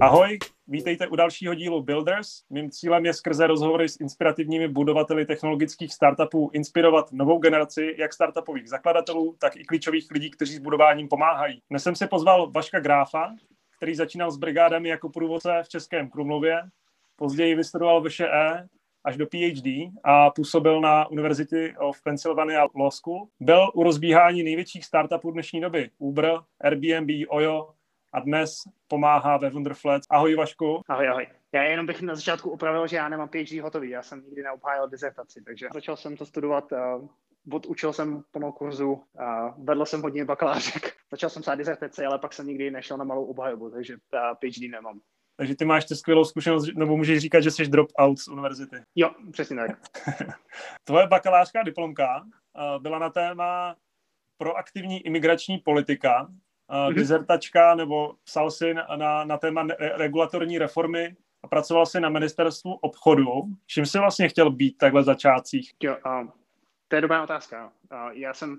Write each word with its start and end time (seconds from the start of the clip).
Ahoj, 0.00 0.38
vítejte 0.66 1.06
u 1.06 1.16
dalšího 1.16 1.54
dílu 1.54 1.82
Builders. 1.82 2.28
Mým 2.50 2.70
cílem 2.70 3.06
je 3.06 3.14
skrze 3.14 3.46
rozhovory 3.46 3.88
s 3.88 4.00
inspirativními 4.00 4.68
budovateli 4.68 5.26
technologických 5.26 5.94
startupů 5.94 6.50
inspirovat 6.52 7.12
novou 7.12 7.38
generaci 7.38 7.94
jak 7.98 8.12
startupových 8.12 8.68
zakladatelů, 8.68 9.36
tak 9.40 9.56
i 9.56 9.64
klíčových 9.64 10.10
lidí, 10.10 10.30
kteří 10.30 10.54
s 10.54 10.58
budováním 10.58 11.08
pomáhají. 11.08 11.62
Dnes 11.70 11.82
jsem 11.82 11.96
si 11.96 12.06
pozval 12.06 12.50
Vaška 12.50 12.80
Gráfa, 12.80 13.34
který 13.76 13.94
začínal 13.94 14.30
s 14.30 14.36
brigádami 14.36 14.88
jako 14.88 15.08
průvodce 15.08 15.60
v 15.62 15.68
Českém 15.68 16.10
Krumlově, 16.10 16.60
později 17.16 17.54
vystudoval 17.54 18.02
VŠE 18.02 18.68
až 19.04 19.16
do 19.16 19.26
PhD 19.26 19.66
a 20.04 20.30
působil 20.30 20.80
na 20.80 21.10
University 21.10 21.74
of 21.78 22.02
Pennsylvania 22.02 22.66
Law 22.74 22.90
School. 22.90 23.28
Byl 23.40 23.70
u 23.74 23.82
rozbíhání 23.82 24.42
největších 24.42 24.84
startupů 24.84 25.30
dnešní 25.30 25.60
doby 25.60 25.90
Uber, 25.98 26.38
Airbnb, 26.60 27.10
Oyo 27.28 27.68
a 28.12 28.20
dnes 28.20 28.62
pomáhá 28.88 29.36
ve 29.36 29.50
Wonderflat. 29.50 30.02
Ahoj 30.10 30.34
Vašku. 30.34 30.82
Ahoj, 30.88 31.08
ahoj. 31.08 31.26
Já 31.52 31.62
jenom 31.62 31.86
bych 31.86 32.02
na 32.02 32.14
začátku 32.14 32.50
upravil, 32.50 32.86
že 32.86 32.96
já 32.96 33.08
nemám 33.08 33.28
PhD 33.28 33.60
hotový, 33.62 33.90
já 33.90 34.02
jsem 34.02 34.24
nikdy 34.24 34.42
neobhájil 34.42 34.88
dizertaci, 34.88 35.42
takže 35.42 35.68
začal 35.74 35.96
jsem 35.96 36.16
to 36.16 36.26
studovat 36.26 36.72
uh, 36.72 37.08
odučil 37.52 37.92
jsem 37.92 38.22
plnou 38.30 38.52
kurzu, 38.52 39.02
a 39.18 39.54
vedl 39.58 39.84
jsem 39.84 40.02
hodně 40.02 40.24
bakalářek. 40.24 40.96
Začal 41.10 41.30
jsem 41.30 41.42
psát 41.42 41.54
dizertaci, 41.54 42.04
ale 42.04 42.18
pak 42.18 42.32
jsem 42.32 42.46
nikdy 42.46 42.70
nešel 42.70 42.96
na 42.96 43.04
malou 43.04 43.24
obhajobu, 43.24 43.70
takže 43.70 43.96
PhD 44.38 44.70
nemám. 44.70 45.00
Takže 45.36 45.56
ty 45.56 45.64
máš 45.64 45.84
ty 45.84 45.96
skvělou 45.96 46.24
zkušenost, 46.24 46.74
nebo 46.74 46.96
můžeš 46.96 47.18
říkat, 47.18 47.40
že 47.40 47.50
jsi 47.50 47.68
drop-out 47.68 48.18
z 48.18 48.28
univerzity. 48.28 48.76
Jo, 48.94 49.10
přesně 49.32 49.56
tak. 49.56 49.70
Tvoje 50.84 51.06
bakalářská 51.06 51.62
diplomka 51.62 52.24
byla 52.78 52.98
na 52.98 53.10
téma 53.10 53.76
proaktivní 54.38 55.06
imigrační 55.06 55.58
politika, 55.58 56.28
mm-hmm. 56.70 56.94
dizertačka, 56.94 57.74
nebo 57.74 58.14
psal 58.24 58.50
si 58.50 58.74
na, 58.74 59.24
na 59.24 59.38
téma 59.38 59.66
regulatorní 59.78 60.58
reformy 60.58 61.16
a 61.42 61.48
pracoval 61.48 61.86
si 61.86 62.00
na 62.00 62.08
ministerstvu 62.08 62.74
obchodu. 62.74 63.24
Čím 63.66 63.86
jsi 63.86 63.98
vlastně 63.98 64.28
chtěl 64.28 64.50
být 64.50 64.78
takhle 64.78 65.04
začátcích? 65.04 65.72
Jo, 65.82 65.96
uh, 66.06 66.28
to 66.88 66.96
je 66.96 67.02
dobrá 67.02 67.22
otázka. 67.22 67.72
Uh, 67.92 68.10
já 68.12 68.34
jsem, 68.34 68.58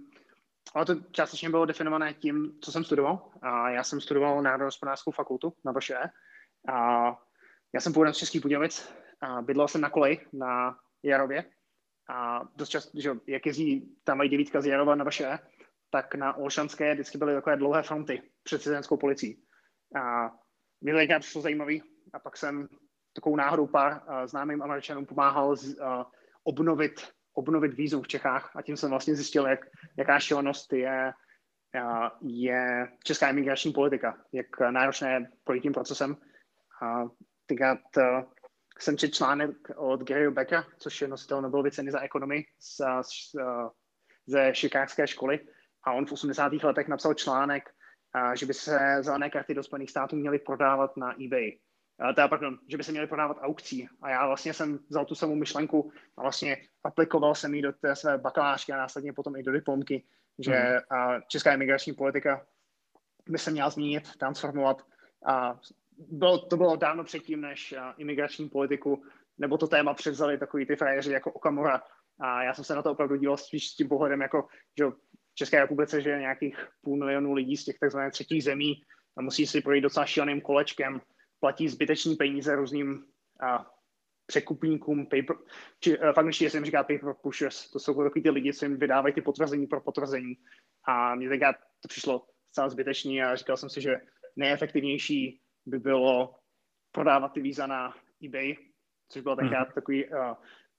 ale 0.73 0.85
to 0.85 0.95
částečně 1.11 1.49
bylo 1.49 1.66
definované 1.66 2.13
tím, 2.13 2.51
co 2.61 2.71
jsem 2.71 2.83
studoval. 2.83 3.21
Uh, 3.43 3.67
já 3.67 3.83
jsem 3.83 4.01
studoval 4.01 4.41
národohospodářskou 4.41 5.11
fakultu 5.11 5.53
na 5.66 5.73
VŠE. 5.79 6.09
A 6.73 7.09
já 7.73 7.81
jsem 7.81 7.94
původem 7.94 8.13
z 8.13 8.17
Českých 8.17 8.41
Budějovic. 8.41 8.94
A 9.21 9.41
bydlel 9.41 9.67
jsem 9.67 9.81
na 9.81 9.89
koleji 9.89 10.19
na 10.33 10.77
Jarově. 11.03 11.45
A 12.09 12.41
dost 12.55 12.69
často, 12.69 12.99
že 13.01 13.11
jak 13.27 13.45
jezdí 13.45 13.95
tam 14.03 14.17
mají 14.17 14.29
devítka 14.29 14.61
z 14.61 14.66
Jarova 14.66 14.95
na 14.95 15.09
VŠE, 15.09 15.39
tak 15.89 16.15
na 16.15 16.37
Olšanské 16.37 16.93
vždycky 16.93 17.17
byly 17.17 17.33
takové 17.33 17.57
dlouhé 17.57 17.83
fronty 17.83 18.21
před 18.43 18.61
cizenskou 18.61 18.97
policií. 18.97 19.43
A 20.01 20.31
mě 20.81 21.07
to 21.07 21.19
přišlo 21.19 21.41
zajímavý. 21.41 21.83
A 22.13 22.19
pak 22.19 22.37
jsem 22.37 22.67
takovou 23.13 23.35
náhodou 23.35 23.67
pár 23.67 23.91
uh, 23.93 24.25
známým 24.25 24.63
američanům 24.63 25.05
pomáhal 25.05 25.55
z, 25.55 25.79
uh, 25.79 26.03
obnovit 26.43 27.01
obnovit 27.39 27.73
vízum 27.73 28.03
v 28.03 28.07
Čechách 28.07 28.55
a 28.55 28.61
tím 28.61 28.77
jsem 28.77 28.89
vlastně 28.89 29.15
zjistil, 29.15 29.47
jak, 29.47 29.59
jaká 29.97 30.19
šílenost 30.19 30.73
je, 30.73 31.13
je 32.21 32.87
česká 33.03 33.29
imigrační 33.29 33.73
politika, 33.73 34.17
jak 34.31 34.59
náročné 34.59 35.31
projít 35.43 35.61
tím 35.61 35.73
procesem. 35.73 36.17
A 36.83 37.03
tenkrát 37.45 37.79
jsem 38.79 38.97
četl 38.97 39.13
článek 39.13 39.49
od 39.75 40.03
Garyho 40.03 40.31
Becka, 40.31 40.65
což 40.77 41.01
je 41.01 41.07
nositel 41.07 41.41
Nobelovy 41.41 41.71
ceny 41.71 41.91
za 41.91 41.99
ekonomii 41.99 42.43
z, 42.59 42.81
z, 43.01 43.35
ze 44.27 44.53
Chicagské 44.53 45.07
školy. 45.07 45.39
A 45.83 45.94
on 45.94 46.05
v 46.05 46.11
80. 46.11 46.53
letech 46.63 46.88
napsal 46.88 47.13
článek, 47.13 47.69
že 48.33 48.45
by 48.45 48.53
se 48.53 48.80
zelené 49.02 49.30
karty 49.30 49.53
do 49.53 49.63
Spojených 49.63 49.89
států 49.89 50.16
měly 50.16 50.39
prodávat 50.39 50.97
na 50.97 51.23
eBay. 51.23 51.57
Teda, 52.16 52.28
pardon, 52.28 52.57
že 52.67 52.78
by 52.78 52.84
se 52.84 52.91
měly 52.91 53.07
prodávat 53.07 53.38
aukcí. 53.41 53.90
A 54.01 54.09
já 54.09 54.28
vlastně 54.28 54.53
jsem 54.53 54.79
vzal 54.90 55.06
tu 55.06 55.16
samou 55.16 55.35
myšlenku 55.35 55.91
a 56.17 56.22
vlastně 56.22 56.57
aplikoval 56.84 57.35
jsem 57.35 57.53
ji 57.53 57.62
do 57.62 57.73
té 57.73 57.95
své 57.95 58.17
bakalářky 58.17 58.72
a 58.72 58.78
následně 58.78 59.13
potom 59.13 59.35
i 59.35 59.44
do 59.44 59.51
diplomky, 59.51 60.03
že 60.40 60.53
mm. 60.53 61.22
česká 61.28 61.53
imigrační 61.53 61.94
politika 61.94 62.46
by 63.29 63.38
se 63.38 63.51
měla 63.51 63.69
změnit, 63.69 64.17
transformovat. 64.17 64.81
A 65.25 65.59
bylo, 65.97 66.38
to 66.38 66.57
bylo 66.57 66.75
dávno 66.75 67.03
předtím, 67.03 67.41
než 67.41 67.75
imigrační 67.97 68.50
politiku 68.50 69.03
nebo 69.40 69.57
to 69.57 69.67
téma 69.67 69.94
převzali 69.94 70.38
takový 70.38 70.66
ty 70.66 70.75
frajeři 70.75 71.11
jako 71.11 71.31
Okamura. 71.31 71.81
A 72.19 72.44
já 72.44 72.53
jsem 72.53 72.63
se 72.63 72.75
na 72.75 72.81
to 72.81 72.91
opravdu 72.91 73.16
díval 73.16 73.38
spíš 73.38 73.69
s 73.69 73.75
tím 73.75 73.88
pohledem, 73.88 74.22
jako, 74.22 74.47
že 74.78 74.85
České 75.39 75.59
republice, 75.59 76.01
že 76.01 76.09
je 76.09 76.19
nějakých 76.19 76.67
půl 76.81 76.97
milionu 76.97 77.33
lidí 77.33 77.57
z 77.57 77.66
těch 77.66 77.79
takzvaných 77.79 78.11
třetích 78.11 78.44
zemí 78.44 78.81
a 79.17 79.22
musí 79.22 79.47
si 79.47 79.61
projít 79.61 79.81
docela 79.81 80.05
šíleným 80.05 80.41
kolečkem 80.41 81.01
platí 81.39 81.69
zbyteční 81.69 82.16
peníze 82.16 82.55
různým 82.55 83.05
a, 83.41 83.72
překupníkům, 84.28 85.05
paper, 85.05 85.35
či 85.79 85.97
uh, 85.97 86.11
v 86.13 86.17
angličtině 86.17 86.49
se 86.49 86.57
jim 86.57 86.66
říká 86.66 86.83
paper 86.83 87.13
pushers, 87.22 87.72
to 87.72 87.79
jsou 87.79 88.03
takový 88.03 88.23
ty 88.23 88.29
lidi, 88.29 88.53
co 88.53 88.66
jim 88.66 88.78
vydávají 88.78 89.13
ty 89.13 89.22
potvrzení 89.22 89.67
pro 89.67 89.81
potvrzení. 89.81 90.38
A 90.83 91.16
mně 91.16 91.29
tenkrát 91.29 91.55
to 91.55 91.88
přišlo 91.88 92.28
zcela 92.51 92.69
zbytečný 92.69 93.23
a 93.23 93.35
říkal 93.35 93.57
jsem 93.57 93.69
si, 93.69 93.81
že 93.81 93.95
nejefektivnější 94.35 95.41
by 95.66 95.79
bylo 95.79 96.35
prodávat 96.91 97.33
ty 97.33 97.41
víza 97.41 97.67
na 97.67 97.95
eBay, 98.25 98.55
což 99.09 99.22
byl 99.22 99.35
tenkrát 99.35 99.67
mm. 99.67 99.73
takový 99.73 100.05
uh, 100.05 100.33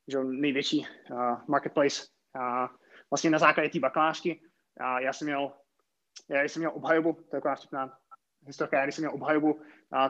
že 0.08 0.18
největší 0.24 0.86
uh, 1.10 1.38
marketplace. 1.48 2.02
A 2.40 2.70
vlastně 3.10 3.30
na 3.30 3.38
základě 3.38 3.68
té 3.68 3.78
bakalářky 3.78 4.40
a 4.80 5.00
já 5.00 5.12
jsem 5.12 5.26
měl, 5.26 5.52
já 6.28 6.42
jsem 6.42 6.60
měl 6.60 6.72
obhajobu, 6.74 7.12
to 7.12 7.20
je 7.20 7.40
taková 7.40 7.54
vtipná 7.54 7.98
historka, 8.46 8.84
když 8.84 8.94
jsem 8.94 9.02
měl 9.02 9.14
obhajobu 9.14 9.60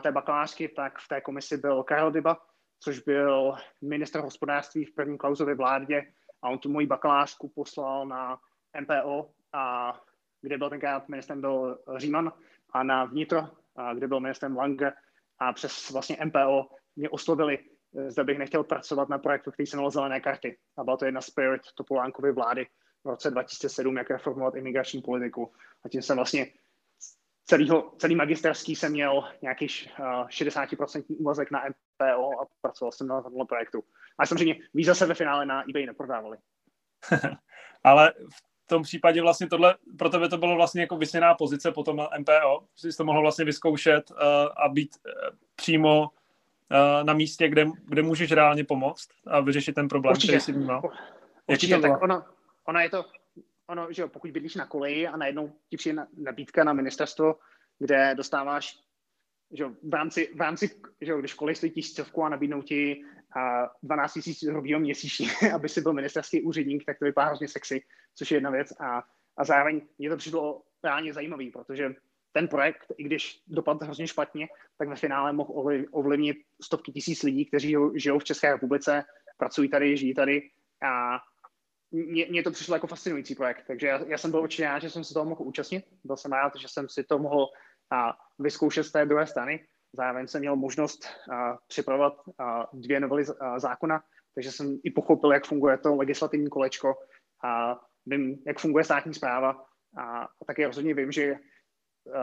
té 0.01 0.11
bakalářky, 0.11 0.69
tak 0.69 0.99
v 0.99 1.07
té 1.07 1.21
komisi 1.21 1.57
byl 1.57 1.83
Karel 1.83 2.11
Dyba, 2.11 2.37
což 2.79 2.99
byl 2.99 3.55
minister 3.81 4.21
hospodářství 4.21 4.85
v 4.85 4.95
první 4.95 5.17
klauzové 5.17 5.55
vládě 5.55 6.13
a 6.41 6.49
on 6.49 6.59
tu 6.59 6.69
moji 6.69 6.87
bakalářku 6.87 7.49
poslal 7.49 8.07
na 8.07 8.39
MPO, 8.81 9.29
a 9.53 9.93
kde 10.41 10.57
byl 10.57 10.69
tenkrát 10.69 11.09
ministrem 11.09 11.41
byl 11.41 11.79
Říman 11.97 12.33
a 12.73 12.83
na 12.83 13.05
vnitro, 13.05 13.47
a 13.75 13.93
kde 13.93 14.07
byl 14.07 14.19
ministrem 14.19 14.57
Lange 14.57 14.93
a 15.39 15.53
přes 15.53 15.89
vlastně 15.89 16.17
MPO 16.25 16.69
mě 16.95 17.09
oslovili, 17.09 17.59
zda 18.07 18.23
bych 18.23 18.37
nechtěl 18.37 18.63
pracovat 18.63 19.09
na 19.09 19.17
projektu, 19.17 19.51
který 19.51 19.67
se 19.67 19.75
jmenoval 19.75 19.91
Zelené 19.91 20.19
karty. 20.19 20.57
A 20.77 20.83
byla 20.83 20.97
to 20.97 21.05
jedna 21.05 21.21
z 21.21 21.29
priorit 21.29 21.61
Topolánkovy 21.75 22.31
vlády 22.31 22.67
v 23.03 23.09
roce 23.09 23.31
2007, 23.31 23.97
jak 23.97 24.09
reformovat 24.09 24.55
imigrační 24.55 25.01
politiku. 25.01 25.51
A 25.83 25.89
tím 25.89 26.01
jsem 26.01 26.15
vlastně 26.15 26.47
celýho, 27.45 27.93
celý 27.97 28.15
magisterský 28.15 28.75
jsem 28.75 28.91
měl 28.91 29.23
nějaký 29.41 29.65
uh, 29.65 30.05
60% 30.05 31.03
úvazek 31.09 31.51
na 31.51 31.63
MPO 31.69 32.41
a 32.41 32.47
pracoval 32.61 32.91
jsem 32.91 33.07
na 33.07 33.21
tomhle 33.21 33.45
projektu. 33.45 33.83
A 34.19 34.25
samozřejmě 34.25 34.55
víza 34.73 34.95
se 34.95 35.05
ve 35.05 35.13
finále 35.13 35.45
na 35.45 35.69
eBay 35.69 35.85
neprodávali. 35.85 36.37
Ale 37.83 38.13
v 38.65 38.67
tom 38.67 38.83
případě 38.83 39.21
vlastně 39.21 39.47
tohle, 39.47 39.75
pro 39.97 40.09
tebe 40.09 40.29
to 40.29 40.37
bylo 40.37 40.55
vlastně 40.55 40.81
jako 40.81 40.97
vysněná 40.97 41.35
pozice 41.35 41.71
potom 41.71 41.97
na 41.97 42.09
MPO, 42.19 42.65
že 42.81 42.91
jsi 42.91 42.97
to 42.97 43.03
mohl 43.03 43.21
vlastně 43.21 43.45
vyzkoušet 43.45 44.11
uh, 44.11 44.17
a 44.65 44.69
být 44.69 44.95
uh, 45.05 45.37
přímo 45.55 46.09
na 47.03 47.13
místě, 47.13 47.49
kde, 47.49 47.65
kde 47.85 48.01
můžeš 48.01 48.31
reálně 48.31 48.63
pomoct 48.63 49.09
a 49.27 49.39
vyřešit 49.39 49.75
ten 49.75 49.87
problém, 49.87 50.11
Určitě. 50.11 50.27
který 50.27 50.41
jsi 50.41 50.53
měl. 50.53 50.81
Určitě, 51.47 51.75
to 51.75 51.81
tak 51.81 52.01
ono, 52.01 52.23
ono 52.67 52.79
je 52.79 52.89
to, 52.89 53.05
ono, 53.67 53.87
že 53.93 54.01
jo, 54.01 54.07
pokud 54.07 54.31
bydlíš 54.31 54.55
na 54.55 54.65
koleji 54.65 55.07
a 55.07 55.17
najednou 55.17 55.53
ti 55.69 55.77
přijde 55.77 56.05
nabídka 56.17 56.63
na 56.63 56.73
ministerstvo, 56.73 57.35
kde 57.79 58.15
dostáváš, 58.15 58.79
že 59.51 59.63
jo, 59.63 59.71
v 59.83 59.93
rámci, 59.93 60.31
v 60.35 60.41
rámci 60.41 60.81
že 61.01 61.11
jo, 61.11 61.19
když 61.19 61.33
kolej 61.33 61.55
stojí 61.55 61.71
tisícovku 61.71 62.23
a 62.23 62.29
nabídnou 62.29 62.61
ti 62.61 63.03
a 63.35 63.69
12 63.83 64.13
tisíc 64.13 64.43
hrubýho 64.43 64.79
měsíčně, 64.79 65.27
aby 65.55 65.69
si 65.69 65.81
byl 65.81 65.93
ministerský 65.93 66.41
úředník, 66.41 66.85
tak 66.85 66.99
to 66.99 67.05
vypadá 67.05 67.27
hrozně 67.27 67.47
sexy, 67.47 67.83
což 68.15 68.31
je 68.31 68.35
jedna 68.35 68.49
věc. 68.49 68.71
A, 68.79 69.03
a 69.37 69.43
zároveň 69.43 69.81
mě 69.97 70.09
to 70.09 70.17
přišlo 70.17 70.63
reálně 70.83 71.13
zajímavý, 71.13 71.51
protože 71.51 71.95
ten 72.31 72.47
projekt, 72.47 72.85
i 72.97 73.03
když 73.03 73.41
dopadl 73.47 73.85
hrozně 73.85 74.07
špatně, 74.07 74.47
tak 74.77 74.87
ve 74.87 74.95
finále 74.95 75.33
mohl 75.33 75.53
ovlivnit 75.91 76.37
stovky 76.61 76.91
tisíc 76.91 77.23
lidí, 77.23 77.45
kteří 77.45 77.75
žijou 77.95 78.19
v 78.19 78.23
České 78.23 78.51
republice, 78.51 79.03
pracují 79.37 79.69
tady, 79.69 79.97
žijí 79.97 80.13
tady 80.13 80.49
a 80.83 81.19
mně 81.91 82.43
to 82.43 82.51
přišlo 82.51 82.75
jako 82.75 82.87
fascinující 82.87 83.35
projekt, 83.35 83.63
takže 83.67 83.87
já, 83.87 84.05
já 84.05 84.17
jsem 84.17 84.31
byl 84.31 84.41
určitě 84.41 84.63
rád, 84.63 84.79
že 84.79 84.89
jsem 84.89 85.03
se 85.03 85.13
toho 85.13 85.25
mohl 85.25 85.43
účastnit. 85.43 85.85
Byl 86.03 86.17
jsem 86.17 86.31
rád, 86.31 86.53
že 86.55 86.67
jsem 86.67 86.89
si 86.89 87.03
to 87.03 87.19
mohl 87.19 87.47
a, 87.91 88.17
vyzkoušet 88.39 88.83
z 88.83 88.91
té 88.91 89.05
druhé 89.05 89.27
strany. 89.27 89.65
Zároveň 89.93 90.27
jsem 90.27 90.41
měl 90.41 90.55
možnost 90.55 91.05
a, 91.31 91.57
připravovat 91.67 92.13
a, 92.39 92.67
dvě 92.73 92.99
novely 92.99 93.25
a, 93.39 93.59
zákona, 93.59 94.03
takže 94.35 94.51
jsem 94.51 94.77
i 94.83 94.91
pochopil, 94.91 95.33
jak 95.33 95.45
funguje 95.45 95.77
to 95.77 95.95
legislativní 95.95 96.49
kolečko 96.49 96.95
a 97.43 97.79
vím, 98.05 98.43
jak 98.47 98.59
funguje 98.59 98.83
státní 98.83 99.13
zpráva 99.13 99.65
a, 99.97 100.23
a 100.23 100.45
taky 100.47 100.65
rozhodně 100.65 100.93
vím, 100.93 101.11
že 101.11 101.35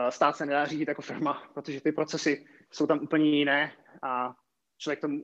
stát 0.09 0.37
se 0.37 0.45
nedá 0.45 0.65
řídit 0.65 0.87
jako 0.87 1.01
firma, 1.01 1.43
protože 1.53 1.81
ty 1.81 1.91
procesy 1.91 2.45
jsou 2.71 2.87
tam 2.87 2.99
úplně 2.99 3.29
jiné 3.29 3.71
a 4.03 4.35
člověk 4.77 5.01
tomu, 5.01 5.23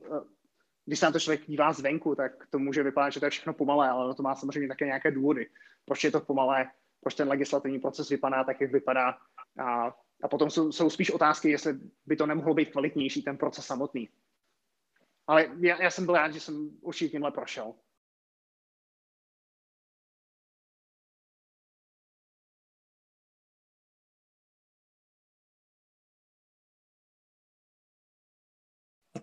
když 0.86 0.98
se 0.98 1.06
na 1.06 1.12
to 1.12 1.20
člověk 1.20 1.46
dívá 1.46 1.72
zvenku, 1.72 2.14
tak 2.14 2.32
to 2.50 2.58
může 2.58 2.82
vypadat, 2.82 3.10
že 3.10 3.20
to 3.20 3.26
je 3.26 3.30
všechno 3.30 3.52
pomalé, 3.52 3.88
ale 3.88 4.14
to 4.14 4.22
má 4.22 4.34
samozřejmě 4.34 4.68
také 4.68 4.84
nějaké 4.84 5.10
důvody. 5.10 5.46
Proč 5.84 6.04
je 6.04 6.10
to 6.10 6.20
pomalé, 6.20 6.70
proč 7.00 7.14
ten 7.14 7.28
legislativní 7.28 7.78
proces 7.78 8.08
vypadá 8.08 8.44
tak, 8.44 8.60
jak 8.60 8.72
vypadá. 8.72 9.18
A 9.58 9.96
a 10.22 10.28
potom 10.28 10.50
jsou, 10.50 10.72
jsou 10.72 10.90
spíš 10.90 11.10
otázky, 11.10 11.50
jestli 11.50 11.78
by 12.06 12.16
to 12.16 12.26
nemohlo 12.26 12.54
být 12.54 12.70
kvalitnější, 12.70 13.22
ten 13.22 13.36
proces 13.36 13.66
samotný. 13.66 14.08
Ale 15.26 15.46
já, 15.60 15.82
já 15.82 15.90
jsem 15.90 16.06
byl 16.06 16.14
rád, 16.14 16.32
že 16.32 16.40
jsem 16.40 16.70
určitě 16.80 17.10
tímhle 17.10 17.30
prošel. 17.30 17.74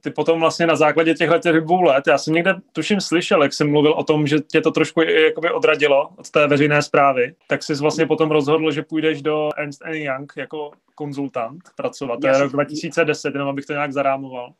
Ty 0.01 0.11
potom 0.11 0.39
vlastně 0.39 0.67
na 0.67 0.75
základě 0.75 1.13
těchto 1.13 1.39
těch 1.39 1.61
dvou 1.61 1.81
let, 1.81 2.07
já 2.07 2.17
jsem 2.17 2.33
někde 2.33 2.55
tuším 2.73 3.01
slyšel, 3.01 3.43
jak 3.43 3.53
jsem 3.53 3.71
mluvil 3.71 3.93
o 3.93 4.03
tom, 4.03 4.27
že 4.27 4.39
tě 4.39 4.61
to 4.61 4.71
trošku 4.71 5.01
jakoby 5.01 5.51
odradilo 5.51 6.09
od 6.17 6.29
té 6.29 6.47
veřejné 6.47 6.81
zprávy, 6.81 7.35
tak 7.47 7.63
jsi 7.63 7.73
vlastně 7.75 8.05
potom 8.05 8.31
rozhodl, 8.31 8.71
že 8.71 8.83
půjdeš 8.83 9.21
do 9.21 9.49
Ernst 9.57 9.81
Young 9.85 10.33
jako 10.37 10.71
konzultant 10.95 11.61
pracovat. 11.75 12.19
To 12.21 12.27
je 12.27 12.37
rok 12.37 12.51
2010, 12.51 13.33
jenom 13.33 13.49
abych 13.49 13.65
to 13.65 13.73
nějak 13.73 13.93
zarámoval. 13.93 14.53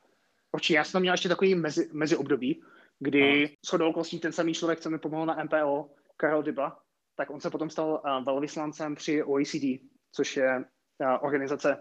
Určitě, 0.51 0.74
já 0.74 0.83
jsem 0.83 1.01
měl 1.01 1.13
ještě 1.13 1.30
takový 1.30 1.56
mezi, 1.56 1.89
mezi 1.94 2.15
období, 2.15 2.62
kdy 3.00 3.41
no. 3.41 3.47
shodou 3.65 3.89
okolností 3.89 4.19
ten 4.19 4.31
samý 4.31 4.53
člověk, 4.53 4.79
co 4.79 4.89
mi 4.89 4.97
pomohl 5.00 5.25
na 5.25 5.44
MPO, 5.44 5.89
Karel 6.18 6.44
Dyba, 6.44 6.79
tak 7.15 7.29
on 7.29 7.39
se 7.39 7.50
potom 7.50 7.69
stal 7.69 8.01
uh, 8.06 8.25
velvyslancem 8.25 8.95
při 8.95 9.24
OECD, 9.24 9.81
což 10.12 10.38
je 10.38 10.57
uh, 10.57 11.07
organizace, 11.21 11.77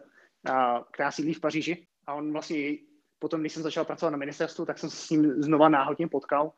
uh, 0.48 0.54
která 0.92 1.10
sídlí 1.10 1.34
v 1.34 1.40
Paříži. 1.40 1.86
A 2.06 2.14
on 2.14 2.32
vlastně 2.32 2.56
potom, 3.22 3.40
když 3.40 3.52
jsem 3.52 3.62
začal 3.62 3.84
pracovat 3.84 4.10
na 4.10 4.16
ministerstvu, 4.16 4.66
tak 4.66 4.78
jsem 4.78 4.90
se 4.90 4.96
s 4.96 5.10
ním 5.10 5.42
znova 5.42 5.68
náhodně 5.68 6.08
potkal 6.08 6.52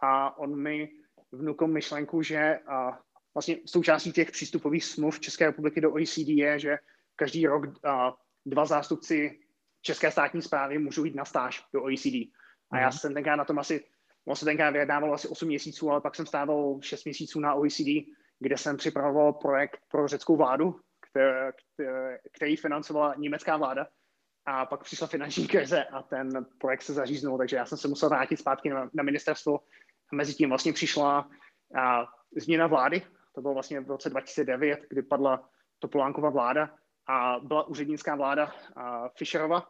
a 0.00 0.38
on 0.38 0.62
mi 0.62 0.90
vnukl 1.32 1.66
myšlenku, 1.66 2.22
že 2.22 2.58
a, 2.66 2.98
vlastně 3.34 3.56
součástí 3.66 4.12
těch 4.12 4.30
přístupových 4.30 4.84
smluv 4.84 5.20
České 5.20 5.46
republiky 5.46 5.80
do 5.80 5.92
OECD 5.92 6.28
je, 6.28 6.58
že 6.58 6.78
každý 7.16 7.46
rok 7.46 7.84
a, 7.84 8.14
dva 8.46 8.64
zástupci 8.66 9.40
České 9.82 10.10
státní 10.10 10.42
zprávy 10.42 10.78
můžou 10.78 11.04
jít 11.04 11.14
na 11.14 11.24
stáž 11.24 11.64
do 11.72 11.82
OECD. 11.82 12.28
A 12.70 12.78
já 12.78 12.88
mhm. 12.88 12.92
jsem 12.92 13.14
tenkrát 13.14 13.36
na 13.36 13.44
tom 13.44 13.58
asi, 13.58 13.84
on 14.24 14.36
se 14.36 14.44
tenkrát 14.44 14.70
vyjednával 14.70 15.14
asi 15.14 15.28
8 15.28 15.48
měsíců, 15.48 15.90
ale 15.90 16.00
pak 16.00 16.14
jsem 16.14 16.26
stával 16.26 16.78
6 16.82 17.04
měsíců 17.04 17.40
na 17.40 17.54
OECD, 17.54 18.12
kde 18.38 18.58
jsem 18.58 18.76
připravoval 18.76 19.32
projekt 19.32 19.80
pro 19.88 20.08
řeckou 20.08 20.36
vládu, 20.36 20.80
který, 21.00 21.88
který 22.32 22.56
financovala 22.56 23.14
německá 23.18 23.56
vláda 23.56 23.86
a 24.46 24.66
pak 24.66 24.84
přišla 24.84 25.06
finanční 25.06 25.48
krize 25.48 25.84
a 25.84 26.02
ten 26.02 26.46
projekt 26.58 26.82
se 26.82 26.92
zaříznul, 26.92 27.38
takže 27.38 27.56
já 27.56 27.66
jsem 27.66 27.78
se 27.78 27.88
musel 27.88 28.08
vrátit 28.08 28.36
zpátky 28.36 28.70
na, 28.70 28.90
na 28.94 29.02
ministerstvo. 29.02 29.60
A 30.12 30.16
mezi 30.16 30.34
tím 30.34 30.48
vlastně 30.48 30.72
přišla 30.72 31.28
a, 31.78 32.06
změna 32.36 32.66
vlády, 32.66 33.02
to 33.34 33.40
bylo 33.40 33.54
vlastně 33.54 33.80
v 33.80 33.88
roce 33.88 34.10
2009, 34.10 34.80
kdy 34.88 35.02
padla 35.02 35.48
Topolánkova 35.78 36.30
vláda 36.30 36.70
a 37.08 37.36
byla 37.42 37.66
úřednická 37.66 38.16
vláda 38.16 38.52
a 38.76 39.08
Fischerova 39.08 39.66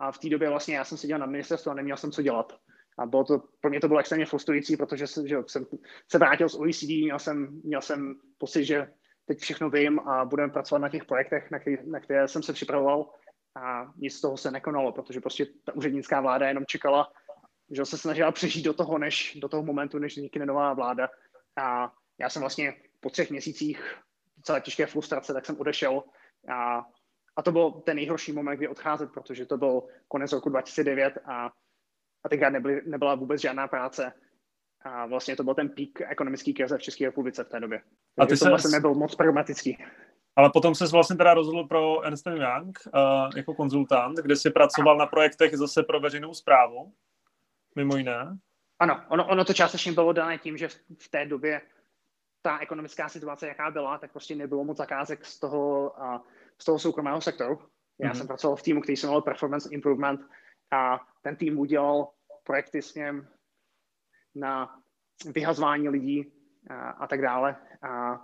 a 0.00 0.12
v 0.12 0.18
té 0.18 0.28
době 0.28 0.48
vlastně 0.48 0.76
já 0.76 0.84
jsem 0.84 0.98
seděl 0.98 1.18
na 1.18 1.26
ministerstvu 1.26 1.70
a 1.70 1.74
neměl 1.74 1.96
jsem 1.96 2.10
co 2.10 2.22
dělat. 2.22 2.58
A 2.98 3.06
bylo 3.06 3.24
to, 3.24 3.42
pro 3.60 3.70
mě 3.70 3.80
to 3.80 3.88
bylo 3.88 4.00
extrémně 4.00 4.26
frustrující, 4.26 4.76
protože 4.76 5.06
jsem, 5.06 5.28
že 5.28 5.36
jsem 5.46 5.66
se 6.10 6.18
vrátil 6.18 6.48
z 6.48 6.54
OECD, 6.54 6.88
měl 6.88 7.18
jsem, 7.18 7.60
měl 7.64 7.80
jsem 7.80 8.14
pocit, 8.38 8.64
že 8.64 8.92
teď 9.26 9.38
všechno 9.38 9.70
vím 9.70 9.98
a 9.98 10.24
budeme 10.24 10.52
pracovat 10.52 10.78
na 10.78 10.88
těch 10.88 11.04
projektech, 11.04 11.50
na, 11.50 11.58
který, 11.58 11.76
na 11.90 12.00
které 12.00 12.28
jsem 12.28 12.42
se 12.42 12.52
připravoval 12.52 13.10
a 13.56 13.92
nic 13.96 14.16
z 14.16 14.20
toho 14.20 14.36
se 14.36 14.50
nekonalo, 14.50 14.92
protože 14.92 15.20
prostě 15.20 15.46
ta 15.64 15.72
úřednická 15.72 16.20
vláda 16.20 16.48
jenom 16.48 16.64
čekala, 16.66 17.12
že 17.70 17.84
se 17.84 17.98
snažila 17.98 18.32
přežít 18.32 18.64
do 18.64 18.74
toho, 18.74 18.98
než, 18.98 19.38
do 19.40 19.48
toho 19.48 19.62
momentu, 19.62 19.98
než 19.98 20.16
vznikne 20.16 20.46
nová 20.46 20.74
vláda. 20.74 21.08
A 21.56 21.92
já 22.20 22.30
jsem 22.30 22.40
vlastně 22.40 22.74
po 23.00 23.10
třech 23.10 23.30
měsících 23.30 23.98
docela 24.36 24.60
těžké 24.60 24.86
frustrace, 24.86 25.32
tak 25.32 25.46
jsem 25.46 25.60
odešel 25.60 26.02
a, 26.48 26.86
a 27.36 27.42
to 27.42 27.52
byl 27.52 27.70
ten 27.70 27.96
nejhorší 27.96 28.32
moment, 28.32 28.56
kdy 28.56 28.68
odcházet, 28.68 29.12
protože 29.12 29.46
to 29.46 29.58
byl 29.58 29.82
konec 30.08 30.32
roku 30.32 30.48
2009 30.48 31.18
a, 31.24 31.46
a 32.24 32.28
tenkrát 32.28 32.50
nebyly, 32.50 32.82
nebyla 32.86 33.14
vůbec 33.14 33.40
žádná 33.40 33.68
práce. 33.68 34.12
A 34.84 35.06
vlastně 35.06 35.36
to 35.36 35.44
byl 35.44 35.54
ten 35.54 35.68
pík 35.68 36.00
ekonomický 36.00 36.54
krize 36.54 36.78
v 36.78 36.82
České 36.82 37.04
republice 37.04 37.44
v 37.44 37.48
té 37.48 37.60
době. 37.60 37.82
Takže 38.16 38.22
a 38.22 38.26
ty 38.26 38.30
to 38.30 38.36
se... 38.36 38.48
vlastně 38.48 38.70
nebyl 38.70 38.94
moc 38.94 39.14
pragmatický. 39.14 39.84
Ale 40.36 40.50
potom 40.50 40.74
se 40.74 40.84
vlastně 40.92 41.16
teda 41.16 41.34
rozhodl 41.34 41.64
pro 41.64 42.00
Ernst 42.00 42.26
Young 42.26 42.78
uh, 42.86 43.00
jako 43.36 43.54
konzultant, 43.54 44.18
kde 44.18 44.36
si 44.36 44.50
pracoval 44.50 44.96
na 44.96 45.06
projektech 45.06 45.56
zase 45.56 45.82
pro 45.82 46.00
veřejnou 46.00 46.34
zprávu, 46.34 46.92
mimo 47.76 47.96
jiné. 47.96 48.38
Ano, 48.78 49.02
ono, 49.08 49.28
ono 49.28 49.44
to 49.44 49.54
částečně 49.54 49.92
bylo 49.92 50.12
dané 50.12 50.38
tím, 50.38 50.56
že 50.56 50.68
v, 50.68 50.74
v 51.02 51.08
té 51.08 51.26
době 51.26 51.60
ta 52.42 52.58
ekonomická 52.58 53.08
situace, 53.08 53.48
jaká 53.48 53.70
byla, 53.70 53.98
tak 53.98 54.12
prostě 54.12 54.34
nebylo 54.34 54.64
moc 54.64 54.76
zakázek 54.76 55.24
z 55.24 55.40
toho, 55.40 55.90
uh, 55.90 56.18
z 56.58 56.64
toho 56.64 56.78
soukromého 56.78 57.20
sektoru. 57.20 57.58
Já 57.98 58.10
mm-hmm. 58.10 58.14
jsem 58.14 58.26
pracoval 58.26 58.56
v 58.56 58.62
týmu, 58.62 58.80
který 58.80 58.96
se 58.96 59.06
jmenoval 59.06 59.22
Performance 59.22 59.68
Improvement 59.72 60.20
a 60.70 61.00
ten 61.22 61.36
tým 61.36 61.58
udělal 61.58 62.08
projekty 62.44 62.82
s 62.82 62.94
ním 62.94 63.28
na 64.34 64.78
vyhazování 65.26 65.88
lidí 65.88 66.32
a, 66.70 66.90
a 66.90 67.06
tak 67.06 67.22
dále. 67.22 67.56
A 67.82 68.20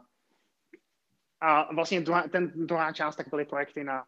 a 1.40 1.74
vlastně 1.74 2.00
druhá, 2.00 2.22
ten, 2.22 2.52
druhá 2.66 2.92
část 2.92 3.16
tak 3.16 3.28
byly 3.28 3.44
projekty 3.44 3.84
na 3.84 4.04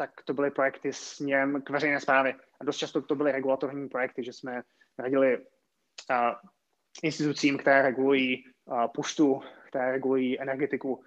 tak 0.00 0.10
to 0.24 0.34
byly 0.34 0.50
projekty 0.50 0.92
s 0.92 1.18
něm 1.18 1.62
k 1.62 1.70
veřejné 1.70 2.00
zprávě. 2.00 2.34
A 2.60 2.64
dost 2.64 2.76
často 2.76 3.02
to 3.02 3.14
byly 3.14 3.32
regulatorní 3.32 3.88
projekty, 3.88 4.24
že 4.24 4.32
jsme 4.32 4.62
radili 4.98 5.38
uh, 5.38 5.44
institucím, 7.02 7.58
které 7.58 7.82
regulují 7.82 8.44
uh, 8.64 8.86
puštu, 8.94 9.42
které 9.68 9.92
regulují 9.92 10.40
energetiku, 10.40 11.04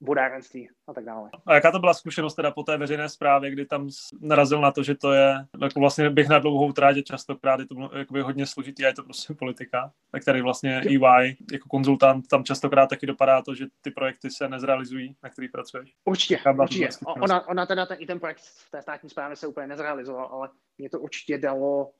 vodárenství 0.00 0.68
a 0.86 0.92
tak 0.92 1.04
dále. 1.04 1.30
A 1.46 1.54
jaká 1.54 1.70
to 1.70 1.78
byla 1.78 1.94
zkušenost 1.94 2.34
teda 2.34 2.50
po 2.50 2.62
té 2.62 2.76
veřejné 2.76 3.08
zprávě, 3.08 3.50
kdy 3.50 3.66
tam 3.66 3.88
narazil 4.20 4.60
na 4.60 4.72
to, 4.72 4.82
že 4.82 4.94
to 4.94 5.12
je 5.12 5.46
jako 5.62 5.80
vlastně 5.80 6.10
bych 6.10 6.28
na 6.28 6.38
dlouhou 6.38 6.72
trátě 6.72 7.02
častokrát 7.02 7.60
je 7.60 7.66
to 7.66 7.98
jakoby 7.98 8.20
hodně 8.20 8.46
složitý 8.46 8.84
a 8.84 8.88
je 8.88 8.94
to 8.94 9.02
prostě 9.02 9.34
politika, 9.34 9.92
tak 10.10 10.24
tady 10.24 10.42
vlastně 10.42 10.80
EY 10.86 11.36
jako 11.52 11.68
konzultant 11.68 12.28
tam 12.28 12.44
častokrát 12.44 12.90
taky 12.90 13.06
dopadá 13.06 13.42
to, 13.42 13.54
že 13.54 13.66
ty 13.80 13.90
projekty 13.90 14.30
se 14.30 14.48
nezrealizují, 14.48 15.16
na 15.22 15.30
kterých 15.30 15.50
pracuješ. 15.50 15.94
Určitě, 16.04 16.40
určitě. 16.60 16.88
Ona, 17.06 17.48
ona 17.48 17.66
teda 17.66 17.86
ten, 17.86 17.96
i 18.00 18.06
ten 18.06 18.20
projekt 18.20 18.40
v 18.40 18.70
té 18.70 18.82
státní 18.82 19.10
správě 19.10 19.36
se 19.36 19.46
úplně 19.46 19.66
nezrealizoval, 19.66 20.26
ale 20.26 20.48
mě 20.78 20.90
to 20.90 21.00
určitě 21.00 21.38
dalo, 21.38 21.92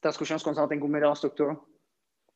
ta 0.00 0.12
zkušenost 0.12 0.42
konzultingu 0.42 0.88
mi 0.88 1.00
dala 1.00 1.14
strukturu, 1.14 1.62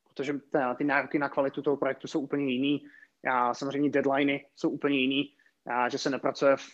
protože 0.09 0.35
ty 0.77 0.85
nároky 0.85 1.19
na 1.19 1.29
kvalitu 1.29 1.63
toho 1.63 1.77
projektu 1.77 2.09
jsou 2.09 2.21
úplně 2.21 2.53
jiný 2.53 2.87
a 3.31 3.55
samozřejmě 3.55 3.91
deadliny 3.91 4.47
jsou 4.57 4.71
úplně 4.71 4.99
jiný, 4.99 5.35
a 5.67 5.89
že 5.89 5.99
se 5.99 6.11
nepracuje 6.11 6.57
v, 6.57 6.67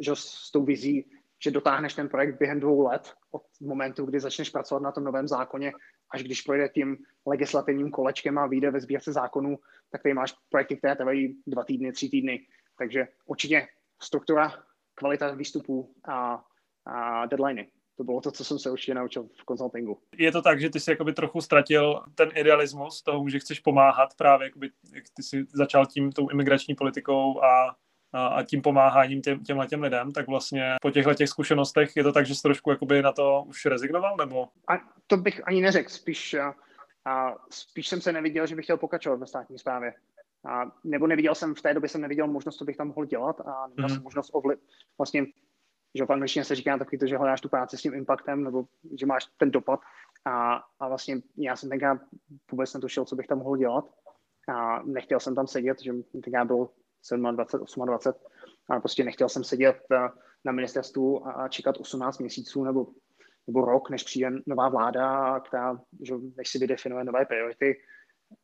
že 0.00 0.10
s 0.14 0.50
tou 0.50 0.64
vizí, 0.64 1.10
že 1.42 1.50
dotáhneš 1.50 1.94
ten 1.94 2.08
projekt 2.08 2.38
během 2.38 2.60
dvou 2.60 2.82
let 2.82 3.14
od 3.30 3.42
momentu, 3.60 4.04
kdy 4.04 4.20
začneš 4.20 4.50
pracovat 4.50 4.82
na 4.82 4.92
tom 4.92 5.04
novém 5.04 5.28
zákoně, 5.28 5.72
až 6.14 6.22
když 6.22 6.42
projde 6.42 6.68
tím 6.68 6.96
legislativním 7.26 7.90
kolečkem 7.90 8.38
a 8.38 8.46
vyjde 8.46 8.70
ve 8.70 8.80
sbírce 8.80 9.12
zákonů, 9.12 9.58
tak 9.90 10.02
tady 10.02 10.14
máš 10.14 10.34
projekty, 10.50 10.76
které 10.76 10.96
trvají 10.96 11.42
dva 11.46 11.64
týdny, 11.64 11.92
tři 11.92 12.08
týdny. 12.08 12.46
Takže 12.78 13.08
určitě 13.26 13.68
struktura, 14.02 14.52
kvalita 14.94 15.34
výstupů 15.34 15.94
a, 16.08 16.44
a 16.86 17.26
deadliny 17.26 17.70
to 18.00 18.04
bylo 18.04 18.20
to, 18.20 18.30
co 18.30 18.44
jsem 18.44 18.58
se 18.58 18.70
určitě 18.70 18.94
naučil 18.94 19.28
v 19.40 19.44
konzultingu. 19.44 19.98
Je 20.16 20.32
to 20.32 20.42
tak, 20.42 20.60
že 20.60 20.70
ty 20.70 20.80
jsi 20.80 20.90
jakoby 20.90 21.12
trochu 21.12 21.40
ztratil 21.40 22.02
ten 22.14 22.28
idealismus 22.34 23.02
toho, 23.02 23.28
že 23.28 23.38
chceš 23.38 23.60
pomáhat 23.60 24.08
právě, 24.16 24.46
jakoby, 24.46 24.70
jak 24.94 25.04
ty 25.14 25.22
jsi 25.22 25.44
začal 25.54 25.86
tím 25.86 26.12
tou 26.12 26.28
imigrační 26.28 26.74
politikou 26.74 27.42
a 27.44 27.76
a, 28.12 28.26
a 28.26 28.42
tím 28.42 28.62
pomáháním 28.62 29.22
těm, 29.22 29.44
těmhle 29.44 29.66
těm 29.66 29.82
lidem, 29.82 30.12
tak 30.12 30.26
vlastně 30.26 30.74
po 30.82 30.90
těchto 30.90 31.14
těch 31.14 31.28
zkušenostech 31.28 31.96
je 31.96 32.02
to 32.02 32.12
tak, 32.12 32.26
že 32.26 32.34
jsi 32.34 32.42
trošku 32.42 32.70
jakoby 32.70 33.02
na 33.02 33.12
to 33.12 33.44
už 33.46 33.66
rezignoval, 33.66 34.16
nebo? 34.16 34.48
A 34.68 34.72
to 35.06 35.16
bych 35.16 35.48
ani 35.48 35.60
neřekl, 35.60 35.90
spíš, 35.90 36.34
a, 36.34 36.54
a 37.04 37.34
spíš 37.50 37.88
jsem 37.88 38.00
se 38.00 38.12
neviděl, 38.12 38.46
že 38.46 38.56
bych 38.56 38.64
chtěl 38.64 38.76
pokračovat 38.76 39.16
ve 39.16 39.26
státní 39.26 39.58
správě. 39.58 39.94
A, 40.44 40.62
nebo 40.84 41.06
neviděl 41.06 41.34
jsem, 41.34 41.54
v 41.54 41.62
té 41.62 41.74
době 41.74 41.88
jsem 41.88 42.00
neviděl 42.00 42.26
možnost, 42.26 42.56
co 42.56 42.64
bych 42.64 42.76
tam 42.76 42.88
mohl 42.88 43.04
dělat 43.04 43.40
a 43.40 43.66
neměl 43.66 43.88
mm. 43.88 43.94
jsem 43.94 44.02
možnost 44.02 44.30
ovliv, 44.32 44.58
vlastně 44.98 45.26
že 45.94 46.06
v 46.06 46.12
angličtině 46.12 46.44
se 46.44 46.54
říká 46.54 46.78
taky 46.78 46.98
to, 46.98 47.06
že 47.06 47.16
hledáš 47.16 47.40
tu 47.40 47.48
práci 47.48 47.76
s 47.76 47.82
tím 47.82 47.94
impactem, 47.94 48.44
nebo 48.44 48.64
že 48.98 49.06
máš 49.06 49.26
ten 49.36 49.50
dopad. 49.50 49.80
A, 50.24 50.62
a 50.80 50.88
vlastně 50.88 51.16
já 51.36 51.56
jsem 51.56 51.68
tenkrát 51.68 52.00
vůbec 52.50 52.74
netušil, 52.74 53.04
co 53.04 53.16
bych 53.16 53.26
tam 53.26 53.38
mohl 53.38 53.56
dělat. 53.56 53.84
A 54.48 54.82
nechtěl 54.82 55.20
jsem 55.20 55.34
tam 55.34 55.46
sedět, 55.46 55.82
že 55.82 55.92
tenkrát 56.22 56.44
bylo 56.44 56.70
27, 57.32 57.82
28, 57.90 58.14
a 58.68 58.80
prostě 58.80 59.04
nechtěl 59.04 59.28
jsem 59.28 59.44
sedět 59.44 59.76
eh, 59.92 60.08
na 60.44 60.52
ministerstvu 60.52 61.28
a 61.28 61.48
čekat 61.48 61.76
18 61.78 62.18
měsíců 62.18 62.64
nebo, 62.64 62.86
nebo 63.46 63.64
rok, 63.64 63.90
než 63.90 64.02
přijde 64.02 64.30
nová 64.46 64.68
vláda, 64.68 65.40
která, 65.40 65.80
že, 66.02 66.14
než 66.36 66.48
si 66.48 66.58
vydefinuje 66.58 67.04
nové 67.04 67.24
priority 67.26 67.76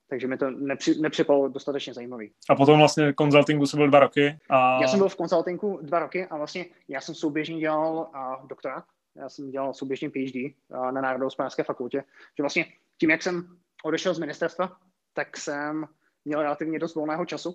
takže 0.08 0.26
mi 0.26 0.36
to 0.36 0.50
nepři, 0.50 1.00
nepřipalo 1.00 1.48
dostatečně 1.48 1.94
zajímavý. 1.94 2.32
A 2.50 2.54
potom 2.54 2.78
vlastně 2.78 3.12
konzultingu 3.12 3.66
jsem 3.66 3.78
byl 3.78 3.88
dva 3.88 4.00
roky. 4.00 4.38
A... 4.50 4.82
Já 4.82 4.88
jsem 4.88 4.98
byl 4.98 5.08
v 5.08 5.16
konzultingu 5.16 5.78
dva 5.82 5.98
roky 5.98 6.26
a 6.26 6.36
vlastně 6.36 6.66
já 6.88 7.00
jsem 7.00 7.14
souběžně 7.14 7.58
dělal 7.58 8.10
uh, 8.14 8.48
doktorát. 8.48 8.84
Já 9.16 9.28
jsem 9.28 9.50
dělal 9.50 9.74
souběžně 9.74 10.10
PhD 10.10 10.34
uh, 10.34 10.92
na 10.92 11.00
Národohospodářské 11.00 11.62
fakultě. 11.64 12.04
Že 12.36 12.42
vlastně 12.42 12.64
tím, 12.98 13.10
jak 13.10 13.22
jsem 13.22 13.58
odešel 13.84 14.14
z 14.14 14.18
ministerstva, 14.18 14.76
tak 15.14 15.36
jsem 15.36 15.84
měl 16.24 16.42
relativně 16.42 16.78
dost 16.78 16.94
volného 16.94 17.26
času 17.26 17.54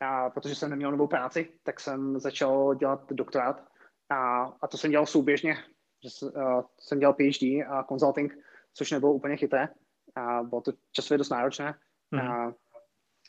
a 0.00 0.30
protože 0.30 0.54
jsem 0.54 0.70
neměl 0.70 0.90
novou 0.90 1.06
práci, 1.06 1.48
tak 1.62 1.80
jsem 1.80 2.20
začal 2.20 2.74
dělat 2.74 3.12
doktorát 3.12 3.64
a, 4.10 4.42
a 4.62 4.66
to 4.66 4.76
jsem 4.76 4.90
dělal 4.90 5.06
souběžně, 5.06 5.56
že 6.02 6.26
uh, 6.26 6.62
jsem 6.80 6.98
dělal 6.98 7.14
PhD 7.14 7.42
a 7.68 7.84
consulting, 7.88 8.38
což 8.74 8.90
nebylo 8.90 9.12
úplně 9.12 9.36
chyté 9.36 9.68
a 10.16 10.42
bylo 10.42 10.60
to 10.60 10.72
časově 10.92 11.18
dost 11.18 11.30
náročné. 11.30 11.74
Mm. 12.10 12.20
A, 12.20 12.54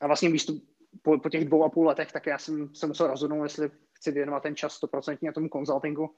a 0.01 0.07
vlastně 0.07 0.29
výstup, 0.29 0.63
po, 1.01 1.19
po 1.19 1.29
těch 1.29 1.45
dvou 1.45 1.63
a 1.63 1.69
půl 1.69 1.87
letech, 1.87 2.11
tak 2.11 2.25
já 2.25 2.37
jsem 2.37 2.75
se 2.75 2.87
musel 2.87 3.07
rozhodnout, 3.07 3.43
jestli 3.43 3.71
chci 3.93 4.11
věnovat 4.11 4.43
ten 4.43 4.55
čas 4.55 4.73
stoprocentně 4.73 5.33
tomu 5.33 5.49
konzultingu, 5.49 6.15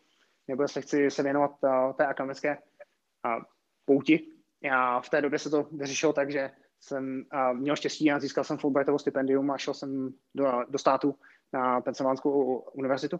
nebo 0.47 0.61
jestli 0.61 0.81
chci 0.81 1.11
se 1.11 1.23
věnovat 1.23 1.51
uh, 1.63 1.93
té 1.93 2.05
akademické 2.05 2.57
uh, 2.57 3.43
pouti. 3.85 4.27
Já 4.63 5.01
v 5.01 5.09
té 5.09 5.21
době 5.21 5.39
se 5.39 5.49
to 5.49 5.63
vyřešilo 5.71 6.13
tak, 6.13 6.31
že 6.31 6.51
jsem 6.79 7.25
uh, 7.33 7.57
měl 7.57 7.75
štěstí 7.75 8.11
a 8.11 8.19
získal 8.19 8.43
jsem 8.43 8.57
Fulbrightovo 8.57 8.99
stipendium 8.99 9.51
a 9.51 9.57
šel 9.57 9.73
jsem 9.73 10.13
do, 10.35 10.65
do 10.69 10.77
státu 10.77 11.15
na 11.53 11.81
Pensylvánskou 11.81 12.57
univerzitu 12.57 13.19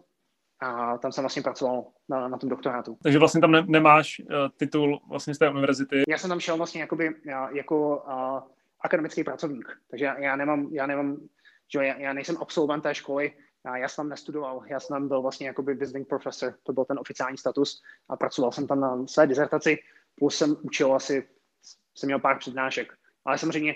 a 0.60 0.98
tam 0.98 1.12
jsem 1.12 1.22
vlastně 1.22 1.42
pracoval 1.42 1.86
na, 2.08 2.28
na 2.28 2.38
tom 2.38 2.50
doktorátu. 2.50 2.98
Takže 3.02 3.18
vlastně 3.18 3.40
tam 3.40 3.50
ne, 3.50 3.64
nemáš 3.66 4.20
uh, 4.20 4.48
titul 4.56 5.00
vlastně 5.08 5.34
z 5.34 5.38
té 5.38 5.50
univerzity? 5.50 6.02
Já 6.08 6.18
jsem 6.18 6.30
tam 6.30 6.40
šel 6.40 6.56
vlastně 6.56 6.80
jakoby, 6.80 7.14
já, 7.24 7.50
jako 7.50 7.96
uh, 7.96 8.40
akademický 8.80 9.24
pracovník, 9.24 9.68
takže 9.90 10.04
já, 10.04 10.18
já 10.18 10.36
nemám, 10.36 10.68
já 10.72 10.86
nemám, 10.86 11.16
že 11.72 11.78
já, 11.78 11.98
já 11.98 12.12
nejsem 12.12 12.36
absolvent 12.40 12.82
té 12.82 12.94
školy, 12.94 13.32
já, 13.64 13.76
já 13.76 13.88
jsem 13.88 13.96
tam 13.96 14.08
nestudoval, 14.08 14.62
já 14.66 14.80
jsem 14.80 14.94
tam 14.94 15.08
byl 15.08 15.22
vlastně 15.22 15.46
jakoby 15.46 15.74
visiting 15.74 16.08
professor, 16.08 16.54
to 16.62 16.72
byl 16.72 16.84
ten 16.84 16.98
oficiální 16.98 17.38
status. 17.38 17.82
A 18.08 18.16
pracoval 18.16 18.52
jsem 18.52 18.66
tam 18.66 18.80
na 18.80 19.06
své 19.06 19.26
dizertaci, 19.26 19.78
plus 20.18 20.36
jsem 20.36 20.56
učil 20.62 20.94
asi, 20.94 21.28
jsem 21.94 22.06
měl 22.06 22.18
pár 22.18 22.38
přednášek, 22.38 22.92
ale 23.24 23.38
samozřejmě 23.38 23.74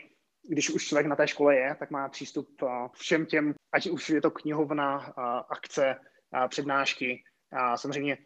když 0.49 0.71
už 0.71 0.87
člověk 0.87 1.07
na 1.07 1.17
té 1.17 1.29
škole 1.29 1.57
je, 1.57 1.77
tak 1.79 1.91
má 1.91 2.09
přístup 2.09 2.49
všem 2.93 3.27
těm, 3.27 3.55
ať 3.73 3.91
už 3.91 4.11
je 4.11 4.21
to 4.21 4.31
knihovna, 4.31 4.97
akce, 5.49 5.97
přednášky. 6.49 7.23
A 7.53 7.77
samozřejmě 7.77 8.19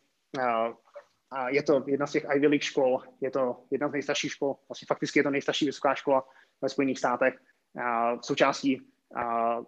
a 1.30 1.48
je 1.48 1.62
to 1.62 1.84
jedna 1.86 2.06
z 2.06 2.12
těch 2.12 2.26
Ivy 2.34 2.46
League 2.46 2.62
škol, 2.62 3.02
je 3.20 3.30
to 3.30 3.64
jedna 3.70 3.88
z 3.88 3.92
nejstarších 3.92 4.32
škol, 4.32 4.56
vlastně 4.68 4.86
fakticky 4.88 5.18
je 5.18 5.22
to 5.22 5.30
nejstarší 5.30 5.66
vysoká 5.66 5.94
škola 5.94 6.24
ve 6.62 6.68
Spojených 6.68 6.98
státech. 6.98 7.34
A 7.84 8.16
součástí 8.22 8.82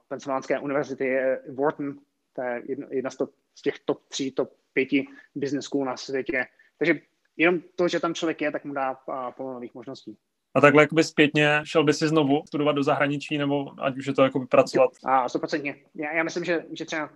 Pensylvánské 0.08 0.58
univerzity 0.58 1.04
je 1.04 1.42
Wharton, 1.58 1.94
to 2.32 2.42
je 2.42 2.62
jedna, 2.90 3.10
z, 3.10 3.16
to, 3.16 3.28
z 3.54 3.62
těch 3.62 3.78
top 3.84 4.08
tří, 4.08 4.32
top 4.32 4.52
pěti 4.72 5.06
business 5.34 5.64
school 5.64 5.84
na 5.84 5.96
světě. 5.96 6.46
Takže 6.78 7.00
jenom 7.36 7.60
to, 7.76 7.88
že 7.88 8.00
tam 8.00 8.14
člověk 8.14 8.40
je, 8.40 8.52
tak 8.52 8.64
mu 8.64 8.72
dá 8.72 8.94
plno 9.36 9.52
nových 9.52 9.74
možností. 9.74 10.16
A 10.54 10.60
takhle 10.60 10.82
jakoby 10.82 11.04
zpětně 11.04 11.60
šel 11.64 11.84
by 11.84 11.94
si 11.94 12.08
znovu 12.08 12.42
studovat 12.46 12.72
do 12.72 12.82
zahraničí, 12.82 13.38
nebo 13.38 13.82
ať 13.82 13.96
už 13.96 14.06
je 14.06 14.14
to 14.14 14.22
jakoby 14.22 14.46
pracovat? 14.46 14.90
A 15.04 15.28
stoprocentně. 15.28 15.76
Já, 15.94 16.12
já 16.12 16.22
myslím, 16.22 16.44
že, 16.44 16.64
že 16.72 16.84
třeba 16.84 17.10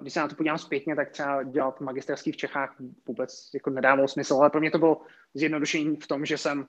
když 0.00 0.12
se 0.12 0.20
na 0.20 0.28
to 0.28 0.34
podívám 0.34 0.58
zpětně, 0.58 0.96
tak 0.96 1.10
třeba 1.10 1.42
dělat 1.42 1.80
magisterský 1.80 2.32
v 2.32 2.36
Čechách 2.36 2.76
vůbec 3.06 3.50
jako 3.54 3.70
nedávalo 3.70 4.08
smysl, 4.08 4.34
ale 4.34 4.50
pro 4.50 4.60
mě 4.60 4.70
to 4.70 4.78
bylo 4.78 5.00
zjednodušení 5.34 5.96
v 5.96 6.06
tom, 6.06 6.26
že 6.26 6.38
jsem, 6.38 6.66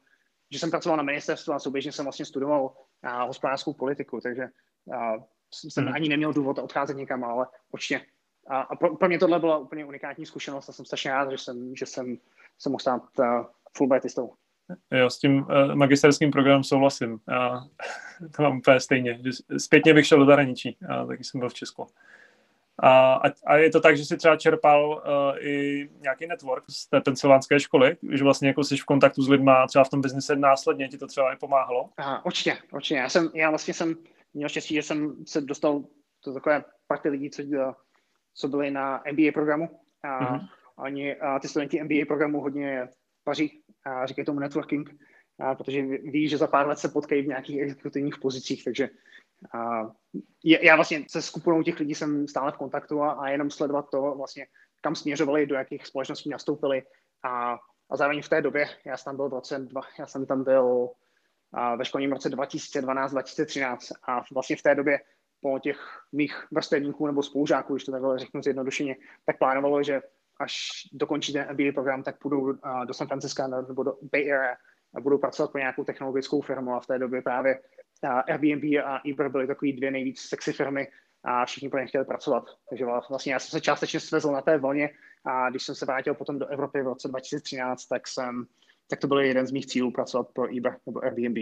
že 0.51 0.59
jsem 0.59 0.69
pracoval 0.69 0.97
na 0.97 1.03
ministerstvu 1.03 1.53
a 1.53 1.59
souběžně 1.59 1.91
jsem 1.91 2.05
vlastně 2.05 2.25
studoval 2.25 2.73
a, 3.03 3.23
hospodářskou 3.23 3.73
politiku, 3.73 4.19
takže 4.23 4.43
a, 4.97 5.13
jsem 5.53 5.85
hmm. 5.85 5.93
ani 5.93 6.09
neměl 6.09 6.33
důvod 6.33 6.59
odcházet 6.59 6.97
někam, 6.97 7.23
ale 7.23 7.47
určitě. 7.71 8.05
A, 8.47 8.61
a 8.61 8.75
pro, 8.75 8.95
pro 8.95 9.07
mě 9.07 9.19
tohle 9.19 9.39
byla 9.39 9.57
úplně 9.57 9.85
unikátní 9.85 10.25
zkušenost 10.25 10.69
a 10.69 10.71
jsem 10.71 10.85
strašně 10.85 11.11
rád, 11.11 11.31
že 11.31 11.37
jsem, 11.37 11.75
že 11.75 11.85
jsem 11.85 12.17
se 12.59 12.69
mohl 12.69 12.79
stát 12.79 13.03
uh, 13.19 13.25
Fulbrightistou. 13.77 14.33
Jo, 14.91 15.09
s 15.09 15.19
tím 15.19 15.41
uh, 15.41 15.75
magisterským 15.75 16.31
programem 16.31 16.63
souhlasím. 16.63 17.19
Já 17.29 17.63
to 18.35 18.43
mám 18.43 18.57
úplně 18.57 18.79
stejně. 18.79 19.21
Zpětně 19.57 19.93
bych 19.93 20.07
šel 20.07 20.19
do 20.19 20.25
zahraničí, 20.25 20.77
a 20.89 21.05
taky 21.05 21.23
jsem 21.23 21.39
byl 21.39 21.49
v 21.49 21.53
Česku. 21.53 21.87
A, 22.83 23.21
a 23.45 23.55
je 23.55 23.69
to 23.69 23.79
tak, 23.79 23.97
že 23.97 24.05
si 24.05 24.17
třeba 24.17 24.35
čerpal 24.35 24.89
uh, 24.89 25.47
i 25.47 25.89
nějaký 26.01 26.27
network 26.27 26.63
z 26.69 26.89
té 26.89 27.01
pensylvánské 27.01 27.59
školy, 27.59 27.97
že 28.11 28.23
vlastně 28.23 28.47
jako 28.47 28.63
jsi 28.63 28.77
v 28.77 28.85
kontaktu 28.85 29.21
s 29.21 29.29
lidma 29.29 29.67
třeba 29.67 29.83
v 29.83 29.89
tom 29.89 30.01
biznise 30.01 30.35
následně 30.35 30.87
ti 30.87 30.97
to 30.97 31.07
třeba 31.07 31.33
i 31.33 31.37
pomáhalo? 31.37 31.89
A, 31.97 32.25
určitě, 32.25 32.57
určitě. 32.71 32.95
Já, 32.95 33.09
jsem, 33.09 33.29
já 33.35 33.49
vlastně 33.49 33.73
jsem 33.73 33.95
měl 34.33 34.49
štěstí, 34.49 34.75
že 34.75 34.81
jsem 34.81 35.15
se 35.25 35.41
dostal 35.41 35.83
do 36.25 36.33
takové 36.33 36.63
party 36.87 37.09
lidí, 37.09 37.29
co, 37.29 37.43
co 38.33 38.47
byli 38.47 38.71
na 38.71 39.03
MBA 39.11 39.31
programu. 39.33 39.69
A 40.03 40.19
mm-hmm. 40.19 40.47
oni, 40.77 41.15
a 41.15 41.39
ty 41.39 41.47
studenti 41.47 41.83
MBA 41.83 42.05
programu 42.07 42.41
hodně 42.41 42.87
paří 43.23 43.61
a 43.85 44.05
říkají 44.05 44.25
tomu 44.25 44.39
networking, 44.39 44.89
a 45.39 45.55
protože 45.55 45.81
ví, 45.81 46.29
že 46.29 46.37
za 46.37 46.47
pár 46.47 46.67
let 46.67 46.79
se 46.79 46.89
potkají 46.89 47.21
v 47.21 47.27
nějakých 47.27 47.61
exekutivních 47.61 48.17
pozicích, 48.17 48.63
takže 48.63 48.89
a 49.53 49.91
já 50.43 50.75
vlastně 50.75 51.05
se 51.09 51.21
skupinou 51.21 51.63
těch 51.63 51.79
lidí 51.79 51.95
jsem 51.95 52.27
stále 52.27 52.51
v 52.51 52.57
kontaktu 52.57 53.01
a, 53.01 53.11
a 53.11 53.29
jenom 53.29 53.49
sledovat 53.49 53.89
to 53.91 54.15
vlastně, 54.17 54.47
kam 54.81 54.95
směřovali, 54.95 55.45
do 55.45 55.55
jakých 55.55 55.87
společností 55.87 56.29
nastoupili. 56.29 56.83
A, 57.23 57.57
a 57.89 57.97
zároveň 57.97 58.21
v 58.21 58.29
té 58.29 58.41
době, 58.41 58.65
já 58.85 58.97
jsem 58.97 59.05
tam 59.05 59.15
byl 59.15 59.29
v 59.29 59.33
roce, 59.33 59.59
dva, 59.59 59.81
já 59.99 60.05
jsem 60.05 60.25
tam 60.25 60.43
byl 60.43 60.89
a 61.53 61.75
ve 61.75 61.85
školním 61.85 62.11
roce 62.11 62.29
2012-2013 62.29 63.77
a 64.07 64.21
vlastně 64.33 64.55
v 64.55 64.61
té 64.61 64.75
době 64.75 64.99
po 65.41 65.59
těch 65.59 65.79
mých 66.11 66.47
vrstevníků 66.51 67.07
nebo 67.07 67.23
spolužáků, 67.23 67.73
když 67.73 67.85
to 67.85 67.91
takhle 67.91 68.19
řeknu 68.19 68.41
zjednodušeně, 68.41 68.95
tak 69.25 69.37
plánovalo, 69.37 69.83
že 69.83 70.01
až 70.39 70.55
dokončí 70.93 71.33
ten 71.33 71.47
MBA 71.51 71.71
program, 71.73 72.03
tak 72.03 72.19
půjdou 72.19 72.53
do 72.85 72.93
San 72.93 73.07
Francisca 73.07 73.47
nebo 73.47 73.83
do 73.83 73.97
Bay 74.11 74.33
Area 74.33 74.55
a 74.95 75.01
budou 75.01 75.17
pracovat 75.17 75.51
pro 75.51 75.59
nějakou 75.59 75.83
technologickou 75.83 76.41
firmu. 76.41 76.75
A 76.75 76.79
v 76.79 76.87
té 76.87 76.99
době 76.99 77.21
právě 77.21 77.59
Airbnb 78.03 78.63
a 78.85 79.01
Uber 79.05 79.29
byly 79.29 79.47
takový 79.47 79.73
dvě 79.73 79.91
nejvíc 79.91 80.21
sexy 80.21 80.53
firmy 80.53 80.87
a 81.23 81.45
všichni 81.45 81.69
pro 81.69 81.79
ně 81.79 81.87
chtěli 81.87 82.05
pracovat. 82.05 82.43
Takže 82.69 82.85
vlastně 83.09 83.33
já 83.33 83.39
jsem 83.39 83.49
se 83.49 83.61
částečně 83.61 83.99
svezl 83.99 84.31
na 84.31 84.41
té 84.41 84.57
vlně 84.57 84.89
a 85.25 85.49
když 85.49 85.63
jsem 85.63 85.75
se 85.75 85.85
vrátil 85.85 86.13
potom 86.13 86.39
do 86.39 86.47
Evropy 86.47 86.81
v 86.81 86.87
roce 86.87 87.07
2013, 87.07 87.85
tak 87.85 88.07
jsem 88.07 88.45
tak 88.89 88.99
to 88.99 89.07
byl 89.07 89.19
jeden 89.19 89.47
z 89.47 89.51
mých 89.51 89.65
cílů 89.65 89.91
pracovat 89.91 90.27
pro 90.33 90.47
Uber 90.57 90.77
nebo 90.85 91.03
Airbnb. 91.03 91.37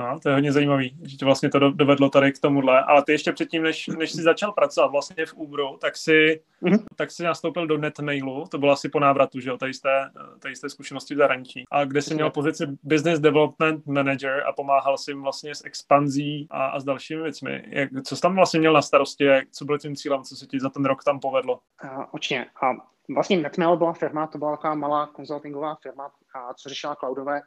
No, 0.00 0.20
to 0.20 0.28
je 0.28 0.34
hodně 0.34 0.52
zajímavý, 0.52 0.96
že 1.02 1.16
tě 1.16 1.24
vlastně 1.24 1.50
to 1.50 1.58
dovedlo 1.70 2.10
tady 2.10 2.32
k 2.32 2.40
tomuhle. 2.40 2.82
Ale 2.82 3.02
ty 3.04 3.12
ještě 3.12 3.32
předtím, 3.32 3.62
než, 3.62 3.86
než 3.86 4.12
jsi 4.12 4.22
začal 4.22 4.52
pracovat 4.52 4.86
vlastně 4.86 5.26
v 5.26 5.34
Uberu, 5.34 5.76
tak 5.80 5.96
si, 5.96 6.40
mm-hmm. 6.62 6.84
tak 6.96 7.10
si 7.10 7.22
nastoupil 7.22 7.66
do 7.66 7.78
Netmailu, 7.78 8.44
to 8.50 8.58
bylo 8.58 8.72
asi 8.72 8.88
po 8.88 9.00
návratu, 9.00 9.40
že 9.40 9.50
jo, 9.50 9.58
tady 9.58 9.74
jste, 9.74 10.10
tady 10.38 10.56
jste 10.56 10.68
zkušenosti 10.68 11.14
v 11.14 11.18
zahraničí. 11.18 11.64
A 11.70 11.84
kde 11.84 12.02
jsi 12.02 12.14
měl 12.14 12.30
pozici 12.30 12.66
Business 12.82 13.20
Development 13.20 13.86
Manager 13.86 14.42
a 14.46 14.52
pomáhal 14.52 14.98
si 14.98 15.10
jim 15.10 15.22
vlastně 15.22 15.54
s 15.54 15.64
expanzí 15.64 16.46
a, 16.50 16.66
a 16.66 16.80
s 16.80 16.84
dalšími 16.84 17.22
věcmi. 17.22 17.62
Jak, 17.68 17.90
co 18.04 18.16
jsi 18.16 18.22
tam 18.22 18.34
vlastně 18.34 18.60
měl 18.60 18.72
na 18.72 18.82
starosti, 18.82 19.24
jak, 19.24 19.50
co 19.50 19.64
byl 19.64 19.78
tím 19.78 19.96
cílem, 19.96 20.22
co 20.22 20.36
se 20.36 20.46
ti 20.46 20.60
za 20.60 20.68
ten 20.68 20.84
rok 20.84 21.04
tam 21.04 21.20
povedlo? 21.20 21.60
Uh, 21.84 22.04
určitě. 22.12 22.46
Uh, 22.62 22.78
vlastně 23.14 23.36
Netmail 23.36 23.76
byla 23.76 23.92
firma, 23.92 24.26
to 24.26 24.38
byla 24.38 24.56
taková 24.56 24.74
malá 24.74 25.06
konzultingová 25.06 25.74
firma, 25.82 26.06
uh, 26.06 26.52
co 26.56 26.68
řešila 26.68 26.94
cloudové, 26.94 27.40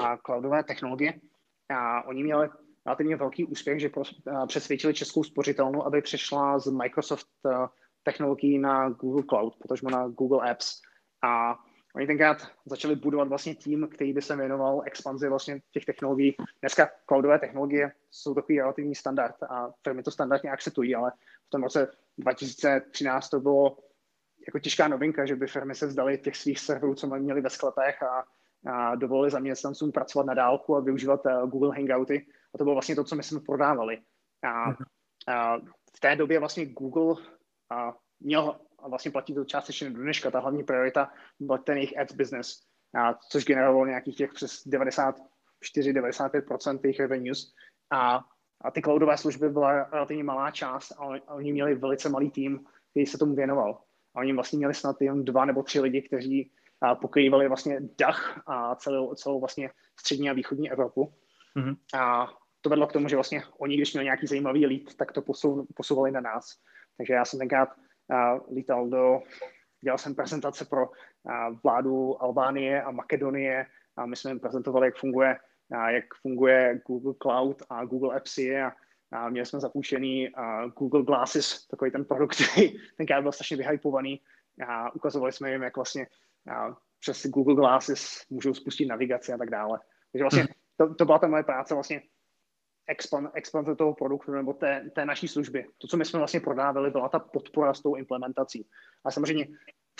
uh, 0.00 0.16
cloudové 0.26 0.64
technologie 0.64 1.14
a 1.70 2.02
oni 2.02 2.22
měli 2.22 2.48
relativně 2.86 3.16
velký 3.16 3.44
úspěch, 3.44 3.80
že 3.80 3.90
přesvědčili 4.46 4.94
českou 4.94 5.24
spořitelnu, 5.24 5.86
aby 5.86 6.02
přešla 6.02 6.58
z 6.58 6.70
Microsoft 6.70 7.26
technologií 8.02 8.58
na 8.58 8.88
Google 8.88 9.22
Cloud, 9.28 9.56
protože 9.58 9.86
na 9.90 10.08
Google 10.08 10.50
Apps. 10.50 10.80
A 11.22 11.58
oni 11.94 12.06
tenkrát 12.06 12.46
začali 12.66 12.96
budovat 12.96 13.28
vlastně 13.28 13.54
tým, 13.54 13.88
který 13.94 14.12
by 14.12 14.22
se 14.22 14.36
věnoval 14.36 14.82
expanzi 14.86 15.28
vlastně 15.28 15.60
těch 15.72 15.84
technologií. 15.84 16.36
Dneska 16.60 16.90
cloudové 17.06 17.38
technologie 17.38 17.92
jsou 18.10 18.34
takový 18.34 18.58
relativní 18.58 18.94
standard 18.94 19.42
a 19.42 19.72
firmy 19.82 20.02
to 20.02 20.10
standardně 20.10 20.50
akceptují, 20.50 20.94
ale 20.94 21.12
v 21.46 21.50
tom 21.50 21.62
roce 21.62 21.92
2013 22.18 23.28
to 23.28 23.40
bylo 23.40 23.78
jako 24.46 24.58
těžká 24.58 24.88
novinka, 24.88 25.26
že 25.26 25.36
by 25.36 25.46
firmy 25.46 25.74
se 25.74 25.86
vzdaly 25.86 26.18
těch 26.18 26.36
svých 26.36 26.58
serverů, 26.58 26.94
co 26.94 27.06
měli 27.06 27.40
ve 27.40 27.50
sklepech 27.50 28.02
a 28.02 28.24
a 28.66 28.94
dovolili 28.94 29.30
zaměstnancům 29.30 29.92
pracovat 29.92 30.26
na 30.26 30.34
dálku 30.34 30.76
a 30.76 30.80
využívat 30.80 31.26
uh, 31.26 31.50
Google 31.50 31.76
Hangouty. 31.76 32.26
A 32.54 32.58
to 32.58 32.64
bylo 32.64 32.74
vlastně 32.74 32.94
to, 32.94 33.04
co 33.04 33.16
my 33.16 33.22
jsme 33.22 33.40
prodávali. 33.40 33.98
A, 34.42 34.68
mhm. 34.68 34.76
a 35.28 35.58
v 35.96 36.00
té 36.00 36.16
době 36.16 36.38
vlastně 36.38 36.66
Google 36.66 37.24
a 37.70 37.94
měl, 38.20 38.60
a 38.78 38.88
vlastně 38.88 39.10
platí 39.10 39.34
to 39.34 39.44
částečně 39.44 39.90
do 39.90 40.02
dneška, 40.02 40.30
ta 40.30 40.40
hlavní 40.40 40.64
priorita 40.64 41.12
byl 41.40 41.58
ten 41.58 41.76
jejich 41.76 41.98
ads 41.98 42.14
business, 42.14 42.62
a, 42.94 43.14
což 43.14 43.44
generovalo 43.44 43.86
nějakých 43.86 44.16
těch 44.16 44.32
přes 44.32 44.66
94-95% 44.66 46.80
jejich 46.84 47.00
revenues. 47.00 47.52
A, 47.92 48.24
a 48.60 48.70
ty 48.70 48.82
cloudové 48.82 49.16
služby 49.16 49.48
byla 49.48 49.84
relativně 49.84 50.24
malá 50.24 50.50
část 50.50 50.92
a 50.92 51.00
oni, 51.00 51.20
oni 51.20 51.52
měli 51.52 51.74
velice 51.74 52.08
malý 52.08 52.30
tým, 52.30 52.64
který 52.90 53.06
se 53.06 53.18
tomu 53.18 53.34
věnoval. 53.34 53.82
A 54.14 54.20
oni 54.20 54.32
vlastně 54.32 54.56
měli 54.56 54.74
snad 54.74 54.96
jen 55.00 55.24
dva 55.24 55.44
nebo 55.44 55.62
tři 55.62 55.80
lidi, 55.80 56.02
kteří 56.02 56.52
a 56.82 56.94
pokrývali 56.94 57.48
vlastně 57.48 57.80
Dach 57.98 58.42
a 58.46 58.74
celou, 58.74 59.14
celou 59.14 59.40
vlastně 59.40 59.70
střední 60.00 60.30
a 60.30 60.32
východní 60.32 60.70
Evropu. 60.70 61.14
Mm-hmm. 61.56 61.76
A 61.94 62.28
to 62.60 62.70
vedlo 62.70 62.86
k 62.86 62.92
tomu, 62.92 63.08
že 63.08 63.16
vlastně 63.16 63.42
oni, 63.58 63.76
když 63.76 63.92
měli 63.92 64.04
nějaký 64.04 64.26
zajímavý 64.26 64.66
lít, 64.66 64.96
tak 64.96 65.12
to 65.12 65.22
posou, 65.22 65.66
posouvali 65.74 66.10
na 66.10 66.20
nás. 66.20 66.44
Takže 66.96 67.14
já 67.14 67.24
jsem 67.24 67.38
tenkrát 67.38 67.68
uh, 67.68 68.54
lítal 68.54 68.88
do, 68.88 69.20
dělal 69.84 69.98
jsem 69.98 70.14
prezentace 70.14 70.64
pro 70.64 70.88
uh, 70.88 70.92
vládu 71.64 72.22
Albánie 72.22 72.82
a 72.82 72.90
Makedonie 72.90 73.66
a 73.96 74.06
my 74.06 74.16
jsme 74.16 74.30
jim 74.30 74.40
prezentovali, 74.40 74.86
jak 74.86 74.96
funguje, 74.96 75.38
uh, 75.68 75.86
jak 75.86 76.04
funguje 76.22 76.80
Google 76.86 77.14
Cloud 77.22 77.62
a 77.70 77.84
Google 77.84 78.16
Appsy 78.16 78.60
a 78.60 78.72
A 79.12 79.28
měli 79.28 79.46
jsme 79.46 79.60
zapůjčený 79.60 80.30
uh, 80.30 80.70
Google 80.78 81.02
Glasses, 81.02 81.66
takový 81.66 81.90
ten 81.90 82.04
produkt, 82.04 82.34
který 82.34 82.78
tenkrát 82.96 83.22
byl 83.22 83.32
strašně 83.32 83.56
vyhypovaný 83.56 84.20
a 84.68 84.94
ukazovali 84.94 85.32
jsme 85.32 85.52
jim, 85.52 85.62
jak 85.62 85.76
vlastně 85.76 86.06
uh, 86.46 86.74
přes 87.00 87.26
Google 87.26 87.54
Glasses 87.54 88.24
můžou 88.30 88.54
spustit 88.54 88.86
navigaci 88.86 89.32
a 89.32 89.38
tak 89.38 89.50
dále. 89.50 89.78
Takže 90.12 90.24
vlastně 90.24 90.42
hmm. 90.42 90.52
to, 90.76 90.94
to 90.94 91.04
byla 91.04 91.18
ta 91.18 91.26
moje 91.26 91.42
práce 91.42 91.74
vlastně 91.74 92.02
expanze 93.34 93.76
toho 93.76 93.94
produktu 93.94 94.32
nebo 94.32 94.52
té, 94.52 94.90
té 94.94 95.04
naší 95.04 95.28
služby. 95.28 95.66
To, 95.78 95.86
co 95.86 95.96
my 95.96 96.04
jsme 96.04 96.18
vlastně 96.18 96.40
prodávali, 96.40 96.90
byla 96.90 97.08
ta 97.08 97.18
podpora 97.18 97.74
s 97.74 97.82
tou 97.82 97.94
implementací. 97.94 98.68
A 99.04 99.10
samozřejmě 99.10 99.46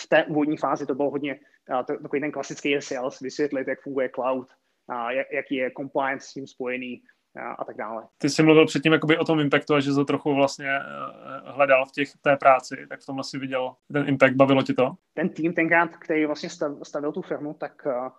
v 0.01 0.07
té 0.07 0.25
úvodní 0.25 0.57
fázi 0.57 0.85
to 0.85 0.95
bylo 0.95 1.09
hodně 1.09 1.39
uh, 1.69 1.85
to, 1.85 1.97
takový 2.01 2.21
ten 2.21 2.31
klasický 2.31 2.81
sales, 2.81 3.19
vysvětlit, 3.19 3.67
jak 3.67 3.81
funguje 3.81 4.09
cloud, 4.15 4.47
uh, 4.87 5.09
jak, 5.09 5.27
jaký 5.31 5.55
je 5.55 5.71
compliance 5.77 6.27
s 6.27 6.33
tím 6.33 6.47
spojený, 6.47 7.01
a 7.39 7.65
tak 7.65 7.77
dále. 7.77 8.07
Ty 8.17 8.29
jsi 8.29 8.43
mluvil 8.43 8.65
předtím 8.65 8.93
jakoby 8.93 9.17
o 9.17 9.25
tom 9.25 9.39
impactu 9.39 9.73
a 9.73 9.79
že 9.79 9.91
to 9.91 10.05
trochu 10.05 10.35
vlastně 10.35 10.69
eh, 10.69 11.51
hledal 11.51 11.85
v 11.85 11.91
těch, 11.91 12.09
té 12.21 12.37
práci, 12.37 12.85
tak 12.89 13.01
v 13.01 13.05
tom 13.05 13.19
asi 13.19 13.37
viděl 13.37 13.75
ten 13.93 14.07
impact, 14.07 14.35
bavilo 14.35 14.63
ti 14.63 14.73
to? 14.73 14.91
Ten 15.13 15.29
tým 15.29 15.53
tenkrát, 15.53 15.97
který 15.97 16.25
vlastně 16.25 16.49
stavil 16.83 17.11
tu 17.11 17.21
firmu, 17.21 17.53
tak 17.53 17.85
uh, 17.85 18.09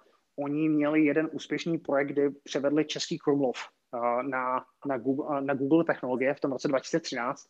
oni 0.44 0.68
měli 0.68 1.04
jeden 1.04 1.28
úspěšný 1.32 1.78
projekt, 1.78 2.08
kdy 2.08 2.30
převedli 2.30 2.84
český 2.84 3.18
Krumlov 3.18 3.56
uh, 3.94 4.22
na, 4.22 4.64
na, 4.86 4.98
Google, 4.98 5.26
uh, 5.26 5.40
na 5.40 5.54
Google 5.54 5.84
technologie 5.84 6.34
v 6.34 6.40
tom 6.40 6.52
roce 6.52 6.68
2013 6.68 7.46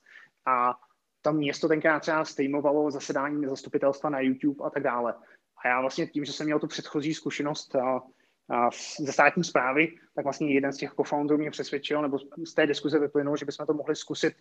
a 0.46 0.74
tam 1.22 1.36
město 1.36 1.68
tenkrát 1.68 2.00
třeba 2.00 2.24
streamovalo 2.24 2.90
zasedání 2.90 3.46
zastupitelstva 3.46 4.10
na 4.10 4.20
YouTube 4.20 4.64
a 4.64 4.70
tak 4.70 4.82
dále. 4.82 5.14
A 5.64 5.68
já 5.68 5.80
vlastně 5.80 6.06
tím, 6.06 6.24
že 6.24 6.32
jsem 6.32 6.46
měl 6.46 6.58
tu 6.58 6.66
předchozí 6.66 7.14
zkušenost 7.14 7.74
uh, 7.74 7.98
ze 8.98 9.12
státní 9.12 9.44
zprávy, 9.44 9.88
tak 10.14 10.24
vlastně 10.24 10.54
jeden 10.54 10.72
z 10.72 10.76
těch 10.76 10.94
co-founderů 10.96 11.38
mě 11.38 11.50
přesvědčil, 11.50 12.02
nebo 12.02 12.18
z 12.46 12.54
té 12.54 12.66
diskuze 12.66 12.98
vyplynulo, 12.98 13.36
že 13.36 13.46
bychom 13.46 13.66
to 13.66 13.74
mohli 13.74 13.96
zkusit 13.96 14.34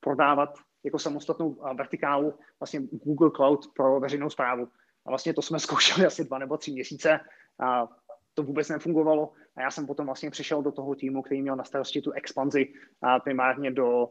prodávat 0.00 0.54
jako 0.84 0.98
samostatnou 0.98 1.56
vertikálu 1.74 2.34
vlastně 2.60 2.80
Google 2.90 3.30
Cloud 3.36 3.66
pro 3.76 4.00
veřejnou 4.00 4.30
zprávu. 4.30 4.68
A 5.06 5.10
vlastně 5.10 5.34
to 5.34 5.42
jsme 5.42 5.58
zkoušeli 5.66 6.06
asi 6.06 6.24
dva 6.24 6.38
nebo 6.38 6.56
tři 6.56 6.72
měsíce 6.72 7.20
a 7.60 7.88
to 8.34 8.42
vůbec 8.42 8.68
nefungovalo. 8.68 9.32
A 9.56 9.62
já 9.62 9.70
jsem 9.70 9.86
potom 9.86 10.06
vlastně 10.06 10.30
přišel 10.30 10.62
do 10.62 10.72
toho 10.72 10.94
týmu, 10.94 11.22
který 11.22 11.42
měl 11.42 11.56
na 11.56 11.64
starosti 11.64 12.00
tu 12.02 12.12
expanzi 12.12 12.72
a 13.02 13.20
primárně 13.20 13.70
do 13.70 14.08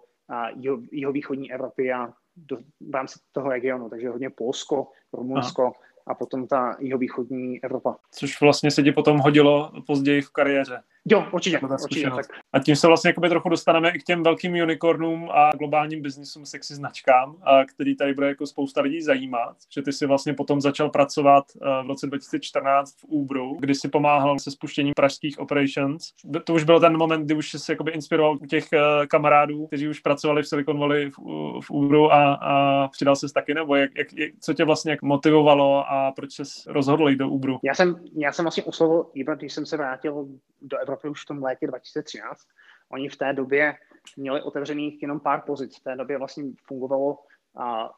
jeho, 0.91 1.11
východní 1.11 1.51
Evropy 1.51 1.93
a 1.93 2.13
do, 2.35 2.57
v 2.89 2.93
rámci 2.93 3.19
toho 3.31 3.49
regionu, 3.49 3.89
takže 3.89 4.09
hodně 4.09 4.29
Polsko, 4.29 4.91
Rumunsko, 5.13 5.63
Aha 5.63 5.86
a 6.07 6.13
potom 6.13 6.47
ta 6.47 6.77
jihovýchodní 6.79 7.63
Evropa. 7.63 7.95
Což 8.11 8.41
vlastně 8.41 8.71
se 8.71 8.83
ti 8.83 8.91
potom 8.91 9.17
hodilo 9.17 9.71
později 9.87 10.21
v 10.21 10.29
kariéře. 10.29 10.79
Jo, 11.11 11.25
určitě, 11.31 11.59
určitě 11.83 12.09
tak. 12.09 12.25
A 12.53 12.59
tím 12.59 12.75
se 12.75 12.87
vlastně 12.87 13.13
trochu 13.13 13.49
dostaneme 13.49 13.89
i 13.89 13.99
k 13.99 14.03
těm 14.03 14.23
velkým 14.23 14.53
unicornům 14.53 15.29
a 15.31 15.51
globálním 15.55 16.01
biznisům 16.01 16.45
sexy 16.45 16.75
značkám, 16.75 17.35
a 17.43 17.65
který 17.65 17.95
tady 17.95 18.13
bude 18.13 18.27
jako 18.27 18.47
spousta 18.47 18.81
lidí 18.81 19.01
zajímat, 19.01 19.55
že 19.73 19.81
ty 19.81 19.93
si 19.93 20.05
vlastně 20.05 20.33
potom 20.33 20.61
začal 20.61 20.89
pracovat 20.89 21.45
eh, 21.55 21.83
v 21.83 21.87
roce 21.87 22.07
2014 22.07 22.91
v 22.91 23.03
Uberu, 23.03 23.57
kdy 23.59 23.75
si 23.75 23.89
pomáhal 23.89 24.39
se 24.39 24.51
spuštěním 24.51 24.93
pražských 24.95 25.39
operations. 25.39 26.11
To 26.43 26.53
už 26.53 26.63
byl 26.63 26.79
ten 26.79 26.97
moment, 26.97 27.25
kdy 27.25 27.33
už 27.33 27.51
si 27.57 27.71
jakoby 27.71 27.91
inspiroval 27.91 28.37
těch 28.49 28.73
eh, 28.73 29.07
kamarádů, 29.07 29.67
kteří 29.67 29.87
už 29.87 29.99
pracovali 29.99 30.43
v 30.43 30.47
Silicon 30.47 30.79
Valley 30.79 31.09
v, 31.09 31.17
v 31.61 31.71
Uberu 31.71 32.13
a, 32.13 32.33
a 32.33 32.87
přidal 32.87 33.15
se 33.15 33.27
taky, 33.33 33.53
nebo 33.53 33.75
jak, 33.75 33.91
jak, 33.97 34.07
co 34.39 34.53
tě 34.53 34.65
vlastně 34.65 34.97
motivovalo 35.01 35.83
a 35.91 36.11
proč 36.11 36.33
se 36.33 36.43
rozhodl 36.67 37.09
jít 37.09 37.17
do 37.17 37.29
Uberu? 37.29 37.59
Já 37.63 37.73
jsem, 37.73 37.95
já 38.17 38.31
jsem 38.31 38.45
vlastně 38.45 38.63
oslovil 38.63 39.05
když 39.37 39.53
jsem 39.53 39.65
se 39.65 39.77
vrátil 39.77 40.27
do 40.61 40.77
Evropy 40.77 40.96
už 41.05 41.23
v 41.23 41.25
tom 41.25 41.43
létě 41.43 41.67
2013. 41.67 42.41
Oni 42.89 43.09
v 43.09 43.15
té 43.15 43.33
době 43.33 43.77
měli 44.17 44.41
otevřených 44.41 45.01
jenom 45.01 45.19
pár 45.19 45.41
pozic. 45.41 45.77
V 45.77 45.83
té 45.83 45.95
době 45.95 46.17
vlastně 46.17 46.43
fungovalo, 46.67 47.19
a 47.57 47.93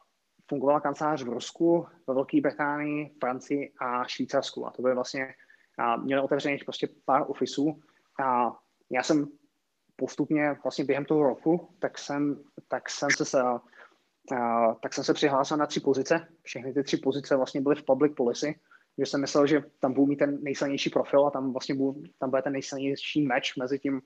fungovala 0.48 0.80
kancelář 0.80 1.22
v 1.22 1.28
Rusku, 1.28 1.86
ve 2.06 2.14
Velké 2.14 2.40
Británii, 2.40 3.14
Francii 3.20 3.72
a 3.80 4.04
Švýcarsku. 4.04 4.66
A 4.66 4.70
to 4.70 4.82
byly 4.82 4.94
vlastně, 4.94 5.34
a 5.78 5.96
měli 5.96 6.22
otevřených 6.22 6.64
prostě 6.64 6.88
pár 7.04 7.24
ofisů. 7.26 7.80
A 8.24 8.56
já 8.90 9.02
jsem 9.02 9.28
postupně 9.96 10.56
vlastně 10.62 10.84
během 10.84 11.04
toho 11.04 11.22
roku, 11.22 11.68
tak 11.78 11.98
jsem, 11.98 12.44
tak 12.68 12.90
jsem 12.90 13.08
se, 13.10 13.42
a, 13.42 13.60
tak 14.82 14.94
jsem 14.94 15.04
se 15.04 15.14
přihlásil 15.14 15.56
na 15.56 15.66
tři 15.66 15.80
pozice. 15.80 16.28
Všechny 16.42 16.72
ty 16.72 16.82
tři 16.82 16.96
pozice 16.96 17.36
vlastně 17.36 17.60
byly 17.60 17.74
v 17.74 17.84
public 17.84 18.12
policy, 18.16 18.60
že 18.98 19.06
jsem 19.06 19.20
myslel, 19.20 19.46
že 19.46 19.64
tam 19.80 19.92
budu 19.92 20.06
mít 20.06 20.16
ten 20.16 20.42
nejsilnější 20.42 20.90
profil 20.90 21.26
a 21.26 21.30
tam 21.30 21.52
vlastně 21.52 21.74
budu, 21.74 22.02
tam 22.18 22.30
bude 22.30 22.42
ten 22.42 22.52
nejsilnější 22.52 23.22
match 23.22 23.56
mezi 23.58 23.78
tím, 23.78 24.02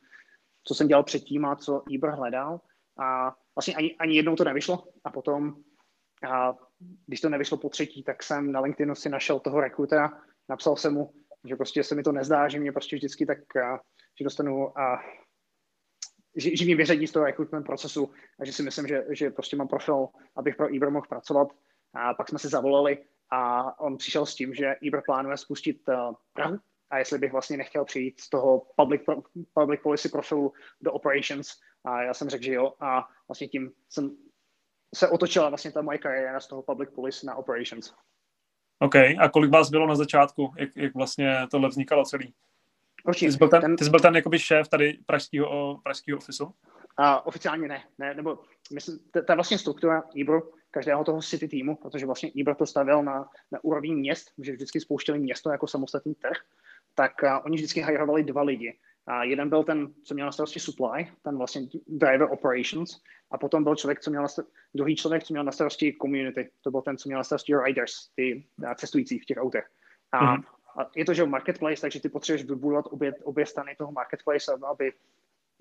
co 0.65 0.75
jsem 0.75 0.89
dělal 0.89 1.05
předtím 1.05 1.45
a 1.45 1.57
co 1.57 1.83
Ibr 1.89 2.09
hledal. 2.09 2.61
A 2.99 3.37
vlastně 3.57 3.75
ani, 3.75 3.97
ani 3.97 4.17
jednou 4.17 4.37
to 4.37 4.45
nevyšlo. 4.45 4.85
A 5.05 5.11
potom, 5.11 5.57
a 6.31 6.55
když 7.07 7.21
to 7.21 7.29
nevyšlo 7.29 7.59
po 7.59 7.69
třetí, 7.69 8.03
tak 8.03 8.23
jsem 8.23 8.53
na 8.53 8.61
LinkedInu 8.61 8.95
si 8.95 9.09
našel 9.09 9.41
toho 9.41 9.61
rekrutera, 9.61 10.23
napsal 10.49 10.77
jsem 10.77 10.95
mu, 10.95 11.13
že 11.49 11.57
prostě 11.57 11.85
se 11.85 11.95
mi 11.95 12.03
to 12.03 12.13
nezdá, 12.13 12.49
že 12.49 12.61
mě 12.61 12.73
prostě 12.73 12.97
vždycky 12.97 13.27
tak, 13.27 13.57
a, 13.57 13.81
že 14.19 14.25
dostanu 14.25 14.79
a 14.79 15.03
že, 16.37 16.57
že 16.57 16.65
mě 16.65 16.77
vyřadí 16.77 17.07
z 17.07 17.13
toho 17.13 17.25
recruitment 17.25 17.67
procesu 17.67 18.11
a 18.41 18.45
že 18.45 18.53
si 18.53 18.63
myslím, 18.63 18.87
že, 18.87 19.05
že 19.11 19.31
prostě 19.31 19.57
mám 19.57 19.69
profil, 19.69 20.09
abych 20.37 20.57
pro 20.57 20.75
Ibr 20.75 20.91
mohl 20.91 21.07
pracovat. 21.09 21.49
A 21.95 22.15
pak 22.15 22.29
jsme 22.29 22.39
se 22.39 22.49
zavolali 22.49 22.99
a 23.35 23.81
on 23.81 23.97
přišel 23.97 24.27
s 24.27 24.35
tím, 24.35 24.55
že 24.55 24.75
Uber 24.89 25.03
plánuje 25.07 25.37
spustit 25.37 25.89
uh, 25.89 26.15
Prahu 26.33 26.59
a 26.91 26.99
jestli 26.99 27.19
bych 27.19 27.33
vlastně 27.33 27.57
nechtěl 27.57 27.85
přijít 27.85 28.21
z 28.21 28.31
toho 28.31 28.67
public, 28.77 29.03
public 29.55 29.81
policy 29.83 30.09
profilu 30.09 30.53
do 30.81 30.93
operations 30.93 31.49
a 31.85 32.03
já 32.03 32.15
jsem 32.15 32.29
řekl, 32.29 32.45
že 32.45 32.53
jo 32.53 32.73
a 32.81 33.09
vlastně 33.29 33.49
tím 33.49 33.73
jsem 33.89 34.17
se 34.95 35.09
otočila 35.09 35.49
vlastně 35.49 35.73
ta 35.73 35.83
moje 35.83 35.99
kariéra 35.99 36.41
z 36.41 36.47
toho 36.47 36.63
public 36.63 36.91
policy 36.95 37.27
na 37.27 37.35
operations. 37.35 37.95
OK, 38.79 38.95
a 38.95 39.29
kolik 39.33 39.51
vás 39.51 39.71
bylo 39.71 39.87
na 39.87 39.95
začátku, 39.95 40.53
jak, 40.59 40.77
jak 40.77 40.95
vlastně 40.95 41.47
tohle 41.51 41.69
vznikalo 41.69 42.05
celý? 42.05 42.35
Určitě. 43.05 43.27
Ty 43.27 43.33
jsi 43.33 43.39
byl 43.39 43.49
ten, 43.49 43.61
ten, 43.61 43.77
ty 43.77 43.85
jsi 43.85 43.91
byl 43.91 44.01
ten 44.01 44.17
jakoby 44.17 44.39
šéf 44.39 44.69
tady 44.69 44.99
pražského, 45.07 45.81
pražského 45.83 46.19
ofisu? 46.19 46.45
Uh, 46.45 46.55
oficiálně 47.25 47.69
ne, 47.69 47.85
ne, 47.99 48.15
nebo 48.15 48.39
myslím, 48.73 48.99
ta, 49.11 49.23
ta 49.23 49.35
vlastně 49.35 49.59
struktura 49.59 50.03
Uber 50.23 50.41
každého 50.75 51.05
toho 51.05 51.23
city 51.23 51.49
týmu, 51.49 51.77
protože 51.77 52.07
vlastně 52.07 52.29
Ibra 52.29 52.55
to 52.55 52.67
stavil 52.67 53.03
na, 53.03 53.29
na 53.53 53.65
úrovni 53.65 53.95
měst, 53.95 54.35
že 54.39 54.53
vždycky 54.53 54.81
spouštěli 54.81 55.19
město 55.19 55.51
jako 55.51 55.67
samostatný 55.67 56.15
trh, 56.15 56.37
tak 56.95 57.13
uh, 57.23 57.47
oni 57.47 57.57
vždycky 57.57 57.81
hajrovali 57.81 58.25
dva 58.25 58.43
lidi. 58.43 58.79
A 59.07 59.25
jeden 59.25 59.49
byl 59.49 59.65
ten, 59.65 59.95
co 60.05 60.15
měl 60.15 60.27
na 60.27 60.33
starosti 60.33 60.61
supply, 60.61 61.13
ten 61.23 61.39
vlastně 61.39 61.61
driver 61.87 62.29
operations, 62.31 62.91
a 63.31 63.39
potom 63.39 63.65
byl 63.65 63.77
člověk, 63.77 64.01
co 64.01 64.11
měl 64.11 64.23
na 64.23 64.29
starosti, 64.29 64.53
druhý 64.75 64.97
člověk, 64.97 65.25
co 65.25 65.35
měl 65.35 65.45
na 65.45 65.53
starosti 65.53 65.97
community, 66.03 66.51
to 66.63 66.71
byl 66.71 66.83
ten, 66.83 66.97
co 66.97 67.09
měl 67.09 67.19
na 67.19 67.25
starosti 67.25 67.53
riders, 67.65 68.11
ty 68.15 68.45
uh, 68.59 68.75
cestující 68.75 69.19
v 69.19 69.25
těch 69.25 69.39
autech. 69.39 69.71
A, 70.13 70.19
mm-hmm. 70.19 70.43
a 70.79 70.91
je 70.97 71.05
to, 71.05 71.15
že 71.15 71.27
marketplace, 71.27 71.81
takže 71.81 72.01
ty 72.01 72.09
potřebuješ 72.09 72.45
vybudovat 72.45 72.87
obě, 72.91 73.15
obě 73.23 73.47
strany 73.47 73.75
toho 73.79 73.93
marketplace, 73.93 74.53
aby, 74.71 74.93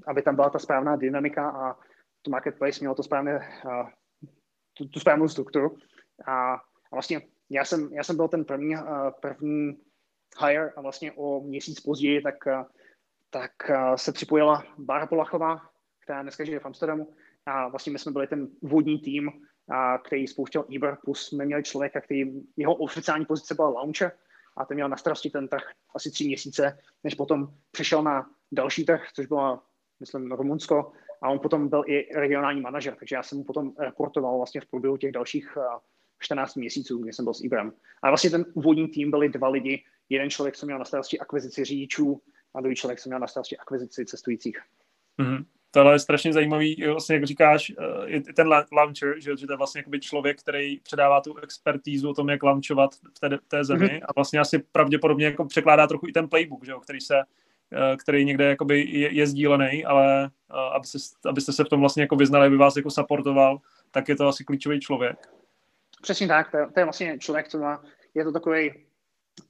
aby 0.07 0.21
tam 0.21 0.35
byla 0.35 0.49
ta 0.49 0.59
správná 0.59 0.95
dynamika 0.95 1.49
a 1.49 1.77
to 2.21 2.31
marketplace 2.31 2.79
mělo 2.79 2.95
to 2.95 3.03
správné 3.03 3.37
uh, 3.65 3.89
tu, 4.73 4.87
tu 4.87 4.99
správnou 4.99 5.27
strukturu. 5.27 5.77
A, 6.25 6.53
a 6.53 6.61
vlastně 6.91 7.21
já 7.49 7.65
jsem, 7.65 7.89
já 7.93 8.03
jsem 8.03 8.15
byl 8.15 8.27
ten 8.27 8.45
první, 8.45 8.75
uh, 8.75 8.83
první 9.21 9.77
hire 10.45 10.71
a 10.75 10.81
vlastně 10.81 11.11
o 11.11 11.41
měsíc 11.41 11.79
později 11.79 12.21
tak, 12.21 12.35
uh, 12.45 12.63
tak 13.29 13.51
uh, 13.69 13.95
se 13.95 14.11
připojila 14.11 14.63
Bára 14.77 15.07
Polachová, 15.07 15.61
která 15.99 16.21
dneska 16.21 16.43
žije 16.43 16.59
v 16.59 16.65
Amsterdamu. 16.65 17.13
A 17.45 17.67
vlastně 17.67 17.91
my 17.91 17.99
jsme 17.99 18.11
byli 18.11 18.27
ten 18.27 18.47
úvodní 18.61 18.99
tým, 18.99 19.31
a, 19.69 19.97
který 19.97 20.27
spouštěl 20.27 20.65
Uber, 20.75 20.97
plus 21.05 21.27
jsme 21.27 21.45
měli 21.45 21.63
člověka, 21.63 22.01
který, 22.01 22.41
jeho 22.57 22.75
oficiální 22.75 23.25
pozice 23.25 23.55
byla 23.55 23.69
launcher, 23.69 24.11
a 24.57 24.65
ten 24.65 24.75
měl 24.75 24.89
na 24.89 24.97
starosti 24.97 25.29
ten 25.29 25.47
trh 25.47 25.63
asi 25.95 26.11
tři 26.11 26.25
měsíce, 26.25 26.79
než 27.03 27.15
potom 27.15 27.53
přešel 27.71 28.03
na 28.03 28.29
další 28.51 28.85
trh, 28.85 29.01
což 29.13 29.25
byla, 29.25 29.63
myslím, 29.99 30.31
Rumunsko, 30.31 30.91
a 31.23 31.29
on 31.29 31.39
potom 31.39 31.69
byl 31.69 31.83
i 31.87 32.07
regionální 32.15 32.61
manažer, 32.61 32.95
takže 32.95 33.15
já 33.15 33.23
jsem 33.23 33.37
mu 33.37 33.43
potom 33.43 33.71
reportoval 33.79 34.37
vlastně 34.37 34.61
v 34.61 34.65
průběhu 34.65 34.97
těch 34.97 35.11
dalších 35.11 35.57
14 36.19 36.57
eh, 36.57 36.59
měsíců, 36.59 36.97
kdy 36.97 37.13
jsem 37.13 37.25
byl 37.25 37.33
s 37.33 37.43
Ibrem. 37.43 37.73
A 38.01 38.09
vlastně 38.09 38.29
ten 38.29 38.45
úvodní 38.53 38.87
tým 38.87 39.11
byli 39.11 39.29
dva 39.29 39.49
lidi, 39.49 39.83
jeden 40.09 40.29
člověk, 40.29 40.57
co 40.57 40.65
měl 40.65 40.79
na 40.79 40.85
starosti 40.85 41.19
akvizici 41.19 41.63
řidičů 41.63 42.21
a 42.55 42.61
druhý 42.61 42.75
člověk, 42.75 42.99
co 42.99 43.09
měl 43.09 43.19
na 43.19 43.27
starosti 43.27 43.57
akvizici 43.57 44.05
cestujících. 44.05 44.59
Mm-hmm. 45.19 45.45
Tohle 45.71 45.95
je 45.95 45.99
strašně 45.99 46.33
zajímavý, 46.33 46.83
vlastně 46.91 47.15
jak 47.15 47.23
říkáš, 47.23 47.69
eh, 47.69 48.09
je 48.09 48.21
ten 48.21 48.47
launcher, 48.71 49.15
že, 49.19 49.37
že 49.37 49.47
to 49.47 49.53
je 49.53 49.57
vlastně 49.57 49.83
člověk, 49.99 50.39
který 50.39 50.79
předává 50.79 51.21
tu 51.21 51.37
expertízu 51.37 52.09
o 52.09 52.13
tom, 52.13 52.29
jak 52.29 52.43
launchovat 52.43 52.95
v 52.95 53.19
té, 53.19 53.39
té 53.47 53.63
zemi 53.63 53.85
mm-hmm. 53.85 54.05
a 54.05 54.13
vlastně 54.15 54.39
asi 54.39 54.59
pravděpodobně 54.71 55.25
jako 55.25 55.45
překládá 55.45 55.87
trochu 55.87 56.07
i 56.07 56.11
ten 56.11 56.29
playbook, 56.29 56.65
že, 56.65 56.73
který 56.81 57.01
se 57.01 57.15
který 57.97 58.25
někde 58.25 58.45
jakoby 58.45 58.81
je, 58.81 59.13
je 59.13 59.27
sdílený, 59.27 59.85
ale 59.85 60.25
eh, 60.25 60.75
aby 60.75 60.87
se, 60.87 60.97
abyste 61.29 61.53
se 61.53 61.63
v 61.63 61.69
tom 61.69 61.79
vlastně 61.79 62.03
jako 62.03 62.15
vyznali, 62.15 62.47
aby 62.47 62.57
vás 62.57 62.75
jako 62.75 62.91
supportoval, 62.91 63.59
tak 63.91 64.09
je 64.09 64.15
to 64.15 64.27
asi 64.27 64.43
klíčový 64.43 64.79
člověk. 64.79 65.29
Přesně 66.01 66.27
tak, 66.27 66.51
to 66.51 66.57
je, 66.57 66.67
to 66.73 66.79
je 66.79 66.83
vlastně 66.83 67.19
člověk, 67.19 67.47
co 67.47 67.59
má, 67.59 67.83
je 68.13 68.23
to 68.23 68.31
takový 68.31 68.73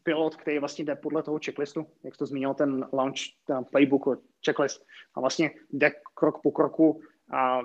pilot, 0.04 0.36
který 0.36 0.60
vlastně 0.60 0.86
jde 0.86 0.96
podle 0.96 1.24
toho 1.24 1.40
checklistu, 1.46 1.88
jak 2.04 2.18
to 2.18 2.26
zmínil 2.26 2.54
ten 2.54 2.88
launch 2.94 3.20
ten 3.46 3.64
playbook 3.64 4.20
checklist 4.46 4.86
a 5.16 5.20
vlastně 5.20 5.52
jde 5.72 5.92
krok 6.14 6.42
po 6.42 6.52
kroku 6.52 7.02
a 7.32 7.62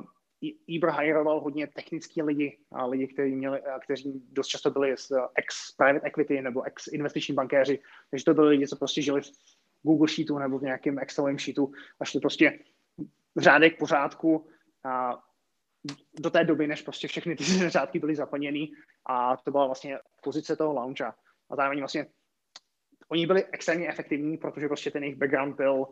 Uber 0.77 0.91
hiroval 0.91 1.41
hodně 1.41 1.67
technický 1.67 2.23
lidi, 2.23 2.59
a 2.73 2.87
lidi, 2.87 3.07
kteří, 3.07 3.35
měli, 3.35 3.61
kteří 3.85 4.23
dost 4.33 4.47
často 4.47 4.71
byli 4.71 4.97
z 4.97 5.13
ex-private 5.35 6.07
equity 6.07 6.43
nebo 6.43 6.63
ex-investiční 6.63 7.35
bankéři, 7.35 7.79
takže 8.11 8.25
to 8.25 8.35
byli 8.35 8.49
lidi, 8.49 8.67
co 8.67 8.77
prostě 8.77 9.03
žili 9.03 9.21
Google 9.83 10.09
Sheetu 10.09 10.39
nebo 10.39 10.59
v 10.59 10.63
nějakém 10.63 10.99
Excelovém 10.99 11.39
sheetu 11.39 11.73
a 12.01 12.05
šli 12.05 12.21
prostě 12.21 12.59
řádek 13.37 13.79
pořádku 13.79 14.49
a 14.85 15.23
do 16.21 16.31
té 16.31 16.45
doby, 16.45 16.67
než 16.67 16.83
prostě 16.83 17.09
všechny 17.09 17.37
ty 17.37 17.45
řádky 17.69 17.99
byly 17.99 18.15
zaplněny 18.15 18.69
a 19.07 19.37
to 19.37 19.51
byla 19.51 19.67
vlastně 19.67 19.99
pozice 20.23 20.57
toho 20.57 20.73
launcha. 20.73 21.15
A 21.51 21.57
zároveň 21.57 21.79
vlastně 21.79 22.07
oni 23.09 23.27
byli 23.27 23.45
extrémně 23.45 23.89
efektivní, 23.89 24.39
protože 24.39 24.69
prostě 24.69 24.91
ten 24.91 25.03
jejich 25.03 25.19
background 25.19 25.57
byl 25.57 25.87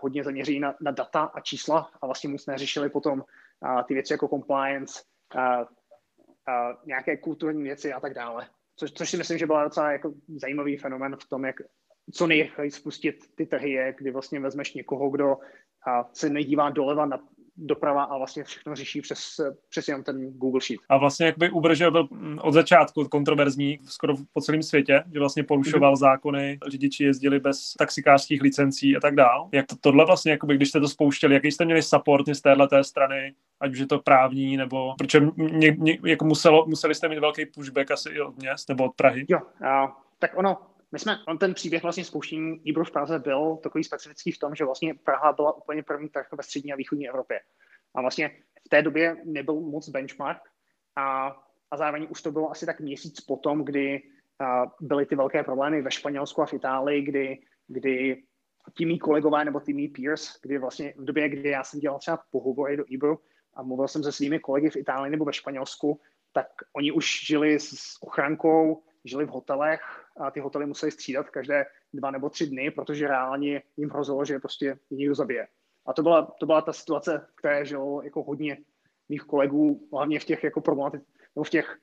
hodně 0.00 0.24
zaměřený 0.24 0.60
na, 0.60 0.74
na 0.80 0.90
data 0.90 1.20
a 1.20 1.40
čísla 1.40 1.90
a 2.02 2.06
vlastně 2.06 2.30
moc 2.30 2.46
neřešili 2.46 2.90
potom 2.90 3.24
a, 3.62 3.82
ty 3.82 3.94
věci 3.94 4.12
jako 4.12 4.28
compliance, 4.28 5.02
a, 5.36 5.42
a, 5.42 5.66
nějaké 6.84 7.16
kulturní 7.16 7.62
věci 7.62 7.92
a 7.92 8.00
tak 8.00 8.14
dále. 8.14 8.48
Což, 8.76 8.92
což 8.92 9.10
si 9.10 9.16
myslím, 9.16 9.38
že 9.38 9.46
byla 9.46 9.64
docela 9.64 9.92
jako 9.92 10.14
zajímavý 10.36 10.76
fenomen 10.76 11.16
v 11.16 11.28
tom, 11.28 11.44
jak 11.44 11.56
co 12.12 12.26
nejrychleji 12.26 12.70
spustit 12.70 13.16
ty 13.34 13.46
trhy 13.46 13.70
je, 13.70 13.94
kdy 13.98 14.10
vlastně 14.10 14.40
vezmeš 14.40 14.74
někoho, 14.74 15.10
kdo 15.10 15.36
a, 15.86 16.08
se 16.12 16.30
nedívá 16.30 16.70
doleva 16.70 17.06
na, 17.06 17.20
doprava 17.58 18.04
a 18.04 18.18
vlastně 18.18 18.44
všechno 18.44 18.76
řeší 18.76 19.00
přes, 19.00 19.40
přes 19.68 19.88
jenom 19.88 20.02
ten 20.04 20.32
Google 20.32 20.60
Sheet. 20.60 20.80
A 20.88 20.98
vlastně 20.98 21.26
jakby 21.26 21.50
Uber 21.50 21.74
že 21.74 21.90
byl 21.90 22.08
mm, 22.10 22.38
od 22.42 22.52
začátku 22.52 23.08
kontroverzní 23.08 23.78
skoro 23.84 24.14
po 24.32 24.40
celém 24.40 24.62
světě, 24.62 25.04
že 25.12 25.18
vlastně 25.18 25.42
porušoval 25.44 25.92
mm-hmm. 25.92 25.98
zákony, 25.98 26.58
řidiči 26.68 27.04
jezdili 27.04 27.40
bez 27.40 27.72
taxikářských 27.78 28.42
licencí 28.42 28.96
a 28.96 29.00
tak 29.00 29.14
dál. 29.14 29.48
Jak 29.52 29.66
to, 29.66 29.76
tohle 29.80 30.06
vlastně, 30.06 30.32
jakoby, 30.32 30.56
když 30.56 30.68
jste 30.68 30.80
to 30.80 30.88
spouštěli, 30.88 31.34
jaký 31.34 31.52
jste 31.52 31.64
měli 31.64 31.82
support 31.82 32.28
z 32.28 32.40
téhle 32.40 32.68
té 32.68 32.84
strany, 32.84 33.34
ať 33.60 33.70
už 33.70 33.78
je 33.78 33.86
to 33.86 33.98
právní, 33.98 34.56
nebo 34.56 34.94
protože 34.98 35.20
mě, 35.36 35.72
mě, 35.72 35.98
jako 36.06 36.24
muselo, 36.24 36.66
museli 36.66 36.94
jste 36.94 37.08
mít 37.08 37.18
velký 37.18 37.46
pushback 37.46 37.90
asi 37.90 38.08
i 38.08 38.20
od 38.20 38.36
měst 38.36 38.68
nebo 38.68 38.84
od 38.84 38.94
Prahy? 38.96 39.26
Jo, 39.28 39.38
a, 39.66 39.96
tak 40.18 40.30
ono, 40.36 40.56
my 40.92 40.98
jsme, 40.98 41.18
on 41.28 41.38
ten 41.38 41.54
příběh 41.54 41.82
vlastně 41.82 42.04
spouštění 42.04 42.62
Ebro 42.70 42.84
v 42.84 42.90
Praze 42.90 43.18
byl 43.18 43.56
takový 43.56 43.84
specifický 43.84 44.32
v 44.32 44.38
tom, 44.38 44.54
že 44.54 44.64
vlastně 44.64 44.94
Praha 44.94 45.32
byla 45.32 45.56
úplně 45.56 45.82
první 45.82 46.08
trh 46.08 46.26
ve 46.32 46.42
střední 46.42 46.72
a 46.72 46.76
východní 46.76 47.08
Evropě. 47.08 47.40
A 47.94 48.00
vlastně 48.00 48.30
v 48.66 48.68
té 48.68 48.82
době 48.82 49.16
nebyl 49.24 49.60
moc 49.60 49.88
benchmark 49.88 50.42
a, 50.96 51.36
a 51.70 51.76
zároveň 51.76 52.06
už 52.10 52.22
to 52.22 52.32
bylo 52.32 52.50
asi 52.50 52.66
tak 52.66 52.80
měsíc 52.80 53.20
potom, 53.20 53.64
kdy 53.64 54.02
a, 54.40 54.72
byly 54.80 55.06
ty 55.06 55.16
velké 55.16 55.42
problémy 55.42 55.82
ve 55.82 55.90
Španělsku 55.90 56.42
a 56.42 56.46
v 56.46 56.52
Itálii, 56.52 57.02
kdy, 57.02 57.42
kdy 57.66 58.22
ti 58.76 58.86
mý 58.86 58.98
kolegové 58.98 59.44
nebo 59.44 59.60
ty 59.60 59.72
mý 59.72 59.88
peers, 59.88 60.40
kdy 60.42 60.58
vlastně 60.58 60.94
v 60.96 61.04
době, 61.04 61.28
kdy 61.28 61.48
já 61.48 61.64
jsem 61.64 61.80
dělal 61.80 61.98
třeba 61.98 62.22
pohovory 62.30 62.76
do 62.76 62.84
Ebro 62.94 63.18
a 63.54 63.62
mluvil 63.62 63.88
jsem 63.88 64.02
se 64.02 64.12
svými 64.12 64.38
kolegy 64.38 64.70
v 64.70 64.76
Itálii 64.76 65.10
nebo 65.10 65.24
ve 65.24 65.32
Španělsku, 65.32 66.00
tak 66.32 66.46
oni 66.72 66.92
už 66.92 67.26
žili 67.26 67.60
s 67.60 67.96
ochrankou, 68.00 68.82
žili 69.04 69.24
v 69.24 69.28
hotelech 69.28 69.80
a 70.18 70.30
ty 70.30 70.40
hotely 70.40 70.66
museli 70.66 70.92
střídat 70.92 71.30
každé 71.30 71.66
dva 71.92 72.10
nebo 72.10 72.30
tři 72.30 72.46
dny, 72.46 72.70
protože 72.70 73.08
reálně 73.08 73.62
jim 73.76 73.90
hrozilo, 73.90 74.24
že 74.24 74.38
prostě 74.38 74.78
někdo 74.90 75.14
zabije. 75.14 75.48
A 75.86 75.92
to 75.92 76.02
byla, 76.02 76.34
to 76.40 76.46
byla 76.46 76.62
ta 76.62 76.72
situace, 76.72 77.26
v 77.30 77.36
které 77.36 77.64
žilo 77.64 78.02
jako 78.02 78.22
hodně 78.22 78.58
mých 79.08 79.22
kolegů, 79.22 79.88
hlavně 79.92 80.20
v 80.20 80.24
těch 80.24 80.44
jako 80.44 80.60
problematic, 80.60 81.02
nebo 81.36 81.44
v 81.44 81.50
těch, 81.50 81.78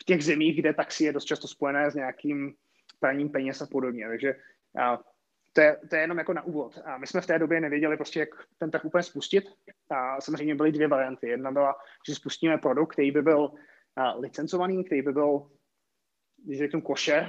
v 0.00 0.04
těch 0.04 0.24
zemích, 0.24 0.60
kde 0.60 0.74
taxi 0.74 1.04
je 1.04 1.12
dost 1.12 1.24
často 1.24 1.48
spojené 1.48 1.90
s 1.90 1.94
nějakým 1.94 2.54
praním 3.00 3.28
peněz 3.28 3.62
a 3.62 3.66
podobně. 3.66 4.08
Takže 4.08 4.34
a 4.82 4.98
to, 5.52 5.60
je, 5.60 5.76
to 5.90 5.96
je 5.96 6.02
jenom 6.02 6.18
jako 6.18 6.32
na 6.32 6.42
úvod. 6.42 6.78
A 6.84 6.98
my 6.98 7.06
jsme 7.06 7.20
v 7.20 7.26
té 7.26 7.38
době 7.38 7.60
nevěděli 7.60 7.96
prostě, 7.96 8.20
jak 8.20 8.28
ten 8.58 8.70
trh 8.70 8.84
úplně 8.84 9.02
spustit. 9.02 9.44
A 9.90 10.20
samozřejmě 10.20 10.54
byly 10.54 10.72
dvě 10.72 10.88
varianty. 10.88 11.28
Jedna 11.28 11.52
byla, 11.52 11.74
že 12.08 12.14
spustíme 12.14 12.58
produkt, 12.58 12.92
který 12.92 13.10
by 13.10 13.22
byl 13.22 13.50
licencovaný, 14.18 14.84
který 14.84 15.02
by 15.02 15.12
byl, 15.12 15.50
když 16.44 16.58
řeknu 16.58 16.82
koše, 16.82 17.26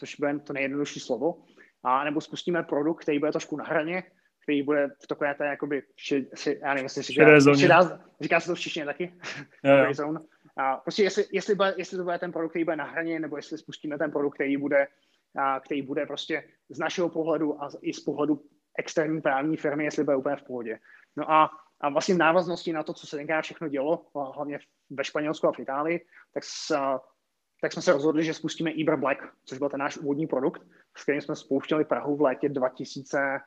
což 0.00 0.16
bude 0.16 0.38
to 0.38 0.52
nejjednodušší 0.52 1.00
slovo, 1.00 1.42
a 1.82 2.04
nebo 2.04 2.20
spustíme 2.20 2.62
produkt, 2.62 3.02
který 3.02 3.18
bude 3.18 3.32
trošku 3.32 3.56
na 3.56 3.64
hraně, 3.64 4.02
který 4.42 4.62
bude 4.62 4.88
v 5.02 5.06
takové 5.06 5.34
té, 5.34 5.46
jakoby, 5.46 5.82
ši, 5.96 6.26
ši, 6.34 6.58
já 6.62 6.68
nevím, 6.68 6.84
jestli 6.84 7.02
říká, 7.02 7.40
šedá, 7.58 8.00
říká 8.20 8.40
se 8.40 8.46
to 8.46 8.54
v 8.54 8.60
češtině 8.60 8.84
taky, 8.84 9.14
yeah. 9.64 9.92
zone. 9.94 10.20
A 10.56 10.76
prostě 10.76 11.02
jestli, 11.02 11.24
jestli, 11.32 11.54
bude, 11.54 11.74
jestli 11.76 11.96
to 11.96 12.04
bude 12.04 12.18
ten 12.18 12.32
produkt, 12.32 12.50
který 12.50 12.64
bude 12.64 12.76
na 12.76 12.84
hraně, 12.84 13.20
nebo 13.20 13.36
jestli 13.36 13.58
spustíme 13.58 13.98
ten 13.98 14.10
produkt, 14.10 14.34
který 14.34 14.56
bude, 14.56 14.86
a, 15.36 15.60
který 15.60 15.82
bude 15.82 16.06
prostě 16.06 16.44
z 16.68 16.78
našeho 16.78 17.08
pohledu 17.08 17.62
a 17.62 17.70
i 17.80 17.92
z 17.92 18.00
pohledu 18.00 18.42
externí 18.78 19.20
právní 19.20 19.56
firmy, 19.56 19.84
jestli 19.84 20.04
bude 20.04 20.16
úplně 20.16 20.36
v 20.36 20.42
pohodě. 20.42 20.78
No 21.16 21.30
a, 21.30 21.50
a 21.80 21.88
vlastně 21.88 22.14
v 22.14 22.18
návaznosti 22.18 22.72
na 22.72 22.82
to, 22.82 22.94
co 22.94 23.06
se 23.06 23.16
tenkrát 23.16 23.42
všechno 23.42 23.68
dělo, 23.68 24.06
hlavně 24.34 24.58
ve 24.90 25.04
Španělsku 25.04 25.48
a 25.48 25.52
v 25.52 25.60
Itálii, 25.60 26.06
tak, 26.34 26.44
s, 26.44 26.76
tak 27.60 27.72
jsme 27.72 27.82
se 27.82 27.92
rozhodli, 27.92 28.24
že 28.24 28.34
spustíme 28.34 28.70
Eber 28.80 28.96
Black, 28.96 29.18
což 29.44 29.58
byl 29.58 29.68
ten 29.68 29.80
náš 29.80 29.96
úvodní 29.96 30.26
produkt, 30.26 30.62
s 30.96 31.02
kterým 31.02 31.20
jsme 31.20 31.36
spouštěli 31.36 31.84
Prahu 31.84 32.16
v 32.16 32.20
létě 32.20 32.48
2000, 32.48 33.40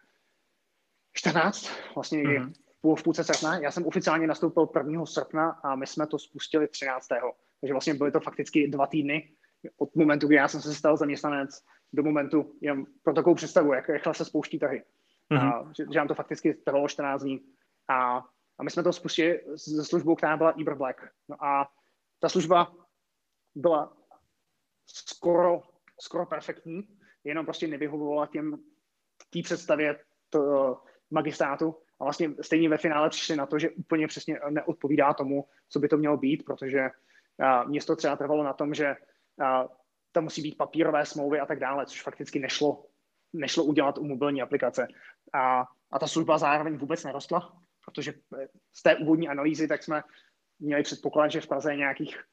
14, 1.14 1.70
vlastně 1.96 2.18
někdy 2.18 2.40
mm-hmm. 2.40 2.96
v 2.96 3.04
půlce 3.04 3.24
srpna. 3.24 3.58
Já 3.58 3.72
jsem 3.72 3.86
oficiálně 3.86 4.28
nastoupil 4.28 4.70
1. 4.78 5.06
srpna 5.06 5.50
a 5.50 5.76
my 5.76 5.88
jsme 5.88 6.08
to 6.08 6.20
spustili 6.20 6.68
13. 6.68 7.08
Takže 7.62 7.74
vlastně 7.74 7.94
byly 7.94 8.12
to 8.12 8.20
fakticky 8.20 8.68
dva 8.68 8.88
týdny 8.88 9.30
od 9.78 9.96
momentu, 9.96 10.28
kdy 10.28 10.36
já 10.36 10.48
jsem 10.48 10.62
se 10.62 10.76
stal 10.76 10.98
zaměstnanec 10.98 11.64
do 11.94 12.04
momentu, 12.04 12.56
jen 12.62 12.86
pro 13.04 13.14
takovou 13.14 13.36
představu, 13.36 13.74
jak 13.74 13.90
rychle 13.90 14.14
se 14.14 14.26
spouští 14.26 14.60
trhy. 14.60 14.84
Mm-hmm. 15.32 15.54
A, 15.54 15.74
že, 15.78 15.86
že 15.92 16.00
nám 16.00 16.08
to 16.08 16.16
fakticky 16.16 16.54
trvalo 16.54 16.88
14 16.88 17.22
dní. 17.22 17.42
A, 17.88 18.18
a 18.58 18.64
my 18.64 18.70
jsme 18.70 18.84
to 18.84 18.94
spustili 18.94 19.42
se 19.56 19.86
službou, 19.86 20.16
která 20.16 20.38
byla 20.38 20.56
Uber 20.56 20.76
Black. 20.76 20.98
No 21.30 21.46
a 21.46 21.70
ta 22.20 22.30
služba 22.30 22.76
byla 23.56 23.98
skoro, 24.86 25.62
skoro 26.00 26.26
perfektní, 26.26 26.88
jenom 27.24 27.46
prostě 27.46 27.68
nevyhovovala 27.68 28.28
těm 28.28 28.58
té 29.30 29.42
představě 29.44 30.00
to, 30.30 30.78
magistrátu 31.12 31.76
a 32.00 32.04
vlastně 32.04 32.30
stejně 32.42 32.70
ve 32.70 32.78
finále 32.78 33.10
přišli 33.10 33.36
na 33.36 33.46
to, 33.46 33.60
že 33.60 33.70
úplně 33.70 34.08
přesně 34.08 34.40
neodpovídá 34.50 35.14
tomu, 35.14 35.46
co 35.70 35.80
by 35.80 35.88
to 35.88 35.98
mělo 35.98 36.18
být, 36.18 36.46
protože 36.46 36.90
město 37.66 37.96
třeba 37.96 38.16
trvalo 38.16 38.44
na 38.44 38.54
tom, 38.54 38.74
že 38.74 38.96
tam 40.12 40.24
musí 40.24 40.42
být 40.42 40.58
papírové 40.58 41.06
smlouvy 41.06 41.40
a 41.40 41.46
tak 41.46 41.60
dále, 41.60 41.86
což 41.86 42.02
fakticky 42.02 42.40
nešlo, 42.40 42.86
nešlo 43.34 43.64
udělat 43.64 43.98
u 43.98 44.04
mobilní 44.04 44.42
aplikace. 44.42 44.88
A, 45.34 45.66
a 45.92 46.00
ta 46.00 46.08
služba 46.08 46.38
zároveň 46.38 46.78
vůbec 46.78 47.04
nerostla, 47.04 47.62
protože 47.86 48.14
z 48.74 48.84
té 48.84 48.96
úvodní 48.96 49.30
analýzy 49.30 49.68
tak 49.68 49.84
jsme 49.84 50.04
měli 50.60 50.84
předpoklad, 50.84 51.32
že 51.32 51.42
v 51.42 51.48
Praze 51.48 51.72
je 51.72 51.78
nějakých 51.78 52.24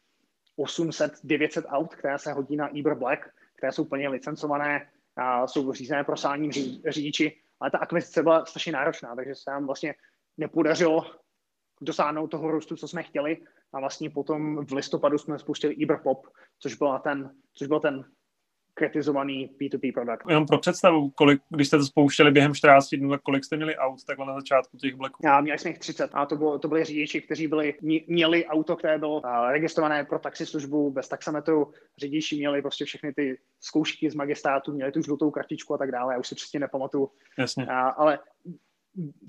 800-900 0.59 1.63
aut, 1.69 1.95
které 1.95 2.19
se 2.19 2.33
hodí 2.33 2.57
na 2.57 2.69
Uber 2.69 2.95
Black, 2.95 3.21
které 3.57 3.73
jsou 3.73 3.85
plně 3.85 4.09
licencované, 4.09 4.91
a 5.17 5.47
jsou 5.47 5.73
řízené 5.73 6.05
pro 6.05 6.17
sání 6.17 6.51
řidiči 6.89 7.41
ale 7.61 7.71
ta 7.71 7.79
akvizice 7.79 8.23
byla 8.23 8.45
strašně 8.45 8.73
náročná, 8.73 9.17
takže 9.17 9.35
se 9.35 9.51
nám 9.51 9.67
vlastně 9.67 9.95
nepodařilo 10.37 11.07
dosáhnout 11.81 12.27
toho 12.27 12.51
růstu, 12.51 12.77
co 12.77 12.89
jsme 12.89 13.03
chtěli. 13.03 13.39
A 13.73 13.81
vlastně 13.81 14.11
potom 14.11 14.67
v 14.67 14.73
listopadu 14.73 15.19
jsme 15.19 15.39
spustili 15.39 15.75
Iberpop, 15.75 16.27
což, 16.59 16.75
byla 16.75 16.99
ten, 16.99 17.35
což 17.53 17.69
byl 17.69 17.81
ten 17.81 18.05
kritizovaný 18.81 19.51
P2P 19.61 19.93
produkt. 19.93 20.25
Jenom 20.29 20.47
pro 20.47 20.59
představu, 20.59 21.11
kolik, 21.11 21.43
když 21.49 21.67
jste 21.67 21.79
to 21.79 21.85
spouštěli 21.85 22.31
během 22.31 22.55
14 22.55 22.89
dnů, 22.95 23.11
tak 23.11 23.23
kolik 23.23 23.45
jste 23.45 23.57
měli 23.57 23.77
aut 23.77 24.05
takhle 24.05 24.27
na 24.27 24.35
začátku 24.35 24.77
těch 24.77 24.95
bleků? 24.95 25.23
Já, 25.25 25.41
měli 25.41 25.59
jsme 25.59 25.71
jich 25.71 25.79
30 25.79 26.11
a 26.13 26.27
to, 26.27 26.37
bylo, 26.37 26.59
to 26.59 26.69
byli 26.69 26.85
řidiči, 26.85 27.21
kteří 27.21 27.47
byli, 27.47 27.75
měli 28.07 28.47
auto, 28.47 28.77
které 28.77 28.99
bylo 28.99 29.21
uh, 29.21 29.51
registrované 29.51 30.05
pro 30.05 30.19
taxislužbu 30.19 30.91
bez 30.91 31.09
taxametru. 31.09 31.73
Řidiči 31.99 32.37
měli 32.37 32.63
prostě 32.63 32.85
všechny 32.85 33.13
ty 33.13 33.39
zkoušky 33.61 34.11
z 34.11 34.15
magistrátu, 34.15 34.73
měli 34.73 34.93
tu 34.93 35.03
žlutou 35.03 35.31
kartičku 35.31 35.75
a 35.75 35.79
tak 35.79 35.91
dále. 35.91 36.15
Já 36.15 36.21
už 36.21 36.29
si 36.29 36.35
přesně 36.35 36.61
nepamatuju. 36.61 37.11
Jasně. 37.39 37.65
Uh, 37.65 37.73
ale 37.73 38.19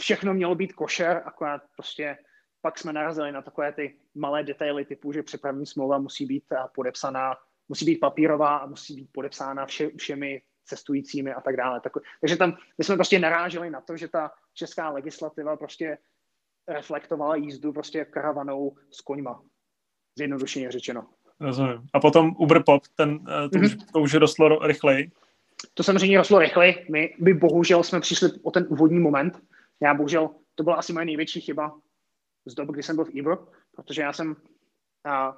všechno 0.01 0.33
mělo 0.33 0.55
být 0.55 0.73
košer, 0.73 1.21
akorát 1.25 1.61
prostě 1.75 2.17
pak 2.61 2.77
jsme 2.77 2.93
narazili 2.93 3.31
na 3.31 3.41
takové 3.41 3.73
ty 3.73 3.95
malé 4.15 4.43
detaily 4.43 4.85
typu, 4.85 5.11
že 5.11 5.23
přepravní 5.23 5.65
smlouva 5.65 5.97
musí 5.97 6.25
být 6.25 6.43
podepsaná 6.75 7.35
musí 7.71 7.85
být 7.85 7.99
papírová 7.99 8.57
a 8.57 8.65
musí 8.65 8.95
být 8.95 9.09
podepsána 9.11 9.65
vše, 9.65 9.89
všemi 9.97 10.41
cestujícími 10.65 11.33
a 11.33 11.41
tak 11.41 11.55
dále. 11.55 11.81
Tak, 11.81 11.93
takže 12.21 12.35
tam 12.35 12.57
my 12.77 12.83
jsme 12.83 12.95
prostě 12.95 13.19
naráželi 13.19 13.69
na 13.69 13.81
to, 13.81 13.97
že 13.97 14.07
ta 14.07 14.31
česká 14.53 14.89
legislativa 14.89 15.57
prostě 15.57 15.97
reflektovala 16.67 17.35
jízdu 17.35 17.73
prostě 17.73 18.05
karavanou 18.05 18.75
s 18.91 19.01
koňma. 19.01 19.43
Zjednodušeně 20.17 20.71
řečeno. 20.71 21.07
Rozumím. 21.39 21.87
A 21.93 21.99
potom 21.99 22.35
Uber 22.37 22.63
Pop, 22.63 22.87
ten, 22.95 23.19
to, 23.19 23.31
mm-hmm. 23.31 23.65
už, 23.65 23.75
to 23.93 23.99
už 23.99 24.13
rostlo 24.13 24.67
rychleji? 24.67 25.11
To 25.73 25.83
samozřejmě 25.83 26.17
rostlo 26.17 26.39
rychleji. 26.39 26.85
My, 26.89 27.15
my 27.19 27.33
bohužel 27.33 27.83
jsme 27.83 27.99
přišli 27.99 28.29
o 28.43 28.51
ten 28.51 28.65
úvodní 28.69 28.99
moment. 28.99 29.39
Já 29.79 29.93
bohužel, 29.93 30.29
to 30.55 30.63
byla 30.63 30.75
asi 30.75 30.93
moje 30.93 31.05
největší 31.05 31.41
chyba 31.41 31.79
z 32.45 32.53
doby, 32.53 32.73
kdy 32.73 32.83
jsem 32.83 32.95
byl 32.95 33.05
v 33.05 33.13
Uber, 33.21 33.37
protože 33.75 34.01
já 34.01 34.13
jsem 34.13 34.35
a, 35.05 35.37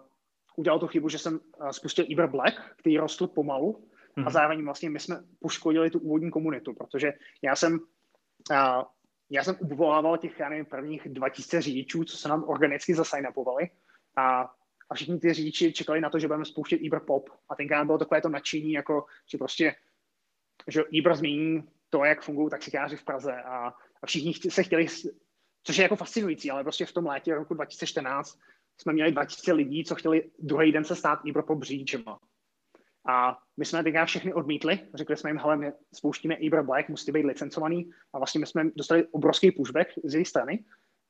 udělal 0.56 0.80
tu 0.80 0.88
chybu, 0.88 1.10
že 1.10 1.18
jsem 1.18 1.40
eh, 1.62 1.74
spustil 1.74 2.06
Uber 2.12 2.30
Black, 2.30 2.76
který 2.76 2.98
rostl 2.98 3.28
pomalu 3.28 3.72
hmm. 4.16 4.26
a 4.26 4.30
mhm. 4.30 4.32
zároveň 4.32 4.66
vlastně 4.66 4.90
my 4.90 5.00
jsme 5.00 5.24
poškodili 5.40 5.90
tu 5.90 6.00
úvodní 6.00 6.32
komunitu, 6.32 6.74
protože 6.74 7.14
já 7.42 7.56
jsem 7.56 7.80
a, 8.56 8.86
já 9.30 9.44
jsem 9.44 9.58
uvolával 9.60 10.18
těch, 10.18 10.40
já 10.40 10.50
nevím, 10.50 10.66
prvních 10.66 11.08
2000 11.08 11.62
řidičů, 11.62 12.04
co 12.04 12.18
se 12.18 12.30
nám 12.30 12.44
organicky 12.44 12.96
zasajnapovali 12.96 13.70
a, 14.16 14.54
a 14.90 14.96
všichni 14.96 15.20
ty 15.20 15.34
řidiči 15.34 15.74
čekali 15.74 16.02
na 16.02 16.10
to, 16.10 16.20
že 16.20 16.28
budeme 16.28 16.46
spouštět 16.46 16.82
Uber 16.88 17.00
Pop 17.00 17.30
a 17.50 17.56
tenkrát 17.56 17.86
bylo 17.86 17.98
takové 17.98 18.22
to 18.22 18.30
nadšení, 18.30 18.72
jako, 18.72 19.06
že 19.32 19.38
prostě, 19.38 19.76
že 20.68 20.84
Uber 21.00 21.16
změní 21.16 21.64
to, 21.90 22.06
jak 22.06 22.22
fungují 22.22 22.50
taxikáři 22.50 22.98
v 22.98 23.04
Praze 23.04 23.42
a, 23.42 23.74
a 24.02 24.06
všichni 24.06 24.34
se 24.34 24.64
chtěli, 24.64 24.88
což 25.64 25.78
je 25.78 25.84
jako 25.84 25.96
fascinující, 25.96 26.52
ale 26.52 26.64
prostě 26.64 26.86
v 26.86 26.92
tom 26.92 27.06
létě 27.06 27.36
roku 27.36 27.54
2014 27.54 28.40
jsme 28.82 28.94
měli 28.94 29.12
2000 29.12 29.54
lidí, 29.54 29.84
co 29.84 29.96
chtěli 29.96 30.32
druhý 30.40 30.72
den 30.72 30.84
se 30.84 30.96
stát 30.96 31.20
Uber 31.30 31.44
Pop 31.44 31.64
řidičema. 31.64 32.20
A 33.10 33.38
my 33.58 33.66
jsme 33.66 33.84
teďka 33.84 34.06
všechny 34.06 34.34
odmítli, 34.34 34.80
řekli 34.94 35.18
jsme 35.18 35.30
jim, 35.30 35.38
hele, 35.38 35.58
my 35.58 35.72
spouštíme 35.96 36.38
Uber 36.38 36.64
Black, 36.64 36.90
musíte 36.90 37.12
být 37.12 37.26
licencovaný 37.26 37.90
a 38.14 38.18
vlastně 38.18 38.40
my 38.40 38.46
jsme 38.46 38.64
dostali 38.76 39.08
obrovský 39.08 39.52
pushback 39.52 39.88
z 40.04 40.16
její 40.16 40.26
strany, 40.26 40.66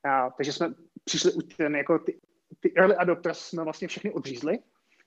a, 0.06 0.30
takže 0.30 0.54
jsme 0.54 0.74
přišli 1.04 1.32
ten, 1.58 1.76
jako 1.76 2.00
ty, 2.00 2.20
ty 2.60 2.74
early 2.78 2.96
adopters 2.96 3.40
jsme 3.40 3.64
vlastně 3.64 3.88
všechny 3.88 4.12
odřízli 4.12 4.60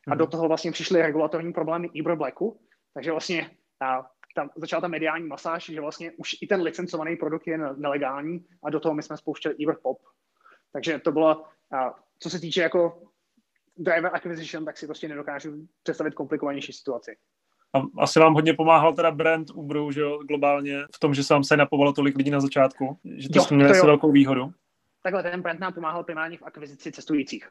a 0.09 0.15
do 0.15 0.25
mhm. 0.25 0.31
toho 0.31 0.49
vlastně 0.49 0.73
přišly 0.73 1.03
regulatorní 1.03 1.53
problémy 1.53 1.91
Uber 2.01 2.17
Blacku, 2.17 2.61
takže 2.95 3.11
vlastně 3.11 3.51
a, 3.81 4.07
tam 4.35 4.51
začala 4.57 4.81
ta 4.81 4.89
mediální 4.89 5.27
masáž, 5.27 5.65
že 5.65 5.81
vlastně 5.81 6.13
už 6.17 6.37
i 6.41 6.47
ten 6.47 6.63
licencovaný 6.63 7.17
produkt 7.17 7.47
je 7.47 7.59
nelegální 7.59 8.45
a 8.65 8.71
do 8.71 8.81
toho 8.81 8.95
my 8.95 9.03
jsme 9.03 9.17
spouštěli 9.17 9.55
Uber 9.55 9.77
Pop. 9.83 9.99
Takže 10.73 10.99
to 10.99 11.13
bylo, 11.13 11.45
a, 11.73 11.95
co 12.19 12.31
se 12.31 12.41
týče 12.41 12.63
jako 12.63 13.03
driver 13.77 14.11
acquisition, 14.15 14.65
tak 14.65 14.79
si 14.79 14.87
prostě 14.87 15.09
nedokážu 15.09 15.69
představit 15.83 16.15
komplikovanější 16.15 16.73
situaci. 16.73 17.17
A 17.73 18.03
asi 18.03 18.21
vám 18.21 18.35
hodně 18.35 18.55
pomáhal 18.55 18.93
teda 18.93 19.11
brand 19.11 19.51
Uberu, 19.55 19.93
že 19.93 20.01
jo, 20.01 20.19
globálně 20.19 20.85
v 20.95 20.99
tom, 20.99 21.15
že 21.15 21.25
se 21.25 21.35
vám 21.35 21.45
se 21.45 21.57
napovalo 21.57 21.93
tolik 21.93 22.17
lidí 22.17 22.31
na 22.31 22.41
začátku, 22.41 22.99
že 23.05 23.29
to 23.29 23.39
jo, 23.39 23.45
měli 23.51 23.81
velkou 23.81 24.13
výhodu. 24.13 24.53
Takhle 25.03 25.23
ten 25.23 25.43
brand 25.43 25.61
nám 25.61 25.73
pomáhal 25.73 26.05
primárně 26.05 26.39
v 26.39 26.43
akvizici 26.43 26.93
cestujících. 26.93 27.49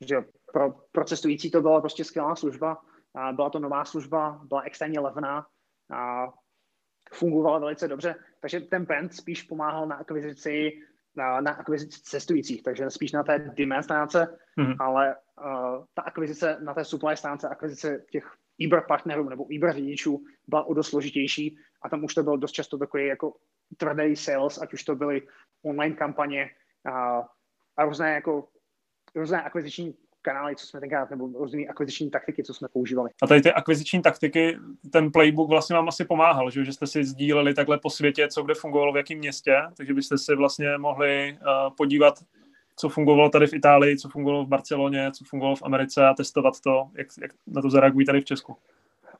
Že 0.00 0.16
pro, 0.52 0.74
pro 0.92 1.04
cestující 1.04 1.50
to 1.50 1.62
byla 1.62 1.80
prostě 1.80 2.04
skvělá 2.04 2.36
služba, 2.36 2.78
a 3.14 3.32
byla 3.32 3.50
to 3.50 3.58
nová 3.58 3.84
služba, 3.84 4.40
byla 4.44 4.60
extrémně 4.60 5.00
levná 5.00 5.46
a 5.90 6.26
fungovala 7.12 7.58
velice 7.58 7.88
dobře, 7.88 8.14
takže 8.40 8.60
ten 8.60 8.84
brand 8.84 9.14
spíš 9.14 9.42
pomáhal 9.42 9.86
na 9.86 9.96
akvizici 9.96 10.72
na, 11.16 11.40
na 11.40 11.50
akvizici 11.50 12.02
cestujících, 12.02 12.62
takže 12.62 12.90
spíš 12.90 13.12
na 13.12 13.22
té 13.22 13.38
demand 13.38 13.82
stránce, 13.82 14.38
mm-hmm. 14.58 14.76
ale 14.78 15.16
uh, 15.16 15.84
ta 15.94 16.02
akvizice 16.02 16.58
na 16.60 16.74
té 16.74 16.84
supply 16.84 17.16
stránce, 17.16 17.48
akvizice 17.48 18.04
těch 18.10 18.36
Uber 18.66 18.84
partnerů 18.88 19.28
nebo 19.28 19.44
Uber 19.44 19.72
řidičů 19.72 20.24
byla 20.46 20.64
o 20.64 20.74
dost 20.74 20.88
složitější 20.88 21.58
a 21.82 21.88
tam 21.88 22.04
už 22.04 22.14
to 22.14 22.22
bylo 22.22 22.36
dost 22.36 22.52
často 22.52 22.78
takový 22.78 23.06
jako 23.06 23.34
tvrdý 23.76 24.16
sales, 24.16 24.58
ať 24.62 24.72
už 24.72 24.84
to 24.84 24.96
byly 24.96 25.22
online 25.62 25.96
kampaně 25.96 26.50
a, 26.92 27.22
a 27.76 27.84
různé 27.84 28.14
jako 28.14 28.48
různé 29.14 29.42
akviziční 29.42 29.94
kanály, 30.24 30.56
co 30.56 30.66
jsme 30.66 30.80
tenkrát, 30.80 31.10
nebo 31.10 31.28
různé 31.38 31.62
akviziční 31.62 32.10
taktiky, 32.10 32.44
co 32.44 32.54
jsme 32.54 32.68
používali. 32.72 33.10
A 33.22 33.26
tady 33.26 33.42
ty 33.42 33.52
akviziční 33.52 34.02
taktiky, 34.02 34.58
ten 34.92 35.12
playbook 35.12 35.48
vlastně 35.48 35.76
vám 35.76 35.88
asi 35.88 36.04
pomáhal, 36.04 36.50
že, 36.50 36.64
že 36.64 36.72
jste 36.72 36.86
si 36.86 37.04
sdíleli 37.04 37.54
takhle 37.54 37.78
po 37.78 37.90
světě, 37.90 38.28
co 38.28 38.42
kde 38.42 38.54
fungovalo 38.54 38.92
v 38.92 38.96
jakém 38.96 39.18
městě, 39.18 39.62
takže 39.76 39.94
byste 39.94 40.18
si 40.18 40.34
vlastně 40.36 40.78
mohli 40.78 41.38
uh, 41.40 41.74
podívat, 41.76 42.14
co 42.76 42.88
fungovalo 42.88 43.28
tady 43.30 43.46
v 43.46 43.54
Itálii, 43.54 43.96
co 43.96 44.08
fungovalo 44.08 44.44
v 44.44 44.48
Barceloně, 44.48 45.10
co 45.12 45.24
fungovalo 45.24 45.56
v 45.56 45.62
Americe 45.62 46.06
a 46.06 46.14
testovat 46.14 46.60
to, 46.60 46.88
jak, 46.94 47.06
jak 47.22 47.30
na 47.46 47.62
to 47.62 47.70
zareagují 47.70 48.06
tady 48.06 48.20
v 48.20 48.24
Česku. 48.24 48.56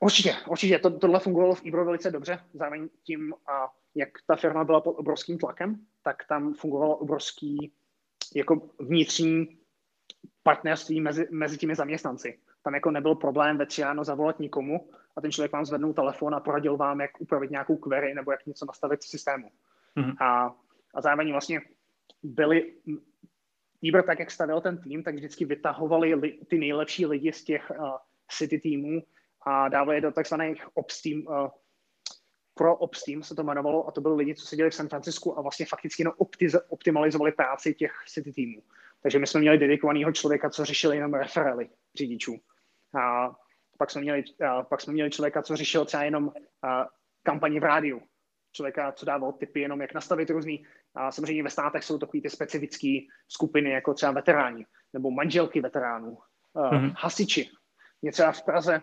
Určitě, 0.00 0.34
určitě. 0.48 0.78
To, 0.78 0.90
tohle 0.90 1.20
fungovalo 1.20 1.54
v 1.54 1.66
Ibro 1.66 1.84
velice 1.84 2.10
dobře. 2.10 2.38
Zároveň 2.54 2.88
tím, 3.02 3.34
a 3.46 3.68
jak 3.94 4.08
ta 4.26 4.36
firma 4.36 4.64
byla 4.64 4.80
pod 4.80 4.90
obrovským 4.90 5.38
tlakem, 5.38 5.76
tak 6.02 6.16
tam 6.28 6.54
fungovalo 6.54 6.96
obrovský 6.96 7.72
jako 8.34 8.62
vnitřní 8.78 9.58
partnerství 10.42 11.00
mezi, 11.00 11.28
mezi 11.30 11.58
těmi 11.58 11.74
zaměstnanci. 11.74 12.38
Tam 12.62 12.74
jako 12.74 12.90
nebyl 12.90 13.14
problém 13.14 13.58
ve 13.58 13.66
tři 13.66 13.82
ráno 13.82 14.04
zavolat 14.04 14.40
nikomu 14.40 14.88
a 15.16 15.20
ten 15.20 15.32
člověk 15.32 15.52
vám 15.52 15.64
zvednul 15.64 15.94
telefon 15.94 16.34
a 16.34 16.40
poradil 16.40 16.76
vám, 16.76 17.00
jak 17.00 17.20
upravit 17.20 17.50
nějakou 17.50 17.76
query 17.76 18.14
nebo 18.14 18.30
jak 18.30 18.46
něco 18.46 18.66
nastavit 18.66 19.00
v 19.00 19.08
systému. 19.08 19.50
Mm-hmm. 19.96 20.16
A, 20.20 20.54
a 20.94 21.00
zároveň 21.00 21.32
vlastně 21.32 21.60
byli, 22.22 22.74
Uber 23.88 24.02
tak, 24.02 24.18
jak 24.18 24.30
stavil 24.30 24.60
ten 24.60 24.78
tým, 24.78 25.02
tak 25.02 25.14
vždycky 25.14 25.44
vytahovali 25.44 26.14
li, 26.14 26.38
ty 26.48 26.58
nejlepší 26.58 27.06
lidi 27.06 27.32
z 27.32 27.44
těch 27.44 27.70
uh, 27.70 27.96
city 28.28 28.58
týmů 28.58 29.02
a 29.46 29.68
dávali 29.68 29.96
je 29.96 30.00
do 30.00 30.12
takzvaných 30.12 30.76
ops 30.76 31.02
team, 31.02 31.26
uh, 31.26 31.48
pro 32.54 32.76
ops 32.76 33.04
team 33.04 33.22
se 33.22 33.34
to 33.34 33.42
jmenovalo 33.42 33.88
a 33.88 33.90
to 33.90 34.00
byli 34.00 34.16
lidi, 34.16 34.34
co 34.34 34.46
seděli 34.46 34.70
v 34.70 34.74
San 34.74 34.88
Francisku 34.88 35.38
a 35.38 35.42
vlastně 35.42 35.66
fakticky 35.66 36.02
jenom 36.02 36.14
optimalizovali 36.68 37.32
práci 37.32 37.74
těch 37.74 37.92
city 38.06 38.32
týmů. 38.32 38.62
Takže 39.04 39.18
my 39.18 39.26
jsme 39.26 39.40
měli 39.40 39.58
dedikovaného 39.58 40.12
člověka, 40.12 40.50
co 40.50 40.64
řešil 40.64 40.92
jenom 40.92 41.14
referely 41.14 41.70
řidičů. 41.98 42.36
A 43.00 43.30
pak 43.78 43.90
jsme 43.90 44.00
měli, 44.00 44.24
a 44.48 44.62
pak 44.62 44.80
jsme 44.80 44.92
měli 44.92 45.10
člověka, 45.10 45.42
co 45.42 45.56
řešil 45.56 45.84
třeba 45.84 46.02
jenom 46.02 46.32
a, 46.62 46.86
kampaně 47.22 47.60
v 47.60 47.64
rádiu. 47.64 48.02
Člověka, 48.52 48.92
co 48.92 49.06
dával 49.06 49.32
tipy 49.32 49.60
jenom, 49.60 49.80
jak 49.80 49.94
nastavit 49.94 50.30
různý. 50.30 50.66
A 50.94 51.12
samozřejmě 51.12 51.42
ve 51.42 51.50
státech 51.50 51.84
jsou 51.84 51.98
takové 51.98 52.20
ty 52.20 52.30
specifické 52.30 52.98
skupiny, 53.28 53.70
jako 53.70 53.94
třeba 53.94 54.12
veteráni, 54.12 54.66
nebo 54.92 55.10
manželky 55.10 55.60
veteránů, 55.60 56.18
mm-hmm. 56.54 56.94
hasiči. 56.98 57.50
Mě 58.02 58.12
třeba 58.12 58.32
v 58.32 58.44
Praze 58.44 58.80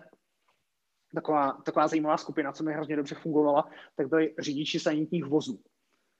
taková, 1.15 1.51
taková 1.65 1.87
zajímavá 1.87 2.17
skupina, 2.17 2.51
co 2.51 2.63
mi 2.63 2.73
hrozně 2.73 2.95
dobře 2.95 3.15
fungovala, 3.15 3.69
tak 3.95 4.07
byli 4.07 4.35
řidiči 4.39 4.79
sanitních 4.79 5.25
vozů. 5.25 5.63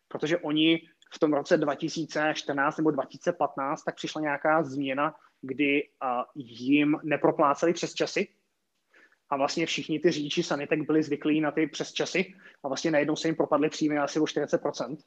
Protože 0.07 0.37
oni 0.37 0.81
v 1.13 1.19
tom 1.19 1.33
roce 1.33 1.57
2014 1.57 2.77
nebo 2.77 2.91
2015 2.91 3.83
tak 3.83 3.95
přišla 3.95 4.21
nějaká 4.21 4.63
změna, 4.63 5.15
kdy 5.41 5.89
jim 6.35 6.97
nepropláceli 7.03 7.73
přes 7.73 7.93
časy 7.93 8.27
a 9.29 9.37
vlastně 9.37 9.65
všichni 9.65 9.99
ty 9.99 10.11
řidiči 10.11 10.43
sanitek 10.43 10.81
byli 10.81 11.03
zvyklí 11.03 11.41
na 11.41 11.51
ty 11.51 11.67
přes 11.67 11.91
časy 11.93 12.33
a 12.63 12.67
vlastně 12.67 12.91
najednou 12.91 13.15
se 13.15 13.27
jim 13.27 13.35
propadly 13.35 13.69
příjmy 13.69 13.97
asi 13.97 14.19
o 14.19 14.23
40%. 14.23 14.97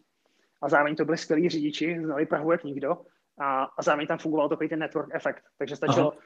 A 0.63 0.69
zároveň 0.69 0.97
to 0.97 1.05
byli 1.05 1.19
skvělí 1.19 1.49
řidiči, 1.49 2.01
znali 2.05 2.27
Prahu 2.27 2.53
jak 2.53 2.65
nikdo 2.65 2.97
a, 3.41 3.65
a 3.65 3.83
zároveň 3.83 4.07
tam 4.07 4.19
fungoval 4.19 4.49
takový 4.49 4.69
ten 4.69 4.79
network 4.79 5.15
efekt. 5.15 5.45
Takže 5.59 5.77
stačilo, 5.77 6.13
Aha. 6.13 6.23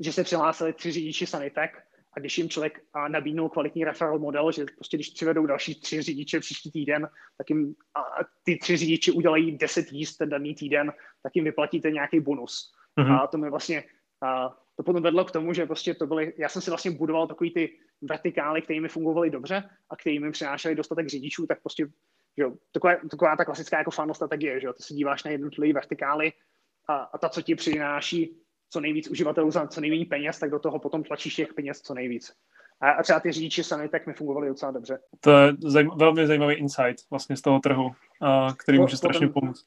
že 0.00 0.12
se 0.12 0.24
přihlásili 0.24 0.72
tři 0.72 0.92
řidiči 0.92 1.26
sanitek 1.26 1.70
a 2.16 2.20
když 2.20 2.38
jim 2.38 2.48
člověk 2.48 2.80
a 2.92 3.08
nabídnul 3.08 3.48
kvalitní 3.48 3.84
referral 3.84 4.18
model, 4.18 4.52
že 4.52 4.64
prostě 4.74 4.96
když 4.96 5.10
přivedou 5.10 5.46
další 5.46 5.80
tři 5.80 6.02
řidiče 6.02 6.40
příští 6.40 6.70
týden, 6.70 7.08
tak 7.38 7.50
jim 7.50 7.74
a 7.94 8.24
ty 8.42 8.56
tři 8.56 8.76
řidiči 8.76 9.12
udělají 9.12 9.58
10 9.58 9.92
jíst 9.92 10.16
ten 10.16 10.28
daný 10.28 10.54
týden, 10.54 10.92
tak 11.22 11.36
jim 11.36 11.44
vyplatíte 11.44 11.90
nějaký 11.90 12.20
bonus. 12.20 12.72
Mm-hmm. 13.00 13.22
A 13.22 13.26
to 13.26 13.38
mi 13.38 13.50
vlastně 13.50 13.84
a 14.22 14.48
to 14.76 14.82
potom 14.82 15.02
vedlo 15.02 15.24
k 15.24 15.30
tomu, 15.30 15.52
že 15.52 15.66
prostě 15.66 15.94
to 15.94 16.06
byly, 16.06 16.34
já 16.38 16.48
jsem 16.48 16.62
si 16.62 16.70
vlastně 16.70 16.90
budoval 16.90 17.26
takový 17.26 17.50
ty 17.50 17.78
vertikály, 18.02 18.62
které 18.62 18.80
mi 18.80 18.88
fungovaly 18.88 19.30
dobře 19.30 19.70
a 19.90 19.96
které 19.96 20.20
mi 20.20 20.32
přinášely 20.32 20.74
dostatek 20.74 21.08
řidičů, 21.08 21.46
tak 21.46 21.60
prostě, 21.60 21.86
že 22.36 22.42
jo, 22.42 22.54
taková, 22.72 22.96
taková 23.10 23.36
ta 23.36 23.44
klasická 23.44 23.78
jako 23.78 23.90
funnel 23.90 24.14
strategie, 24.14 24.60
že 24.60 24.66
jo, 24.66 24.72
ty 24.72 24.82
se 24.82 24.94
díváš 24.94 25.24
na 25.24 25.30
jednotlivé 25.30 25.72
vertikály 25.72 26.32
a, 26.88 26.96
a 26.96 27.18
ta, 27.18 27.28
co 27.28 27.42
ti 27.42 27.54
přináší 27.54 28.36
co 28.70 28.80
nejvíc 28.80 29.10
uživatelů 29.10 29.50
za 29.50 29.66
co 29.66 29.80
nejméně 29.80 30.06
peněz, 30.06 30.38
tak 30.38 30.50
do 30.50 30.58
toho 30.58 30.78
potom 30.78 31.04
tlačíš 31.04 31.34
těch 31.34 31.54
peněz 31.54 31.80
co 31.80 31.94
nejvíc. 31.94 32.32
A, 32.80 32.90
a 32.90 33.02
třeba 33.02 33.20
ty 33.20 33.32
řidiči 33.32 33.64
sami 33.64 33.88
tak 33.88 34.06
mi 34.06 34.12
fungovali 34.12 34.48
docela 34.48 34.72
dobře. 34.72 34.98
To 35.20 35.30
je 35.30 35.52
zajím, 35.58 35.90
velmi 35.96 36.26
zajímavý 36.26 36.54
insight 36.54 37.10
vlastně 37.10 37.36
z 37.36 37.42
toho 37.42 37.60
trhu, 37.60 37.90
a, 38.20 38.54
který 38.58 38.78
může 38.78 38.96
strašně 38.96 39.26
potom, 39.26 39.40
pomoct. 39.40 39.66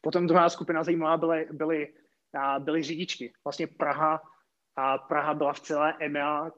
Potom 0.00 0.26
druhá 0.26 0.48
skupina 0.48 0.84
zajímavá 0.84 1.16
byly, 1.16 1.48
byly, 1.52 1.88
a, 2.34 2.58
byly 2.58 2.82
řidičky. 2.82 3.32
Vlastně 3.44 3.66
Praha 3.66 4.22
a 4.76 4.98
Praha 4.98 5.34
byla 5.34 5.52
v 5.52 5.60
celé 5.60 5.94
EMEA 6.00 6.50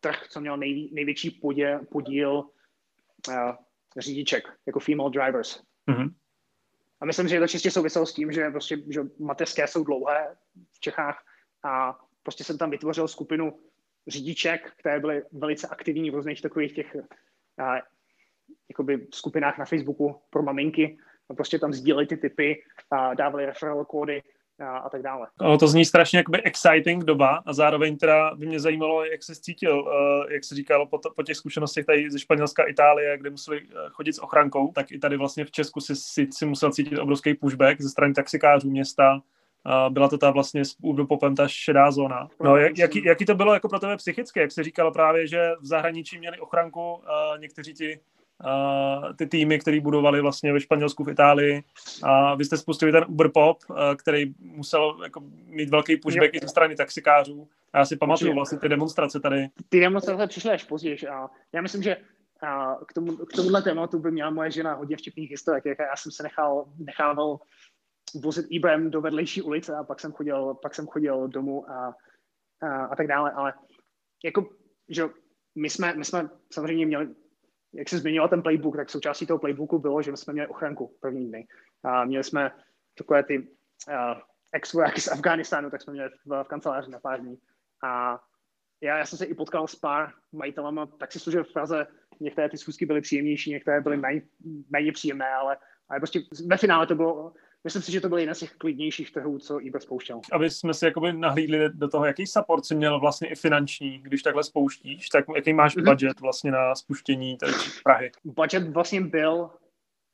trh, 0.00 0.26
co 0.30 0.40
měl 0.40 0.56
nej, 0.56 0.90
největší 0.92 1.30
podíl, 1.30 1.80
podíl 1.90 2.44
a, 3.34 3.58
řidiček, 3.96 4.44
jako 4.66 4.80
female 4.80 5.10
drivers. 5.10 5.62
Mm-hmm. 5.90 6.10
A 7.00 7.06
myslím, 7.06 7.28
že 7.28 7.40
to 7.40 7.48
čistě 7.48 7.70
souviselo 7.70 8.06
s 8.06 8.14
tím, 8.14 8.32
že, 8.32 8.50
prostě, 8.50 8.76
že 8.88 9.00
mateřské 9.18 9.66
jsou 9.66 9.84
dlouhé 9.84 10.36
v 10.78 10.80
Čechách 10.80 11.22
a 11.64 11.98
prostě 12.22 12.44
jsem 12.44 12.58
tam 12.58 12.70
vytvořil 12.70 13.08
skupinu 13.08 13.58
řidiček, 14.06 14.72
které 14.78 15.00
byly 15.00 15.22
velice 15.32 15.66
aktivní 15.66 16.10
v 16.10 16.14
různých 16.14 16.42
takových 16.42 16.74
těch 16.74 16.96
a, 17.58 17.76
jakoby 18.70 19.06
skupinách 19.14 19.58
na 19.58 19.64
Facebooku 19.64 20.20
pro 20.30 20.42
maminky. 20.42 20.98
A 21.30 21.34
prostě 21.34 21.58
tam 21.58 21.72
sdíleli 21.72 22.06
ty 22.06 22.16
typy, 22.16 22.62
a 22.90 23.14
dávali 23.14 23.46
referral 23.46 23.84
kódy 23.84 24.22
a, 24.60 24.78
a 24.78 24.88
tak 24.88 25.02
dále. 25.02 25.26
O, 25.40 25.58
to 25.58 25.68
zní 25.68 25.84
strašně 25.84 26.18
jakoby 26.18 26.42
exciting 26.42 27.04
doba 27.04 27.42
a 27.46 27.52
zároveň 27.52 27.96
teda 27.96 28.34
by 28.34 28.46
mě 28.46 28.60
zajímalo, 28.60 29.04
jak 29.04 29.22
se 29.22 29.34
cítil, 29.34 29.80
uh, 29.80 30.32
jak 30.32 30.44
se 30.44 30.54
říkalo 30.54 30.86
po, 30.86 30.98
to, 30.98 31.10
po 31.10 31.22
těch 31.22 31.36
zkušenostech 31.36 31.86
tady 31.86 32.10
ze 32.10 32.18
Španělska, 32.18 32.64
Itálie, 32.64 33.18
kde 33.18 33.30
museli 33.30 33.62
uh, 33.62 33.68
chodit 33.90 34.12
s 34.12 34.22
ochrankou, 34.22 34.72
tak 34.72 34.92
i 34.92 34.98
tady 34.98 35.16
vlastně 35.16 35.44
v 35.44 35.50
Česku 35.50 35.80
si, 35.80 35.96
si, 35.96 36.28
si 36.32 36.46
musel 36.46 36.72
cítit 36.72 36.98
obrovský 36.98 37.34
pushback 37.34 37.80
ze 37.80 37.88
strany 37.88 38.14
taxikářů 38.14 38.70
města, 38.70 39.20
Uh, 39.66 39.92
byla 39.92 40.08
to 40.08 40.18
ta 40.18 40.30
vlastně 40.30 40.64
s 40.64 40.76
popem 41.08 41.36
ta 41.36 41.48
šedá 41.48 41.90
zóna. 41.90 42.28
No, 42.42 42.56
jak, 42.56 42.78
jaký, 42.78 43.04
jaký, 43.04 43.24
to 43.24 43.34
bylo 43.34 43.54
jako 43.54 43.68
pro 43.68 43.78
tebe 43.78 43.96
psychicky? 43.96 44.40
Jak 44.40 44.52
se 44.52 44.62
říkalo 44.62 44.92
právě, 44.92 45.26
že 45.26 45.50
v 45.60 45.66
zahraničí 45.66 46.18
měli 46.18 46.38
ochranku 46.38 46.92
uh, 46.92 47.00
někteří 47.38 47.74
ti 47.74 48.00
uh, 48.44 49.16
ty 49.16 49.26
týmy, 49.26 49.58
které 49.58 49.80
budovali 49.80 50.20
vlastně 50.20 50.52
ve 50.52 50.60
Španělsku, 50.60 51.04
v 51.04 51.08
Itálii. 51.08 51.62
A 52.02 52.34
vy 52.34 52.44
jste 52.44 52.56
spustili 52.56 52.92
ten 52.92 53.04
Uber 53.08 53.30
Pop, 53.34 53.58
uh, 53.70 53.76
který 53.96 54.34
musel 54.40 54.98
jako, 55.02 55.20
mít 55.46 55.68
velký 55.68 55.96
pushback 55.96 56.34
jo. 56.34 56.38
i 56.38 56.40
ze 56.42 56.48
strany 56.48 56.76
taxikářů. 56.76 57.48
A 57.72 57.78
já 57.78 57.84
si 57.84 57.96
pamatuju 57.96 58.34
vlastně 58.34 58.58
ty 58.58 58.68
demonstrace 58.68 59.20
tady. 59.20 59.48
Ty 59.68 59.80
demonstrace 59.80 60.26
přišly 60.26 60.50
až 60.50 60.64
později. 60.64 60.98
A 61.08 61.28
já 61.52 61.62
myslím, 61.62 61.82
že 61.82 61.96
a 62.42 62.76
k, 62.86 62.92
tomu, 62.92 63.16
k 63.16 63.32
tomuhle 63.32 63.62
tématu 63.62 63.98
by 63.98 64.10
měla 64.10 64.30
moje 64.30 64.50
žena 64.50 64.74
hodně 64.74 64.96
vtipných 64.96 65.30
historek, 65.30 65.64
jak 65.64 65.78
já 65.78 65.96
jsem 65.96 66.12
se 66.12 66.22
nechal, 66.22 66.64
nechával 66.78 67.38
vozit 68.14 68.46
IBM 68.50 68.90
do 68.90 69.00
vedlejší 69.00 69.42
ulice 69.42 69.76
a 69.76 69.84
pak 69.84 70.00
jsem 70.00 70.12
chodil, 70.12 70.54
pak 70.54 70.74
jsem 70.74 70.86
chodil 70.86 71.28
domů 71.28 71.70
a, 71.70 71.94
a, 72.62 72.84
a 72.84 72.96
tak 72.96 73.06
dále, 73.06 73.30
ale 73.30 73.54
jako, 74.24 74.50
že 74.88 75.04
my 75.54 75.70
jsme, 75.70 75.94
my 75.94 76.04
jsme 76.04 76.28
samozřejmě 76.52 76.86
měli, 76.86 77.08
jak 77.74 77.88
se 77.88 77.98
zmiňoval 77.98 78.28
ten 78.28 78.42
playbook, 78.42 78.76
tak 78.76 78.90
součástí 78.90 79.26
toho 79.26 79.38
playbooku 79.38 79.78
bylo, 79.78 80.02
že 80.02 80.16
jsme 80.16 80.32
měli 80.32 80.48
ochranku 80.48 80.96
první 81.00 81.28
dny. 81.28 81.46
A 81.84 82.04
měli 82.04 82.24
jsme 82.24 82.50
takové 82.98 83.22
ty 83.22 83.38
uh, 83.38 84.20
ex 84.52 84.74
z 84.98 85.08
Afganistánu, 85.08 85.70
tak 85.70 85.82
jsme 85.82 85.92
měli 85.92 86.08
v, 86.08 86.42
v 86.44 86.48
kanceláři 86.48 86.90
na 86.90 87.00
pár 87.00 87.20
dní. 87.20 87.36
A 87.84 88.20
já, 88.80 88.98
já 88.98 89.06
jsem 89.06 89.18
se 89.18 89.24
i 89.24 89.34
potkal 89.34 89.66
s 89.66 89.74
pár 89.74 90.12
majitelama 90.32 90.86
taxislužeb 90.86 91.46
v 91.46 91.52
Praze. 91.52 91.86
Některé 92.20 92.48
ty 92.48 92.58
schůzky 92.58 92.86
byly 92.86 93.00
příjemnější, 93.00 93.50
některé 93.50 93.80
byly 93.80 93.96
méně, 93.96 94.22
méně 94.70 94.92
příjemné, 94.92 95.34
ale, 95.34 95.56
ale 95.88 96.00
prostě 96.00 96.20
ve 96.46 96.56
finále 96.56 96.86
to 96.86 96.94
bylo 96.94 97.32
myslím 97.68 97.82
si, 97.82 97.92
že 97.92 98.00
to 98.00 98.08
byl 98.08 98.18
jeden 98.18 98.34
z 98.34 98.38
těch 98.38 98.52
klidnějších 98.52 99.12
trhů, 99.12 99.38
co 99.38 99.58
eBay 99.66 99.80
spouštěl. 99.80 100.20
Aby 100.32 100.50
jsme 100.50 100.74
si 100.74 100.84
jakoby 100.84 101.12
nahlídli 101.12 101.70
do 101.72 101.88
toho, 101.88 102.04
jaký 102.04 102.26
support 102.26 102.64
si 102.64 102.74
měl 102.74 103.00
vlastně 103.00 103.28
i 103.28 103.34
finanční, 103.34 103.98
když 103.98 104.22
takhle 104.22 104.44
spouštíš, 104.44 105.08
tak 105.08 105.24
jaký 105.36 105.52
máš 105.52 105.76
mm-hmm. 105.76 105.84
budget 105.84 106.20
vlastně 106.20 106.50
na 106.50 106.74
spuštění 106.74 107.36
tady 107.36 107.52
Prahy? 107.84 108.10
Budget 108.24 108.68
vlastně 108.68 109.00
byl 109.00 109.50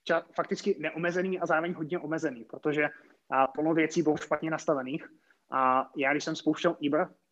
ča- 0.09 0.23
fakticky 0.35 0.77
neomezený 0.79 1.41
a 1.41 1.47
zároveň 1.47 1.75
hodně 1.75 1.99
omezený, 1.99 2.45
protože 2.45 2.89
a, 3.31 3.47
plno 3.47 3.75
věcí 3.75 4.03
bylo 4.03 4.17
špatně 4.17 4.51
nastavených. 4.51 5.09
A 5.51 5.91
já, 5.97 6.11
když 6.11 6.25
jsem 6.25 6.37
spouštěl 6.37 6.77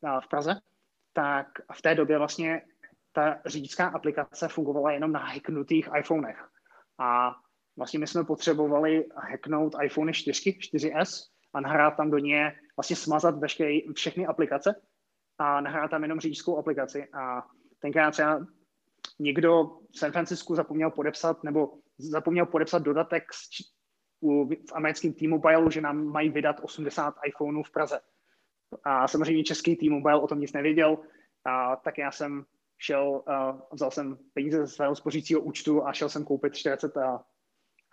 a, 0.06 0.20
v 0.20 0.28
Praze, 0.28 0.60
tak 1.12 1.46
v 1.72 1.82
té 1.82 1.94
době 1.94 2.18
vlastně 2.18 2.62
ta 3.12 3.38
řidičská 3.46 3.88
aplikace 3.88 4.48
fungovala 4.48 4.92
jenom 4.92 5.12
na 5.12 5.20
hacknutých 5.20 5.88
iPhonech. 5.98 6.48
A 6.98 7.36
vlastně 7.76 7.98
my 7.98 8.06
jsme 8.06 8.24
potřebovali 8.24 9.04
hacknout 9.16 9.76
iPhone 9.84 10.12
4, 10.12 10.50
4S 10.50 11.28
a 11.54 11.60
nahrát 11.60 11.96
tam 11.96 12.10
do 12.10 12.18
ně, 12.18 12.52
vlastně 12.76 12.96
smazat 12.96 13.38
veškeré, 13.38 13.78
všechny 13.94 14.26
aplikace 14.26 14.74
a 15.38 15.60
nahrát 15.60 15.90
tam 15.90 16.02
jenom 16.02 16.20
řidičskou 16.20 16.58
aplikaci. 16.58 17.08
A 17.12 17.46
tenkrát 17.78 18.10
třeba 18.10 18.46
někdo 19.18 19.64
v 19.64 19.98
San 19.98 20.12
Francisku 20.12 20.54
zapomněl 20.54 20.90
podepsat, 20.90 21.44
nebo 21.44 21.78
zapomněl 21.98 22.46
podepsat 22.46 22.82
dodatek 22.82 23.24
v 24.70 24.72
americkém 24.72 25.12
T-Mobile, 25.12 25.70
že 25.70 25.80
nám 25.80 26.04
mají 26.04 26.30
vydat 26.30 26.60
80 26.62 27.14
iPhoneů 27.26 27.62
v 27.62 27.70
Praze. 27.70 28.00
A 28.84 29.08
samozřejmě 29.08 29.44
český 29.44 29.76
T-Mobile 29.76 30.20
o 30.20 30.26
tom 30.26 30.40
nic 30.40 30.52
nevěděl, 30.52 30.98
a 31.44 31.76
tak 31.76 31.98
já 31.98 32.10
jsem 32.10 32.44
šel, 32.78 33.22
uh, 33.28 33.60
vzal 33.72 33.90
jsem 33.90 34.18
peníze 34.34 34.58
ze 34.58 34.66
svého 34.66 34.96
spořícího 34.96 35.40
účtu 35.40 35.86
a 35.86 35.92
šel 35.92 36.08
jsem 36.08 36.24
koupit 36.24 36.54
40 36.54 36.96
uh, 36.96 37.02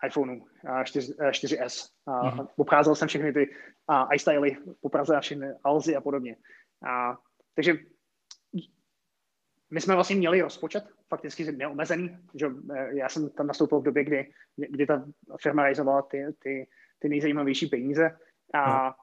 iPhoneu 0.07 0.45
4, 0.83 1.13
4S. 1.13 1.89
A 2.07 2.11
mm-hmm. 2.11 2.47
Obcházel 2.55 2.95
jsem 2.95 3.07
všechny 3.07 3.33
ty 3.33 3.49
uh, 3.89 4.07
iStyly 4.13 4.57
po 4.81 4.89
Praze 4.89 5.17
a 5.17 5.19
všechny 5.19 5.47
Alzy 5.63 5.95
a 5.95 6.01
podobně. 6.01 6.35
A, 6.87 7.17
takže 7.55 7.77
my 9.71 9.81
jsme 9.81 9.95
vlastně 9.95 10.15
měli 10.15 10.41
rozpočet, 10.41 10.83
fakticky 11.09 11.51
neomezený, 11.51 12.17
že 12.35 12.45
e, 12.75 12.97
já 12.97 13.09
jsem 13.09 13.29
tam 13.29 13.47
nastoupil 13.47 13.79
v 13.79 13.83
době, 13.83 14.03
kdy, 14.03 14.33
kdy 14.55 14.85
ta 14.85 15.05
firma 15.41 15.63
realizovala 15.63 16.01
ty, 16.01 16.25
ty, 16.39 16.67
ty 16.99 17.09
nejzajímavější 17.09 17.67
peníze, 17.67 18.17
a, 18.53 18.85
no. 18.85 18.93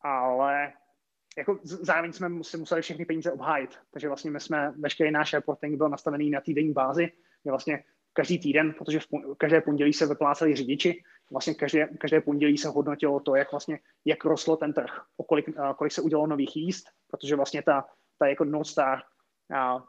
ale 0.00 0.72
jako 1.38 1.58
zároveň 1.62 2.12
jsme 2.12 2.30
si 2.42 2.56
museli 2.56 2.82
všechny 2.82 3.04
peníze 3.04 3.32
obhájit, 3.32 3.78
takže 3.90 4.08
vlastně 4.08 4.30
my 4.30 4.40
jsme, 4.40 4.72
veškerý 4.78 5.10
náš 5.10 5.32
reporting 5.32 5.76
byl 5.76 5.88
nastavený 5.88 6.30
na 6.30 6.40
týdenní 6.40 6.72
bázi, 6.72 7.12
kde 7.42 7.50
vlastně 7.50 7.84
každý 8.16 8.38
týden, 8.38 8.74
protože 8.78 9.00
v 9.00 9.06
každé 9.38 9.60
pondělí 9.60 9.92
se 9.92 10.06
vypláceli 10.06 10.56
řidiči, 10.56 11.02
vlastně 11.30 11.54
každé, 11.54 11.88
každé 12.00 12.20
pondělí 12.20 12.58
se 12.58 12.68
hodnotilo 12.68 13.20
to, 13.20 13.36
jak 13.36 13.50
vlastně, 13.50 13.78
jak 14.04 14.24
rostlo 14.24 14.56
ten 14.56 14.72
trh, 14.72 15.00
o 15.16 15.24
kolik, 15.24 15.46
kolik 15.76 15.92
se 15.92 16.02
udělalo 16.02 16.26
nových 16.26 16.56
jíst, 16.56 16.86
protože 17.10 17.36
vlastně 17.36 17.62
ta, 17.62 17.84
ta 18.18 18.26
jako 18.26 18.44
North 18.44 18.70
Star 18.70 19.02
a, 19.56 19.84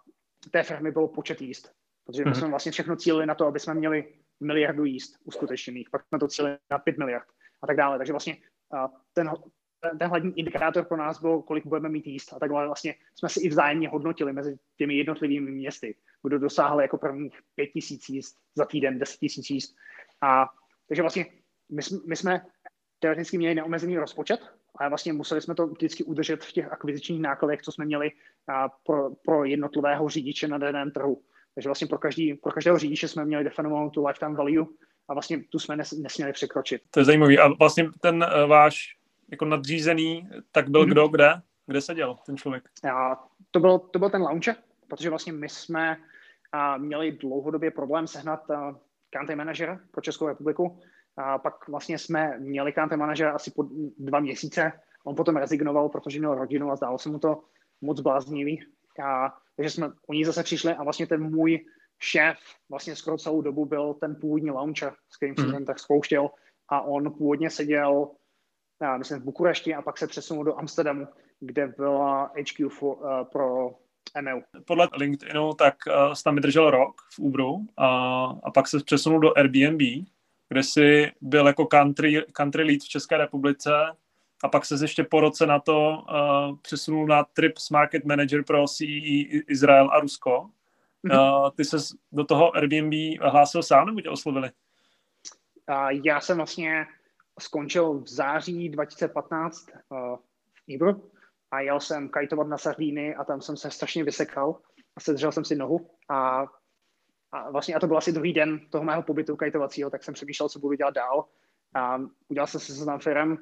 té 0.51 0.63
firmy 0.63 0.91
bylo 0.91 1.07
počet 1.07 1.41
jíst, 1.41 1.71
protože 2.05 2.25
my 2.25 2.31
mm-hmm. 2.31 2.39
jsme 2.39 2.47
vlastně 2.47 2.71
všechno 2.71 2.95
cílili 2.95 3.25
na 3.25 3.35
to, 3.35 3.45
aby 3.45 3.59
jsme 3.59 3.73
měli 3.73 4.13
miliardu 4.39 4.85
jíst 4.85 5.15
uskutečněných, 5.23 5.89
pak 5.89 6.07
jsme 6.07 6.19
to 6.19 6.27
cílili 6.27 6.57
na 6.71 6.79
5 6.79 6.97
miliard 6.97 7.27
a 7.61 7.67
tak 7.67 7.77
dále, 7.77 7.97
takže 7.97 8.13
vlastně 8.13 8.37
a, 8.73 8.89
ten, 9.13 9.31
ten 9.99 10.09
hlavní 10.09 10.39
indikátor 10.39 10.85
pro 10.85 10.97
nás 10.97 11.21
byl, 11.21 11.41
kolik 11.41 11.65
budeme 11.65 11.89
mít 11.89 12.07
jíst 12.07 12.33
a 12.33 12.39
takhle 12.39 12.65
vlastně 12.65 12.95
jsme 13.15 13.29
si 13.29 13.39
i 13.39 13.49
vzájemně 13.49 13.89
hodnotili 13.89 14.33
mezi 14.33 14.57
těmi 14.77 14.97
jednotlivými 14.97 15.51
městy 15.51 15.95
kdo 16.27 16.39
dosáhl 16.39 16.81
jako 16.81 16.97
prvních 16.97 17.39
pět 17.55 17.67
tisíc 17.67 18.09
jíst 18.09 18.37
za 18.55 18.65
týden, 18.65 18.99
deset 18.99 19.17
tisíc 19.17 19.49
jíst. 19.49 19.75
A, 20.21 20.49
takže 20.87 21.01
vlastně 21.01 21.25
my, 21.69 21.81
my 22.07 22.15
jsme 22.15 22.41
teoreticky 22.99 23.37
měli 23.37 23.55
neomezený 23.55 23.97
rozpočet, 23.97 24.39
ale 24.75 24.89
vlastně 24.89 25.13
museli 25.13 25.41
jsme 25.41 25.55
to 25.55 25.67
vždycky 25.67 26.03
udržet 26.03 26.43
v 26.43 26.51
těch 26.51 26.71
akvizičních 26.71 27.21
nákladech, 27.21 27.61
co 27.61 27.71
jsme 27.71 27.85
měli 27.85 28.11
a, 28.47 28.69
pro, 28.69 29.09
pro 29.25 29.45
jednotlivého 29.45 30.09
řidiče 30.09 30.47
na 30.47 30.57
daném 30.57 30.91
trhu. 30.91 31.21
Takže 31.55 31.69
vlastně 31.69 31.87
pro, 31.87 31.97
každý, 31.97 32.33
pro 32.33 32.51
každého 32.51 32.77
řidiče 32.77 33.07
jsme 33.07 33.25
měli 33.25 33.43
definovanou 33.43 33.89
tu 33.89 34.05
lifetime 34.05 34.35
value 34.35 34.65
a 35.09 35.13
vlastně 35.13 35.43
tu 35.43 35.59
jsme 35.59 35.75
nes, 35.75 35.91
nesměli 35.91 36.33
překročit. 36.33 36.81
To 36.91 36.99
je 36.99 37.05
zajímavý. 37.05 37.39
A 37.39 37.47
vlastně 37.47 37.89
ten 38.01 38.15
uh, 38.15 38.49
váš 38.49 38.96
jako 39.31 39.45
nadřízený, 39.45 40.29
tak 40.51 40.69
byl 40.69 40.83
mm-hmm. 40.83 40.91
kdo, 40.91 41.07
kde? 41.07 41.41
Kde 41.65 41.81
seděl 41.81 42.17
ten 42.25 42.37
člověk? 42.37 42.69
A 42.93 43.27
to, 43.51 43.59
byl, 43.59 43.79
to 43.79 43.99
byl 43.99 44.09
ten 44.09 44.21
launcher, 44.21 44.55
protože 44.87 45.09
vlastně 45.09 45.33
my 45.33 45.49
jsme 45.49 45.97
a 46.51 46.77
měli 46.77 47.11
dlouhodobě 47.11 47.71
problém 47.71 48.07
sehnat 48.07 48.49
uh, 48.49 48.75
country 49.09 49.35
manažera 49.35 49.79
pro 49.91 50.01
Českou 50.01 50.27
republiku. 50.27 50.79
A 51.17 51.37
pak 51.37 51.67
vlastně 51.67 51.97
jsme 51.97 52.39
měli 52.39 52.73
country 52.73 52.97
manažera 52.97 53.31
asi 53.31 53.51
po 53.51 53.63
dva 53.97 54.19
měsíce. 54.19 54.71
On 55.03 55.15
potom 55.15 55.35
rezignoval, 55.35 55.89
protože 55.89 56.19
měl 56.19 56.35
rodinu 56.35 56.71
a 56.71 56.75
zdálo 56.75 56.99
se 56.99 57.09
mu 57.09 57.19
to 57.19 57.43
moc 57.81 58.01
bláznivý. 58.01 58.59
A, 59.03 59.35
takže 59.55 59.69
jsme 59.69 59.91
oni 60.07 60.25
zase 60.25 60.43
přišli 60.43 60.73
a 60.73 60.83
vlastně 60.83 61.07
ten 61.07 61.35
můj 61.35 61.65
šéf 61.99 62.37
vlastně 62.69 62.95
skoro 62.95 63.17
celou 63.17 63.41
dobu 63.41 63.65
byl 63.65 63.93
ten 63.93 64.15
původní 64.15 64.51
launcher, 64.51 64.93
s 65.09 65.17
kterým 65.17 65.35
jsem 65.35 65.47
mm. 65.47 65.53
ten 65.53 65.65
tak 65.65 65.79
spouštěl 65.79 66.29
a 66.69 66.81
on 66.81 67.13
původně 67.17 67.49
seděl 67.49 67.79
já 67.79 67.89
myslím 68.97 69.19
v 69.19 69.23
Bukurešti 69.23 69.75
a 69.75 69.81
pak 69.81 69.97
se 69.97 70.07
přesunul 70.07 70.43
do 70.43 70.59
Amsterdamu, 70.59 71.07
kde 71.39 71.67
byla 71.67 72.23
HQ 72.25 72.69
for, 72.69 72.97
uh, 72.97 73.23
pro 73.23 73.71
ML. 74.21 74.41
Podle 74.65 74.89
LinkedInu 74.93 75.53
tak 75.53 75.75
uh, 75.87 76.13
tam 76.23 76.35
vydržel 76.35 76.71
rok 76.71 77.01
v 77.13 77.19
Uberu 77.19 77.65
a, 77.77 77.87
a 78.43 78.51
pak 78.51 78.67
se 78.67 78.83
přesunul 78.83 79.19
do 79.19 79.37
Airbnb, 79.37 79.81
kde 80.49 80.63
jsi 80.63 81.11
byl 81.21 81.47
jako 81.47 81.65
country, 81.65 82.25
country 82.31 82.63
lead 82.63 82.81
v 82.81 82.89
České 82.89 83.17
republice 83.17 83.71
a 84.43 84.47
pak 84.47 84.65
se 84.65 84.75
ještě 84.81 85.03
po 85.03 85.19
roce 85.19 85.45
na 85.45 85.59
to 85.59 86.03
uh, 86.09 86.57
přesunul 86.61 87.07
na 87.07 87.23
Trips 87.23 87.69
Market 87.69 88.05
Manager 88.05 88.43
pro 88.43 88.67
CE 88.67 88.85
Izrael 89.47 89.89
a 89.91 89.99
Rusko. 89.99 90.49
Mm-hmm. 91.05 91.43
Uh, 91.43 91.49
ty 91.49 91.65
se 91.65 91.77
do 92.11 92.23
toho 92.23 92.55
Airbnb 92.55 92.93
hlásil 93.21 93.63
sám 93.63 93.85
nebo 93.85 94.01
tě 94.01 94.09
oslovili? 94.09 94.51
Uh, 95.69 96.01
já 96.05 96.21
jsem 96.21 96.37
vlastně 96.37 96.85
skončil 97.39 97.99
v 97.99 98.07
září 98.07 98.69
2015 98.69 99.65
uh, 99.89 100.15
v 100.53 100.75
Uberu 100.75 101.11
a 101.51 101.59
jel 101.59 101.79
jsem 101.79 102.09
kajtovat 102.09 102.47
na 102.47 102.57
Sardíny 102.57 103.15
a 103.15 103.23
tam 103.23 103.41
jsem 103.41 103.57
se 103.57 103.71
strašně 103.71 104.03
vysekal 104.03 104.59
a 104.95 104.99
sedřel 104.99 105.31
jsem 105.31 105.45
si 105.45 105.55
nohu 105.55 105.89
a, 106.09 106.45
a 107.31 107.51
vlastně 107.51 107.75
a 107.75 107.79
to 107.79 107.87
byl 107.87 107.97
asi 107.97 108.11
druhý 108.11 108.33
den 108.33 108.69
toho 108.69 108.83
mého 108.83 109.03
pobytu 109.03 109.35
kajtovacího, 109.35 109.89
tak 109.89 110.03
jsem 110.03 110.13
přemýšlel, 110.13 110.49
co 110.49 110.59
budu 110.59 110.73
dělat 110.73 110.93
dál. 110.93 111.25
A 111.75 111.99
udělal 112.27 112.47
jsem 112.47 112.59
se 112.59 112.65
seznam 112.65 112.99
firm, 112.99 113.37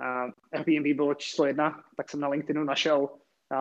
a 0.00 0.24
Airbnb 0.52 0.96
bylo 0.96 1.14
číslo 1.14 1.46
jedna, 1.46 1.84
tak 1.96 2.10
jsem 2.10 2.20
na 2.20 2.28
LinkedInu 2.28 2.64
našel 2.64 3.08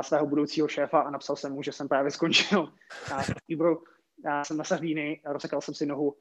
svého 0.02 0.28
budoucího 0.28 0.68
šéfa 0.68 1.00
a 1.00 1.10
napsal 1.10 1.36
jsem 1.36 1.54
mu, 1.54 1.64
že 1.64 1.72
jsem 1.72 1.88
právě 1.88 2.12
skončil 2.12 2.74
a 3.16 3.22
Uberu. 3.54 3.84
A 4.26 4.44
jsem 4.44 4.58
na 4.58 4.64
Sardíny, 4.64 5.22
rozsekal 5.26 5.62
jsem 5.62 5.74
si 5.74 5.86
nohu 5.86 6.16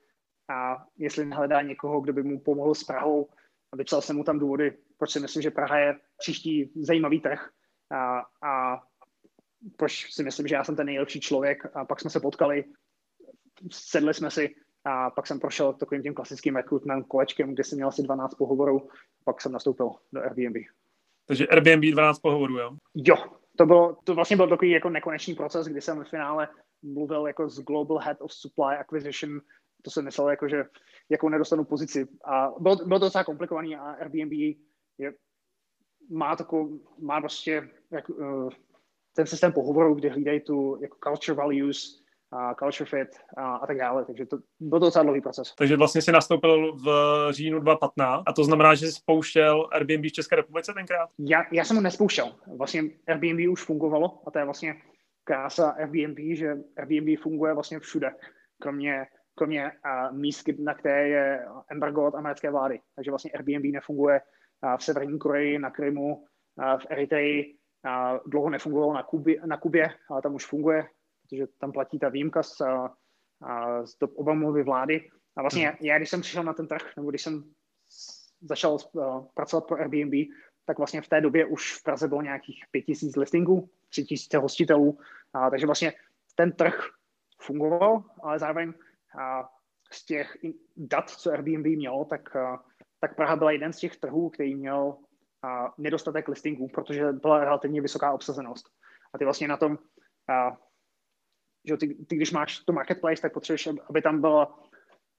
a 0.48 0.84
jestli 0.96 1.24
nehledá 1.24 1.62
někoho, 1.62 2.00
kdo 2.00 2.12
by 2.12 2.22
mu 2.22 2.40
pomohl 2.40 2.74
s 2.74 2.84
Prahou, 2.84 3.28
a 3.72 3.76
vypsal 3.76 4.02
jsem 4.02 4.16
mu 4.16 4.24
tam 4.24 4.38
důvody, 4.38 4.76
proč 4.98 5.10
si 5.10 5.20
myslím, 5.20 5.42
že 5.42 5.50
Praha 5.50 5.78
je 5.78 5.94
příští 6.18 6.72
zajímavý 6.76 7.20
trh 7.20 7.50
a, 7.90 8.20
a 8.42 8.82
proč 9.76 10.12
si 10.12 10.22
myslím, 10.22 10.48
že 10.48 10.54
já 10.54 10.64
jsem 10.64 10.76
ten 10.76 10.86
nejlepší 10.86 11.20
člověk 11.20 11.76
a 11.76 11.84
pak 11.84 12.00
jsme 12.00 12.10
se 12.10 12.20
potkali, 12.20 12.64
sedli 13.72 14.14
jsme 14.14 14.30
si 14.30 14.54
a 14.84 15.10
pak 15.10 15.26
jsem 15.26 15.40
prošel 15.40 15.72
takovým 15.72 16.02
tím 16.02 16.14
klasickým 16.14 16.56
recruitment 16.56 17.06
kolečkem, 17.06 17.54
kde 17.54 17.64
jsem 17.64 17.76
měl 17.76 17.88
asi 17.88 18.02
12 18.02 18.34
pohovorů, 18.34 18.88
pak 19.24 19.40
jsem 19.40 19.52
nastoupil 19.52 19.90
do 20.12 20.20
Airbnb. 20.20 20.56
Takže 21.26 21.46
Airbnb 21.46 21.84
12 21.92 22.18
pohovorů, 22.18 22.58
jo? 22.58 22.76
Jo, 22.94 23.16
to, 23.56 23.66
bylo, 23.66 23.96
to 24.04 24.14
vlastně 24.14 24.36
byl 24.36 24.48
takový 24.48 24.70
jako 24.70 24.90
nekonečný 24.90 25.34
proces, 25.34 25.66
kdy 25.66 25.80
jsem 25.80 26.04
v 26.04 26.08
finále 26.08 26.48
mluvil 26.82 27.26
jako 27.26 27.48
z 27.48 27.60
Global 27.60 27.98
Head 27.98 28.16
of 28.20 28.32
Supply 28.32 28.76
Acquisition 28.76 29.40
to 29.82 29.90
jsem 29.90 30.04
myslel, 30.04 30.30
jako, 30.30 30.48
že 30.48 30.64
jakou 31.08 31.28
nedostanu 31.28 31.64
pozici. 31.64 32.08
A 32.24 32.50
bylo, 32.58 32.76
bylo 32.76 33.00
to 33.00 33.06
docela 33.06 33.24
komplikovaný 33.24 33.76
a 33.76 33.90
Airbnb 33.90 34.32
je, 34.98 35.12
má, 36.10 36.36
takovou, 36.36 36.80
má 36.98 37.20
prostě 37.20 37.68
jak, 37.90 38.08
uh, 38.08 38.50
ten 39.16 39.26
systém 39.26 39.52
pohovorů, 39.52 39.94
kde 39.94 40.08
hlídají 40.08 40.40
tu 40.40 40.78
jako 40.82 40.98
culture 41.04 41.36
values, 41.36 42.08
a 42.32 42.54
culture 42.54 42.90
fit 42.90 43.08
a, 43.36 43.56
a 43.56 43.66
tak 43.66 43.78
dále. 43.78 44.04
Takže 44.04 44.26
to 44.26 44.38
byl 44.60 44.80
to 44.80 44.86
docela 44.86 45.02
dlouhý 45.02 45.20
proces. 45.20 45.54
Takže 45.58 45.76
vlastně 45.76 46.02
si 46.02 46.12
nastoupil 46.12 46.76
v 46.76 46.88
říjnu 47.30 47.60
2015 47.60 48.22
a 48.26 48.32
to 48.32 48.44
znamená, 48.44 48.74
že 48.74 48.86
jsi 48.86 48.92
spouštěl 48.92 49.68
Airbnb 49.72 50.04
v 50.04 50.12
České 50.12 50.36
republice 50.36 50.72
tenkrát? 50.72 51.10
Já, 51.18 51.44
já 51.52 51.64
jsem 51.64 51.76
ho 51.76 51.82
nespouštěl. 51.82 52.34
Vlastně 52.56 52.82
Airbnb 53.06 53.50
už 53.50 53.64
fungovalo 53.64 54.22
a 54.26 54.30
to 54.30 54.38
je 54.38 54.44
vlastně 54.44 54.74
krása 55.24 55.70
Airbnb, 55.70 56.18
že 56.32 56.56
Airbnb 56.76 57.20
funguje 57.22 57.54
vlastně 57.54 57.80
všude, 57.80 58.10
kromě, 58.62 59.06
kromě 59.38 59.72
uh, 59.72 60.16
míst, 60.18 60.48
na 60.58 60.74
které 60.74 61.08
je 61.08 61.46
embargo 61.70 62.06
od 62.06 62.14
americké 62.14 62.50
vlády. 62.50 62.80
Takže 62.94 63.10
vlastně 63.10 63.30
Airbnb 63.30 63.72
nefunguje 63.72 64.20
uh, 64.20 64.76
v 64.76 64.84
Severní 64.84 65.18
Koreji, 65.18 65.58
na 65.58 65.70
Krymu, 65.70 66.16
uh, 66.16 66.24
v 66.80 66.86
Eritreji, 66.90 67.54
uh, 67.86 68.18
dlouho 68.26 68.50
nefungovalo 68.50 68.92
na 68.92 69.02
Kubě, 69.02 69.40
na 69.46 69.56
Kubě, 69.56 69.90
ale 70.10 70.22
tam 70.22 70.34
už 70.34 70.46
funguje, 70.46 70.86
protože 71.22 71.46
tam 71.58 71.72
platí 71.72 71.98
ta 71.98 72.08
výjimka 72.08 72.42
z, 72.42 72.60
uh, 72.60 72.86
z 73.84 73.96
Obamovy 74.14 74.62
vlády. 74.62 75.08
A 75.36 75.40
vlastně 75.40 75.64
já, 75.64 75.72
já, 75.80 75.96
když 75.96 76.10
jsem 76.10 76.20
přišel 76.20 76.44
na 76.44 76.52
ten 76.52 76.66
trh, 76.66 76.96
nebo 76.96 77.10
když 77.10 77.22
jsem 77.22 77.44
začal 78.40 78.76
uh, 78.92 79.24
pracovat 79.34 79.66
pro 79.66 79.76
Airbnb, 79.76 80.14
tak 80.64 80.78
vlastně 80.78 81.02
v 81.02 81.08
té 81.08 81.20
době 81.20 81.46
už 81.46 81.74
v 81.74 81.82
Praze 81.82 82.08
bylo 82.08 82.22
nějakých 82.22 82.64
5000 82.70 83.16
listingů, 83.16 83.70
3000 83.88 84.38
hostitelů, 84.38 84.98
a, 85.34 85.50
takže 85.50 85.66
vlastně 85.66 85.92
ten 86.34 86.52
trh 86.52 86.88
fungoval, 87.40 88.04
ale 88.22 88.38
zároveň 88.38 88.72
z 89.92 90.04
těch 90.04 90.36
dat, 90.76 91.10
co 91.10 91.30
Airbnb 91.30 91.66
mělo, 91.66 92.04
tak, 92.04 92.28
tak 93.00 93.16
Praha 93.16 93.36
byla 93.36 93.50
jeden 93.50 93.72
z 93.72 93.78
těch 93.78 93.96
trhů, 93.96 94.30
který 94.30 94.54
měl 94.54 94.96
nedostatek 95.78 96.28
listingů, 96.28 96.68
protože 96.68 97.12
byla 97.12 97.44
relativně 97.44 97.80
vysoká 97.80 98.12
obsazenost. 98.12 98.68
A 99.12 99.18
ty 99.18 99.24
vlastně 99.24 99.48
na 99.48 99.56
tom, 99.56 99.78
že 101.64 101.76
ty, 101.76 101.94
ty, 101.94 102.16
když 102.16 102.32
máš 102.32 102.58
to 102.58 102.72
marketplace, 102.72 103.22
tak 103.22 103.32
potřebuješ, 103.32 103.68
aby 103.88 104.02
tam 104.02 104.20
bylo, 104.20 104.58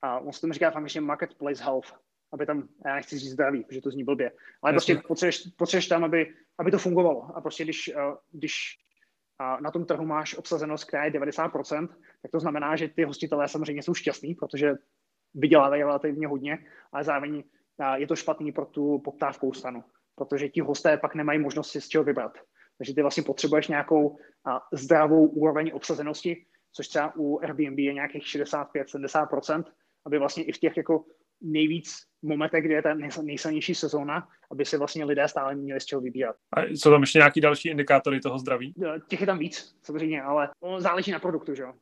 a 0.01 0.19
on 0.19 0.33
se 0.33 0.41
tomu 0.41 0.53
říká 0.53 0.71
v 0.71 0.75
angličtině 0.75 1.01
marketplace 1.01 1.63
health, 1.63 1.93
aby 2.33 2.45
tam, 2.45 2.67
já 2.85 2.95
nechci 2.95 3.19
říct 3.19 3.31
zdraví, 3.31 3.63
protože 3.63 3.81
to 3.81 3.91
zní 3.91 4.03
blbě, 4.03 4.31
ale 4.61 4.73
prostě 4.73 4.95
potřebuješ, 5.07 5.47
potřebuješ 5.57 5.87
tam, 5.87 6.03
aby, 6.03 6.33
aby 6.57 6.71
to 6.71 6.77
fungovalo. 6.77 7.35
A 7.35 7.41
prostě 7.41 7.63
když, 7.63 7.91
když 8.31 8.79
na 9.59 9.71
tom 9.71 9.85
trhu 9.85 10.05
máš 10.05 10.35
obsazenost, 10.35 10.85
která 10.85 11.05
je 11.05 11.11
90%, 11.11 11.89
tak 12.21 12.31
to 12.31 12.39
znamená, 12.39 12.75
že 12.75 12.87
ty 12.87 13.03
hostitelé 13.03 13.47
samozřejmě 13.47 13.83
jsou 13.83 13.93
šťastní, 13.93 14.35
protože 14.35 14.73
vydělávají 15.33 15.83
relativně 15.83 16.27
hodně, 16.27 16.57
ale 16.91 17.03
zároveň 17.03 17.43
je 17.95 18.07
to 18.07 18.15
špatný 18.15 18.51
pro 18.51 18.65
tu 18.65 18.99
poptávkou 18.99 19.53
stanu, 19.53 19.83
protože 20.15 20.49
ti 20.49 20.61
hosté 20.61 20.97
pak 20.97 21.15
nemají 21.15 21.39
možnost 21.39 21.71
si 21.71 21.81
z 21.81 21.87
čeho 21.87 22.03
vybrat. 22.03 22.37
Takže 22.77 22.93
ty 22.95 23.01
vlastně 23.01 23.23
potřebuješ 23.23 23.67
nějakou 23.67 24.17
zdravou 24.73 25.27
úroveň 25.27 25.71
obsazenosti, 25.73 26.45
což 26.71 26.87
třeba 26.87 27.13
u 27.15 27.39
Airbnb 27.39 27.79
je 27.79 27.93
nějakých 27.93 28.23
65-70%, 28.23 29.63
aby 30.05 30.19
vlastně 30.19 30.43
i 30.43 30.51
v 30.51 30.57
těch 30.57 30.77
jako 30.77 31.05
nejvíc 31.41 32.03
momentech, 32.21 32.63
kdy 32.63 32.73
je 32.73 32.81
ta 32.81 32.93
nejsilnější 33.21 33.75
sezóna, 33.75 34.27
aby 34.51 34.65
se 34.65 34.77
vlastně 34.77 35.05
lidé 35.05 35.27
stále 35.27 35.55
měli 35.55 35.79
z 35.79 35.85
čeho 35.85 36.01
vybírat. 36.01 36.35
A 36.53 36.61
jsou 36.63 36.91
tam 36.91 37.01
ještě 37.01 37.19
nějaký 37.19 37.41
další 37.41 37.69
indikátory 37.69 38.19
toho 38.19 38.39
zdraví? 38.39 38.73
Těch 39.07 39.21
je 39.21 39.27
tam 39.27 39.39
víc, 39.39 39.77
samozřejmě, 39.81 40.21
ale 40.21 40.49
záleží 40.77 41.11
na 41.11 41.19
produktu, 41.19 41.55
že 41.55 41.63
jo. 41.63 41.73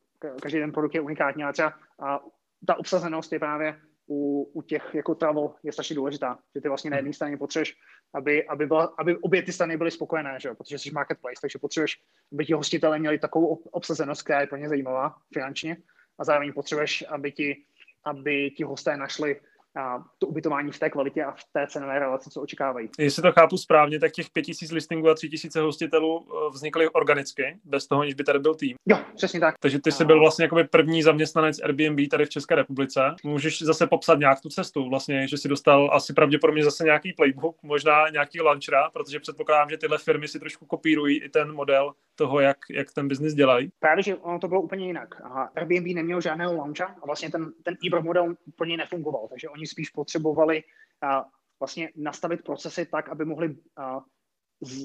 Každý 0.41 0.59
ten 0.59 0.72
produkt 0.72 0.95
je 0.95 1.01
unikátní, 1.01 1.43
ale 1.43 1.53
třeba 1.53 1.74
a 1.99 2.20
ta 2.68 2.76
obsazenost 2.76 3.34
je 3.34 3.39
právě 3.39 3.82
u, 4.09 4.43
u 4.53 4.61
těch 4.61 4.95
jako 4.95 5.15
travel 5.15 5.55
je 5.63 5.72
strašně 5.72 5.95
důležitá, 5.95 6.39
že 6.55 6.61
ty 6.61 6.68
vlastně 6.68 6.91
na 6.91 6.97
jedné 6.97 7.13
straně 7.13 7.38
potřebuješ, 7.38 7.78
aby, 8.13 8.47
aby, 8.47 8.65
byla, 8.65 8.93
aby 8.99 9.18
obě 9.18 9.43
ty 9.43 9.51
strany 9.53 9.78
byly 9.78 9.91
spokojené, 9.91 10.38
že 10.41 10.53
protože 10.53 10.80
jsi 10.80 10.91
marketplace, 10.91 11.41
takže 11.41 11.59
potřebuješ, 11.59 12.01
aby 12.34 12.45
ti 12.45 12.53
hostitelé 12.53 12.99
měli 12.99 13.20
takovou 13.20 13.55
obsazenost, 13.72 14.22
která 14.22 14.41
je 14.41 14.47
pro 14.47 14.57
ně 14.57 14.70
zajímavá 14.70 15.15
finančně 15.34 15.78
a 16.20 16.24
zároveň 16.24 16.53
potřebuješ, 16.53 17.03
aby 17.09 17.32
ti 17.32 17.65
aby 18.07 18.51
ti 18.51 18.63
hosté 18.63 18.97
našli 18.97 19.39
a 19.78 20.03
to 20.19 20.28
ubytování 20.28 20.71
v 20.71 20.80
té 20.80 20.89
kvalitě 20.89 21.23
a 21.23 21.32
v 21.32 21.43
té 21.53 21.67
cenové 21.67 21.99
relaci, 21.99 22.30
co 22.30 22.41
očekávají. 22.41 22.89
Jestli 22.99 23.21
to 23.21 23.32
chápu 23.32 23.57
správně, 23.57 23.99
tak 23.99 24.11
těch 24.11 24.30
5000 24.30 24.71
listingů 24.71 25.09
a 25.09 25.15
3000 25.15 25.61
hostitelů 25.61 26.28
eh, 26.30 26.49
vznikly 26.53 26.89
organicky, 26.89 27.59
bez 27.63 27.88
toho, 27.88 28.01
než 28.01 28.13
by 28.13 28.23
tady 28.23 28.39
byl 28.39 28.55
tým. 28.55 28.75
Jo, 28.86 28.97
přesně 29.15 29.39
tak. 29.39 29.55
Takže 29.59 29.80
ty 29.80 29.91
jsi 29.91 30.05
byl 30.05 30.19
vlastně 30.19 30.45
jako 30.45 30.57
první 30.71 31.03
zaměstnanec 31.03 31.59
Airbnb 31.63 32.09
tady 32.11 32.25
v 32.25 32.30
České 32.30 32.55
republice. 32.55 33.01
Můžeš 33.23 33.61
zase 33.61 33.88
popsat 33.88 34.19
nějak 34.19 34.41
tu 34.41 34.49
cestu, 34.49 34.89
vlastně, 34.89 35.28
že 35.28 35.38
si 35.38 35.47
dostal 35.47 35.89
asi 35.93 36.13
pravděpodobně 36.13 36.63
zase 36.63 36.84
nějaký 36.84 37.13
playbook, 37.13 37.63
možná 37.63 38.09
nějaký 38.09 38.41
launchera, 38.41 38.89
protože 38.89 39.19
předpokládám, 39.19 39.69
že 39.69 39.78
tyhle 39.78 39.97
firmy 39.97 40.28
si 40.28 40.39
trošku 40.39 40.65
kopírují 40.65 41.23
i 41.23 41.30
ten 41.30 41.53
model 41.53 41.93
toho, 42.18 42.39
jak, 42.39 42.57
jak 42.70 42.91
ten 42.93 43.07
biznis 43.07 43.34
dělají. 43.34 43.72
Právě, 43.80 44.03
že 44.03 44.15
ono 44.15 44.39
to 44.39 44.47
bylo 44.47 44.61
úplně 44.61 44.88
jinak. 44.88 45.22
Aha, 45.24 45.51
Airbnb 45.55 45.95
neměl 45.95 46.22
žádného 46.22 46.53
launcha 46.53 46.86
a 46.86 47.05
vlastně 47.05 47.30
ten, 47.30 47.53
ten 47.63 47.76
e 47.86 48.01
model 48.01 48.36
úplně 48.45 48.78
nefungoval, 48.78 49.28
takže 49.28 49.49
oni 49.49 49.68
spíš 49.68 49.89
potřebovali 49.89 50.63
uh, 51.03 51.24
vlastně 51.59 51.89
nastavit 51.95 52.43
procesy 52.43 52.86
tak, 52.86 53.09
aby 53.09 53.26
mohli 53.26 53.49
uh, 53.49 53.55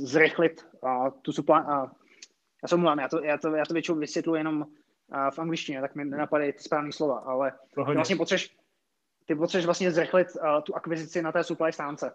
zrychlit 0.04 0.66
uh, 0.80 1.08
tu 1.22 1.32
supply. 1.32 1.60
Uh, 1.60 1.90
já 2.62 2.68
se 2.68 2.74
omluvám, 2.74 2.98
já 2.98 3.08
to, 3.08 3.24
já, 3.24 3.38
to, 3.38 3.56
já 3.56 3.64
to 3.64 3.74
většinou 3.74 3.98
vysvětluji 3.98 4.40
jenom 4.40 4.60
uh, 4.60 5.30
v 5.30 5.38
angličtině, 5.38 5.80
tak 5.80 5.94
mi 5.94 6.04
nenapadají 6.04 6.52
ty 6.52 6.62
správné 6.62 6.92
slova, 6.92 7.18
ale 7.18 7.52
ty 7.74 7.94
vlastně 7.94 8.16
potřebuješ, 8.16 8.56
ty 9.26 9.34
potřebuješ 9.34 9.66
vlastně 9.66 9.90
zrychlit 9.90 10.28
uh, 10.36 10.62
tu 10.62 10.76
akvizici 10.76 11.22
na 11.22 11.32
té 11.32 11.44
supply 11.44 11.72
stánce. 11.72 12.14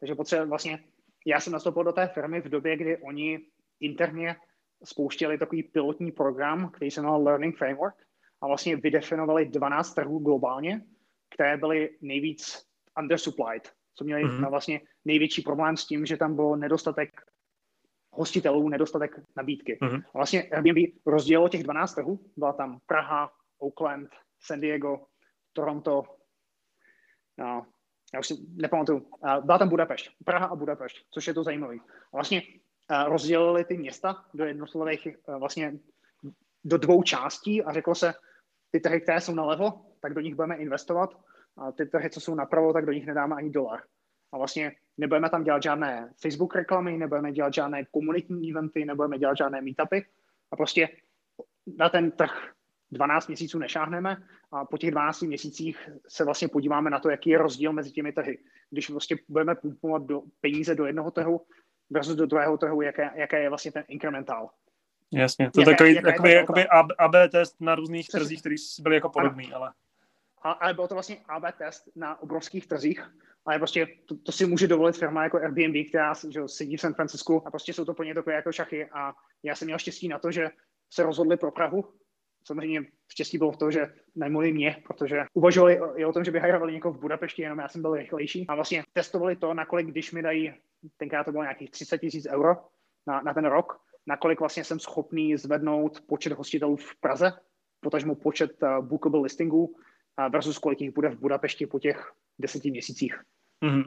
Takže 0.00 0.14
potřebuješ 0.14 0.48
vlastně, 0.48 0.84
já 1.26 1.40
jsem 1.40 1.52
nastoupil 1.52 1.84
do 1.84 1.92
té 1.92 2.06
firmy 2.06 2.40
v 2.40 2.48
době, 2.48 2.76
kdy 2.76 2.96
oni 2.96 3.40
interně 3.80 4.36
spouštěli 4.84 5.38
takový 5.38 5.62
pilotní 5.62 6.12
program, 6.12 6.70
který 6.70 6.90
se 6.90 7.00
jmenoval 7.00 7.22
Learning 7.22 7.56
Framework 7.56 7.96
a 8.40 8.46
vlastně 8.46 8.76
vydefinovali 8.76 9.46
12 9.46 9.94
trhů 9.94 10.18
globálně, 10.18 10.84
které 11.34 11.56
byly 11.56 11.98
nejvíc 12.00 12.66
undersupplied, 12.98 13.72
co 13.94 14.04
měli 14.04 14.24
mm-hmm. 14.24 14.50
vlastně 14.50 14.80
největší 15.04 15.42
problém 15.42 15.76
s 15.76 15.86
tím, 15.86 16.06
že 16.06 16.16
tam 16.16 16.36
bylo 16.36 16.56
nedostatek 16.56 17.10
hostitelů, 18.10 18.68
nedostatek 18.68 19.20
nabídky. 19.36 19.78
Mm-hmm. 19.82 20.02
A 20.14 20.18
vlastně 20.18 20.42
Airbnb 20.42 20.96
rozdělilo 21.06 21.48
těch 21.48 21.62
12 21.62 21.94
trhů. 21.94 22.20
Byla 22.36 22.52
tam 22.52 22.78
Praha, 22.86 23.30
Oakland, 23.58 24.08
San 24.40 24.60
Diego, 24.60 25.06
Toronto, 25.52 26.02
no, 27.38 27.66
já 28.14 28.20
už 28.20 28.26
si 28.26 28.34
nepamatuju, 28.54 29.10
byla 29.44 29.58
tam 29.58 29.68
Budapešť, 29.68 30.10
Praha 30.24 30.46
a 30.46 30.56
Budapešť, 30.56 31.06
což 31.10 31.26
je 31.26 31.34
to 31.34 31.42
zajímavé. 31.42 31.76
A 32.12 32.16
vlastně 32.16 32.42
rozdělili 33.06 33.64
ty 33.64 33.78
města 33.78 34.24
do 34.34 34.44
jednotlivých, 34.44 35.08
vlastně 35.38 35.78
do 36.64 36.78
dvou 36.78 37.02
částí 37.02 37.62
a 37.62 37.72
řeklo 37.72 37.94
se, 37.94 38.14
ty 38.70 38.80
trhy, 38.80 39.00
které 39.00 39.20
jsou 39.20 39.34
nalevo, 39.34 39.72
tak 40.00 40.14
do 40.14 40.20
nich 40.20 40.34
budeme 40.34 40.56
investovat 40.56 41.18
a 41.56 41.72
ty 41.72 41.86
trhy, 41.86 42.10
co 42.10 42.20
jsou 42.20 42.34
napravo, 42.34 42.72
tak 42.72 42.86
do 42.86 42.92
nich 42.92 43.06
nedáme 43.06 43.36
ani 43.36 43.50
dolar. 43.50 43.82
A 44.32 44.38
vlastně 44.38 44.72
nebudeme 44.96 45.30
tam 45.30 45.44
dělat 45.44 45.62
žádné 45.62 46.12
Facebook 46.22 46.54
reklamy, 46.54 46.98
nebudeme 46.98 47.32
dělat 47.32 47.54
žádné 47.54 47.84
komunitní 47.84 48.50
eventy, 48.50 48.84
nebudeme 48.84 49.18
dělat 49.18 49.36
žádné 49.36 49.60
meetupy 49.60 50.06
a 50.50 50.56
prostě 50.56 50.88
na 51.76 51.88
ten 51.88 52.10
trh 52.10 52.52
12 52.90 53.26
měsíců 53.26 53.58
nešáhneme 53.58 54.16
a 54.52 54.64
po 54.64 54.78
těch 54.78 54.90
12 54.90 55.22
měsících 55.22 55.90
se 56.08 56.24
vlastně 56.24 56.48
podíváme 56.48 56.90
na 56.90 56.98
to, 56.98 57.10
jaký 57.10 57.30
je 57.30 57.38
rozdíl 57.38 57.72
mezi 57.72 57.90
těmi 57.90 58.12
trhy. 58.12 58.38
Když 58.70 58.90
vlastně 58.90 59.16
budeme 59.28 59.54
pumpovat 59.54 60.02
do 60.02 60.22
peníze 60.40 60.74
do 60.74 60.86
jednoho 60.86 61.10
trhu 61.10 61.40
versus 61.90 62.16
do 62.16 62.26
druhého 62.26 62.58
trhu, 62.58 62.82
jaké, 62.82 63.10
jaké 63.14 63.42
je 63.42 63.48
vlastně 63.48 63.72
ten 63.72 63.84
incremental. 63.88 64.50
Jasně, 65.12 65.50
to 65.50 65.60
je 65.60 65.66
takový, 65.66 65.94
jaká 65.94 66.10
takový 66.10 66.32
jakoby 66.32 66.66
AB 66.98 67.12
test 67.30 67.60
na 67.60 67.74
různých 67.74 68.08
trzích, 68.08 68.40
který 68.40 68.56
byly 68.80 68.94
jako 68.94 69.08
podobný, 69.08 69.46
ano. 69.46 69.56
ale... 69.56 69.72
A, 70.42 70.50
ale 70.50 70.74
bylo 70.74 70.88
to 70.88 70.94
vlastně 70.94 71.16
AB 71.28 71.44
test 71.58 71.88
na 71.96 72.22
obrovských 72.22 72.66
trzích, 72.66 73.10
ale 73.46 73.58
prostě 73.58 73.86
to, 74.06 74.16
to 74.16 74.32
si 74.32 74.46
může 74.46 74.68
dovolit 74.68 74.96
firma 74.96 75.24
jako 75.24 75.38
Airbnb, 75.38 75.88
která 75.88 76.14
že, 76.28 76.40
sedí 76.46 76.76
v 76.76 76.80
San 76.80 76.94
Francisku 76.94 77.42
a 77.46 77.50
prostě 77.50 77.72
jsou 77.72 77.84
to 77.84 77.94
plně 77.94 78.14
takové 78.14 78.34
jako 78.34 78.52
šachy 78.52 78.86
a 78.86 79.12
já 79.42 79.54
jsem 79.54 79.66
měl 79.66 79.78
štěstí 79.78 80.08
na 80.08 80.18
to, 80.18 80.30
že 80.30 80.50
se 80.90 81.02
rozhodli 81.02 81.36
pro 81.36 81.50
Prahu. 81.50 81.84
Samozřejmě 82.44 82.84
štěstí 83.12 83.38
bylo 83.38 83.52
v 83.52 83.56
tom, 83.56 83.72
že 83.72 83.92
najmuli 84.16 84.52
mě, 84.52 84.82
protože 84.86 85.24
uvažovali 85.34 85.80
i 85.96 86.04
o 86.04 86.12
tom, 86.12 86.24
že 86.24 86.30
by 86.30 86.38
hajrovali 86.38 86.72
někoho 86.72 86.94
v 86.94 87.00
Budapešti, 87.00 87.42
jenom 87.42 87.58
já 87.58 87.68
jsem 87.68 87.82
byl 87.82 87.94
rychlejší. 87.94 88.46
A 88.48 88.54
vlastně 88.54 88.84
testovali 88.92 89.36
to, 89.36 89.54
nakolik, 89.54 89.86
když 89.86 90.12
mi 90.12 90.22
dají, 90.22 90.54
tenkrát 90.96 91.24
to 91.24 91.32
bylo 91.32 91.42
nějakých 91.42 91.70
30 91.70 91.98
tisíc 91.98 92.26
euro 92.26 92.56
na, 93.06 93.20
na 93.20 93.34
ten 93.34 93.44
rok, 93.44 93.80
nakolik 94.06 94.40
vlastně 94.40 94.64
jsem 94.64 94.78
schopný 94.78 95.36
zvednout 95.36 96.00
počet 96.00 96.32
hostitelů 96.32 96.76
v 96.76 96.96
Praze, 97.00 97.32
potažmo 97.80 98.14
počet 98.14 98.62
uh, 98.62 98.86
bookable 98.86 99.20
listingů 99.20 99.64
uh, 99.64 99.74
versus 100.32 100.58
kolik 100.58 100.80
jich 100.80 100.94
bude 100.94 101.08
v 101.08 101.20
Budapešti 101.20 101.66
po 101.66 101.78
těch 101.78 102.12
deseti 102.38 102.70
měsících. 102.70 103.22
Mm-hmm. 103.64 103.84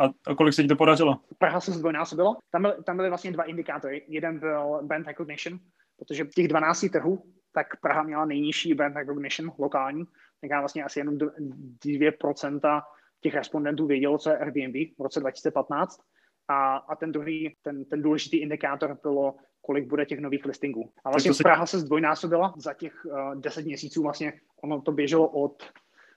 A, 0.00 0.04
a 0.26 0.34
kolik 0.34 0.54
se 0.54 0.62
ti 0.62 0.68
to 0.68 0.76
podařilo? 0.76 1.20
Praha 1.38 1.60
se 1.60 1.72
zdvojnásobilo. 1.72 2.36
Tam, 2.50 2.62
byl, 2.62 2.82
tam 2.82 2.96
byly 2.96 3.08
vlastně 3.08 3.32
dva 3.32 3.44
indikátory. 3.44 4.04
Jeden 4.08 4.38
byl 4.38 4.82
brand 4.82 5.06
recognition, 5.06 5.58
protože 5.98 6.24
těch 6.24 6.48
12 6.48 6.86
trhů, 6.92 7.24
tak 7.52 7.66
Praha 7.80 8.02
měla 8.02 8.24
nejnižší 8.24 8.74
brand 8.74 8.96
recognition 8.96 9.52
lokální, 9.58 10.04
tenkrát 10.40 10.60
vlastně 10.60 10.84
asi 10.84 11.00
jenom 11.00 11.14
2% 11.14 12.82
těch 13.20 13.34
respondentů 13.34 13.86
vědělo, 13.86 14.18
co 14.18 14.30
je 14.30 14.38
Airbnb 14.38 14.74
v 14.98 15.02
roce 15.02 15.20
2015 15.20 16.00
a, 16.48 16.76
a 16.76 16.96
ten 16.96 17.12
druhý, 17.12 17.56
ten, 17.62 17.84
ten 17.84 18.02
důležitý 18.02 18.36
indikátor 18.36 18.98
bylo, 19.02 19.34
kolik 19.60 19.88
bude 19.88 20.06
těch 20.06 20.20
nových 20.20 20.44
listingů. 20.44 20.92
A 21.04 21.10
vlastně 21.10 21.34
se... 21.34 21.42
Praha 21.42 21.66
se 21.66 21.78
zdvojnásobila 21.78 22.54
za 22.56 22.74
těch 22.74 23.04
uh, 23.04 23.40
10 23.40 23.66
měsíců, 23.66 24.02
vlastně 24.02 24.32
ono 24.62 24.82
to 24.82 24.92
běželo 24.92 25.28
od 25.28 25.62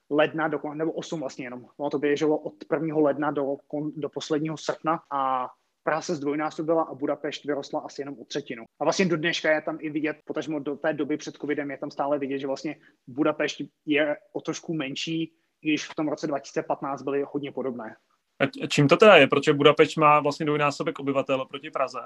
ledna 0.09 0.47
do, 0.47 0.59
nebo 0.73 0.91
8 0.91 1.19
vlastně 1.19 1.45
jenom, 1.45 1.65
ono 1.77 1.89
to 1.89 1.99
běželo 1.99 2.37
od 2.37 2.53
1. 2.73 2.97
ledna 2.97 3.31
do, 3.31 3.57
do 3.95 4.09
posledního 4.09 4.57
srpna 4.57 4.99
a 5.11 5.49
Praha 5.83 6.01
se 6.01 6.15
zdvojnásobila 6.15 6.83
a 6.83 6.93
Budapešť 6.93 7.45
vyrostla 7.45 7.79
asi 7.79 8.01
jenom 8.01 8.19
o 8.19 8.25
třetinu. 8.25 8.63
A 8.79 8.83
vlastně 8.83 9.05
do 9.05 9.17
dneška 9.17 9.51
je 9.51 9.61
tam 9.61 9.77
i 9.81 9.89
vidět, 9.89 10.17
potažmo 10.25 10.59
do 10.59 10.75
té 10.75 10.93
doby 10.93 11.17
před 11.17 11.35
covidem 11.35 11.71
je 11.71 11.77
tam 11.77 11.91
stále 11.91 12.19
vidět, 12.19 12.39
že 12.39 12.47
vlastně 12.47 12.75
Budapešť 13.07 13.61
je 13.85 14.17
o 14.33 14.41
trošku 14.41 14.73
menší, 14.73 15.33
když 15.61 15.85
v 15.85 15.95
tom 15.95 16.07
roce 16.07 16.27
2015 16.27 17.01
byly 17.01 17.25
hodně 17.27 17.51
podobné. 17.51 17.95
A 18.39 18.67
čím 18.67 18.87
to 18.87 18.97
teda 18.97 19.15
je? 19.15 19.27
Protože 19.27 19.53
Budapešť 19.53 19.97
má 19.97 20.19
vlastně 20.19 20.45
dvojnásobek 20.45 20.99
obyvatel 20.99 21.45
proti 21.45 21.71
Praze. 21.71 21.99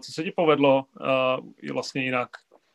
Co 0.00 0.12
se 0.12 0.24
ti 0.24 0.30
povedlo 0.30 0.84
vlastně 1.72 2.04
jinak 2.04 2.28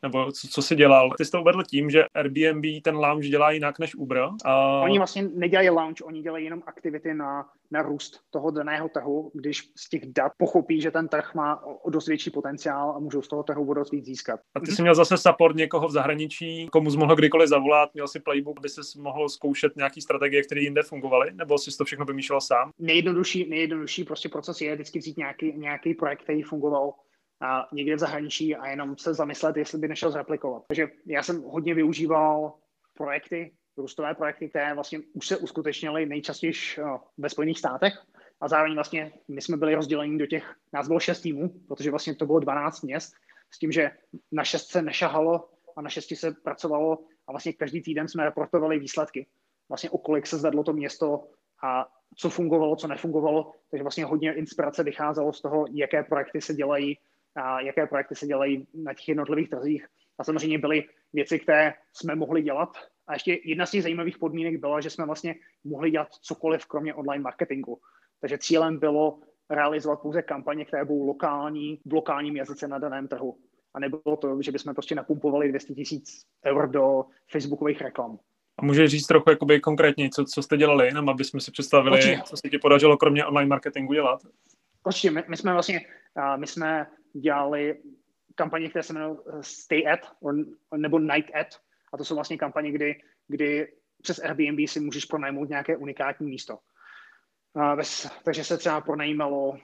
nebo 0.04 0.32
co, 0.32 0.48
co 0.48 0.62
jsi 0.62 0.76
dělal. 0.76 1.10
Ty 1.18 1.24
jsi 1.24 1.30
to 1.30 1.40
uvedl 1.40 1.62
tím, 1.62 1.90
že 1.90 2.04
Airbnb 2.14 2.64
ten 2.82 2.96
lounge 2.96 3.28
dělá 3.28 3.50
jinak 3.50 3.78
než 3.78 3.94
Uber. 3.94 4.28
A... 4.44 4.80
Oni 4.80 4.98
vlastně 4.98 5.22
nedělají 5.22 5.70
lounge, 5.70 6.04
oni 6.04 6.22
dělají 6.22 6.44
jenom 6.44 6.62
aktivity 6.66 7.14
na, 7.14 7.46
na 7.70 7.82
růst 7.82 8.20
toho 8.30 8.50
daného 8.50 8.88
trhu, 8.88 9.30
když 9.34 9.70
z 9.76 9.88
těch 9.88 10.06
dat 10.06 10.32
pochopí, 10.38 10.80
že 10.80 10.90
ten 10.90 11.08
trh 11.08 11.34
má 11.34 11.64
o 11.64 11.90
dost 11.90 12.08
větší 12.08 12.30
potenciál 12.30 12.90
a 12.96 12.98
můžou 12.98 13.22
z 13.22 13.28
toho 13.28 13.42
trhu 13.42 13.70
o 13.70 13.74
dost 13.74 13.92
víc 13.92 14.04
získat. 14.04 14.40
A 14.54 14.60
ty 14.60 14.66
jsi 14.66 14.82
měl 14.82 14.94
zase 14.94 15.16
support 15.16 15.56
někoho 15.56 15.88
v 15.88 15.92
zahraničí, 15.92 16.68
komu 16.72 16.90
jsi 16.90 16.96
mohl 16.96 17.16
kdykoliv 17.16 17.48
zavolat, 17.48 17.94
měl 17.94 18.08
si 18.08 18.20
playbook, 18.20 18.58
aby 18.58 18.68
jsi 18.68 18.80
mohl 18.98 19.28
zkoušet 19.28 19.76
nějaký 19.76 20.00
strategie, 20.00 20.42
které 20.42 20.60
jinde 20.60 20.82
fungovaly, 20.82 21.30
nebo 21.32 21.58
jsi 21.58 21.76
to 21.76 21.84
všechno 21.84 22.04
vymýšlel 22.04 22.40
sám? 22.40 22.70
Nejjednodušší, 22.78 23.48
nejjednodušší 23.48 24.04
prostě 24.04 24.28
proces 24.28 24.60
je 24.60 24.74
vždycky 24.74 24.98
vzít 24.98 25.16
nějaký, 25.16 25.52
nějaký 25.56 25.94
projekt, 25.94 26.22
který 26.22 26.42
fungoval 26.42 26.92
a 27.40 27.68
někde 27.72 27.96
v 27.96 27.98
zahraničí 27.98 28.56
a 28.56 28.66
jenom 28.66 28.98
se 28.98 29.14
zamyslet, 29.14 29.56
jestli 29.56 29.78
by 29.78 29.88
nešel 29.88 30.10
zreplikovat. 30.10 30.62
Takže 30.68 30.88
já 31.06 31.22
jsem 31.22 31.42
hodně 31.42 31.74
využíval 31.74 32.52
projekty, 32.94 33.52
růstové 33.76 34.14
projekty, 34.14 34.48
které 34.48 34.74
vlastně 34.74 35.00
už 35.12 35.26
se 35.26 35.36
uskutečnily 35.36 36.06
nejčastěji 36.06 36.52
eh, 36.78 36.82
ve 37.18 37.28
Spojených 37.28 37.58
státech 37.58 37.94
a 38.40 38.48
zároveň 38.48 38.74
vlastně 38.74 39.12
my 39.28 39.42
jsme 39.42 39.56
byli 39.56 39.74
rozděleni 39.74 40.18
do 40.18 40.26
těch, 40.26 40.54
nás 40.72 40.88
bylo 40.88 41.00
šest 41.00 41.20
týmů, 41.20 41.54
protože 41.68 41.90
vlastně 41.90 42.14
to 42.14 42.26
bylo 42.26 42.40
12 42.40 42.82
měst, 42.82 43.14
s 43.50 43.58
tím, 43.58 43.72
že 43.72 43.90
na 44.32 44.44
šest 44.44 44.70
se 44.70 44.82
nešahalo 44.82 45.48
a 45.76 45.82
na 45.82 45.90
šesti 45.90 46.16
se 46.16 46.32
pracovalo 46.32 46.98
a 47.26 47.32
vlastně 47.32 47.52
každý 47.52 47.82
týden 47.82 48.08
jsme 48.08 48.24
reportovali 48.24 48.78
výsledky. 48.78 49.26
Vlastně 49.68 49.90
o 49.90 49.98
kolik 49.98 50.26
se 50.26 50.38
zvedlo 50.38 50.64
to 50.64 50.72
město 50.72 51.28
a 51.62 51.86
co 52.16 52.30
fungovalo, 52.30 52.76
co 52.76 52.88
nefungovalo. 52.88 53.52
Takže 53.70 53.82
vlastně 53.82 54.04
hodně 54.04 54.34
inspirace 54.34 54.82
vycházelo 54.82 55.32
z 55.32 55.42
toho, 55.42 55.66
jaké 55.70 56.02
projekty 56.02 56.40
se 56.40 56.54
dělají 56.54 56.98
a 57.36 57.60
jaké 57.60 57.86
projekty 57.86 58.14
se 58.14 58.26
dělají 58.26 58.66
na 58.74 58.94
těch 58.94 59.08
jednotlivých 59.08 59.50
trzích. 59.50 59.86
A 60.18 60.24
samozřejmě 60.24 60.58
byly 60.58 60.84
věci, 61.12 61.38
které 61.38 61.74
jsme 61.92 62.14
mohli 62.14 62.42
dělat. 62.42 62.68
A 63.06 63.12
ještě 63.12 63.38
jedna 63.44 63.66
z 63.66 63.70
těch 63.70 63.82
zajímavých 63.82 64.18
podmínek 64.18 64.60
byla, 64.60 64.80
že 64.80 64.90
jsme 64.90 65.06
vlastně 65.06 65.34
mohli 65.64 65.90
dělat 65.90 66.08
cokoliv, 66.10 66.66
kromě 66.66 66.94
online 66.94 67.22
marketingu. 67.22 67.78
Takže 68.20 68.38
cílem 68.38 68.78
bylo 68.78 69.18
realizovat 69.50 70.00
pouze 70.00 70.22
kampaně, 70.22 70.64
které 70.64 70.84
budou 70.84 71.06
lokální, 71.06 71.80
v 71.86 71.92
lokálním 71.92 72.36
jazyce 72.36 72.68
na 72.68 72.78
daném 72.78 73.08
trhu. 73.08 73.38
A 73.74 73.80
nebylo 73.80 74.16
to, 74.20 74.42
že 74.42 74.52
bychom 74.52 74.74
prostě 74.74 74.94
napumpovali 74.94 75.48
200 75.48 75.74
tisíc 75.74 76.22
eur 76.46 76.68
do 76.68 77.04
facebookových 77.30 77.80
reklam. 77.80 78.18
A 78.58 78.64
můžeš 78.64 78.90
říct 78.90 79.06
trochu 79.06 79.30
jakoby 79.30 79.60
konkrétně, 79.60 80.10
co, 80.10 80.24
co 80.24 80.42
jste 80.42 80.56
dělali, 80.56 80.86
jenom 80.86 81.08
aby 81.08 81.24
jsme 81.24 81.40
si 81.40 81.50
představili, 81.50 81.96
Určitě. 81.96 82.22
co 82.24 82.36
se 82.36 82.50
ti 82.50 82.58
podařilo 82.58 82.96
kromě 82.96 83.24
online 83.24 83.48
marketingu 83.48 83.92
dělat? 83.92 84.20
Určitě, 84.86 85.10
my, 85.10 85.24
my 85.28 85.36
jsme 85.36 85.52
vlastně, 85.52 85.80
my 86.36 86.46
jsme 86.46 86.86
dělali 87.14 87.82
kampaně, 88.34 88.68
které 88.68 88.82
se 88.82 88.92
jmenují 88.92 89.18
eh, 89.26 89.42
Stay 89.42 89.86
at 89.86 90.00
nebo 90.76 90.98
Night 90.98 91.34
at. 91.34 91.46
A 91.92 91.96
to 91.96 92.04
jsou 92.04 92.14
vlastně 92.14 92.38
kampaně, 92.38 92.72
kdy, 92.72 93.00
kdy 93.28 93.72
přes 94.02 94.18
Airbnb 94.18 94.68
si 94.68 94.80
můžeš 94.80 95.04
pronajmout 95.04 95.48
nějaké 95.48 95.76
unikátní 95.76 96.26
místo. 96.26 96.58
Uh, 97.54 97.76
bez, 97.76 98.10
takže 98.24 98.44
se 98.44 98.58
třeba 98.58 98.80
pronajímalo 98.80 99.48
uh, 99.48 99.58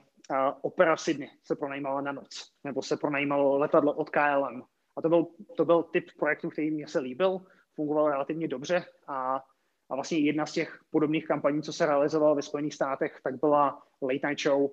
opera 0.61 0.97
Sydney, 0.97 1.29
se 1.43 1.55
pronajímalo 1.55 2.01
na 2.01 2.11
noc, 2.11 2.51
nebo 2.63 2.81
se 2.81 2.97
pronajímalo 2.97 3.57
letadlo 3.57 3.93
od 3.93 4.09
KLM. 4.09 4.63
A 4.97 5.01
to 5.01 5.09
byl, 5.09 5.27
to 5.57 5.65
byl 5.65 5.83
typ 5.83 6.05
projektu, 6.19 6.49
který 6.49 6.71
mě 6.71 6.87
se 6.87 6.99
líbil, 6.99 7.41
fungoval 7.75 8.09
relativně 8.09 8.47
dobře 8.47 8.85
a, 9.07 9.43
a 9.89 9.95
vlastně 9.95 10.17
jedna 10.17 10.45
z 10.45 10.51
těch 10.51 10.79
podobných 10.89 11.27
kampaní, 11.27 11.61
co 11.61 11.73
se 11.73 11.85
realizovala 11.85 12.33
ve 12.33 12.41
Spojených 12.41 12.73
státech, 12.73 13.19
tak 13.23 13.39
byla 13.39 13.83
Late 14.01 14.27
Night 14.27 14.41
Show, 14.41 14.61
uh, 14.61 14.69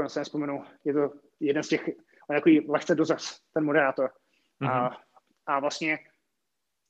jako 0.00 0.08
se 0.08 0.20
nespomenu, 0.20 0.64
je 0.84 0.92
to 0.92 1.10
jeden 1.40 1.62
z 1.62 1.68
těch, 1.68 1.88
on 2.30 2.36
takový 2.36 2.70
lehce 2.70 2.94
dozas, 2.94 3.40
ten 3.54 3.64
moderátor. 3.64 4.10
Mm-hmm. 4.62 4.70
A, 4.70 4.88
mhm. 4.88 4.96
a 5.46 5.60
vlastně 5.60 5.98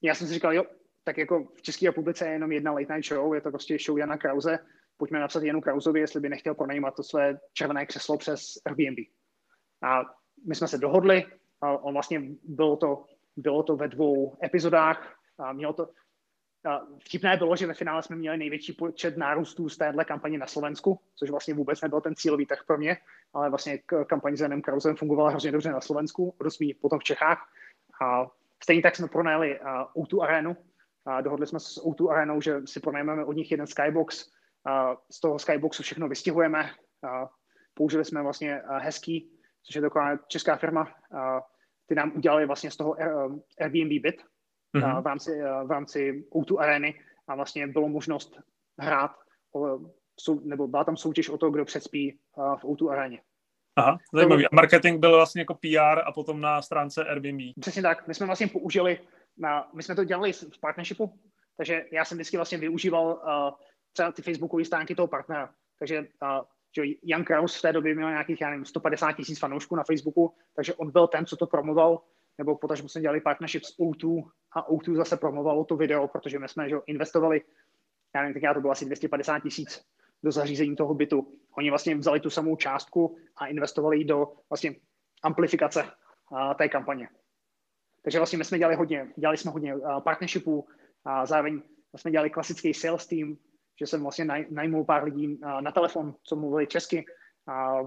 já 0.03 0.15
jsem 0.15 0.27
si 0.27 0.35
říkal, 0.35 0.55
jo, 0.55 0.65
tak 1.05 1.19
jako 1.19 1.45
v 1.45 1.63
České 1.63 1.87
republice 1.87 2.27
je 2.27 2.33
jenom 2.33 2.53
jedna 2.53 2.73
late 2.73 2.95
night 2.95 3.09
show, 3.09 3.35
je 3.35 3.41
to 3.41 3.51
prostě 3.51 3.77
show 3.87 3.99
Jana 3.99 4.17
Krause, 4.17 4.59
pojďme 4.97 5.21
napsat 5.21 5.43
Janu 5.43 5.61
Krausovi, 5.61 6.01
jestli 6.01 6.21
by 6.21 6.29
nechtěl 6.29 6.55
pronajímat 6.55 6.95
to 6.97 7.03
své 7.03 7.39
červené 7.53 7.87
křeslo 7.87 8.19
přes 8.19 8.41
Airbnb. 8.67 8.99
A 9.83 10.03
my 10.49 10.55
jsme 10.55 10.69
se 10.69 10.79
dohodli, 10.79 11.25
a 11.61 11.71
on 11.71 11.93
vlastně 11.93 12.23
bylo 12.43 12.77
to, 12.77 13.05
bylo 13.37 13.63
to 13.63 13.77
ve 13.77 13.89
dvou 13.89 14.37
epizodách, 14.45 15.15
a 15.39 15.53
mělo 15.53 15.73
to, 15.73 15.91
Vtipné 17.05 17.37
bylo, 17.37 17.57
že 17.57 17.67
ve 17.67 17.75
finále 17.75 18.03
jsme 18.03 18.17
měli 18.17 18.37
největší 18.37 18.73
počet 18.73 19.17
nárůstů 19.17 19.69
z 19.69 19.77
téhle 19.77 20.05
kampaně 20.05 20.39
na 20.39 20.47
Slovensku, 20.47 21.01
což 21.15 21.31
vlastně 21.31 21.55
vůbec 21.55 21.81
nebyl 21.81 22.01
ten 22.01 22.15
cílový 22.15 22.47
trh 22.47 22.65
pro 22.67 22.79
mě, 22.79 22.97
ale 23.35 23.51
vlastně 23.51 23.79
kampaň 24.07 24.37
s 24.37 24.41
Janem 24.41 24.63
Krausem 24.63 24.97
fungovala 24.97 25.31
hrozně 25.31 25.53
dobře 25.53 25.71
na 25.71 25.81
Slovensku, 25.81 26.35
dost 26.43 26.59
potom 26.81 26.99
v 26.99 27.05
Čechách. 27.05 27.53
A 28.03 28.27
stejně 28.63 28.83
tak 28.83 28.97
jsme 28.97 29.09
pronajeli 29.09 29.61
O2 29.97 30.23
Arenu. 30.23 30.57
A 31.07 31.21
dohodli 31.21 31.47
jsme 31.47 31.61
se 31.61 31.73
s 31.73 31.85
O2 31.85 32.11
Arenou, 32.11 32.41
že 32.41 32.61
si 32.65 32.81
pronajmeme 32.81 33.25
od 33.25 33.33
nich 33.33 33.51
jeden 33.51 33.67
skybox. 33.67 34.31
A 34.65 34.97
z 35.11 35.21
toho 35.21 35.39
skyboxu 35.39 35.83
všechno 35.83 36.09
vystihujeme. 36.09 36.71
A 37.03 37.31
použili 37.75 38.05
jsme 38.05 38.23
vlastně 38.23 38.63
Hezký, 38.79 39.31
což 39.63 39.75
je 39.75 39.83
taková 39.83 40.17
česká 40.17 40.57
firma. 40.57 40.89
A 41.19 41.41
ty 41.87 41.95
nám 41.95 42.13
udělali 42.17 42.47
vlastně 42.47 42.71
z 42.71 42.77
toho 42.77 42.97
Airbnb 43.61 44.03
byt, 44.03 44.23
mm-hmm. 44.75 45.03
v, 45.03 45.07
rámci, 45.07 45.41
v 45.64 45.71
rámci 45.71 46.25
O2 46.35 46.59
Areny 46.59 47.01
a 47.29 47.35
vlastně 47.35 47.66
bylo 47.66 47.89
možnost 47.89 48.41
hrát, 48.79 49.16
nebo 50.43 50.69
byla 50.69 50.85
tam 50.85 50.97
soutěž 50.97 51.29
o 51.29 51.39
to, 51.39 51.51
kdo 51.51 51.64
předspí 51.64 52.19
v 52.37 52.64
O2 52.64 52.91
Areně. 52.91 53.21
Aha, 53.77 53.99
zajímavý. 54.12 54.47
A 54.47 54.49
marketing 54.53 55.01
byl 55.01 55.16
vlastně 55.16 55.41
jako 55.41 55.55
PR 55.55 55.99
a 56.05 56.12
potom 56.12 56.41
na 56.41 56.62
stránce 56.62 57.05
Airbnb. 57.05 57.41
Přesně 57.61 57.83
tak. 57.83 58.09
My 58.09 58.14
jsme 58.14 58.27
vlastně 58.27 58.47
použili, 58.47 59.01
na, 59.37 59.71
my 59.75 59.83
jsme 59.83 59.95
to 59.95 60.05
dělali 60.05 60.33
v 60.33 60.61
partnershipu, 60.61 61.19
takže 61.57 61.85
já 61.93 62.05
jsem 62.05 62.19
vždycky 62.19 62.37
vlastně 62.37 62.59
využíval 62.59 63.07
uh, 63.07 63.66
třeba 63.93 64.12
ty 64.12 64.23
facebookové 64.23 64.64
stránky 64.64 64.95
toho 64.95 65.09
partnera. 65.09 65.51
Takže 65.79 65.99
uh, 65.99 66.45
že 66.77 66.83
Jan 67.03 67.25
Kraus 67.25 67.59
v 67.59 67.62
té 67.62 67.73
době 67.73 67.95
měl 67.95 68.11
nějakých, 68.11 68.41
já 68.41 68.51
nevím, 68.51 68.64
150 68.64 69.12
tisíc 69.12 69.39
fanoušků 69.39 69.77
na 69.77 69.85
Facebooku, 69.85 70.35
takže 70.57 70.75
on 70.75 70.91
byl 70.91 71.07
ten, 71.07 71.27
co 71.27 71.37
to 71.37 71.47
promoval 71.47 72.01
nebo 72.39 72.59
potažmo 72.59 72.89
jsme 72.89 73.01
dělali 73.01 73.20
partnership 73.20 73.64
s 73.64 73.78
O2 73.78 74.30
a 74.53 74.70
O2 74.70 74.97
zase 74.97 75.16
promovalo 75.16 75.64
to 75.64 75.76
video, 75.76 76.09
protože 76.09 76.39
my 76.39 76.49
jsme 76.49 76.68
že, 76.68 76.76
investovali, 76.86 77.43
já 78.14 78.22
nevím, 78.22 78.43
já 78.43 78.55
to 78.55 78.61
bylo 78.61 78.72
asi 78.72 78.84
250 78.84 79.41
tisíc 79.41 79.84
do 80.22 80.32
zařízení 80.32 80.76
toho 80.76 80.95
bytu. 80.95 81.32
Oni 81.59 81.70
vlastně 81.70 81.97
vzali 81.97 82.20
tu 82.20 82.30
samou 82.30 82.57
částku 82.57 83.16
a 83.36 83.47
investovali 83.47 83.99
ji 83.99 84.05
do 84.05 84.32
vlastně 84.51 84.74
amplifikace 85.22 85.84
a, 86.32 86.55
té 86.55 86.68
kampaně. 86.68 87.09
Takže 88.03 88.18
vlastně 88.18 88.39
my 88.39 88.45
jsme 88.45 88.59
dělali 88.59 88.76
hodně, 88.76 89.12
dělali 89.16 89.36
jsme 89.36 89.51
hodně 89.51 89.72
a, 89.72 90.01
partnershipů 90.01 90.68
a 91.05 91.26
zároveň 91.26 91.62
jsme 91.97 92.11
dělali 92.11 92.30
klasický 92.30 92.74
sales 92.74 93.07
team, 93.07 93.36
že 93.80 93.86
jsem 93.86 94.03
vlastně 94.03 94.24
naj, 94.24 94.47
najmul 94.51 94.84
pár 94.84 95.05
lidí 95.05 95.39
a, 95.43 95.61
na 95.61 95.72
telefon, 95.72 96.14
co 96.22 96.36
mluvili 96.36 96.66
česky. 96.66 97.05
A, 97.47 97.78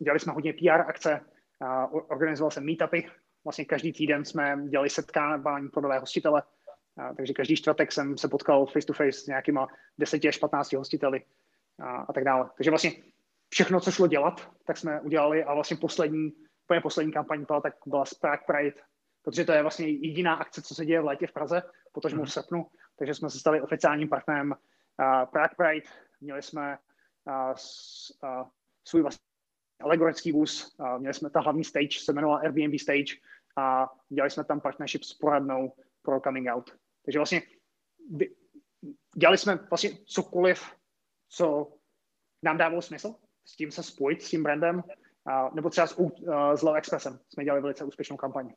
dělali 0.00 0.20
jsme 0.20 0.32
hodně 0.32 0.52
PR 0.52 0.80
akce, 0.80 1.20
a, 1.60 1.86
organizoval 1.86 2.50
jsem 2.50 2.66
meetupy 2.66 3.10
vlastně 3.44 3.64
každý 3.64 3.92
týden 3.92 4.24
jsme 4.24 4.56
dělali 4.68 4.90
setkávání 4.90 5.68
pro 5.68 5.82
nové 5.82 5.98
hostitele, 5.98 6.42
a, 6.96 7.14
takže 7.14 7.32
každý 7.32 7.56
čtvrtek 7.56 7.92
jsem 7.92 8.18
se 8.18 8.28
potkal 8.28 8.66
face 8.66 8.86
to 8.86 8.92
face 8.92 9.12
s 9.12 9.26
nějakýma 9.26 9.68
10 9.98 10.24
až 10.24 10.38
15 10.38 10.72
hostiteli 10.72 11.22
a, 11.78 11.96
a 11.96 12.12
tak 12.12 12.24
dále. 12.24 12.50
Takže 12.56 12.70
vlastně 12.70 12.92
všechno, 13.48 13.80
co 13.80 13.90
šlo 13.90 14.06
dělat, 14.06 14.50
tak 14.66 14.76
jsme 14.76 15.00
udělali 15.00 15.44
a 15.44 15.54
vlastně 15.54 15.76
poslední, 15.76 16.32
úplně 16.64 16.80
poslední 16.80 17.12
kampaň 17.12 17.44
byla, 17.46 17.60
tak 17.60 17.74
byla 17.86 18.04
z 18.04 18.14
Prague 18.14 18.44
Pride, 18.46 18.76
protože 19.22 19.44
to 19.44 19.52
je 19.52 19.62
vlastně 19.62 19.88
jediná 19.88 20.34
akce, 20.34 20.62
co 20.62 20.74
se 20.74 20.86
děje 20.86 21.00
v 21.00 21.04
létě 21.04 21.26
v 21.26 21.32
Praze, 21.32 21.62
protože 21.92 22.16
mm. 22.16 22.24
v 22.24 22.32
srpnu, 22.32 22.66
takže 22.98 23.14
jsme 23.14 23.30
se 23.30 23.38
stali 23.38 23.60
oficiálním 23.60 24.08
partnerem 24.08 24.50
uh, 24.50 25.30
Prague 25.30 25.56
Pride, 25.56 25.86
měli 26.20 26.42
jsme 26.42 26.78
uh, 27.24 27.52
s, 27.56 27.72
uh, 28.22 28.48
svůj 28.84 29.02
vlastní 29.02 29.29
alegorický 29.80 30.32
vůz, 30.32 30.74
uh, 30.78 30.98
měli 30.98 31.14
jsme 31.14 31.30
ta 31.30 31.40
hlavní 31.40 31.64
stage, 31.64 31.98
se 32.00 32.12
jmenovala 32.12 32.38
Airbnb 32.38 32.80
stage 32.80 33.14
a 33.56 33.88
dělali 34.08 34.30
jsme 34.30 34.44
tam 34.44 34.60
partnership 34.60 35.04
s 35.04 35.14
poradnou 35.14 35.72
pro 36.02 36.20
coming 36.20 36.48
out. 36.50 36.70
Takže 37.04 37.18
vlastně 37.18 37.42
dělali 39.16 39.38
jsme 39.38 39.56
vlastně 39.70 39.90
cokoliv, 40.06 40.62
co 41.28 41.72
nám 42.42 42.58
dávalo 42.58 42.82
smysl, 42.82 43.14
s 43.44 43.56
tím 43.56 43.70
se 43.70 43.82
spojit, 43.82 44.22
s 44.22 44.30
tím 44.30 44.42
brandem, 44.42 44.82
a, 45.26 45.54
nebo 45.54 45.70
třeba 45.70 45.86
s, 45.86 45.98
uh, 45.98 46.10
s 46.54 46.62
Love 46.62 46.78
Expressem 46.78 47.18
jsme 47.28 47.44
dělali 47.44 47.62
velice 47.62 47.84
úspěšnou 47.84 48.16
kampaň. 48.16 48.52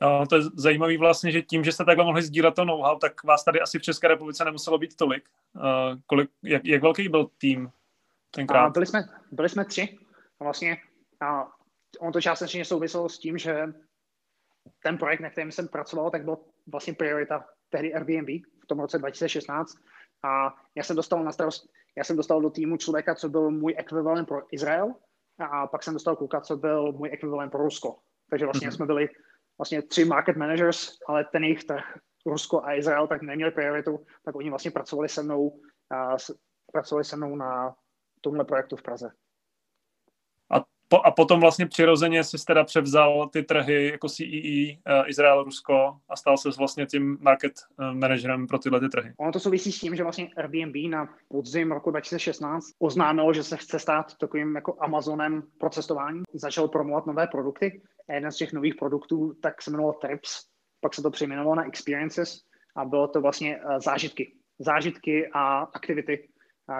No, 0.00 0.26
to 0.26 0.36
je 0.36 0.42
zajímavé 0.42 0.98
vlastně, 0.98 1.30
že 1.30 1.42
tím, 1.42 1.64
že 1.64 1.72
jste 1.72 1.84
takhle 1.84 2.04
mohli 2.04 2.22
sdílet 2.22 2.54
to 2.54 2.64
know-how, 2.64 2.98
tak 2.98 3.24
vás 3.24 3.44
tady 3.44 3.60
asi 3.60 3.78
v 3.78 3.82
České 3.82 4.08
republice 4.08 4.44
nemuselo 4.44 4.78
být 4.78 4.96
tolik. 4.96 5.28
Uh, 5.54 5.62
kolik, 6.06 6.30
jak, 6.42 6.64
jak 6.64 6.82
velký 6.82 7.08
byl 7.08 7.30
tým 7.38 7.70
tenkrát? 8.30 8.66
A 8.66 8.70
byli, 8.70 8.86
jsme, 8.86 9.08
byli 9.32 9.48
jsme 9.48 9.64
tři. 9.64 9.98
A 10.40 10.44
vlastně 10.44 10.76
a 11.20 11.48
on 12.00 12.12
to 12.12 12.20
částečně 12.20 12.64
souviselo 12.64 13.08
s 13.08 13.18
tím, 13.18 13.38
že 13.38 13.66
ten 14.82 14.98
projekt, 14.98 15.20
na 15.20 15.30
kterém 15.30 15.52
jsem 15.52 15.68
pracoval, 15.68 16.10
tak 16.10 16.24
byl 16.24 16.38
vlastně 16.66 16.94
priorita 16.94 17.44
tehdy 17.68 17.94
Airbnb 17.94 18.28
v 18.62 18.66
tom 18.66 18.80
roce 18.80 18.98
2016. 18.98 19.76
A 20.24 20.54
já 20.74 20.82
jsem 20.82 20.96
dostal 20.96 21.24
na 21.24 21.32
starost, 21.32 21.66
já 21.96 22.04
jsem 22.04 22.16
dostal 22.16 22.40
do 22.40 22.50
týmu 22.50 22.76
člověka, 22.76 23.14
co 23.14 23.28
byl 23.28 23.50
můj 23.50 23.74
ekvivalent 23.78 24.28
pro 24.28 24.42
Izrael, 24.54 24.94
a 25.38 25.66
pak 25.66 25.82
jsem 25.82 25.94
dostal 25.94 26.16
kluka, 26.16 26.40
co 26.40 26.56
byl 26.56 26.92
můj 26.92 27.10
ekvivalent 27.12 27.52
pro 27.52 27.62
Rusko. 27.62 27.98
Takže 28.30 28.44
vlastně 28.44 28.68
mm-hmm. 28.68 28.74
jsme 28.74 28.86
byli 28.86 29.08
vlastně 29.58 29.82
tři 29.82 30.04
market 30.04 30.36
managers, 30.36 30.98
ale 31.08 31.24
ten 31.24 31.44
jejich 31.44 31.64
trh, 31.64 31.84
Rusko 32.26 32.64
a 32.64 32.74
Izrael, 32.74 33.06
tak 33.06 33.22
neměli 33.22 33.50
prioritu, 33.50 34.06
tak 34.24 34.36
oni 34.36 34.50
vlastně 34.50 34.70
pracovali 34.70 35.08
se 35.08 35.22
mnou, 35.22 35.60
a, 35.90 36.16
pracovali 36.72 37.04
se 37.04 37.16
mnou 37.16 37.36
na 37.36 37.76
tomhle 38.20 38.44
projektu 38.44 38.76
v 38.76 38.82
Praze 38.82 39.10
po, 40.88 41.00
a 41.06 41.10
potom 41.10 41.40
vlastně 41.40 41.66
přirozeně 41.66 42.24
jsi 42.24 42.36
teda 42.46 42.64
převzal 42.64 43.28
ty 43.28 43.42
trhy 43.42 43.88
jako 43.88 44.08
CEE, 44.08 44.76
uh, 44.76 44.92
e, 44.94 45.08
Izrael, 45.08 45.42
Rusko 45.42 45.96
a 46.08 46.16
stal 46.16 46.36
se 46.38 46.48
vlastně 46.58 46.86
tím 46.86 47.18
market 47.20 47.52
uh, 47.78 47.94
managerem 47.94 48.46
pro 48.46 48.58
tyhle 48.58 48.80
ty 48.80 48.88
trhy. 48.88 49.12
Ono 49.16 49.32
to 49.32 49.40
souvisí 49.40 49.72
s 49.72 49.80
tím, 49.80 49.96
že 49.96 50.02
vlastně 50.02 50.28
Airbnb 50.36 50.90
na 50.90 51.08
podzim 51.28 51.72
roku 51.72 51.90
2016 51.90 52.66
oznámilo, 52.78 53.32
že 53.32 53.42
se 53.42 53.56
chce 53.56 53.78
stát 53.78 54.16
takovým 54.20 54.54
jako 54.54 54.76
Amazonem 54.80 55.42
pro 55.58 55.70
cestování. 55.70 56.22
Začal 56.34 56.68
promovat 56.68 57.06
nové 57.06 57.26
produkty 57.26 57.82
a 58.08 58.12
jeden 58.12 58.32
z 58.32 58.36
těch 58.36 58.52
nových 58.52 58.74
produktů 58.74 59.34
tak 59.42 59.62
se 59.62 59.70
jmenoval 59.70 59.92
Trips, 59.92 60.44
pak 60.80 60.94
se 60.94 61.02
to 61.02 61.10
přejmenovalo 61.10 61.54
na 61.54 61.66
Experiences 61.66 62.40
a 62.76 62.84
bylo 62.84 63.08
to 63.08 63.20
vlastně 63.20 63.56
uh, 63.56 63.78
zážitky. 63.78 64.32
Zážitky 64.58 65.30
a 65.32 65.58
aktivity, 65.58 66.28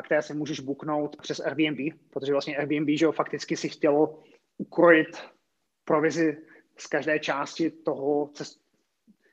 které 0.02 0.22
si 0.22 0.34
můžeš 0.34 0.60
booknout 0.60 1.16
přes 1.16 1.40
Airbnb, 1.40 1.78
protože 2.10 2.32
vlastně 2.32 2.56
Airbnb, 2.56 2.88
že 2.88 3.04
jo, 3.04 3.12
fakticky 3.12 3.56
si 3.56 3.68
chtělo 3.68 4.22
ukrojit 4.58 5.08
provizi 5.84 6.36
z 6.78 6.86
každé 6.86 7.18
části 7.18 7.70
toho, 7.70 8.30
cest... 8.34 8.60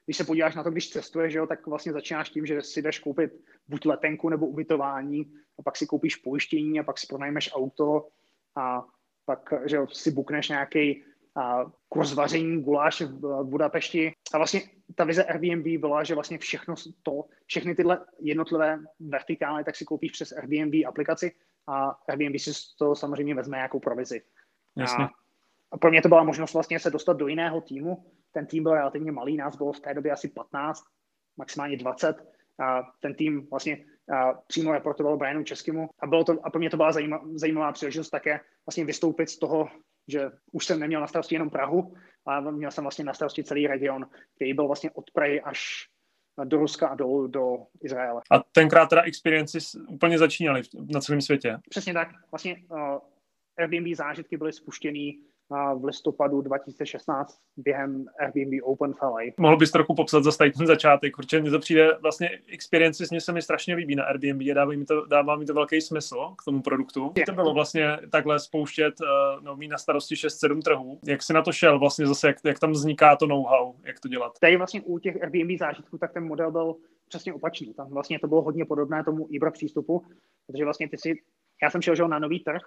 když 0.05 0.17
se 0.17 0.23
podíváš 0.23 0.55
na 0.55 0.63
to, 0.63 0.71
když 0.71 0.89
cestuješ, 0.89 1.33
že 1.33 1.39
jo, 1.39 1.47
tak 1.47 1.67
vlastně 1.67 1.93
začínáš 1.93 2.29
tím, 2.29 2.45
že 2.45 2.61
si 2.61 2.81
jdeš 2.81 2.99
koupit 2.99 3.31
buď 3.67 3.85
letenku 3.85 4.29
nebo 4.29 4.47
ubytování 4.47 5.33
a 5.59 5.63
pak 5.63 5.77
si 5.77 5.85
koupíš 5.85 6.15
pojištění 6.15 6.79
a 6.79 6.83
pak 6.83 6.99
si 6.99 7.07
pronajmeš 7.07 7.49
auto 7.53 8.07
a 8.55 8.85
pak 9.25 9.53
že 9.65 9.75
jo, 9.75 9.87
si 9.87 10.11
bukneš 10.11 10.49
nějaký 10.49 11.03
a 11.36 11.65
kurz 11.89 12.13
vaření, 12.13 12.61
guláš 12.61 13.01
v 13.01 13.43
Budapešti. 13.43 14.13
A 14.34 14.38
vlastně 14.38 14.61
ta 14.95 15.03
vize 15.03 15.23
Airbnb 15.23 15.81
byla, 15.81 16.03
že 16.03 16.13
vlastně 16.13 16.38
všechno 16.38 16.75
to, 17.03 17.25
všechny 17.45 17.75
tyhle 17.75 18.05
jednotlivé 18.19 18.79
vertikály, 18.99 19.63
tak 19.63 19.75
si 19.75 19.86
koupíš 19.86 20.11
přes 20.11 20.31
Airbnb 20.31 20.73
aplikaci 20.88 21.31
a 21.67 21.89
Airbnb 22.09 22.39
si 22.39 22.51
to 22.79 22.95
samozřejmě 22.95 23.36
vezme 23.36 23.57
jako 23.57 23.79
provizi. 23.79 24.21
Jasně. 24.77 25.07
A 25.71 25.77
pro 25.77 25.89
mě 25.89 26.01
to 26.01 26.09
byla 26.09 26.23
možnost 26.23 26.53
vlastně 26.53 26.79
se 26.79 26.89
dostat 26.89 27.17
do 27.17 27.27
jiného 27.27 27.61
týmu. 27.61 28.05
Ten 28.31 28.45
tým 28.45 28.63
byl 28.63 28.73
relativně 28.73 29.11
malý, 29.11 29.38
nás 29.38 29.55
bylo 29.55 29.73
v 29.73 29.79
té 29.79 29.93
době 29.93 30.11
asi 30.11 30.27
15, 30.27 30.84
maximálně 31.38 31.77
20. 31.77 32.34
A 32.59 32.84
ten 32.99 33.15
tým 33.15 33.47
vlastně 33.49 33.86
a 34.11 34.34
přímo 34.34 34.71
reportoval 34.71 35.17
Brianu 35.17 35.43
Českému 35.43 35.89
a, 35.99 36.07
bylo 36.07 36.23
to, 36.23 36.38
a 36.43 36.49
pro 36.49 36.59
mě 36.59 36.69
to 36.69 36.77
byla 36.77 36.91
zajímavá, 36.91 37.23
zajímavá 37.34 37.71
příležitost 37.71 38.09
také 38.09 38.39
vlastně 38.65 38.86
vystoupit 38.86 39.29
z 39.29 39.39
toho 39.39 39.69
že 40.07 40.31
už 40.51 40.65
jsem 40.65 40.79
neměl 40.79 41.01
na 41.01 41.07
starosti 41.07 41.35
jenom 41.35 41.49
Prahu, 41.49 41.93
ale 42.25 42.51
měl 42.51 42.71
jsem 42.71 42.83
vlastně 42.83 43.05
na 43.05 43.13
starosti 43.13 43.43
celý 43.43 43.67
region, 43.67 44.09
který 44.35 44.53
byl 44.53 44.67
vlastně 44.67 44.91
od 44.91 45.11
Prahy 45.11 45.41
až 45.41 45.87
do 46.43 46.57
Ruska 46.57 46.87
a 46.87 46.95
do, 46.95 47.27
do 47.27 47.57
Izraele. 47.83 48.21
A 48.31 48.39
tenkrát 48.51 48.89
teda 48.89 49.01
experiences 49.01 49.75
úplně 49.89 50.17
začínaly 50.19 50.61
na 50.93 51.01
celém 51.01 51.21
světě. 51.21 51.57
Přesně 51.69 51.93
tak. 51.93 52.09
Vlastně 52.31 52.55
uh, 52.69 52.97
Airbnb 53.57 53.95
zážitky 53.95 54.37
byly 54.37 54.53
spuštěný 54.53 55.19
v 55.49 55.85
listopadu 55.85 56.41
2016 56.41 57.39
během 57.57 58.05
Airbnb 58.19 58.63
Open 58.63 58.93
v 58.93 59.01
LA. 59.01 59.19
Mohl 59.39 59.57
bys 59.57 59.71
trochu 59.71 59.95
popsat 59.95 60.23
zase 60.23 60.37
ten 60.57 60.67
začátek, 60.67 61.15
protože 61.15 61.41
mně 61.41 61.51
to 61.51 61.59
přijde 61.59 61.97
vlastně 62.01 62.29
experiences, 62.47 63.11
mně 63.11 63.21
se 63.21 63.31
mi 63.31 63.41
strašně 63.41 63.75
líbí 63.75 63.95
na 63.95 64.03
Airbnb 64.03 64.41
a 64.51 64.53
dává 64.53 64.71
mi 64.71 64.85
to, 64.85 65.05
dává 65.05 65.35
mi 65.35 65.45
to 65.45 65.53
velký 65.53 65.81
smysl 65.81 66.35
k 66.37 66.43
tomu 66.45 66.61
produktu. 66.61 67.11
Je. 67.17 67.25
To 67.25 67.31
bylo 67.31 67.53
vlastně 67.53 67.97
takhle 68.11 68.39
spouštět, 68.39 68.93
uh, 69.01 69.43
no 69.43 69.55
mít 69.55 69.67
na 69.67 69.77
starosti 69.77 70.15
6-7 70.15 70.61
trhů. 70.61 70.99
Jak 71.05 71.23
jsi 71.23 71.33
na 71.33 71.41
to 71.41 71.51
šel 71.51 71.79
vlastně 71.79 72.07
zase, 72.07 72.27
jak, 72.27 72.37
jak 72.45 72.59
tam 72.59 72.71
vzniká 72.71 73.15
to 73.15 73.27
know-how, 73.27 73.73
jak 73.83 73.99
to 73.99 74.07
dělat? 74.07 74.39
Tady 74.39 74.57
vlastně 74.57 74.81
u 74.81 74.99
těch 74.99 75.23
Airbnb 75.23 75.59
zážitků, 75.59 75.97
tak 75.97 76.13
ten 76.13 76.27
model 76.27 76.51
byl 76.51 76.75
přesně 77.07 77.33
opačný. 77.33 77.73
Tam 77.73 77.89
vlastně 77.89 78.19
to 78.19 78.27
bylo 78.27 78.41
hodně 78.41 78.65
podobné 78.65 79.03
tomu 79.03 79.27
Ibra 79.29 79.51
přístupu, 79.51 80.03
protože 80.47 80.63
vlastně 80.63 80.89
ty 80.89 80.97
si, 80.97 81.13
já 81.63 81.69
jsem 81.69 81.81
šel 81.81 82.07
na 82.07 82.19
nový 82.19 82.39
trh, 82.39 82.61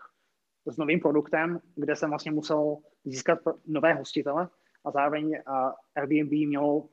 s 0.66 0.76
novým 0.76 1.00
produktem, 1.00 1.60
kde 1.74 1.96
jsem 1.96 2.10
vlastně 2.10 2.32
musel 2.32 2.76
získat 3.04 3.38
nové 3.66 3.94
hostitele 3.94 4.48
a 4.84 4.90
zároveň 4.90 5.38
Airbnb 5.96 6.30
mělo 6.30 6.88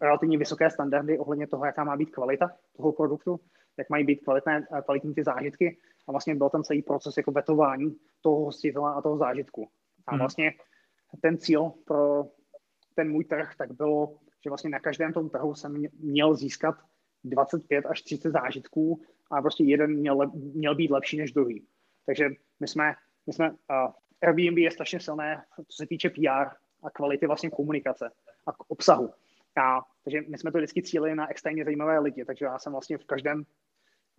relativně 0.00 0.38
vysoké 0.38 0.70
standardy 0.70 1.18
ohledně 1.18 1.46
toho, 1.46 1.64
jaká 1.64 1.84
má 1.84 1.96
být 1.96 2.10
kvalita 2.10 2.50
toho 2.76 2.92
produktu, 2.92 3.40
jak 3.78 3.90
mají 3.90 4.04
být 4.04 4.16
kvalitné, 4.16 4.66
kvalitní 4.84 5.14
ty 5.14 5.24
zážitky 5.24 5.78
a 6.08 6.12
vlastně 6.12 6.34
byl 6.34 6.48
ten 6.48 6.64
celý 6.64 6.82
proces 6.82 7.16
jako 7.16 7.32
vetování 7.32 7.96
toho 8.20 8.44
hostitele 8.44 8.94
a 8.94 9.02
toho 9.02 9.18
zážitku. 9.18 9.68
A 10.06 10.10
hmm. 10.10 10.18
vlastně 10.18 10.52
ten 11.22 11.38
cíl 11.38 11.72
pro 11.84 12.24
ten 12.94 13.10
můj 13.10 13.24
trh 13.24 13.54
tak 13.58 13.72
bylo, 13.72 14.18
že 14.44 14.50
vlastně 14.50 14.70
na 14.70 14.80
každém 14.80 15.12
tom 15.12 15.30
trhu 15.30 15.54
jsem 15.54 15.82
měl 15.98 16.34
získat 16.34 16.74
25 17.24 17.86
až 17.86 18.02
30 18.02 18.30
zážitků 18.30 19.02
a 19.30 19.42
prostě 19.42 19.64
jeden 19.64 19.96
měl, 19.96 20.30
měl 20.34 20.74
být 20.74 20.90
lepší 20.90 21.16
než 21.16 21.32
druhý. 21.32 21.66
Takže 22.06 22.30
my 22.64 22.68
jsme, 22.68 22.94
my 23.26 23.32
jsme 23.32 23.50
uh, 23.50 23.56
Airbnb 24.22 24.58
je 24.58 24.70
strašně 24.70 25.00
silné, 25.00 25.44
co 25.68 25.76
se 25.76 25.86
týče 25.86 26.10
PR 26.10 26.48
a 26.82 26.90
kvality 26.92 27.26
vlastně 27.26 27.50
komunikace 27.50 28.10
a 28.46 28.52
k 28.52 28.56
obsahu. 28.68 29.10
A, 29.56 29.80
takže 30.04 30.20
my 30.28 30.38
jsme 30.38 30.52
to 30.52 30.58
vždycky 30.58 30.82
cílili 30.82 31.14
na 31.14 31.30
extrémně 31.30 31.64
zajímavé 31.64 31.98
lidi, 31.98 32.24
takže 32.24 32.44
já 32.44 32.58
jsem 32.58 32.72
vlastně 32.72 32.98
v 32.98 33.04
každém 33.04 33.44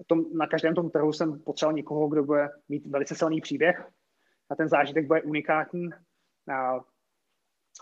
tom, 0.08 0.26
na 0.34 0.48
každém 0.48 0.76
tom 0.76 0.90
trhu 0.90 1.14
jsem 1.14 1.40
potřeboval 1.40 1.74
někoho, 1.76 2.08
kdo 2.08 2.24
bude 2.24 2.50
mít 2.70 2.88
velice 2.88 3.16
silný 3.16 3.42
příběh 3.42 3.88
a 4.50 4.56
ten 4.56 4.70
zážitek 4.70 5.08
bude 5.08 5.22
unikátní, 5.22 5.90
a 6.54 6.80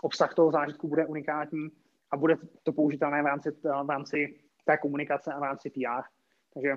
obsah 0.02 0.34
toho 0.34 0.50
zážitku 0.50 0.88
bude 0.88 1.06
unikátní 1.06 1.68
a 2.10 2.16
bude 2.16 2.36
to 2.62 2.72
použitelné 2.72 3.22
v 3.22 3.26
rámci, 3.26 3.50
v 3.50 3.90
rámci 3.90 4.40
té 4.64 4.76
komunikace 4.76 5.32
a 5.32 5.38
v 5.38 5.42
rámci 5.42 5.70
PR. 5.70 6.02
Takže, 6.54 6.74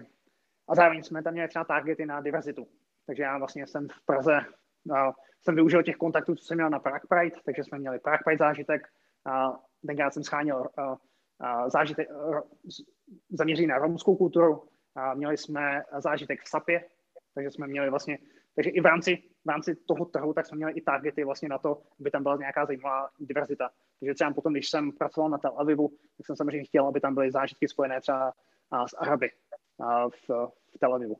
a 0.67 0.75
zároveň 0.75 1.03
jsme 1.03 1.23
tam 1.23 1.33
měli 1.33 1.47
třeba 1.47 1.65
targety 1.65 2.05
na 2.05 2.21
diverzitu. 2.21 2.67
Takže 3.08 3.24
já 3.24 3.38
vlastně 3.38 3.68
jsem 3.68 3.88
v 3.88 4.05
Praze, 4.05 4.39
uh, 4.86 5.12
jsem 5.41 5.55
využil 5.55 5.84
těch 5.84 5.95
kontaktů, 5.95 6.36
co 6.36 6.45
jsem 6.45 6.58
měl 6.58 6.70
na 6.70 6.80
Prague 6.80 7.08
Pride, 7.10 7.36
takže 7.45 7.64
jsme 7.64 7.80
měli 7.80 7.99
Prague 7.99 8.24
Pride 8.24 8.38
zážitek. 8.38 8.88
Uh, 9.28 9.55
tenkrát 9.88 10.14
jsem 10.14 10.24
scháněl 10.24 10.70
zážitek 11.68 12.10
zaměřený 13.30 13.68
na 13.68 13.78
romskou 13.78 14.16
kulturu. 14.16 14.58
Uh, 14.58 15.16
měli 15.16 15.38
jsme 15.38 15.84
zážitek 15.97 16.41
v 16.41 16.49
SAPě, 16.49 16.86
takže 17.34 17.51
jsme 17.51 17.68
měli 17.68 17.89
vlastně, 17.89 18.18
takže 18.55 18.70
i 18.70 18.82
v 18.82 18.86
rámci, 18.86 19.24
v 19.45 19.49
rámci 19.49 19.76
toho 19.76 20.05
trhu, 20.05 20.34
tak 20.34 20.45
jsme 20.45 20.58
měli 20.58 20.72
i 20.72 20.82
targety 20.82 21.24
vlastně 21.24 21.49
na 21.49 21.58
to, 21.58 21.82
aby 21.99 22.12
tam 22.12 22.24
byla 22.24 22.38
nějaká 22.38 22.66
zajímavá 22.66 23.10
diverzita. 23.20 23.70
Takže 23.99 24.14
třeba 24.14 24.34
potom, 24.34 24.53
když 24.53 24.70
jsem 24.70 24.91
pracoval 24.91 25.30
na 25.30 25.38
Tel 25.38 25.53
Avivu, 25.58 25.89
tak 26.18 26.26
jsem 26.26 26.36
samozřejmě 26.36 26.66
chtěl, 26.66 26.88
aby 26.88 26.99
tam 26.99 27.14
byly 27.14 27.32
zážitky 27.32 27.68
spojené 27.68 28.01
třeba 28.01 28.34
s 28.88 28.93
Araby 28.93 29.30
v, 30.10 30.30
v 30.76 30.80
Tel 30.80 30.95
Avivu. 30.95 31.16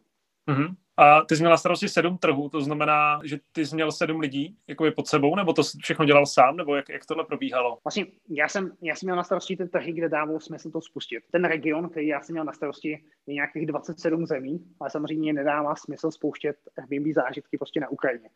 Mm-hmm. 0.48 0.76
A 0.98 1.22
ty 1.22 1.36
jsi 1.36 1.42
měl 1.42 1.52
na 1.52 1.58
starosti 1.58 1.90
sedm 1.90 2.18
trhů, 2.18 2.50
to 2.50 2.62
znamená, 2.62 3.20
že 3.24 3.38
ty 3.52 3.66
jsi 3.66 3.76
měl 3.76 3.92
sedm 3.92 4.20
lidí 4.20 4.58
jakoby 4.68 4.92
pod 4.92 5.08
sebou, 5.08 5.36
nebo 5.36 5.54
to 5.54 5.62
všechno 5.82 6.06
dělal 6.06 6.26
sám, 6.26 6.58
nebo 6.58 6.76
jak, 6.76 6.90
jak 6.90 7.06
tohle 7.06 7.26
probíhalo? 7.26 7.78
Vlastně 7.84 8.06
já 8.30 8.48
jsem, 8.48 8.72
já 8.82 8.96
jsem 8.96 9.08
měl 9.08 9.16
na 9.16 9.24
starosti 9.24 9.58
ty 9.58 9.68
trhy, 9.68 9.94
kde 9.94 10.10
dávalo 10.10 10.40
smysl 10.40 10.72
to 10.72 10.82
spustit. 10.82 11.24
Ten 11.32 11.46
region, 11.46 11.90
který 11.90 12.08
já 12.08 12.22
jsem 12.22 12.34
měl 12.34 12.46
na 12.46 12.54
starosti, 12.54 13.04
je 13.28 13.34
nějakých 13.34 13.66
27 13.66 14.26
zemí, 14.26 14.66
ale 14.80 14.90
samozřejmě 14.90 15.34
nedává 15.34 15.76
smysl 15.76 16.12
spouštět 16.12 16.56
Airbnb 16.78 17.14
zážitky 17.16 17.58
prostě 17.58 17.80
na 17.80 17.90
Ukrajině. 17.90 18.30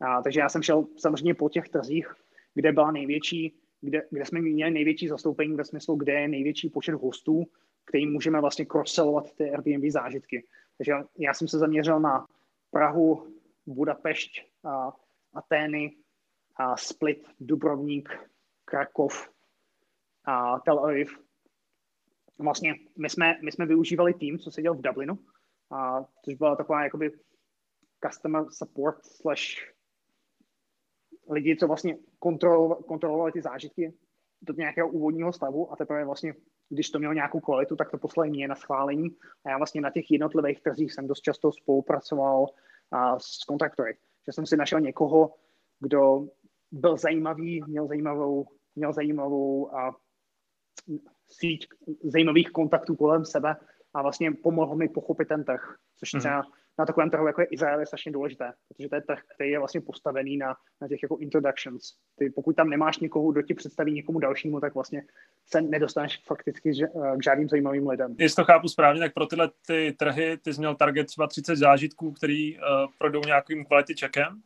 A, 0.00 0.22
takže 0.22 0.40
já 0.40 0.48
jsem 0.48 0.62
šel 0.62 0.86
samozřejmě 0.98 1.34
po 1.34 1.48
těch 1.48 1.68
trzích, 1.68 2.14
kde 2.54 2.72
byla 2.72 2.90
největší, 2.90 3.54
kde, 3.80 4.02
kde 4.10 4.24
jsme 4.24 4.40
měli 4.40 4.70
největší 4.70 5.08
zastoupení 5.08 5.56
ve 5.56 5.64
smyslu, 5.64 5.96
kde 5.96 6.12
je 6.12 6.28
největší 6.28 6.70
počet 6.70 6.94
hostů, 6.94 7.44
kterým 7.84 8.12
můžeme 8.12 8.40
vlastně 8.40 8.64
cross 8.64 9.00
ty 9.36 9.50
Airbnb 9.50 9.90
zážitky. 9.90 10.44
Takže 10.78 10.92
já 11.18 11.34
jsem 11.34 11.48
se 11.48 11.58
zaměřil 11.58 12.00
na 12.00 12.26
Prahu, 12.70 13.34
Budapešť, 13.66 14.42
a 14.64 14.92
Atény, 15.34 15.96
a 16.56 16.76
Split, 16.76 17.28
Dubrovník, 17.40 18.08
Krakov, 18.64 19.30
a 20.24 20.58
Tel 20.60 20.78
Aviv. 20.78 21.18
vlastně 22.38 22.74
my 22.98 23.10
jsme, 23.10 23.38
my 23.42 23.52
jsme 23.52 23.66
využívali 23.66 24.14
tým, 24.14 24.38
co 24.38 24.50
seděl 24.50 24.74
v 24.74 24.82
Dublinu, 24.82 25.18
a, 25.70 26.04
což 26.24 26.34
byla 26.34 26.56
taková 26.56 26.84
jakoby 26.84 27.10
customer 28.06 28.44
support 28.50 29.04
slash 29.04 29.76
lidi, 31.28 31.56
co 31.56 31.66
vlastně 31.66 31.98
kontrolovali, 32.18 32.84
kontrolovali 32.84 33.32
ty 33.32 33.42
zážitky 33.42 33.94
do 34.42 34.54
nějakého 34.54 34.88
úvodního 34.88 35.32
stavu 35.32 35.72
a 35.72 35.76
teprve 35.76 36.04
vlastně, 36.04 36.34
když 36.68 36.90
to 36.90 36.98
mělo 36.98 37.14
nějakou 37.14 37.40
kvalitu, 37.40 37.76
tak 37.76 37.90
to 37.90 37.98
poslali 37.98 38.30
mě 38.30 38.48
na 38.48 38.54
schválení 38.54 39.08
a 39.44 39.50
já 39.50 39.56
vlastně 39.56 39.80
na 39.80 39.90
těch 39.90 40.10
jednotlivých 40.10 40.62
trzích 40.62 40.92
jsem 40.92 41.06
dost 41.06 41.20
často 41.20 41.52
spolupracoval 41.52 42.46
a, 42.90 43.18
s 43.18 43.44
kontraktory. 43.44 43.96
Že 44.26 44.32
jsem 44.32 44.46
si 44.46 44.56
našel 44.56 44.80
někoho, 44.80 45.34
kdo 45.80 46.28
byl 46.72 46.96
zajímavý, 46.96 47.62
měl 47.66 47.86
zajímavou, 47.86 48.46
měl 48.76 48.92
zajímavou 48.92 49.76
a, 49.76 49.96
síť 51.28 51.66
zajímavých 52.02 52.50
kontaktů 52.50 52.96
kolem 52.96 53.24
sebe 53.24 53.56
a 53.94 54.02
vlastně 54.02 54.32
pomohl 54.32 54.76
mi 54.76 54.88
pochopit 54.88 55.28
ten 55.28 55.44
trh, 55.44 55.76
což 55.96 56.14
mm-hmm. 56.14 56.18
třeba 56.18 56.44
na 56.78 56.86
takovém 56.86 57.10
trhu, 57.10 57.26
jako 57.26 57.40
je 57.40 57.46
Izrael, 57.46 57.80
je 57.80 57.86
strašně 57.86 58.12
důležité, 58.12 58.52
protože 58.68 58.88
to 58.88 58.94
je 58.94 59.00
trh, 59.00 59.18
který 59.34 59.50
je 59.50 59.58
vlastně 59.58 59.80
postavený 59.80 60.36
na, 60.36 60.56
na 60.80 60.88
těch 60.88 61.02
jako 61.02 61.16
introductions. 61.16 61.92
Ty, 62.18 62.30
pokud 62.30 62.56
tam 62.56 62.70
nemáš 62.70 62.98
někoho, 62.98 63.32
kdo 63.32 63.42
ti 63.42 63.54
představí 63.54 63.92
někomu 63.92 64.18
dalšímu, 64.18 64.60
tak 64.60 64.74
vlastně 64.74 65.02
se 65.46 65.60
nedostaneš 65.60 66.22
fakticky 66.26 66.72
k 67.16 67.22
žádným 67.24 67.48
zajímavým 67.48 67.88
lidem. 67.88 68.14
Jestli 68.18 68.36
to 68.36 68.44
chápu 68.44 68.68
správně, 68.68 69.00
tak 69.00 69.14
pro 69.14 69.26
tyhle 69.26 69.50
ty 69.66 69.94
trhy 69.98 70.38
ty 70.42 70.54
jsi 70.54 70.60
měl 70.60 70.74
target 70.74 71.06
třeba 71.06 71.26
30 71.26 71.56
zážitků, 71.56 72.12
který 72.12 72.58
uh, 72.58 72.62
projdou 72.98 73.20
nějakým 73.26 73.64
quality 73.64 73.94
checkem 74.00 74.42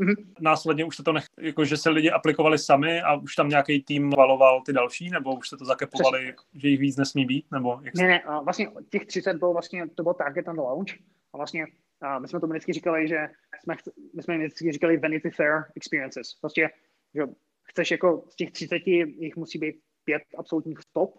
Mm-hmm. 0.00 0.14
Následně 0.40 0.84
už 0.84 0.96
to 0.96 1.12
nech, 1.12 1.24
jako, 1.40 1.64
že 1.64 1.76
se 1.76 1.90
lidi 1.90 2.10
aplikovali 2.10 2.58
sami 2.58 3.02
a 3.02 3.14
už 3.14 3.34
tam 3.34 3.48
nějaký 3.48 3.82
tým 3.82 4.10
valoval 4.10 4.60
ty 4.60 4.72
další, 4.72 5.10
nebo 5.10 5.34
už 5.34 5.48
se 5.48 5.56
to 5.56 5.64
zakepovali, 5.64 6.18
Přesně. 6.18 6.60
že 6.60 6.68
jich 6.68 6.80
víc 6.80 6.96
nesmí 6.96 7.26
být? 7.26 7.46
Nebo 7.52 7.80
jak 7.82 7.94
ne, 7.94 8.06
ne, 8.06 8.22
vlastně 8.44 8.70
těch 8.90 9.06
30 9.06 9.36
bylo 9.36 9.52
vlastně, 9.52 9.88
to 9.94 10.02
byl 10.02 10.14
target 10.14 10.48
on 10.48 10.56
the 10.56 10.60
launch 10.60 10.90
a 11.34 11.36
vlastně 11.36 11.66
a 12.02 12.18
my 12.18 12.28
jsme 12.28 12.40
to 12.40 12.46
vždycky 12.46 12.72
říkali, 12.72 13.08
že 13.08 13.28
jsme, 13.62 13.74
my 14.14 14.22
jsme 14.22 14.38
vždycky 14.38 14.72
říkali 14.72 14.96
Vanity 14.96 15.30
Fair 15.30 15.64
experiences. 15.76 16.34
Prostě, 16.40 16.70
že 17.14 17.22
chceš 17.62 17.90
jako 17.90 18.24
z 18.30 18.36
těch 18.36 18.50
30 18.52 18.76
jich 18.86 19.36
musí 19.36 19.58
být 19.58 19.76
pět 20.04 20.22
absolutních 20.38 20.78
top 20.92 21.14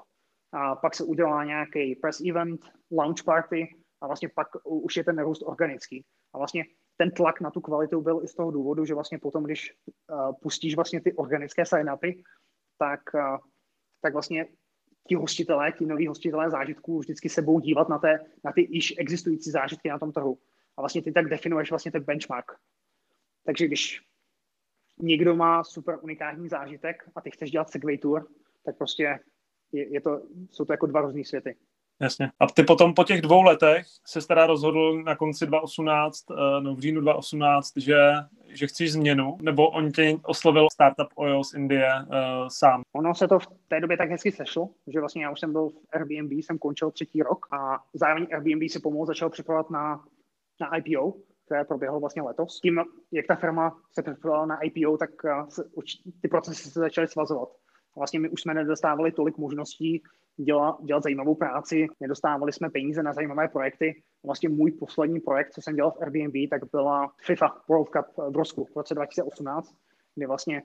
a 0.51 0.75
pak 0.75 0.95
se 0.95 1.03
udělá 1.03 1.43
nějaký 1.43 1.95
press 1.95 2.21
event, 2.29 2.61
launch 2.91 3.23
party 3.23 3.67
a 4.01 4.07
vlastně 4.07 4.29
pak 4.35 4.47
už 4.63 4.97
je 4.97 5.03
ten 5.03 5.19
růst 5.19 5.41
organický. 5.45 6.05
A 6.33 6.37
vlastně 6.37 6.63
ten 6.97 7.11
tlak 7.11 7.41
na 7.41 7.51
tu 7.51 7.61
kvalitu 7.61 8.01
byl 8.01 8.21
i 8.23 8.27
z 8.27 8.35
toho 8.35 8.51
důvodu, 8.51 8.85
že 8.85 8.93
vlastně 8.93 9.19
potom, 9.19 9.43
když 9.43 9.73
uh, 10.11 10.31
pustíš 10.41 10.75
vlastně 10.75 11.01
ty 11.01 11.13
organické 11.13 11.63
sign-upy, 11.63 12.23
tak, 12.77 12.99
uh, 13.13 13.37
tak 14.01 14.13
vlastně 14.13 14.47
ti 15.07 15.15
hostitelé, 15.15 15.71
ti 15.71 15.85
noví 15.85 16.07
hostitelé 16.07 16.49
zážitků 16.49 16.99
vždycky 16.99 17.29
se 17.29 17.41
budou 17.41 17.59
dívat 17.59 17.89
na, 17.89 17.99
té, 17.99 18.19
na 18.43 18.51
ty 18.51 18.67
již 18.69 18.93
existující 18.97 19.51
zážitky 19.51 19.89
na 19.89 19.99
tom 19.99 20.11
trhu. 20.11 20.37
A 20.77 20.81
vlastně 20.81 21.01
ty 21.01 21.11
tak 21.11 21.29
definuješ 21.29 21.69
vlastně 21.69 21.91
ten 21.91 22.03
benchmark. 22.03 22.51
Takže 23.45 23.67
když 23.67 24.01
někdo 24.99 25.35
má 25.35 25.63
super 25.63 25.99
unikátní 26.01 26.49
zážitek 26.49 27.09
a 27.15 27.21
ty 27.21 27.31
chceš 27.31 27.51
dělat 27.51 27.69
segway 27.69 27.97
tour, 27.97 28.27
tak 28.65 28.77
prostě 28.77 29.19
je, 29.71 29.93
je 29.93 30.01
to, 30.01 30.21
jsou 30.51 30.65
to 30.65 30.73
jako 30.73 30.85
dva 30.85 31.01
různé 31.01 31.23
světy. 31.23 31.55
Jasně. 32.01 32.31
A 32.39 32.47
ty 32.47 32.63
potom 32.63 32.93
po 32.93 33.03
těch 33.03 33.21
dvou 33.21 33.41
letech 33.41 33.85
se 34.07 34.27
teda 34.27 34.45
rozhodl 34.45 35.03
na 35.03 35.15
konci 35.15 35.45
2018, 35.45 36.31
eh, 36.31 36.61
no 36.61 36.75
v 36.75 36.79
říjnu 36.79 37.01
2018, 37.01 37.77
že, 37.77 37.97
že 38.47 38.67
chceš 38.67 38.91
změnu, 38.91 39.37
nebo 39.41 39.69
on 39.69 39.91
tě 39.91 40.17
oslovil 40.23 40.67
startup 40.73 41.07
Oil 41.15 41.43
z 41.43 41.53
Indie 41.53 41.89
uh, 42.01 42.47
sám? 42.47 42.81
Ono 42.93 43.15
se 43.15 43.27
to 43.27 43.39
v 43.39 43.47
té 43.67 43.79
době 43.79 43.97
tak 43.97 44.09
hezky 44.09 44.31
sešlo, 44.31 44.69
že 44.87 44.99
vlastně 44.99 45.23
já 45.23 45.31
už 45.31 45.39
jsem 45.39 45.51
byl 45.51 45.69
v 45.69 45.73
Airbnb, 45.93 46.31
jsem 46.31 46.57
končil 46.57 46.91
třetí 46.91 47.21
rok 47.21 47.45
a 47.51 47.83
zároveň 47.93 48.27
Airbnb 48.33 48.69
se 48.69 48.79
pomalu 48.79 49.05
začal 49.05 49.29
připravovat 49.29 49.69
na, 49.69 50.03
na 50.61 50.77
IPO, 50.77 51.13
které 51.45 51.63
proběhlo 51.63 51.99
vlastně 51.99 52.21
letos. 52.21 52.59
Tím, 52.59 52.81
jak 53.11 53.27
ta 53.27 53.35
firma 53.35 53.77
se 53.91 54.01
připravovala 54.01 54.45
na 54.45 54.59
IPO, 54.61 54.97
tak 54.97 55.09
eh, 55.25 55.45
se, 55.49 55.63
ty 56.21 56.27
procesy 56.27 56.69
se 56.69 56.79
začaly 56.79 57.07
svazovat. 57.07 57.49
Vlastně 57.95 58.19
my 58.19 58.29
už 58.29 58.41
jsme 58.41 58.53
nedostávali 58.53 59.11
tolik 59.11 59.37
možností 59.37 60.03
dělat, 60.37 60.83
dělat 60.83 61.03
zajímavou 61.03 61.35
práci, 61.35 61.87
nedostávali 61.99 62.53
jsme 62.53 62.69
peníze 62.69 63.03
na 63.03 63.13
zajímavé 63.13 63.47
projekty. 63.47 64.03
Vlastně 64.25 64.49
můj 64.49 64.71
poslední 64.71 65.19
projekt, 65.19 65.51
co 65.51 65.61
jsem 65.61 65.75
dělal 65.75 65.91
v 65.91 66.01
Airbnb, 66.01 66.49
tak 66.49 66.61
byla 66.71 67.13
FIFA 67.21 67.61
World 67.69 67.89
Cup 67.89 68.05
v 68.31 68.35
Rusku 68.35 68.65
v 68.65 68.75
roce 68.75 68.95
2018, 68.95 69.75
kdy 70.15 70.25
vlastně 70.25 70.63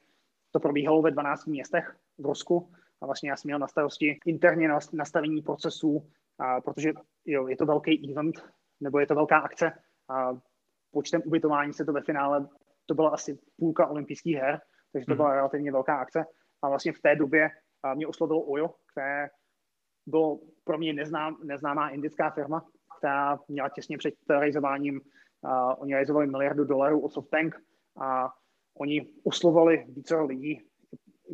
to 0.51 0.61
probíhalo 0.61 1.03
ve 1.03 1.11
12 1.11 1.47
městech 1.47 1.97
v 2.18 2.27
Rusku 2.27 2.73
a 3.01 3.07
vlastně 3.07 3.31
já 3.31 3.37
jsem 3.37 3.49
měl 3.49 3.59
na 3.59 3.68
starosti 3.68 4.18
interně 4.27 4.68
nastavení 4.93 5.43
procesů, 5.43 6.07
a 6.39 6.61
protože 6.61 6.93
jo, 7.27 7.49
je 7.49 7.57
to 7.57 7.66
velký 7.66 8.12
event, 8.12 8.45
nebo 8.81 8.99
je 8.99 9.07
to 9.07 9.14
velká 9.14 9.39
akce 9.39 9.73
a 10.09 10.33
počtem 10.91 11.23
ubytování 11.25 11.73
se 11.73 11.85
to 11.85 11.93
ve 11.93 12.01
finále, 12.01 12.49
to 12.87 12.95
byla 12.95 13.11
asi 13.11 13.39
půlka 13.57 13.87
olympijských 13.87 14.37
her, 14.37 14.61
takže 14.93 15.07
to 15.07 15.12
mhm. 15.12 15.16
byla 15.16 15.35
relativně 15.35 15.73
velká 15.73 15.97
akce. 15.97 16.25
A 16.62 16.68
vlastně 16.68 16.93
v 16.93 17.01
té 17.01 17.16
době 17.16 17.51
mě 17.95 18.07
oslovilo 18.07 18.41
OJO, 18.41 18.75
které 18.93 19.29
bylo 20.11 20.38
pro 20.64 20.78
mě 20.78 20.92
neznám, 20.92 21.36
neznámá 21.44 21.88
indická 21.88 22.30
firma, 22.30 22.64
která 22.98 23.38
měla 23.48 23.68
těsně 23.68 23.98
před 23.98 24.14
realizováním, 24.30 25.00
uh, 25.00 25.50
oni 25.78 25.92
realizovali 25.92 26.26
miliardu 26.26 26.64
dolarů 26.64 27.00
od 27.00 27.12
SoftBank 27.12 27.56
a 28.00 28.32
oni 28.78 29.06
oslovali 29.24 29.84
více 29.88 30.16
lidí, 30.16 30.61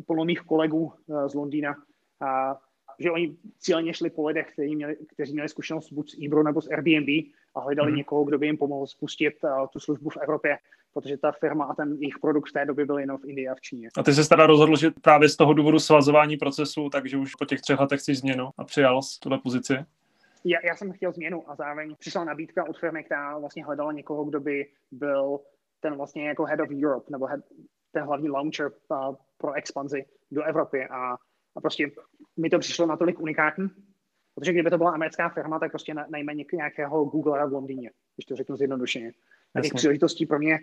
plno 0.05 0.25
mých 0.25 0.39
kolegů 0.39 0.93
uh, 1.07 1.27
z 1.27 1.33
Londýna, 1.33 1.75
uh, 1.75 2.57
že 2.99 3.11
oni 3.11 3.37
cíleně 3.59 3.93
šli 3.93 4.09
po 4.09 4.27
lidech, 4.27 4.53
kteří 4.53 4.75
měli, 4.75 4.97
kteří 5.13 5.33
měli 5.33 5.49
zkušenost 5.49 5.91
buď 5.91 6.11
z 6.11 6.25
Ebro 6.25 6.43
nebo 6.43 6.61
z 6.61 6.67
Airbnb 6.71 7.09
a 7.55 7.59
hledali 7.59 7.91
mm. 7.91 7.97
někoho, 7.97 8.23
kdo 8.23 8.37
by 8.37 8.45
jim 8.45 8.57
pomohl 8.57 8.87
spustit 8.87 9.33
uh, 9.43 9.67
tu 9.67 9.79
službu 9.79 10.09
v 10.09 10.17
Evropě, 10.17 10.57
protože 11.01 11.17
ta 11.17 11.31
firma 11.31 11.65
a 11.65 11.73
ten 11.73 11.97
jejich 11.99 12.19
produkt 12.19 12.49
v 12.49 12.53
té 12.53 12.65
době 12.65 12.85
byl 12.85 12.97
jenom 12.97 13.17
v 13.17 13.25
Indii 13.25 13.47
a 13.47 13.55
v 13.55 13.61
Číně. 13.61 13.89
A 13.97 14.03
ty 14.03 14.13
jsi 14.13 14.29
teda 14.29 14.45
rozhodl, 14.45 14.75
že 14.77 14.91
právě 15.01 15.29
z 15.29 15.35
toho 15.35 15.53
důvodu 15.53 15.79
svazování 15.79 16.37
procesu, 16.37 16.89
takže 16.89 17.17
už 17.17 17.35
po 17.35 17.45
těch 17.45 17.61
třech 17.61 17.79
letech 17.79 17.99
chceš 17.99 18.19
změnu 18.19 18.49
a 18.57 18.63
přijal 18.63 19.01
z 19.01 19.19
tuhle 19.19 19.37
pozici? 19.37 19.73
Já, 20.43 20.59
já 20.63 20.75
jsem 20.75 20.93
chtěl 20.93 21.11
změnu 21.11 21.51
a 21.51 21.55
zároveň 21.55 21.95
přišla 21.99 22.23
nabídka 22.23 22.69
od 22.69 22.79
firmy, 22.79 23.03
která 23.03 23.37
vlastně 23.37 23.65
hledala 23.65 23.91
někoho, 23.91 24.25
kdo 24.25 24.39
by 24.39 24.65
byl 24.91 25.39
ten 25.79 25.95
vlastně 25.95 26.27
jako 26.27 26.45
head 26.45 26.59
of 26.59 26.69
Europe, 26.83 27.05
nebo 27.11 27.25
head, 27.25 27.39
ten 27.91 28.03
hlavní 28.03 28.29
launcher 28.29 28.71
uh, 28.89 29.15
pro 29.37 29.53
expanzi 29.53 30.05
do 30.31 30.43
Evropy 30.43 30.87
a, 30.87 31.13
a 31.55 31.61
prostě 31.61 31.91
mi 32.37 32.49
to 32.49 32.59
přišlo 32.59 32.85
natolik 32.85 33.19
unikátní, 33.19 33.67
protože 34.35 34.53
kdyby 34.53 34.69
to 34.69 34.77
byla 34.77 34.91
americká 34.91 35.29
firma, 35.29 35.59
tak 35.59 35.71
prostě 35.71 35.93
najme 36.09 36.33
nějakého 36.53 37.05
Googlera 37.05 37.45
v 37.45 37.53
Londýně, 37.53 37.91
když 38.15 38.25
to 38.25 38.35
řeknu 38.35 38.55
zjednodušeně. 38.55 39.11
Těch 39.61 39.73
příležitostí 39.73 40.25
pro 40.25 40.39
mě 40.39 40.59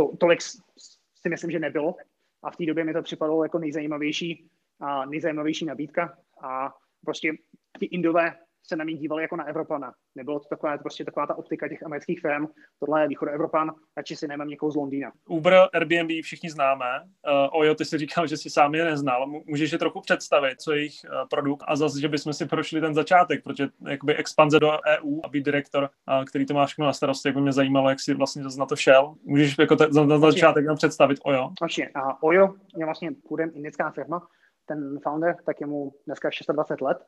to, 0.00 0.16
tolik 0.16 0.42
si 0.42 1.28
myslím, 1.28 1.50
že 1.50 1.58
nebylo. 1.58 1.96
A 2.42 2.50
v 2.50 2.56
té 2.56 2.66
době 2.66 2.84
mi 2.84 2.92
to 2.92 3.02
připadalo 3.02 3.42
jako 3.42 3.58
nejzajímavější, 3.58 4.50
a 4.80 5.06
nejzajímavější 5.06 5.64
nabídka. 5.64 6.18
A 6.42 6.74
prostě 7.04 7.32
ti 7.78 7.86
Indové 7.86 8.36
se 8.62 8.76
na 8.76 8.84
mě 8.84 8.94
dívali 8.94 9.22
jako 9.22 9.36
na 9.36 9.44
Evropana. 9.44 9.92
Nebylo 10.14 10.40
to 10.40 10.48
taková, 10.48 10.78
prostě 10.78 11.04
taková 11.04 11.26
ta 11.26 11.38
optika 11.38 11.68
těch 11.68 11.82
amerických 11.82 12.20
firm, 12.20 12.46
tohle 12.78 13.02
je 13.02 13.08
Evropan, 13.32 13.74
radši 13.96 14.16
si 14.16 14.28
nemám 14.28 14.48
někoho 14.48 14.72
z 14.72 14.76
Londýna. 14.76 15.12
Uber, 15.28 15.54
Airbnb 15.72 16.10
všichni 16.22 16.50
známe. 16.50 16.84
Uh, 17.02 17.60
Ojo, 17.60 17.74
ty 17.74 17.84
jsi 17.84 17.98
říkal, 17.98 18.26
že 18.26 18.36
si 18.36 18.50
sám 18.50 18.74
je 18.74 18.84
neznal. 18.84 19.26
Můžeš 19.26 19.72
je 19.72 19.78
trochu 19.78 20.00
představit, 20.00 20.60
co 20.60 20.72
je 20.72 20.78
jejich 20.78 20.94
uh, 21.04 21.28
produkt 21.28 21.64
a 21.68 21.76
zase, 21.76 22.00
že 22.00 22.08
bychom 22.08 22.32
si 22.32 22.46
prošli 22.46 22.80
ten 22.80 22.94
začátek, 22.94 23.44
protože 23.44 23.68
jakoby 23.88 24.16
expanze 24.16 24.60
do 24.60 24.70
EU 24.70 25.20
a 25.24 25.28
být 25.28 25.44
direktor, 25.44 25.82
uh, 25.82 26.24
který 26.24 26.46
to 26.46 26.54
máš 26.54 26.78
na 26.78 26.92
starosti, 26.92 27.28
jak 27.28 27.34
by 27.34 27.40
mě 27.40 27.52
zajímalo, 27.52 27.88
jak 27.88 28.00
jsi 28.00 28.14
vlastně 28.14 28.42
na 28.58 28.66
to 28.66 28.76
šel. 28.76 29.14
Můžeš 29.24 29.58
jako 29.58 29.76
te, 29.76 29.86
za, 29.90 30.06
za 30.06 30.18
začátek 30.18 30.66
nám 30.66 30.76
představit 30.76 31.18
Ojo? 31.22 31.50
Určitě. 31.62 31.90
Uh, 31.96 32.12
Ojo 32.20 32.54
je 32.76 32.84
vlastně 32.84 33.10
původem 33.28 33.50
indická 33.54 33.90
firma. 33.90 34.26
Ten 34.66 34.98
founder, 35.02 35.36
tak 35.46 35.60
je 35.60 35.66
mu 35.66 35.92
dneska 36.06 36.28
26 36.52 36.80
let 36.80 36.98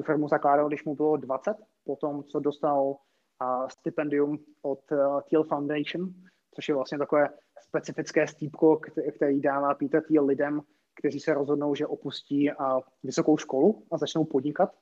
tu 0.00 0.04
firmu 0.04 0.28
zakládal, 0.28 0.68
když 0.68 0.84
mu 0.84 0.94
bylo 0.94 1.16
20, 1.16 1.56
potom 1.84 2.24
co 2.24 2.40
dostal 2.40 2.84
uh, 2.84 3.68
stipendium 3.68 4.38
od 4.62 4.92
uh, 4.92 5.20
Thiel 5.20 5.44
Foundation, 5.44 6.14
což 6.54 6.68
je 6.68 6.74
vlastně 6.74 6.98
takové 6.98 7.28
specifické 7.60 8.26
stýpko, 8.26 8.80
který 9.14 9.40
dává 9.40 9.74
Peter 9.74 10.02
Thiel 10.08 10.24
lidem, 10.24 10.60
kteří 11.00 11.20
se 11.20 11.34
rozhodnou, 11.34 11.74
že 11.74 11.86
opustí 11.86 12.50
uh, 12.50 12.80
vysokou 13.02 13.36
školu 13.36 13.82
a 13.92 13.98
začnou 13.98 14.24
podnikat, 14.24 14.72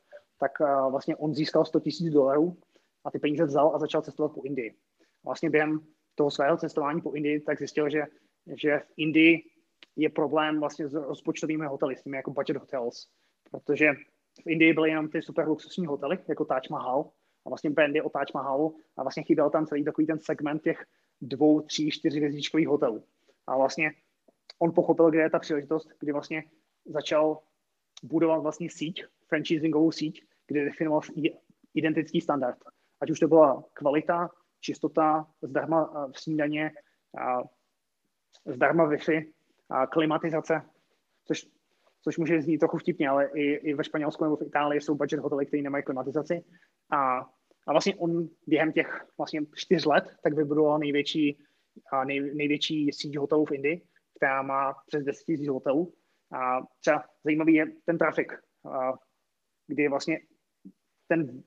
tak 0.41 0.53
uh, 0.61 0.91
vlastně 0.91 1.17
on 1.17 1.35
získal 1.35 1.65
100 1.65 1.79
000 2.01 2.13
dolarů 2.13 2.57
a 3.05 3.11
ty 3.11 3.19
peníze 3.19 3.45
vzal 3.45 3.75
a 3.75 3.79
začal 3.79 4.03
cestovat 4.03 4.33
po 4.33 4.43
Indii. 4.43 4.75
Vlastně 5.25 5.51
během 5.51 5.81
toho 6.15 6.31
svého 6.31 6.57
cestování 6.57 7.01
po 7.01 7.13
Indii 7.13 7.41
tak 7.41 7.59
zjistil, 7.59 7.91
že, 7.91 8.03
že 8.47 8.79
v 8.79 8.93
Indii 8.97 9.43
je 9.97 10.11
problém 10.11 10.61
vlastně 10.61 10.89
s 10.89 10.95
rozpočtovými 10.95 11.67
hotely, 11.67 11.97
s 11.97 12.03
těmi 12.03 12.17
jako 12.17 12.31
budget 12.31 12.57
hotels, 12.57 13.09
protože 13.51 13.91
v 14.45 14.51
Indii 14.51 14.73
byly 14.73 14.91
jenom 14.91 15.09
ty 15.09 15.23
super 15.23 15.49
luxusní 15.49 15.87
hotely, 15.87 16.19
jako 16.29 16.45
Taj 16.45 16.61
Mahal, 16.71 17.11
a 17.47 17.49
vlastně 17.49 17.71
brandy 17.71 18.03
o 18.03 18.11
Taj 18.11 18.25
Mahalu 18.35 18.81
a 18.97 19.03
vlastně 19.03 19.23
chyběl 19.23 19.51
tam 19.51 19.67
celý 19.67 19.85
takový 19.85 20.07
ten 20.07 20.19
segment 20.19 20.63
těch 20.63 20.85
dvou, 21.21 21.61
tří, 21.61 21.91
čtyři 21.91 22.19
hvězdičkových 22.19 22.69
hotelů. 22.69 23.05
A 23.47 23.57
vlastně 23.57 23.93
on 24.59 24.75
pochopil, 24.75 25.11
kde 25.11 25.21
je 25.21 25.31
ta 25.31 25.39
příležitost, 25.39 25.89
kdy 26.01 26.13
vlastně 26.13 26.45
začal 26.87 27.39
budovat 28.03 28.39
vlastně 28.39 28.71
síť 28.71 29.05
franchisingovou 29.29 29.93
síť, 29.93 30.25
kde 30.47 30.65
definoval 30.65 31.01
identický 31.75 32.21
standard. 32.21 32.59
Ať 33.01 33.11
už 33.11 33.21
to 33.21 33.29
byla 33.29 33.65
kvalita, 33.73 34.31
čistota, 34.61 35.27
zdarma 35.43 36.09
v 36.13 36.21
snídaně, 36.21 36.73
zdarma 38.47 38.91
Wi-Fi, 38.91 39.33
klimatizace, 39.91 40.63
což, 41.25 41.47
což 42.09 42.19
může 42.19 42.43
znít 42.43 42.59
trochu 42.59 42.79
vtipně, 42.79 43.09
ale 43.09 43.31
i, 43.35 43.43
i 43.43 43.75
ve 43.75 43.85
Španělsku 43.85 44.25
nebo 44.25 44.37
v 44.37 44.43
Itálii 44.43 44.81
jsou 44.81 44.95
budget 44.95 45.21
hotely, 45.21 45.47
které 45.47 45.63
nemají 45.63 45.85
klimatizaci. 45.85 46.45
A, 46.91 47.19
a 47.67 47.73
vlastně 47.73 47.97
on 47.97 48.29
během 48.47 48.73
těch 48.73 49.07
vlastně 49.19 49.41
čtyř 49.55 49.85
let 49.85 50.05
tak 50.23 50.35
vybudoval 50.35 50.79
největší, 50.79 51.39
nej, 52.07 52.35
největší 52.35 52.93
síť 52.93 53.17
hotelů 53.17 53.45
v 53.45 53.53
Indii, 53.53 53.83
která 54.17 54.43
má 54.43 54.75
přes 54.87 55.05
10 55.05 55.25
000 55.29 55.53
hotelů. 55.53 55.95
A 56.33 56.61
třeba 56.81 57.05
zajímavý 57.25 57.55
je 57.55 57.67
ten 57.85 57.99
trafik, 57.99 58.33
kdy 59.67 59.89
vlastně 59.89 60.21
ten 61.09 61.43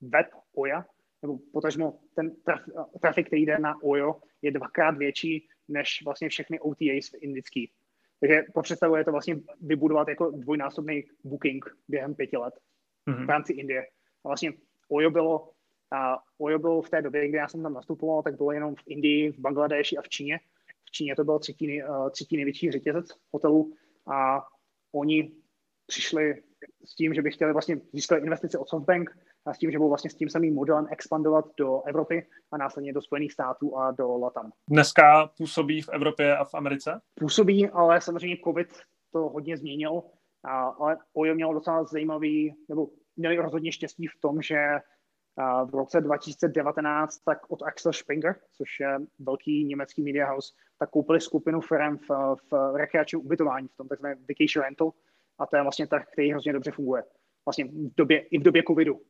web 0.00 0.26
Oya, 0.54 0.86
nebo 1.22 1.38
potažmo 1.52 1.98
ten 2.14 2.36
traf, 2.44 2.60
trafik, 3.00 3.26
který 3.26 3.42
jde 3.42 3.58
na 3.58 3.82
Oyo, 3.82 4.20
je 4.42 4.50
dvakrát 4.50 4.98
větší 4.98 5.48
než 5.68 6.02
vlastně 6.04 6.28
všechny 6.28 6.60
OTAs 6.60 7.14
indický. 7.20 7.72
Takže 8.20 8.42
pro 8.54 8.62
představu 8.62 8.96
je 8.96 9.04
to 9.04 9.12
vlastně 9.12 9.36
vybudovat 9.60 10.08
jako 10.08 10.30
dvojnásobný 10.30 11.04
booking 11.24 11.76
během 11.88 12.14
pěti 12.14 12.36
let 12.36 12.54
mm-hmm. 13.08 13.26
v 13.26 13.28
rámci 13.30 13.52
Indie. 13.52 13.86
A 14.24 14.28
vlastně 14.28 14.52
Oyo 14.88 15.10
bylo, 15.10 15.50
a 15.92 16.18
Oyo 16.38 16.58
bylo 16.58 16.82
v 16.82 16.90
té 16.90 17.02
době, 17.02 17.28
kdy 17.28 17.36
já 17.36 17.48
jsem 17.48 17.62
tam 17.62 17.74
nastupoval, 17.74 18.22
tak 18.22 18.36
bylo 18.36 18.52
jenom 18.52 18.74
v 18.74 18.82
Indii, 18.86 19.32
v 19.32 19.38
Bangladeši 19.38 19.96
a 19.96 20.02
v 20.02 20.08
Číně. 20.08 20.40
V 20.84 20.90
Číně 20.90 21.16
to 21.16 21.24
byl 21.24 21.38
třetí, 21.38 21.82
uh, 21.82 22.10
třetí 22.10 22.36
největší 22.36 22.70
řetězec 22.70 23.06
hotelů 23.32 23.74
a 24.06 24.46
oni 24.92 25.32
přišli 25.86 26.42
s 26.84 26.94
tím, 26.94 27.14
že 27.14 27.22
by 27.22 27.30
chtěli 27.30 27.52
vlastně 27.52 27.80
získat 27.92 28.16
investice 28.16 28.58
od 28.58 28.68
SoftBank 28.68 29.10
a 29.46 29.54
s 29.54 29.58
tím, 29.58 29.70
že 29.70 29.78
budou 29.78 29.88
vlastně 29.88 30.10
s 30.10 30.14
tím 30.14 30.28
samým 30.28 30.54
modelem 30.54 30.86
expandovat 30.90 31.44
do 31.58 31.82
Evropy 31.82 32.26
a 32.52 32.56
následně 32.56 32.92
do 32.92 33.02
Spojených 33.02 33.32
států 33.32 33.76
a 33.76 33.90
do 33.90 34.18
Latam. 34.18 34.50
Dneska 34.68 35.30
působí 35.36 35.82
v 35.82 35.88
Evropě 35.88 36.36
a 36.36 36.44
v 36.44 36.54
Americe? 36.54 37.00
Působí, 37.14 37.68
ale 37.68 38.00
samozřejmě 38.00 38.36
COVID 38.44 38.68
to 39.12 39.18
hodně 39.18 39.56
změnil, 39.56 40.02
a, 40.44 40.62
ale 40.62 40.96
Ojo 41.14 41.34
měl 41.34 41.54
docela 41.54 41.84
zajímavý, 41.84 42.54
nebo 42.68 42.88
měli 43.16 43.36
rozhodně 43.36 43.72
štěstí 43.72 44.06
v 44.06 44.20
tom, 44.20 44.42
že 44.42 44.56
v 45.64 45.74
roce 45.74 46.00
2019 46.00 47.18
tak 47.18 47.38
od 47.50 47.62
Axel 47.62 47.92
Springer, 47.92 48.34
což 48.56 48.80
je 48.80 48.98
velký 49.18 49.64
německý 49.64 50.02
media 50.02 50.32
house, 50.32 50.52
tak 50.78 50.90
koupili 50.90 51.20
skupinu 51.20 51.60
firm 51.60 51.98
v, 51.98 52.36
v 52.50 52.76
rekreačním 52.76 53.20
ubytování, 53.20 53.68
v 53.68 53.76
tom 53.76 53.88
takzvaném 53.88 54.18
vacation 54.28 54.64
rental, 54.64 54.92
a 55.40 55.46
to 55.46 55.56
je 55.56 55.62
vlastně 55.62 55.86
tak, 55.86 56.12
který 56.12 56.30
hrozně 56.30 56.52
dobře 56.52 56.70
funguje. 56.70 57.02
Vlastně 57.46 57.64
v 57.64 57.94
době, 57.96 58.18
i 58.20 58.38
v 58.38 58.42
době 58.42 58.62
covidu. 58.66 59.00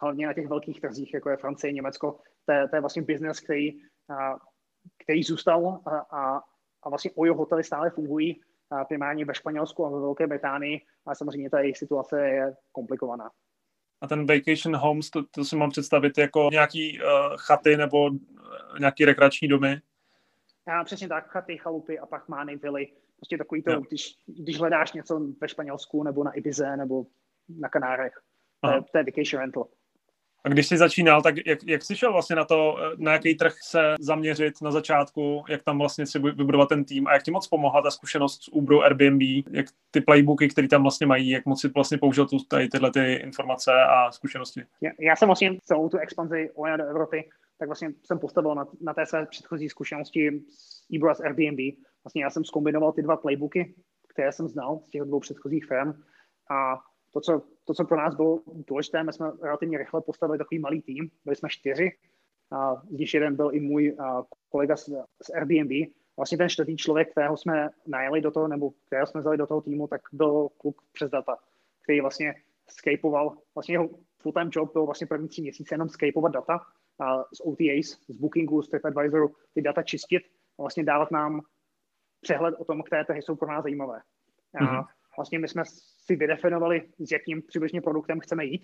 Hlavně 0.00 0.26
na 0.26 0.32
těch 0.32 0.48
velkých 0.48 0.80
trzích, 0.80 1.14
jako 1.14 1.30
je 1.30 1.36
Francie, 1.36 1.72
Německo, 1.72 2.18
to 2.46 2.52
je, 2.52 2.68
to 2.68 2.76
je 2.76 2.80
vlastně 2.80 3.02
biznes, 3.02 3.40
který, 3.40 3.80
a, 4.10 4.36
který 5.04 5.22
zůstal 5.22 5.80
a, 5.86 5.98
a, 5.98 6.42
a 6.82 6.88
vlastně 6.88 7.10
ojo 7.14 7.34
hotely 7.34 7.64
stále 7.64 7.90
fungují, 7.90 8.40
a 8.70 8.84
primárně 8.84 9.24
ve 9.24 9.34
Španělsku 9.34 9.86
a 9.86 9.90
ve 9.90 10.00
Velké 10.00 10.26
Británii, 10.26 10.80
ale 11.06 11.16
samozřejmě 11.16 11.50
ta 11.50 11.60
jejich 11.60 11.78
situace 11.78 12.28
je 12.28 12.56
komplikovaná. 12.72 13.30
A 14.00 14.06
ten 14.06 14.26
vacation 14.26 14.76
homes, 14.76 15.10
to, 15.10 15.22
to 15.30 15.44
si 15.44 15.56
mám 15.56 15.70
představit 15.70 16.18
jako 16.18 16.48
nějaký 16.52 17.00
uh, 17.00 17.06
chaty 17.36 17.76
nebo 17.76 18.10
nějaký 18.78 19.04
rekreační 19.04 19.48
domy? 19.48 19.80
Já, 20.68 20.84
přesně 20.84 21.08
tak, 21.08 21.26
chaty, 21.26 21.58
chalupy, 21.58 21.98
apartmány, 21.98 22.56
vily, 22.56 22.92
Prostě 23.16 23.38
takový 23.38 23.62
to, 23.62 23.80
když, 23.80 24.14
když 24.26 24.58
hledáš 24.58 24.92
něco 24.92 25.20
ve 25.40 25.48
Španělsku 25.48 26.02
nebo 26.02 26.24
na 26.24 26.32
Ibize 26.32 26.76
nebo 26.76 27.06
na 27.48 27.68
Kanárech, 27.68 28.12
to 28.60 28.70
je, 28.70 28.82
to 28.92 28.98
je 28.98 29.04
vacation 29.04 29.40
rental. 29.40 29.66
A 30.44 30.48
když 30.48 30.66
jsi 30.66 30.76
začínal, 30.76 31.22
tak 31.22 31.34
jak, 31.46 31.58
jak 31.66 31.82
jsi 31.82 31.96
šel 31.96 32.12
vlastně 32.12 32.36
na 32.36 32.44
to, 32.44 32.76
na 32.96 33.12
jaký 33.12 33.34
trh 33.34 33.54
se 33.62 33.94
zaměřit 34.00 34.62
na 34.62 34.70
začátku, 34.70 35.44
jak 35.48 35.62
tam 35.62 35.78
vlastně 35.78 36.06
si 36.06 36.18
vybudovat 36.18 36.68
ten 36.68 36.84
tým 36.84 37.06
a 37.06 37.12
jak 37.12 37.22
ti 37.22 37.30
moc 37.30 37.48
pomohla 37.48 37.82
ta 37.82 37.90
zkušenost 37.90 38.42
s 38.42 38.48
Uber, 38.52 38.76
Airbnb, 38.76 39.22
jak 39.50 39.66
ty 39.90 40.00
playbooky, 40.00 40.48
které 40.48 40.68
tam 40.68 40.82
vlastně 40.82 41.06
mají, 41.06 41.30
jak 41.30 41.46
moc 41.46 41.60
si 41.60 41.68
vlastně 41.68 41.98
použil 41.98 42.26
tu, 42.26 42.38
tady 42.38 42.68
tyhle 42.68 42.90
ty 42.90 43.12
informace 43.12 43.72
a 43.72 44.12
zkušenosti? 44.12 44.62
Já, 44.80 44.90
já 45.00 45.16
jsem 45.16 45.28
vlastně 45.28 45.56
celou 45.62 45.88
tu 45.88 45.98
expanzi 45.98 46.50
do 46.76 46.84
Evropy, 46.84 47.30
tak 47.64 47.68
vlastně 47.68 47.92
jsem 48.02 48.18
postavil 48.18 48.54
na, 48.54 48.66
na 48.80 48.94
té 48.94 49.06
své 49.06 49.26
předchozí 49.26 49.68
zkušenosti 49.68 50.42
s 50.48 50.86
Uber 50.96 51.10
a 51.10 51.14
Airbnb, 51.24 51.60
vlastně 52.04 52.24
já 52.24 52.30
jsem 52.30 52.44
zkombinoval 52.44 52.92
ty 52.92 53.02
dva 53.02 53.16
playbooky, 53.16 53.74
které 54.08 54.32
jsem 54.32 54.48
znal 54.48 54.80
z 54.86 54.90
těch 54.90 55.02
dvou 55.02 55.20
předchozích 55.20 55.66
firm. 55.66 55.92
A 56.50 56.76
to, 57.12 57.20
co, 57.20 57.42
to, 57.64 57.74
co 57.74 57.84
pro 57.84 57.96
nás 57.96 58.14
bylo 58.14 58.42
důležité, 58.46 59.02
my 59.02 59.12
jsme 59.12 59.32
relativně 59.42 59.78
rychle 59.78 60.00
postavili 60.00 60.38
takový 60.38 60.58
malý 60.58 60.82
tým, 60.82 61.10
byli 61.24 61.36
jsme 61.36 61.48
čtyři, 61.48 61.92
a 62.52 62.82
když 62.90 63.14
jeden 63.14 63.36
byl 63.36 63.50
i 63.52 63.60
můj 63.60 63.96
a, 63.98 64.22
kolega 64.48 64.76
z, 64.76 64.88
z 65.22 65.30
Airbnb. 65.34 65.72
Vlastně 66.16 66.38
ten 66.38 66.48
čtvrtý 66.48 66.76
člověk, 66.76 67.10
kterého 67.10 67.36
jsme 67.36 67.70
najeli 67.86 68.20
do 68.20 68.30
toho, 68.30 68.48
nebo 68.48 68.70
kterého 68.86 69.06
jsme 69.06 69.20
vzali 69.20 69.36
do 69.36 69.46
toho 69.46 69.60
týmu, 69.60 69.86
tak 69.86 70.00
byl 70.12 70.48
kluk 70.48 70.82
přes 70.92 71.10
data, 71.10 71.36
který 71.82 72.00
vlastně 72.00 72.34
skypoval, 72.68 73.36
vlastně 73.54 73.74
jeho 73.74 73.88
full-time 74.18 74.50
job 74.52 74.72
byl 74.72 74.86
vlastně 74.86 75.06
první 75.06 75.28
tři 75.28 75.42
měsíce 75.42 75.74
jenom 75.74 75.88
skypovat 75.88 76.32
data 76.32 76.60
z 77.34 77.40
OTAs, 77.40 78.06
z 78.08 78.16
Bookingu, 78.16 78.62
z 78.62 78.68
TripAdvisoru, 78.68 79.34
ty 79.54 79.62
data 79.62 79.82
čistit 79.82 80.22
a 80.58 80.62
vlastně 80.62 80.84
dávat 80.84 81.10
nám 81.10 81.40
přehled 82.20 82.54
o 82.58 82.64
tom, 82.64 82.82
které 82.82 83.04
trhy 83.04 83.22
jsou 83.22 83.36
pro 83.36 83.48
nás 83.48 83.62
zajímavé. 83.62 84.00
A 84.60 84.64
mhm. 84.64 84.84
vlastně 85.16 85.38
my 85.38 85.48
jsme 85.48 85.62
si 86.04 86.16
vydefinovali, 86.16 86.88
s 86.98 87.12
jakým 87.12 87.42
přibližně 87.42 87.80
produktem 87.80 88.20
chceme 88.20 88.44
jít 88.44 88.62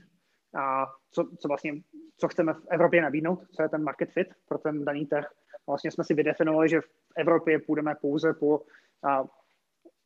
a 0.54 0.86
co, 1.10 1.30
co 1.38 1.48
vlastně, 1.48 1.72
co 2.16 2.28
chceme 2.28 2.54
v 2.54 2.66
Evropě 2.70 3.02
nabídnout, 3.02 3.38
co 3.56 3.62
je 3.62 3.68
ten 3.68 3.82
market 3.82 4.10
fit 4.12 4.28
pro 4.48 4.58
ten 4.58 4.84
daný 4.84 5.06
trh. 5.06 5.26
A 5.54 5.70
vlastně 5.72 5.90
jsme 5.90 6.04
si 6.04 6.14
vydefinovali, 6.14 6.68
že 6.68 6.80
v 6.80 6.84
Evropě 7.16 7.58
půjdeme 7.58 7.94
pouze 7.94 8.34
po 8.34 8.60
a, 9.08 9.24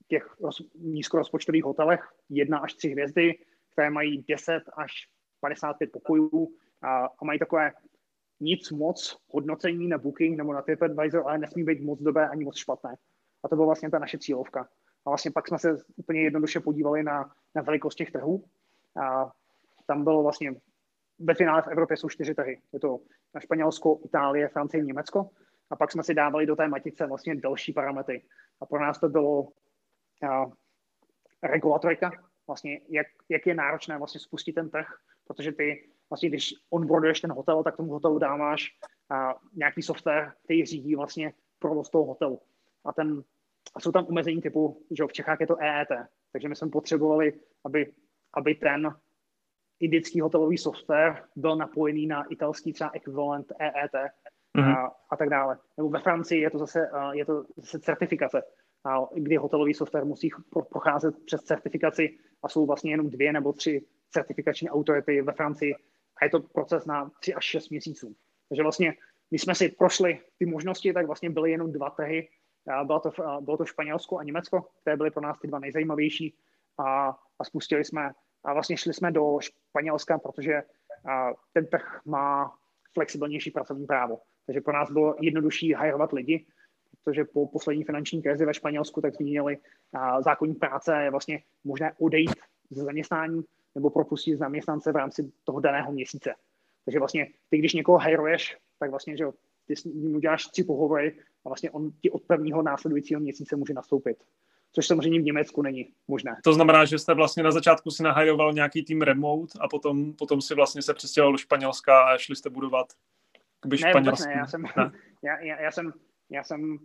těch 0.09 0.41
roz, 0.41 0.57
nízkorozpočtových 0.75 1.65
hotelech, 1.65 2.01
jedna 2.29 2.59
až 2.59 2.75
tři 2.75 2.89
hvězdy, 2.89 3.35
které 3.73 3.91
mají 3.91 4.25
10 4.29 4.63
až 4.77 4.93
55 5.41 5.93
pokojů 5.93 6.49
a, 6.83 7.05
a 7.05 7.25
mají 7.25 7.39
takové 7.39 7.73
nic 8.41 8.71
moc 8.71 9.19
hodnocení 9.29 9.89
na 9.89 9.99
Booking 9.99 10.39
nebo 10.39 10.53
na 10.53 10.63
TripAdvisor, 10.63 11.23
ale 11.27 11.39
nesmí 11.39 11.65
být 11.65 11.83
moc 11.83 12.01
dobré 12.01 12.29
ani 12.29 12.45
moc 12.45 12.57
špatné. 12.57 12.97
A 13.45 13.49
to 13.49 13.57
byla 13.57 13.67
vlastně 13.67 13.91
ta 13.91 13.99
naše 13.99 14.19
cílovka. 14.19 14.69
A 15.07 15.11
vlastně 15.11 15.31
pak 15.31 15.49
jsme 15.49 15.59
se 15.59 15.77
úplně 15.97 16.23
jednoduše 16.23 16.61
podívali 16.61 17.03
na, 17.03 17.35
na 17.55 17.63
velikost 17.63 17.95
těch 17.95 18.11
trhů. 18.11 18.45
A 19.03 19.33
tam 19.87 20.05
bylo 20.05 20.23
vlastně 20.23 20.55
ve 21.19 21.35
finále 21.35 21.63
v 21.63 21.69
Evropě 21.69 21.97
jsou 21.97 22.09
čtyři 22.09 22.35
trhy. 22.35 22.61
Je 22.73 22.81
to 22.81 23.01
na 23.35 23.41
Španělsko, 23.41 24.01
Itálie, 24.05 24.49
Francie, 24.49 24.85
Německo. 24.85 25.31
A 25.71 25.77
pak 25.77 25.93
jsme 25.93 26.03
si 26.03 26.15
dávali 26.15 26.47
do 26.47 26.57
té 26.57 26.69
matice 26.69 27.07
vlastně 27.07 27.35
další 27.35 27.73
parametry. 27.73 28.23
A 28.61 28.67
pro 28.67 28.81
nás 28.81 29.01
to 29.01 29.09
bylo 29.09 29.49
a, 30.29 30.47
regulatorika, 31.43 32.13
vlastně 32.47 32.81
jak, 32.89 33.07
jak 33.29 33.47
je 33.47 33.55
náročné 33.55 33.99
vlastně 33.99 34.21
spustit 34.21 34.53
ten 34.53 34.71
trh, 34.71 34.87
protože 35.27 35.53
ty 35.53 35.89
vlastně, 36.11 36.29
když 36.29 36.55
onboarduješ 36.71 37.21
ten 37.21 37.33
hotel, 37.33 37.63
tak 37.63 37.77
tomu 37.77 37.93
hotelu 37.93 38.19
dáváš 38.19 38.69
a, 39.11 39.35
nějaký 39.57 39.83
software, 39.83 40.33
který 40.45 40.65
řídí 40.65 40.95
vlastně 40.95 41.33
provoz 41.59 41.91
toho 41.91 42.05
hotelu. 42.05 42.41
A 42.85 42.93
ten 42.93 43.25
a 43.75 43.81
jsou 43.81 43.93
tam 43.93 44.07
omezení 44.07 44.41
typu, 44.41 44.83
že 44.91 45.05
v 45.05 45.13
Čechách 45.13 45.41
je 45.41 45.47
to 45.47 45.57
EET, 45.61 45.89
takže 46.33 46.49
my 46.49 46.57
jsme 46.57 46.69
potřebovali, 46.69 47.33
aby, 47.65 47.93
aby 48.35 48.55
ten 48.55 48.95
indický 49.81 50.21
hotelový 50.21 50.59
software 50.59 51.25
byl 51.37 51.57
napojený 51.57 52.07
na 52.07 52.25
italský 52.25 52.73
třeba 52.73 52.91
ekvivalent 52.95 53.53
EET 53.59 53.93
mm-hmm. 53.95 54.79
a, 54.79 54.93
a 55.11 55.17
tak 55.17 55.29
dále. 55.29 55.59
Nebo 55.77 55.89
ve 55.89 56.01
Francii 56.01 56.41
je 56.41 56.51
to 56.51 56.59
zase, 56.59 56.91
je 57.13 57.25
to 57.25 57.45
zase 57.57 57.79
certifikace, 57.79 58.43
a 58.85 58.99
kdy 59.15 59.37
hotelový 59.37 59.75
software 59.75 60.05
musí 60.05 60.31
procházet 60.71 61.15
přes 61.25 61.41
certifikaci 61.41 62.19
a 62.43 62.49
jsou 62.49 62.67
vlastně 62.67 62.91
jenom 62.91 63.11
dvě 63.11 63.33
nebo 63.33 63.53
tři 63.53 63.87
certifikační 64.11 64.71
autority 64.71 65.23
ve 65.23 65.33
Francii 65.33 65.75
a 66.21 66.25
je 66.25 66.31
to 66.31 66.41
proces 66.41 66.87
na 66.87 67.11
tři 67.21 67.35
až 67.35 67.45
šest 67.45 67.71
měsíců. 67.71 68.17
Takže 68.49 68.63
vlastně, 68.63 68.95
když 69.31 69.43
jsme 69.43 69.55
si 69.55 69.69
prošli 69.69 70.21
ty 70.39 70.47
možnosti, 70.47 70.93
tak 70.93 71.07
vlastně 71.07 71.31
byly 71.31 71.51
jenom 71.51 71.73
dva 71.73 71.91
trhy, 71.91 72.29
bylo 72.85 73.01
to, 73.01 73.11
bylo 73.41 73.57
to 73.57 73.65
Španělsko 73.65 74.19
a 74.19 74.25
Německo, 74.25 74.67
které 74.81 74.97
byly 74.97 75.11
pro 75.11 75.23
nás 75.23 75.39
ty 75.39 75.49
dva 75.49 75.59
nejzajímavější 75.59 76.35
a, 76.79 77.09
a 77.39 77.45
spustili 77.45 77.85
jsme 77.85 78.13
a 78.45 78.53
vlastně 78.53 78.77
šli 78.77 78.95
jsme 78.95 79.13
do 79.13 79.39
Španělska, 79.41 80.19
protože 80.19 80.63
a, 81.09 81.31
ten 81.53 81.67
trh 81.67 82.01
má 82.05 82.59
flexibilnější 82.93 83.51
pracovní 83.51 83.87
právo. 83.87 84.21
Takže 84.47 84.61
pro 84.61 84.73
nás 84.73 84.91
bylo 84.91 85.17
jednodušší 85.21 85.73
hajrovat 85.73 86.13
lidi, 86.13 86.47
protože 87.05 87.25
po 87.25 87.47
poslední 87.47 87.85
finanční 87.85 88.23
krizi 88.23 88.45
ve 88.45 88.55
Španělsku 88.55 89.01
tak 89.01 89.15
zmínili 89.15 89.59
zákonní 90.21 90.55
práce 90.55 91.03
je 91.03 91.11
vlastně 91.11 91.43
možné 91.65 91.93
odejít 91.99 92.37
ze 92.71 92.85
zaměstnání 92.85 93.43
nebo 93.75 93.91
propustit 93.91 94.37
zaměstnance 94.37 94.93
v 94.93 94.97
rámci 94.97 95.33
toho 95.45 95.61
daného 95.61 95.93
měsíce. 95.93 96.35
Takže 96.85 96.99
vlastně 96.99 97.29
ty, 97.49 97.59
když 97.59 97.73
někoho 97.75 97.99
hajruješ, 97.99 98.57
tak 98.79 98.91
vlastně, 98.91 99.17
že 99.17 99.25
ty 99.67 99.77
s 99.77 99.85
ním 99.85 100.17
uděláš 100.17 100.47
tři 100.47 100.65
pohovory 100.65 101.19
a 101.45 101.49
vlastně 101.49 101.71
on 101.71 101.91
ti 102.03 102.11
od 102.11 102.23
prvního 102.23 102.63
následujícího 102.63 103.21
měsíce 103.21 103.57
může 103.57 103.75
nastoupit. 103.75 104.17
což 104.73 104.87
samozřejmě 104.87 105.21
v 105.21 105.25
Německu 105.25 105.63
není 105.63 105.93
možné. 106.09 106.37
To 106.45 106.53
znamená, 106.53 106.85
že 106.85 106.99
jste 106.99 107.15
vlastně 107.15 107.43
na 107.43 107.51
začátku 107.51 107.91
si 107.91 108.03
nahajoval 108.03 108.53
nějaký 108.53 108.85
tým 108.85 109.03
remote 109.03 109.59
a 109.61 109.69
potom, 109.69 110.13
potom 110.13 110.41
si 110.41 110.55
vlastně 110.55 110.83
se 110.83 110.95
přestěhoval 110.95 111.33
do 111.33 111.39
Španělska 111.39 112.03
a 112.03 112.19
šli 112.19 112.37
jste 112.37 112.51
budovat 112.51 112.87
ne, 113.67 113.79
španělský. 113.79 114.29
Ne, 114.29 114.35
já 114.35 114.47
jsem, 114.47 114.63
ne? 114.63 114.71
Já, 115.23 115.41
já, 115.41 115.61
já, 115.61 115.71
jsem, 115.71 115.93
já 116.31 116.45
jsem 116.45 116.79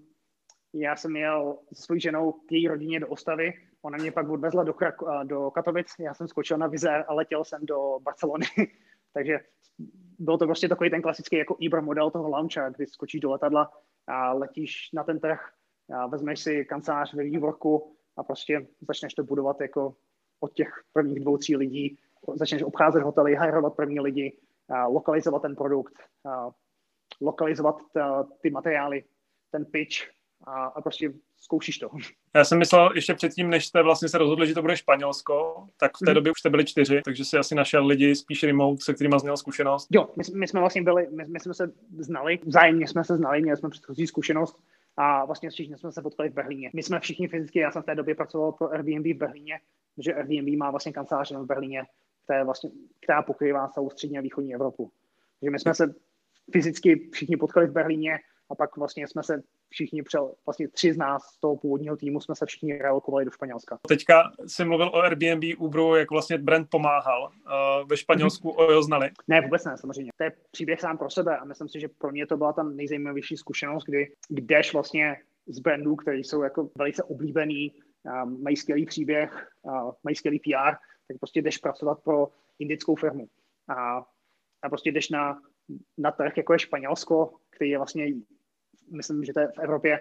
já 0.74 0.96
jsem 0.96 1.16
jel 1.16 1.58
se 1.74 1.82
svojí 1.82 2.02
ženou 2.02 2.32
k 2.32 2.52
její 2.52 2.68
rodině 2.68 3.00
do 3.00 3.08
Ostavy, 3.08 3.54
ona 3.82 3.98
mě 3.98 4.12
pak 4.12 4.30
odvezla 4.30 4.64
do, 4.64 4.74
Krak- 4.74 5.28
do 5.28 5.52
Katovic, 5.52 5.88
já 6.00 6.14
jsem 6.14 6.28
skočil 6.28 6.58
na 6.58 6.68
vize 6.68 7.04
a 7.04 7.14
letěl 7.14 7.44
jsem 7.44 7.66
do 7.66 8.00
Barcelony, 8.00 8.46
takže 9.14 9.40
byl 10.20 10.38
to 10.38 10.46
prostě 10.46 10.68
takový 10.68 10.90
ten 10.90 11.02
klasický 11.02 11.38
jako 11.38 11.56
Ibra 11.60 11.82
model 11.82 12.12
toho 12.12 12.30
launcha, 12.30 12.70
kdy 12.70 12.88
skočíš 12.88 13.22
do 13.22 13.32
letadla 13.32 13.72
a 14.08 14.34
letíš 14.34 14.90
na 14.94 15.04
ten 15.04 15.20
trh, 15.20 15.50
a 15.94 16.08
vezmeš 16.08 16.40
si 16.40 16.66
kancelář 16.66 17.14
ve 17.14 17.24
vývorku 17.24 17.96
a 18.18 18.24
prostě 18.24 18.68
začneš 18.88 19.14
to 19.14 19.24
budovat 19.24 19.62
jako 19.62 19.96
od 20.40 20.54
těch 20.54 20.70
prvních 20.94 21.20
dvou, 21.20 21.38
tří 21.38 21.56
lidí, 21.56 22.00
začneš 22.36 22.64
obcházet 22.64 23.04
hotely, 23.04 23.36
hajrovat 23.36 23.76
první 23.76 24.00
lidi, 24.00 24.38
a 24.70 24.88
lokalizovat 24.88 25.42
ten 25.42 25.56
produkt, 25.56 25.94
a 26.26 26.50
lokalizovat 27.22 27.76
ta, 27.94 28.28
ty 28.42 28.50
materiály, 28.50 29.04
ten 29.52 29.66
pitch 29.66 29.96
a, 30.44 30.66
a 30.66 30.82
prostě 30.82 31.14
zkoušíš 31.40 31.78
to. 31.78 31.90
Já 32.36 32.46
jsem 32.46 32.60
myslel 32.60 32.92
ještě 32.96 33.14
předtím, 33.14 33.50
než 33.50 33.66
jste 33.66 33.84
vlastně 33.84 34.10
se 34.10 34.18
rozhodli, 34.18 34.48
že 34.48 34.54
to 34.54 34.62
bude 34.62 34.78
Španělsko, 34.78 35.68
tak 35.78 35.92
v 35.98 36.06
té 36.06 36.12
mm. 36.12 36.16
době 36.16 36.32
už 36.32 36.40
jste 36.40 36.50
byli 36.50 36.66
čtyři, 36.66 37.02
takže 37.06 37.26
si 37.26 37.38
asi 37.38 37.56
našel 37.56 37.86
lidi 37.86 38.16
spíš 38.16 38.44
remote, 38.44 38.82
se 38.84 38.94
kterými 38.94 39.16
měl 39.22 39.38
zkušenost. 39.38 39.88
Jo, 39.92 40.10
my, 40.16 40.24
my 40.36 40.48
jsme 40.48 40.60
vlastně 40.60 40.82
byli, 40.82 41.08
my, 41.12 41.26
my 41.28 41.40
jsme 41.40 41.54
se 41.54 41.72
znali, 42.00 42.40
vzájemně 42.46 42.88
jsme 42.88 43.04
se 43.04 43.18
znali, 43.18 43.42
měli 43.42 43.58
jsme 43.58 43.70
předchozí 43.70 44.08
zkušenost 44.08 44.58
a 44.98 45.26
vlastně 45.26 45.50
všichni 45.50 45.78
jsme 45.78 45.92
se 45.92 46.02
potkali 46.02 46.30
v 46.30 46.34
Berlíně. 46.34 46.70
My 46.74 46.84
jsme 46.84 47.00
všichni 47.00 47.28
fyzicky, 47.28 47.60
já 47.60 47.72
jsem 47.72 47.82
v 47.82 47.86
té 47.86 47.96
době 47.96 48.16
pracoval 48.16 48.52
pro 48.52 48.72
Airbnb 48.72 49.06
v 49.06 49.18
Berlíně, 49.18 49.60
protože 49.96 50.14
Airbnb 50.14 50.58
má 50.58 50.72
vlastně 50.72 50.94
kancelář 50.94 51.32
v 51.32 51.46
Berlíně, 51.46 51.84
která, 52.24 52.44
vlastně, 52.44 52.70
která 53.02 53.22
pokrývá 53.22 53.68
celou 53.68 53.90
střední 53.90 54.18
a 54.18 54.22
východní 54.22 54.54
Evropu. 54.54 54.92
Takže 55.40 55.52
my 55.52 55.60
jsme 55.60 55.76
se 55.76 55.94
fyzicky 56.52 57.10
všichni 57.14 57.38
potkali 57.38 57.68
v 57.68 57.72
Berlíně 57.72 58.20
a 58.50 58.56
pak 58.56 58.78
vlastně 58.78 59.08
jsme 59.08 59.24
se 59.24 59.44
všichni, 59.70 60.04
přel, 60.04 60.34
vlastně 60.46 60.68
tři 60.68 60.94
z 60.94 60.98
nás 60.98 61.24
z 61.24 61.40
toho 61.40 61.58
původního 61.58 61.98
týmu 61.98 62.22
jsme 62.22 62.36
se 62.36 62.46
všichni 62.46 62.78
relokovali 62.78 63.26
do 63.26 63.32
Španělska. 63.32 63.78
Teďka 63.88 64.32
jsi 64.48 64.66
mluvil 64.66 64.88
o 64.88 64.96
Airbnb, 64.96 65.44
Uberu, 65.58 65.96
jak 65.96 66.12
vlastně 66.12 66.38
brand 66.38 66.70
pomáhal. 66.70 67.24
Uh, 67.24 67.88
ve 67.88 67.98
Španělsku 67.98 68.50
mm-hmm. 68.50 68.68
Ojo 68.68 68.84
znali? 68.84 69.10
Ne, 69.28 69.42
vůbec 69.42 69.66
ne, 69.66 69.78
samozřejmě. 69.78 70.12
To 70.18 70.24
je 70.24 70.32
příběh 70.52 70.82
sám 70.82 70.98
pro 70.98 71.10
sebe 71.10 71.38
a 71.38 71.46
myslím 71.46 71.70
si, 71.70 71.80
že 71.80 71.88
pro 71.98 72.12
mě 72.12 72.28
to 72.28 72.38
byla 72.38 72.54
ta 72.54 72.64
nejzajímavější 72.64 73.38
zkušenost, 73.38 73.84
kdy 73.86 74.12
jdeš 74.30 74.74
vlastně 74.74 75.18
z 75.48 75.60
brandů, 75.60 75.96
které 75.96 76.18
jsou 76.18 76.44
jako 76.44 76.70
velice 76.78 77.04
oblíbený, 77.04 77.74
um, 78.24 78.44
mají 78.44 78.56
skvělý 78.56 78.86
příběh, 78.86 79.52
uh, 79.62 79.92
mají 80.04 80.16
skvělý 80.16 80.40
PR, 80.40 80.76
tak 81.08 81.18
prostě 81.20 81.42
jdeš 81.42 81.58
pracovat 81.58 82.04
pro 82.04 82.28
indickou 82.60 82.96
firmu. 82.96 83.28
A, 83.68 83.98
a 84.62 84.70
prostě 84.70 84.92
jdeš 84.92 85.10
na, 85.10 85.42
na 85.98 86.12
trh, 86.12 86.38
jako 86.38 86.54
je 86.54 86.60
Španělsko, 86.60 87.34
který 87.50 87.70
je 87.70 87.78
vlastně 87.78 88.06
myslím, 88.92 89.24
že 89.24 89.34
to 89.34 89.40
je 89.40 89.48
v 89.48 89.60
Evropě 89.60 90.00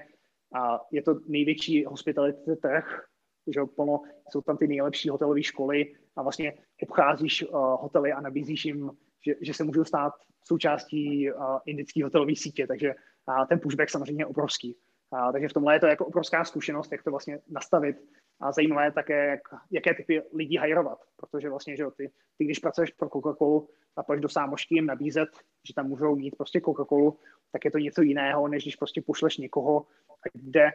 a 0.54 0.80
je 0.92 1.02
to 1.02 1.20
největší 1.26 1.84
hospitality 1.84 2.56
trh, 2.62 3.04
že 3.46 3.60
plno, 3.76 4.00
jsou 4.32 4.40
tam 4.40 4.56
ty 4.56 4.68
nejlepší 4.68 5.08
hotelové 5.08 5.42
školy 5.42 5.94
a 6.16 6.22
vlastně 6.22 6.54
obcházíš 6.82 7.42
uh, 7.42 7.50
hotely 7.58 8.12
a 8.12 8.20
nabízíš 8.20 8.64
jim, 8.64 8.90
že, 9.26 9.34
že 9.40 9.54
se 9.54 9.64
můžou 9.64 9.84
stát 9.84 10.12
součástí 10.44 11.32
uh, 11.32 11.58
indické 11.66 12.04
hotelové 12.04 12.36
sítě, 12.36 12.66
takže 12.66 12.94
uh, 12.94 13.46
ten 13.46 13.60
pushback 13.60 13.90
samozřejmě 13.90 14.22
je 14.22 14.26
obrovský. 14.26 14.76
Uh, 15.10 15.32
takže 15.32 15.48
v 15.48 15.52
tomhle 15.52 15.74
je 15.74 15.80
to 15.80 15.86
jako 15.86 16.06
obrovská 16.06 16.44
zkušenost, 16.44 16.92
jak 16.92 17.02
to 17.02 17.10
vlastně 17.10 17.38
nastavit 17.48 17.96
a 18.40 18.52
zajímavé 18.52 18.86
je 18.86 18.92
také, 18.92 19.26
jak, 19.26 19.40
jaké 19.70 19.94
typy 19.94 20.22
lidí 20.34 20.56
hajrovat, 20.56 20.98
protože 21.16 21.50
vlastně, 21.50 21.76
že 21.76 21.84
ty, 21.96 22.10
ty 22.38 22.44
když 22.44 22.58
pracuješ 22.58 22.90
pro 22.90 23.08
Coca-Colu 23.08 23.68
a 23.96 24.02
pojď 24.02 24.20
do 24.20 24.28
sámošky 24.28 24.74
jim 24.74 24.86
nabízet, 24.86 25.28
že 25.66 25.74
tam 25.74 25.88
můžou 25.88 26.16
mít 26.16 26.36
prostě 26.36 26.58
Coca-Colu, 26.58 27.16
tak 27.52 27.64
je 27.64 27.70
to 27.70 27.78
něco 27.78 28.02
jiného, 28.02 28.48
než 28.48 28.64
když 28.64 28.76
prostě 28.76 29.02
pošleš 29.02 29.36
někoho, 29.36 29.86
jde 30.34 30.70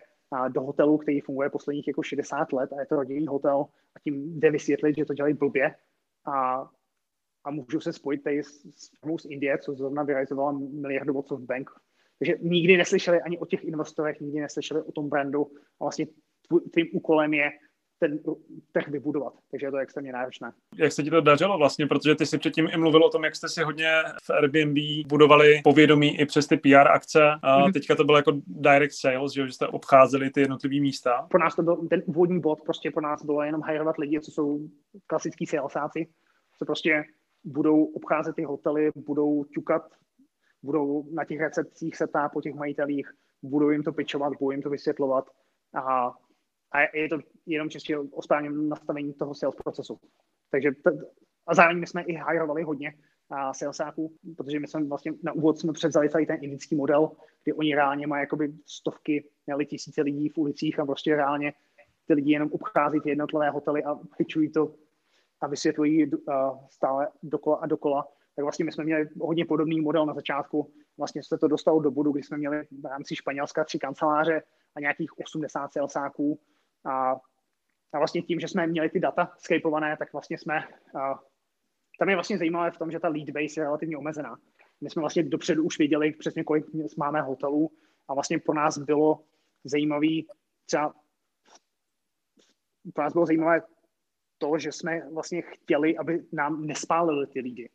do 0.50 0.62
hotelu, 0.62 0.98
který 0.98 1.22
funguje 1.22 1.50
posledních 1.50 1.88
jako 1.88 2.04
60 2.04 2.54
let 2.54 2.74
a 2.74 2.80
je 2.80 2.86
to 2.86 2.96
rodinný 2.96 3.28
hotel 3.28 3.66
a 3.96 4.00
tím 4.00 4.40
jde 4.40 4.52
vysvětlit, 4.52 4.98
že 4.98 5.06
to 5.06 5.14
dělají 5.14 5.34
blbě 5.34 5.76
a, 6.26 6.70
a 7.44 7.52
můžu 7.52 7.80
se 7.80 7.94
spojit 7.94 8.24
tady 8.24 8.44
s, 8.44 8.66
s 8.66 8.90
firmou 9.00 9.18
z 9.18 9.26
Indie, 9.26 9.58
co 9.58 9.74
zrovna 9.74 10.04
vyrealizovala 10.04 10.52
miliardu 10.52 11.18
od 11.18 11.28
SoftBank. 11.28 11.70
Takže 12.20 12.36
nikdy 12.42 12.78
neslyšeli 12.78 13.22
ani 13.22 13.40
o 13.40 13.46
těch 13.46 13.64
investorech, 13.64 14.20
nikdy 14.20 14.42
neslyšeli 14.42 14.82
o 14.82 14.92
tom 14.92 15.10
brandu 15.10 15.52
a 15.80 15.84
vlastně 15.84 16.08
tvým 16.72 16.90
úkolem 16.94 17.34
je 17.34 17.52
ten 18.04 18.20
trh 18.72 18.88
vybudovat. 18.88 19.34
Takže 19.52 19.68
je 19.68 19.72
to 19.72 19.78
extrémně 19.78 20.14
náročné. 20.14 20.52
Jak 20.76 20.92
se 20.92 21.04
ti 21.04 21.10
to 21.10 21.22
dařilo 21.22 21.58
vlastně, 21.58 21.88
protože 21.88 22.16
ty 22.16 22.26
si 22.26 22.38
předtím 22.38 22.68
i 22.74 22.78
mluvil 22.78 23.04
o 23.04 23.10
tom, 23.10 23.24
jak 23.24 23.36
jste 23.36 23.50
si 23.50 23.64
hodně 23.64 23.92
v 24.24 24.30
Airbnb 24.30 25.08
budovali 25.08 25.62
povědomí 25.64 26.20
i 26.20 26.26
přes 26.26 26.48
ty 26.48 26.58
PR 26.58 26.88
akce. 26.88 27.24
A 27.42 27.60
mm-hmm. 27.60 27.74
teďka 27.74 27.96
to 27.96 28.04
bylo 28.04 28.18
jako 28.18 28.32
direct 28.48 29.00
sales, 29.00 29.34
že, 29.34 29.46
že 29.46 29.52
jste 29.52 29.68
obcházeli 29.68 30.30
ty 30.30 30.42
jednotlivé 30.42 30.82
místa. 30.82 31.28
Pro 31.30 31.40
nás 31.40 31.56
to 31.56 31.64
byl 31.64 31.76
ten 31.90 32.04
úvodní 32.06 32.40
bod, 32.40 32.62
prostě 32.62 32.92
pro 32.92 33.02
nás 33.02 33.26
bylo 33.26 33.44
jenom 33.44 33.62
hajrovat 33.62 33.98
lidi, 33.98 34.20
co 34.22 34.32
jsou 34.32 34.60
klasický 35.08 35.46
salesáci, 35.46 36.08
co 36.60 36.66
prostě 36.66 37.04
budou 37.44 37.84
obcházet 37.84 38.36
ty 38.36 38.44
hotely, 38.44 38.92
budou 38.96 39.44
ťukat, 39.44 39.84
budou 40.64 41.06
na 41.14 41.26
těch 41.26 41.40
recepcích 41.40 41.96
se 41.96 42.08
po 42.34 42.42
těch 42.42 42.56
majitelích, 42.56 43.08
budou 43.44 43.70
jim 43.70 43.84
to 43.84 43.94
pičovat, 43.94 44.34
budou 44.40 44.52
jim 44.52 44.62
to 44.62 44.70
vysvětlovat 44.70 45.26
a 45.76 46.14
a 46.74 46.98
je 46.98 47.10
to 47.10 47.20
jenom 47.46 47.70
čistě 47.70 47.98
o 47.98 48.22
správném 48.22 48.70
nastavení 48.70 49.14
toho 49.14 49.36
sales 49.36 49.56
procesu. 49.56 50.00
Takže 50.52 50.72
t- 50.72 50.98
a 51.48 51.56
zároveň 51.56 51.80
my 51.80 51.88
jsme 51.88 52.02
i 52.04 52.14
hirovali 52.14 52.64
hodně 52.64 52.94
a 53.30 53.54
salesáků, 53.54 54.14
protože 54.38 54.60
my 54.60 54.68
jsme 54.68 54.84
vlastně 54.84 55.14
na 55.24 55.32
úvod 55.32 55.60
jsme 55.60 55.74
převzali 55.74 56.10
celý 56.10 56.26
ten 56.26 56.38
indický 56.42 56.76
model, 56.76 57.12
kdy 57.44 57.54
oni 57.54 57.76
reálně 57.76 58.08
mají 58.08 58.22
jakoby 58.22 58.54
stovky, 58.66 59.30
nebo 59.48 59.64
tisíce 59.64 60.02
lidí 60.02 60.30
v 60.30 60.38
ulicích 60.38 60.80
a 60.80 60.86
prostě 60.86 61.16
reálně 61.16 61.54
ty 62.08 62.14
lidi 62.14 62.32
jenom 62.32 62.50
obchází 62.52 63.00
ty 63.00 63.10
jednotlivé 63.10 63.50
hotely 63.50 63.84
a 63.84 63.96
pitchují 64.18 64.52
to 64.52 64.76
a 65.42 65.48
vysvětlují 65.48 66.12
uh, 66.12 66.16
stále 66.70 67.08
dokola 67.24 67.58
a 67.58 67.66
dokola. 67.66 68.08
Tak 68.36 68.44
vlastně 68.44 68.66
my 68.66 68.72
jsme 68.72 68.84
měli 68.84 69.10
hodně 69.22 69.46
podobný 69.46 69.82
model 69.82 70.06
na 70.06 70.14
začátku. 70.14 70.74
Vlastně 70.98 71.24
se 71.24 71.38
to 71.38 71.48
dostalo 71.48 71.80
do 71.80 71.92
bodu, 71.92 72.12
kdy 72.12 72.24
jsme 72.24 72.38
měli 72.38 72.68
v 72.82 72.86
rámci 72.86 73.16
Španělska 73.16 73.64
tři 73.64 73.80
kanceláře 73.80 74.44
a 74.76 74.80
nějakých 74.80 75.20
80 75.20 75.74
salesáků 75.74 76.40
a, 76.86 77.12
a 77.94 77.98
vlastně 77.98 78.22
tím, 78.22 78.40
že 78.40 78.48
jsme 78.48 78.68
měli 78.68 78.90
ty 78.90 79.00
data 79.00 79.32
skapované, 79.38 79.98
tak 79.98 80.14
vlastně 80.14 80.38
jsme, 80.38 80.64
a, 81.00 81.20
tam 82.00 82.10
je 82.10 82.16
vlastně 82.16 82.38
zajímavé 82.38 82.72
v 82.72 82.78
tom, 82.78 82.92
že 82.92 83.00
ta 83.00 83.08
lead 83.08 83.30
base 83.30 83.60
je 83.60 83.64
relativně 83.64 83.98
omezená. 83.98 84.38
My 84.82 84.90
jsme 84.90 85.00
vlastně 85.00 85.24
dopředu 85.24 85.64
už 85.64 85.78
věděli 85.80 86.12
přesně, 86.12 86.44
kolik 86.44 86.66
máme 86.98 87.22
hotelů 87.22 87.72
a 88.08 88.14
vlastně 88.14 88.40
pro 88.40 88.54
nás 88.54 88.78
bylo 88.78 89.24
zajímavý 89.64 90.28
třeba 90.66 90.94
pro 92.94 93.04
nás 93.04 93.14
bylo 93.14 93.26
zajímavé 93.26 93.62
to, 94.38 94.58
že 94.58 94.72
jsme 94.72 95.10
vlastně 95.10 95.42
chtěli, 95.42 95.98
aby 95.98 96.24
nám 96.32 96.66
nespálili 96.66 97.28
ty 97.28 97.40
lidi. 97.40 97.70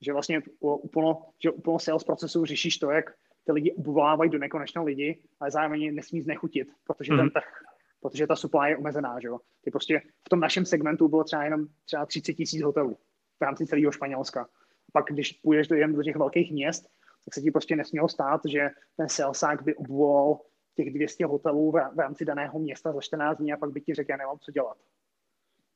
Že 0.00 0.12
vlastně 0.12 0.42
úplně, 0.60 1.14
že 1.42 1.50
úplně 1.50 1.80
sales 1.80 2.04
procesu 2.04 2.44
řešíš 2.44 2.78
to, 2.78 2.90
jak 2.90 3.04
ty 3.44 3.52
lidi 3.52 3.72
obvolávají 3.72 4.30
do 4.30 4.38
nekonečna 4.38 4.82
lidi, 4.82 5.22
ale 5.40 5.50
zároveň 5.50 5.94
nesmí 5.94 6.22
znechutit, 6.22 6.68
protože 6.84 7.12
mm. 7.12 7.18
ten 7.18 7.30
trh 7.30 7.62
protože 8.10 8.26
ta 8.26 8.36
supply 8.36 8.70
je 8.70 8.76
omezená, 8.76 9.20
že 9.20 9.28
jo. 9.28 9.38
Ty 9.64 9.70
prostě 9.70 10.02
v 10.26 10.28
tom 10.28 10.40
našem 10.40 10.66
segmentu 10.66 11.08
bylo 11.08 11.24
třeba 11.24 11.44
jenom 11.44 11.66
třeba 11.84 12.06
30 12.06 12.34
tisíc 12.34 12.62
hotelů 12.62 12.98
v 13.38 13.44
rámci 13.44 13.66
celého 13.66 13.92
Španělska. 13.92 14.48
Pak, 14.92 15.04
když 15.10 15.32
půjdeš 15.32 15.68
do, 15.68 15.76
jen 15.76 15.94
do 15.94 16.02
těch 16.02 16.16
velkých 16.16 16.52
měst, 16.52 16.82
tak 17.24 17.34
se 17.34 17.40
ti 17.40 17.50
prostě 17.50 17.76
nesmělo 17.76 18.08
stát, 18.08 18.40
že 18.48 18.68
ten 18.96 19.08
salesák 19.08 19.62
by 19.62 19.74
obvolal 19.74 20.40
těch 20.74 20.92
200 20.94 21.26
hotelů 21.26 21.70
v 21.70 21.98
rámci 21.98 22.24
daného 22.24 22.58
města 22.58 22.92
za 22.92 23.00
14 23.00 23.38
dní 23.38 23.52
a 23.52 23.56
pak 23.56 23.70
by 23.70 23.80
ti 23.80 23.94
řekl, 23.94 24.10
já 24.10 24.16
nemám 24.16 24.38
co 24.38 24.52
dělat. 24.52 24.76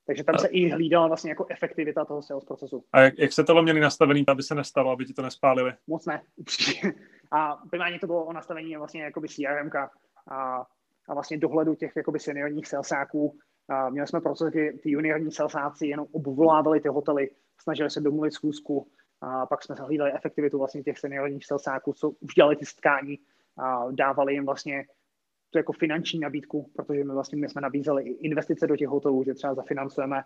Takže 0.06 0.24
tam 0.24 0.38
se 0.38 0.48
i 0.48 0.68
hlídala 0.68 1.06
vlastně 1.06 1.30
jako 1.30 1.46
efektivita 1.50 2.04
toho 2.04 2.22
sales 2.22 2.44
procesu. 2.44 2.84
A 2.92 3.00
jak, 3.00 3.18
jak 3.18 3.32
se 3.32 3.44
to 3.44 3.62
měli 3.62 3.80
nastavený, 3.80 4.24
aby 4.26 4.42
se 4.42 4.54
nestalo, 4.54 4.90
aby 4.90 5.04
ti 5.04 5.12
to 5.12 5.22
nespálili? 5.22 5.72
Moc 5.86 6.06
ne, 6.06 6.22
A 7.30 7.56
primárně 7.70 7.98
to 7.98 8.06
bylo 8.06 8.24
o 8.24 8.32
nastavení 8.32 8.76
vlastně 8.76 9.02
jakoby 9.02 9.28
CRM 9.28 9.70
a 10.30 10.66
a 11.10 11.14
vlastně 11.14 11.38
dohledu 11.38 11.74
těch 11.74 11.92
jakoby 11.96 12.18
seniorních 12.18 12.68
salesáků. 12.68 13.38
A 13.68 13.90
měli 13.90 14.06
jsme 14.06 14.20
proces, 14.20 14.50
kdy 14.50 14.72
ty 14.72 14.90
juniorní 14.90 15.32
salesáci 15.32 15.86
jenom 15.86 16.06
obvolávali 16.12 16.80
ty 16.80 16.88
hotely, 16.88 17.30
snažili 17.60 17.90
se 17.90 18.00
domluvit 18.00 18.32
schůzku, 18.32 18.86
a 19.20 19.46
pak 19.46 19.62
jsme 19.62 19.74
hlídali 19.78 20.12
efektivitu 20.12 20.58
vlastně 20.58 20.82
těch 20.82 20.98
seniorních 20.98 21.46
salesáků, 21.46 21.92
co 21.92 22.10
už 22.10 22.34
dělali 22.34 22.56
ty 22.56 22.66
stkání 22.66 23.18
a 23.58 23.90
dávali 23.90 24.34
jim 24.34 24.46
vlastně 24.46 24.84
tu 25.50 25.58
jako 25.58 25.72
finanční 25.72 26.20
nabídku, 26.20 26.70
protože 26.76 27.04
my 27.04 27.12
vlastně 27.12 27.38
my 27.38 27.48
jsme 27.48 27.60
nabízeli 27.60 28.02
i 28.02 28.26
investice 28.26 28.66
do 28.66 28.76
těch 28.76 28.88
hotelů, 28.88 29.24
že 29.24 29.34
třeba 29.34 29.54
zafinancujeme 29.54 30.22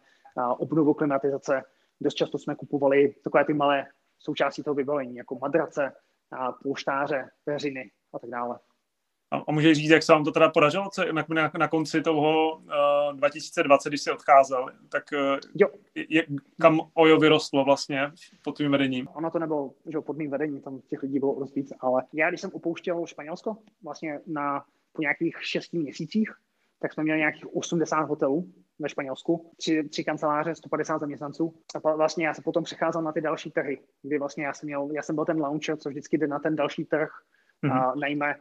obnovu 0.58 0.94
klimatizace. 0.94 1.62
Dost 2.00 2.14
často 2.14 2.38
jsme 2.38 2.54
kupovali 2.54 3.14
takové 3.24 3.44
ty 3.44 3.54
malé 3.54 3.86
součástí 4.18 4.62
toho 4.62 4.74
vybavení, 4.74 5.16
jako 5.16 5.38
madrace, 5.38 5.92
a 6.32 6.52
polštáře, 6.52 7.30
peřiny 7.44 7.90
a 8.14 8.18
tak 8.18 8.30
dále. 8.30 8.58
A, 9.34 9.44
a 9.48 9.52
můžeš 9.52 9.78
říct, 9.78 9.90
jak 9.90 10.02
se 10.02 10.12
vám 10.12 10.24
to 10.24 10.30
teda 10.30 10.48
podařilo 10.48 10.88
co, 10.92 11.12
na, 11.12 11.24
na, 11.28 11.50
na 11.58 11.68
konci 11.68 12.02
toho 12.02 12.56
uh, 12.56 13.16
2020, 13.16 13.88
když 13.88 14.00
jsi 14.00 14.10
odcházel, 14.10 14.66
tak 14.88 15.04
uh, 15.12 15.38
jo. 15.54 15.68
Je, 15.94 16.26
kam 16.60 16.80
Ojo 16.94 17.18
vyrostlo 17.18 17.64
vlastně 17.64 18.10
pod 18.44 18.56
tvým 18.56 18.70
vedením? 18.70 19.08
Ono 19.14 19.30
to 19.30 19.38
nebylo 19.38 19.70
že 19.92 20.00
pod 20.00 20.16
mým 20.16 20.30
vedením, 20.30 20.60
tam 20.60 20.80
těch 20.90 21.02
lidí 21.02 21.18
bylo 21.18 21.40
dost 21.40 21.54
víc, 21.54 21.72
ale 21.80 22.02
já 22.12 22.28
když 22.28 22.40
jsem 22.40 22.50
opouštěl 22.52 23.06
Španělsko, 23.06 23.56
vlastně 23.82 24.20
na, 24.26 24.64
po 24.92 25.02
nějakých 25.02 25.36
šesti 25.40 25.78
měsících, 25.78 26.30
tak 26.80 26.92
jsme 26.92 27.02
měli 27.02 27.18
nějakých 27.18 27.56
80 27.56 28.00
hotelů 28.00 28.52
ve 28.78 28.88
Španělsku, 28.88 29.50
tři, 29.56 29.84
tři 29.88 30.04
kanceláře, 30.04 30.54
150 30.54 30.98
zaměstnanců. 30.98 31.54
A 31.84 31.96
vlastně 31.96 32.26
já 32.26 32.34
se 32.34 32.42
potom 32.42 32.64
přecházel 32.64 33.02
na 33.02 33.12
ty 33.12 33.20
další 33.20 33.50
trhy, 33.50 33.78
kdy 34.02 34.18
vlastně 34.18 34.44
já 34.44 34.52
jsem, 34.52 34.66
měl, 34.66 34.88
já 34.92 35.02
jsem 35.02 35.14
byl 35.14 35.24
ten 35.24 35.40
launcher, 35.40 35.76
co 35.76 35.88
vždycky 35.88 36.18
jde 36.18 36.26
na 36.26 36.38
ten 36.38 36.56
další 36.56 36.84
trh, 36.84 37.08
mm-hmm. 37.64 37.72
a 37.72 37.94
najme 38.00 38.34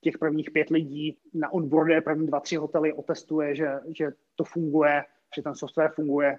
těch 0.00 0.18
prvních 0.18 0.50
pět 0.50 0.70
lidí 0.70 1.18
na 1.34 1.52
onboardé 1.52 2.00
první 2.00 2.26
dva, 2.26 2.40
tři 2.40 2.56
hotely, 2.56 2.92
otestuje, 2.92 3.56
že, 3.56 3.68
že 3.98 4.10
to 4.36 4.44
funguje, 4.44 5.04
že 5.36 5.42
ten 5.42 5.54
software 5.54 5.92
funguje. 5.94 6.38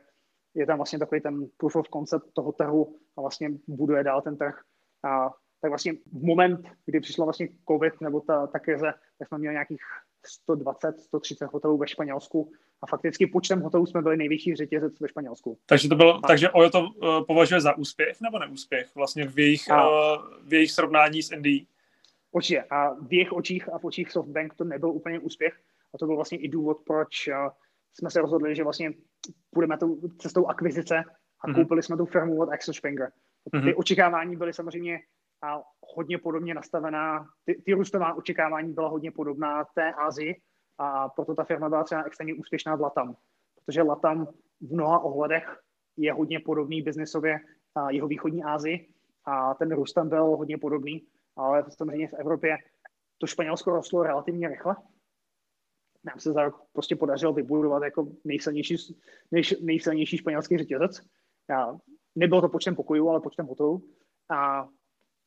Je 0.53 0.65
tam 0.65 0.77
vlastně 0.77 0.99
takový 0.99 1.21
ten 1.21 1.47
proof 1.57 1.75
of 1.75 1.89
concept 1.93 2.25
toho 2.33 2.51
trhu 2.51 2.95
a 3.17 3.21
vlastně 3.21 3.49
buduje 3.67 4.03
dál 4.03 4.21
ten 4.21 4.37
trh. 4.37 4.61
A 5.03 5.29
tak 5.61 5.71
vlastně 5.71 5.93
v 5.93 6.23
moment, 6.23 6.67
kdy 6.85 6.99
přišla 6.99 7.25
vlastně 7.25 7.49
COVID 7.67 8.01
nebo 8.01 8.21
ta, 8.21 8.47
ta 8.47 8.59
krize, 8.59 8.93
tak 9.19 9.27
jsme 9.27 9.37
měli 9.37 9.53
nějakých 9.53 9.81
120, 10.25 10.99
130 10.99 11.45
hotelů 11.53 11.77
ve 11.77 11.87
Španělsku 11.87 12.51
a 12.81 12.87
fakticky 12.87 13.27
počtem 13.27 13.61
hotelů 13.61 13.85
jsme 13.85 14.01
byli 14.01 14.17
největší 14.17 14.55
řetězec 14.55 14.99
ve 14.99 15.07
Španělsku. 15.07 15.57
Takže 15.65 15.89
to 15.89 15.95
bylo, 15.95 16.15
a... 16.15 16.27
takže 16.27 16.49
Ojo 16.49 16.69
to 16.69 16.81
uh, 16.81 17.25
považuje 17.27 17.61
za 17.61 17.77
úspěch 17.77 18.21
nebo 18.21 18.39
neúspěch 18.39 18.95
vlastně 18.95 19.27
v 19.27 19.39
jejich, 19.39 19.71
a... 19.71 19.89
uh, 19.89 20.25
v 20.43 20.53
jejich 20.53 20.71
srovnání 20.71 21.23
s 21.23 21.35
NDI? 21.35 21.65
Určitě. 22.31 22.63
A 22.63 22.93
v 22.93 23.13
jejich 23.13 23.33
očích 23.33 23.73
a 23.73 23.79
v 23.79 23.85
očích 23.85 24.11
SoftBank 24.11 24.53
to 24.53 24.63
nebyl 24.63 24.89
úplně 24.89 25.19
úspěch. 25.19 25.53
A 25.93 25.97
to 25.97 26.05
byl 26.05 26.15
vlastně 26.15 26.37
i 26.37 26.47
důvod, 26.47 26.77
proč 26.85 27.27
uh, 27.27 27.49
jsme 27.93 28.09
se 28.09 28.21
rozhodli, 28.21 28.55
že 28.55 28.63
vlastně 28.63 28.93
půjdeme 29.49 29.77
tou 29.77 30.07
cestou 30.17 30.45
akvizice 30.45 31.03
a 31.43 31.47
mm-hmm. 31.47 31.55
koupili 31.55 31.83
jsme 31.83 31.97
tu 31.97 32.05
firmu 32.05 32.39
od 32.39 32.49
Axel 32.49 32.73
Springer. 32.73 33.11
Ty 33.51 33.57
mm-hmm. 33.57 33.73
očekávání 33.77 34.35
byly 34.35 34.53
samozřejmě 34.53 34.99
a 35.43 35.61
hodně 35.95 36.17
podobně 36.17 36.53
nastavená, 36.53 37.25
ty, 37.45 37.61
ty 37.65 37.73
růstová 37.73 38.13
očekávání 38.13 38.73
byla 38.73 38.89
hodně 38.89 39.11
podobná 39.11 39.65
té 39.75 39.93
Azii 39.93 40.41
a 40.77 41.09
proto 41.09 41.35
ta 41.35 41.43
firma 41.43 41.69
byla 41.69 41.83
třeba 41.83 42.03
extrémně 42.03 42.33
úspěšná 42.33 42.75
v 42.75 42.81
Latam, 42.81 43.15
protože 43.55 43.81
Latam 43.81 44.25
v 44.61 44.73
mnoha 44.73 44.99
ohledech 44.99 45.59
je 45.97 46.13
hodně 46.13 46.39
podobný 46.39 46.81
biznesově 46.81 47.39
jeho 47.89 48.07
východní 48.07 48.43
Asii 48.43 48.89
a 49.25 49.53
ten 49.53 49.75
růst 49.75 49.93
tam 49.93 50.09
byl 50.09 50.23
hodně 50.23 50.57
podobný, 50.57 51.07
ale 51.35 51.65
samozřejmě 51.69 52.07
v 52.07 52.13
Evropě 52.13 52.57
to 53.17 53.27
Španělsko 53.27 53.71
rostlo 53.71 54.03
relativně 54.03 54.49
rychle. 54.49 54.75
Nám 56.03 56.19
se 56.19 56.33
za 56.33 56.43
rok 56.43 56.65
prostě 56.73 56.95
podařilo 56.95 57.33
vybudovat 57.33 57.83
jako 57.83 58.07
nejsilnější, 58.23 58.75
nej, 59.31 59.43
nejsilnější 59.61 60.17
španělský 60.17 60.57
řetězec. 60.57 61.01
A 61.57 61.77
nebylo 62.15 62.41
to 62.41 62.49
počtem 62.49 62.75
pokojů, 62.75 63.09
ale 63.09 63.21
počtem 63.21 63.45
hotelů. 63.45 63.89
A 64.29 64.69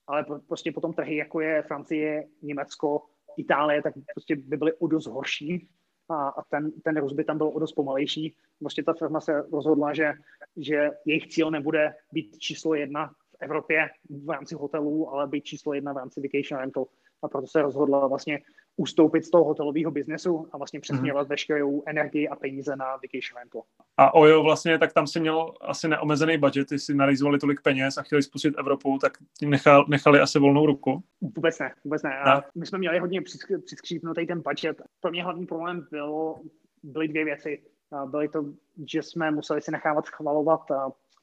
ale 0.06 0.24
prostě 0.48 0.72
potom 0.72 0.92
trhy, 0.92 1.16
jako 1.16 1.40
je 1.40 1.62
Francie, 1.62 2.28
Německo, 2.42 3.02
Itálie, 3.36 3.82
tak 3.82 3.94
prostě 4.14 4.36
by 4.36 4.56
byly 4.56 4.72
o 4.72 4.86
dost 4.86 5.06
horší 5.06 5.68
a, 6.08 6.28
a 6.28 6.42
ten, 6.50 6.72
ten 6.72 6.96
růst 6.96 7.12
by 7.12 7.24
tam 7.24 7.38
byl 7.38 7.48
o 7.48 7.58
dost 7.58 7.72
pomalejší. 7.72 8.36
Prostě 8.58 8.82
ta 8.82 8.92
firma 8.92 9.20
se 9.20 9.42
rozhodla, 9.52 9.94
že, 9.94 10.12
že 10.56 10.90
jejich 11.04 11.28
cíl 11.28 11.50
nebude 11.50 11.94
být 12.12 12.38
číslo 12.38 12.74
jedna 12.74 13.14
Evropě 13.44 13.88
v 14.24 14.30
rámci 14.30 14.54
hotelů, 14.54 15.10
ale 15.10 15.26
být 15.26 15.44
číslo 15.44 15.74
jedna 15.74 15.92
v 15.92 15.96
rámci 15.96 16.20
vacation 16.20 16.60
rental. 16.60 16.86
A 17.22 17.28
proto 17.28 17.46
se 17.46 17.62
rozhodla 17.62 18.06
vlastně 18.06 18.40
ustoupit 18.76 19.24
z 19.24 19.30
toho 19.30 19.44
hotelového 19.44 19.90
biznesu 19.90 20.46
a 20.52 20.58
vlastně 20.58 20.80
přesměrovat 20.80 21.26
mm-hmm. 21.26 21.30
veškerou 21.30 21.82
energii 21.86 22.28
a 22.28 22.36
peníze 22.36 22.76
na 22.76 22.84
vacation 22.84 23.38
rental. 23.38 23.62
A 23.96 24.14
Ojo 24.14 24.42
vlastně, 24.42 24.78
tak 24.78 24.92
tam 24.92 25.06
si 25.06 25.20
měl 25.20 25.54
asi 25.60 25.88
neomezený 25.88 26.38
budget, 26.38 26.68
si 26.76 26.94
narizovali 26.94 27.38
tolik 27.38 27.62
peněz 27.62 27.98
a 27.98 28.02
chtěli 28.02 28.22
spustit 28.22 28.54
Evropu, 28.58 28.98
tak 28.98 29.12
tím 29.38 29.50
nechal, 29.50 29.84
nechali 29.88 30.20
asi 30.20 30.38
volnou 30.38 30.66
ruku. 30.66 31.02
Vůbec 31.20 31.58
ne, 31.58 31.74
vůbec 31.84 32.02
ne. 32.02 32.18
A 32.18 32.42
my 32.54 32.66
jsme 32.66 32.78
měli 32.78 32.98
hodně 32.98 33.22
přiskřípnutý 33.64 34.26
ten 34.26 34.42
budget. 34.48 34.82
Pro 35.00 35.10
mě 35.10 35.24
hlavní 35.24 35.46
problém 35.46 35.86
bylo, 35.90 36.40
byly 36.82 37.08
dvě 37.08 37.24
věci. 37.24 37.62
Byly 38.06 38.28
to, 38.28 38.44
že 38.90 39.02
jsme 39.02 39.30
museli 39.30 39.62
si 39.62 39.70
nechávat 39.70 40.06
schvalovat 40.06 40.60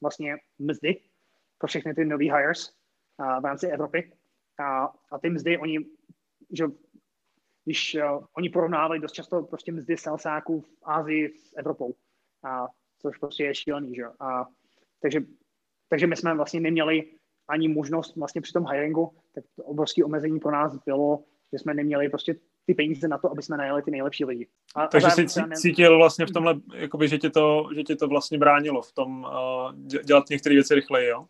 vlastně 0.02 0.36
mzdy 0.58 1.00
pro 1.62 1.68
všechny 1.68 1.94
ty 1.94 2.04
nový 2.04 2.30
hires 2.30 2.74
v 3.40 3.44
rámci 3.44 3.66
Evropy. 3.66 4.12
A, 4.60 4.84
a 4.84 5.18
ty 5.22 5.30
mzdy, 5.30 5.58
oni, 5.58 5.78
že 6.50 6.64
když 7.64 7.94
uh, 7.94 8.24
oni 8.36 8.48
porovnávali 8.48 9.00
dost 9.00 9.12
často 9.12 9.42
prostě 9.42 9.72
mzdy 9.72 9.96
salsáků 9.96 10.60
v 10.60 10.68
Ázii 10.84 11.28
s 11.28 11.54
Evropou, 11.56 11.94
a, 12.44 12.66
což 12.98 13.18
prostě 13.18 13.44
je 13.44 13.54
šílený, 13.54 13.94
že 13.94 14.02
a, 14.20 14.46
takže, 15.02 15.20
takže 15.88 16.06
my 16.06 16.16
jsme 16.16 16.34
vlastně 16.34 16.60
neměli 16.60 17.14
ani 17.48 17.68
možnost 17.68 18.16
vlastně 18.16 18.40
při 18.40 18.52
tom 18.52 18.66
hiringu, 18.66 19.10
tak 19.34 19.44
to 19.56 19.62
obrovské 19.62 20.04
omezení 20.04 20.40
pro 20.40 20.50
nás 20.50 20.78
bylo, 20.86 21.24
že 21.52 21.58
jsme 21.58 21.74
neměli 21.74 22.08
prostě 22.08 22.34
ty 22.66 22.74
peníze 22.74 23.08
na 23.08 23.18
to, 23.18 23.30
aby 23.30 23.42
jsme 23.42 23.56
najeli 23.56 23.82
ty 23.82 23.90
nejlepší 23.90 24.24
lidi. 24.24 24.48
A, 24.74 24.86
Takže 24.86 25.06
a 25.06 25.10
si 25.10 25.40
ne... 25.46 25.56
cítil 25.56 25.96
vlastně 25.96 26.26
v 26.26 26.30
tomhle, 26.30 26.54
jakoby, 26.74 27.08
že, 27.08 27.18
tě 27.18 27.30
to, 27.30 27.68
že 27.74 27.82
tě 27.82 27.96
to 27.96 28.08
vlastně 28.08 28.38
bránilo 28.38 28.82
v 28.82 28.92
tom 28.92 29.24
uh, 29.24 30.02
dělat 30.04 30.30
některé 30.30 30.54
věci 30.54 30.74
rychleji, 30.74 31.08
jo? 31.08 31.26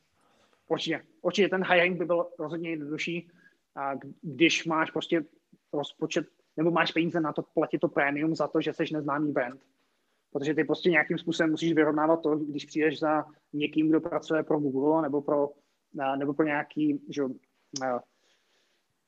Určitě. 0.72 1.02
Určitě 1.22 1.48
ten 1.48 1.64
hiring 1.64 1.98
by 1.98 2.04
byl 2.04 2.26
rozhodně 2.38 2.70
jednodušší, 2.70 3.30
a 3.76 3.94
když 4.22 4.64
máš 4.64 4.90
prostě 4.90 5.24
rozpočet, 5.72 6.26
nebo 6.56 6.70
máš 6.70 6.92
peníze 6.92 7.20
na 7.20 7.32
to 7.32 7.42
platit 7.42 7.78
to 7.78 7.88
prémium 7.88 8.34
za 8.34 8.48
to, 8.48 8.60
že 8.60 8.72
jsi 8.72 8.84
neznámý 8.92 9.32
brand. 9.32 9.60
Protože 10.32 10.54
ty 10.54 10.64
prostě 10.64 10.90
nějakým 10.90 11.18
způsobem 11.18 11.50
musíš 11.50 11.72
vyrovnávat 11.72 12.22
to, 12.22 12.36
když 12.36 12.64
přijdeš 12.64 12.98
za 12.98 13.24
někým, 13.52 13.88
kdo 13.88 14.00
pracuje 14.00 14.42
pro 14.42 14.58
Google 14.58 15.02
nebo 15.02 15.22
pro, 15.22 15.50
nebo 16.16 16.34
pro 16.34 16.46
nějaký, 16.46 17.00
že, 17.08 17.22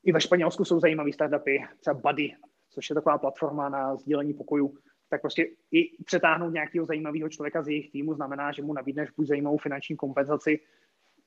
i 0.03 0.11
ve 0.11 0.21
Španělsku 0.21 0.65
jsou 0.65 0.79
zajímavé 0.79 1.13
startupy, 1.13 1.65
třeba 1.79 1.93
Buddy, 1.93 2.33
což 2.69 2.89
je 2.89 2.93
taková 2.93 3.17
platforma 3.17 3.69
na 3.69 3.95
sdílení 3.95 4.33
pokojů, 4.33 4.77
tak 5.09 5.21
prostě 5.21 5.47
i 5.71 6.03
přetáhnout 6.03 6.53
nějakého 6.53 6.85
zajímavého 6.85 7.29
člověka 7.29 7.63
z 7.63 7.67
jejich 7.67 7.91
týmu 7.91 8.13
znamená, 8.13 8.51
že 8.51 8.61
mu 8.61 8.73
nabídneš 8.73 9.09
buď 9.11 9.27
zajímavou 9.27 9.57
finanční 9.57 9.95
kompenzaci 9.95 10.59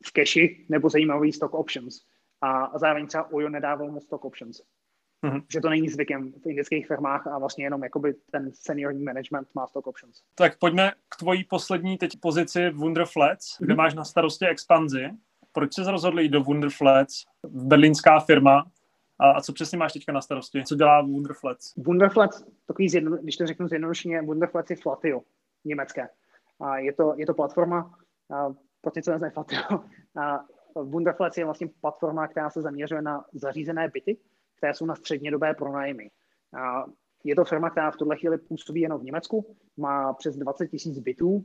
v 0.07 0.13
cashi 0.13 0.67
nebo 0.69 0.91
zajímavý 0.91 1.33
stock 1.33 1.55
options. 1.55 2.01
A 2.43 2.79
zároveň 2.79 3.07
třeba 3.07 3.33
Ojo 3.33 3.49
nedával 3.49 3.91
moc 3.91 4.05
stock 4.05 4.25
options. 4.25 4.61
Mm-hmm. 5.25 5.43
Že 5.53 5.61
to 5.61 5.69
není 5.69 5.89
zvykem 5.89 6.33
v 6.33 6.47
indických 6.47 6.87
firmách 6.87 7.27
a 7.27 7.39
vlastně 7.39 7.65
jenom 7.65 7.83
jakoby 7.83 8.15
ten 8.31 8.51
seniorní 8.55 9.03
management 9.03 9.49
má 9.55 9.67
stock 9.67 9.87
options. 9.87 10.23
Tak 10.35 10.59
pojďme 10.59 10.93
k 11.09 11.17
tvojí 11.17 11.45
poslední 11.45 11.99
teď 11.99 12.21
pozici 12.21 12.71
Wonderflats, 12.71 13.47
mm-hmm. 13.47 13.65
kde 13.65 13.75
máš 13.75 13.95
na 13.95 14.05
starosti 14.05 14.47
expanzi. 14.47 15.11
Proč 15.53 15.75
se 15.75 15.91
rozhodli 15.91 16.23
jít 16.23 16.29
do 16.29 16.43
Wonderflats, 16.43 17.25
berlínská 17.47 18.21
firma, 18.21 18.71
a, 19.19 19.31
a 19.31 19.41
co 19.41 19.53
přesně 19.53 19.79
máš 19.79 19.93
teďka 19.93 20.13
na 20.13 20.21
starosti? 20.21 20.65
Co 20.65 20.75
dělá 20.75 21.03
Wonderflats? 21.03 21.75
Wonderflats, 21.77 22.45
takový 22.67 22.89
zjedno, 22.89 23.17
když 23.17 23.37
to 23.37 23.47
řeknu 23.47 23.69
zjednodušeně, 23.69 24.23
Wonderflats 24.23 24.71
je 24.71 24.77
Flatio, 24.77 25.23
německé. 25.65 26.09
A 26.61 26.79
je 26.79 26.93
to, 26.93 27.15
je 27.17 27.27
to 27.27 27.35
platforma, 27.35 27.99
a 28.79 28.81
pro 28.81 28.91
ty, 28.91 29.03
co 29.03 29.11
neznají 29.11 29.33
Flatio, 29.33 29.81
a 30.23 30.45
Wonderflats 30.75 31.37
je 31.37 31.45
vlastně 31.45 31.69
platforma, 31.81 32.29
která 32.29 32.51
se 32.51 32.63
zaměřuje 32.63 33.03
na 33.03 33.25
zařízené 33.33 33.89
byty, 33.89 34.19
které 34.57 34.75
jsou 34.75 34.87
na 34.87 34.95
střednědobé 34.95 35.55
pronájmy. 35.55 36.11
A 36.61 36.85
je 37.25 37.35
to 37.35 37.45
firma, 37.45 37.71
která 37.71 37.91
v 37.91 37.97
tuhle 37.97 38.17
chvíli 38.17 38.39
působí 38.39 38.81
jenom 38.81 39.01
v 39.01 39.05
Německu, 39.05 39.57
má 39.77 40.13
přes 40.13 40.37
20 40.37 40.69
tisíc 40.69 40.99
bytů 40.99 41.45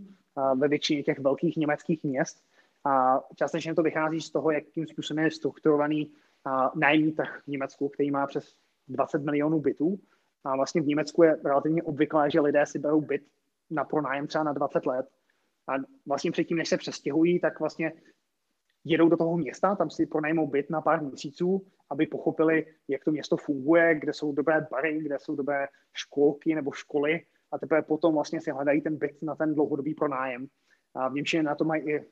ve 0.55 0.68
většině 0.68 1.03
těch 1.03 1.19
velkých 1.19 1.57
německých 1.57 2.03
měst 2.03 2.43
a 2.85 3.19
částečně 3.35 3.76
to 3.76 3.84
vychází 3.84 4.22
z 4.22 4.31
toho, 4.31 4.51
jakým 4.51 4.88
způsobem 4.88 5.23
je 5.23 5.31
strukturovaný 5.31 6.11
nájemní 6.76 7.11
trh 7.11 7.41
v 7.43 7.47
Německu, 7.47 7.89
který 7.89 8.11
má 8.11 8.27
přes 8.27 8.55
20 8.88 9.23
milionů 9.23 9.60
bytů. 9.60 9.99
A 10.43 10.55
vlastně 10.55 10.81
v 10.81 10.88
Německu 10.88 11.23
je 11.23 11.38
relativně 11.45 11.84
obvyklé, 11.84 12.31
že 12.31 12.41
lidé 12.41 12.65
si 12.65 12.80
berou 12.80 13.01
byt 13.01 13.22
na 13.69 13.84
pronájem 13.84 14.27
třeba 14.27 14.43
na 14.43 14.53
20 14.53 14.85
let. 14.85 15.10
A 15.68 15.73
vlastně 16.06 16.31
předtím, 16.31 16.57
než 16.57 16.69
se 16.69 16.77
přestěhují, 16.77 17.40
tak 17.40 17.60
vlastně 17.60 17.94
jedou 18.84 19.10
do 19.10 19.18
toho 19.18 19.38
města, 19.38 19.76
tam 19.76 19.90
si 19.90 20.06
pronajmou 20.06 20.48
byt 20.48 20.69
na 20.69 20.81
pár 20.81 21.03
měsíců, 21.03 21.68
aby 21.90 22.07
pochopili, 22.07 22.65
jak 22.88 23.03
to 23.03 23.11
město 23.11 23.38
funguje, 23.38 23.99
kde 23.99 24.14
jsou 24.14 24.31
dobré 24.31 24.68
bary, 24.72 24.99
kde 24.99 25.19
jsou 25.19 25.35
dobré 25.35 25.68
školky 25.94 26.56
nebo 26.56 26.72
školy 26.72 27.26
a 27.52 27.57
teprve 27.57 27.81
potom 27.81 28.14
vlastně 28.14 28.41
si 28.41 28.52
hledají 28.52 28.81
ten 28.81 28.98
byt 28.98 29.22
na 29.22 29.35
ten 29.35 29.53
dlouhodobý 29.53 29.94
pronájem. 29.94 30.48
A 30.95 31.10
v 31.10 31.14
Němčině 31.14 31.44
na 31.44 31.56
to 31.56 31.65
mají 31.65 31.90
i 31.90 32.06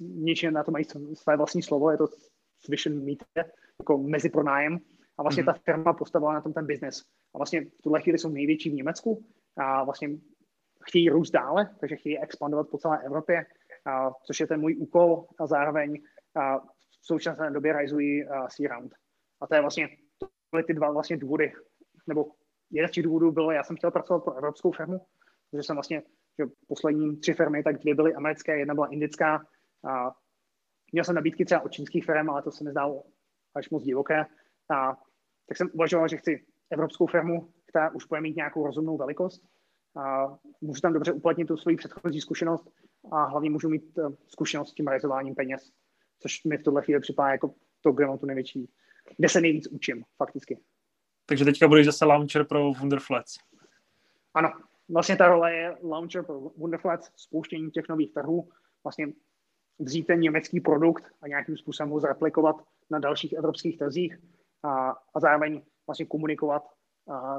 Němčině 0.00 0.52
na 0.52 0.64
to 0.64 0.70
mají 0.70 0.84
své 1.14 1.36
vlastní 1.36 1.62
slovo, 1.62 1.90
je 1.90 1.96
to 1.96 2.06
Zwischenmiete, 2.66 3.24
jako 3.78 3.98
mezi 3.98 4.30
pronájem. 4.30 4.78
A 5.18 5.22
vlastně 5.22 5.42
mm-hmm. 5.42 5.54
ta 5.54 5.72
firma 5.72 5.92
postavila 5.92 6.32
na 6.32 6.40
tom 6.40 6.52
ten 6.52 6.66
biznes. 6.66 7.04
A 7.34 7.38
vlastně 7.38 7.64
v 7.64 7.82
tuhle 7.82 8.00
chvíli 8.00 8.18
jsou 8.18 8.28
největší 8.28 8.70
v 8.70 8.74
Německu 8.74 9.24
a 9.56 9.84
vlastně 9.84 10.08
chtějí 10.88 11.10
růst 11.10 11.30
dále, 11.30 11.76
takže 11.80 11.96
chtějí 11.96 12.18
expandovat 12.18 12.68
po 12.70 12.78
celé 12.78 13.02
Evropě 13.02 13.46
a, 13.86 14.10
což 14.26 14.40
je 14.40 14.46
ten 14.46 14.60
můj 14.60 14.76
úkol 14.78 15.26
a 15.38 15.46
zároveň 15.46 16.02
a 16.36 16.58
v 16.58 17.06
současné 17.06 17.50
době 17.50 17.72
realizují 17.72 18.24
C-Round. 18.48 18.92
A 19.40 19.46
to 19.46 19.54
je 19.54 19.60
vlastně 19.60 19.88
byly 20.50 20.64
ty 20.64 20.74
dva 20.74 20.90
vlastně 20.90 21.16
důvody, 21.16 21.52
nebo 22.06 22.24
jeden 22.70 22.88
z 22.88 22.92
těch 22.92 23.04
důvodů 23.04 23.32
bylo, 23.32 23.50
já 23.50 23.64
jsem 23.64 23.76
chtěl 23.76 23.90
pracovat 23.90 24.24
pro 24.24 24.34
evropskou 24.34 24.72
firmu, 24.72 25.06
protože 25.50 25.62
jsem 25.62 25.76
vlastně, 25.76 26.02
že 26.38 26.44
poslední 26.68 27.16
tři 27.16 27.34
firmy, 27.34 27.62
tak 27.62 27.78
dvě 27.78 27.94
byly 27.94 28.14
americké, 28.14 28.58
jedna 28.58 28.74
byla 28.74 28.86
indická. 28.86 29.46
A 29.84 30.10
měl 30.92 31.04
jsem 31.04 31.14
nabídky 31.14 31.44
třeba 31.44 31.60
od 31.60 31.72
čínských 31.72 32.04
firm, 32.04 32.30
ale 32.30 32.42
to 32.42 32.50
se 32.50 32.64
mi 32.64 32.70
zdálo 32.70 33.02
až 33.54 33.70
moc 33.70 33.82
divoké. 33.82 34.24
A 34.70 34.96
tak 35.48 35.56
jsem 35.56 35.70
uvažoval, 35.72 36.08
že 36.08 36.16
chci 36.16 36.46
evropskou 36.70 37.06
firmu, 37.06 37.52
která 37.66 37.90
už 37.90 38.06
bude 38.06 38.20
mít 38.20 38.36
nějakou 38.36 38.66
rozumnou 38.66 38.96
velikost. 38.96 39.42
A 39.96 40.38
můžu 40.60 40.80
tam 40.80 40.92
dobře 40.92 41.12
uplatnit 41.12 41.48
tu 41.48 41.56
svoji 41.56 41.76
předchozí 41.76 42.20
zkušenost 42.20 42.70
a 43.12 43.24
hlavně 43.24 43.50
můžu 43.50 43.68
mít 43.68 43.98
uh, 43.98 44.14
zkušenost 44.26 44.70
s 44.70 44.74
tím 44.74 44.86
realizováním 44.86 45.34
peněz, 45.34 45.72
což 46.18 46.44
mi 46.44 46.58
v 46.58 46.62
tuhle 46.62 46.82
chvíli 46.82 47.00
připadá 47.00 47.28
jako 47.28 47.54
to, 47.80 47.92
kde 47.92 48.06
mám 48.06 48.18
tu 48.18 48.26
největší, 48.26 48.70
kde 49.16 49.28
se 49.28 49.40
nejvíc 49.40 49.66
učím 49.66 50.04
fakticky. 50.16 50.60
Takže 51.26 51.44
teďka 51.44 51.68
budeš 51.68 51.86
zase 51.86 52.04
launcher 52.04 52.44
pro 52.44 52.72
Wonderflats. 52.72 53.38
Ano, 54.34 54.52
vlastně 54.88 55.16
ta 55.16 55.28
role 55.28 55.54
je 55.54 55.76
launcher 55.82 56.24
pro 56.24 56.40
Wonderflats, 56.40 57.10
spouštění 57.16 57.70
těch 57.70 57.88
nových 57.88 58.12
trhů, 58.12 58.48
vlastně 58.84 59.12
vzít 59.78 60.06
ten 60.06 60.20
německý 60.20 60.60
produkt 60.60 61.04
a 61.22 61.28
nějakým 61.28 61.56
způsobem 61.56 61.90
ho 61.90 62.00
zreplikovat 62.00 62.56
na 62.90 62.98
dalších 62.98 63.32
evropských 63.32 63.78
trzích 63.78 64.18
a, 64.62 64.90
a 65.14 65.20
zároveň 65.20 65.62
vlastně 65.86 66.06
komunikovat 66.06 66.62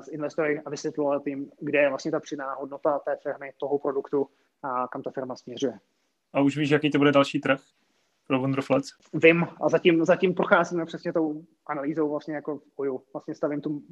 s 0.01 0.07
investory 0.07 0.61
a 0.65 0.69
vysvětlovat 0.69 1.27
jim, 1.27 1.51
kde 1.59 1.79
je 1.79 1.89
vlastně 1.89 2.11
ta 2.11 2.19
přidaná 2.19 2.53
hodnota 2.53 2.99
té 2.99 3.17
firmy, 3.23 3.51
toho 3.59 3.79
produktu 3.79 4.27
a 4.63 4.87
kam 4.87 5.01
ta 5.01 5.11
firma 5.11 5.35
směřuje. 5.35 5.79
A 6.33 6.41
už 6.41 6.57
víš, 6.57 6.69
jaký 6.69 6.91
to 6.91 6.97
bude 6.97 7.11
další 7.11 7.39
trh 7.39 7.59
pro 8.27 8.39
Wonderflats? 8.39 8.89
Vím 9.13 9.47
a 9.61 9.69
zatím, 9.69 10.05
zatím 10.05 10.33
procházíme 10.33 10.85
přesně 10.85 11.13
tou 11.13 11.43
analýzou 11.67 12.09
vlastně 12.09 12.35
jako 12.35 12.59
oju. 12.75 13.03
Vlastně 13.13 13.35
stavím 13.35 13.61
tu, 13.61 13.83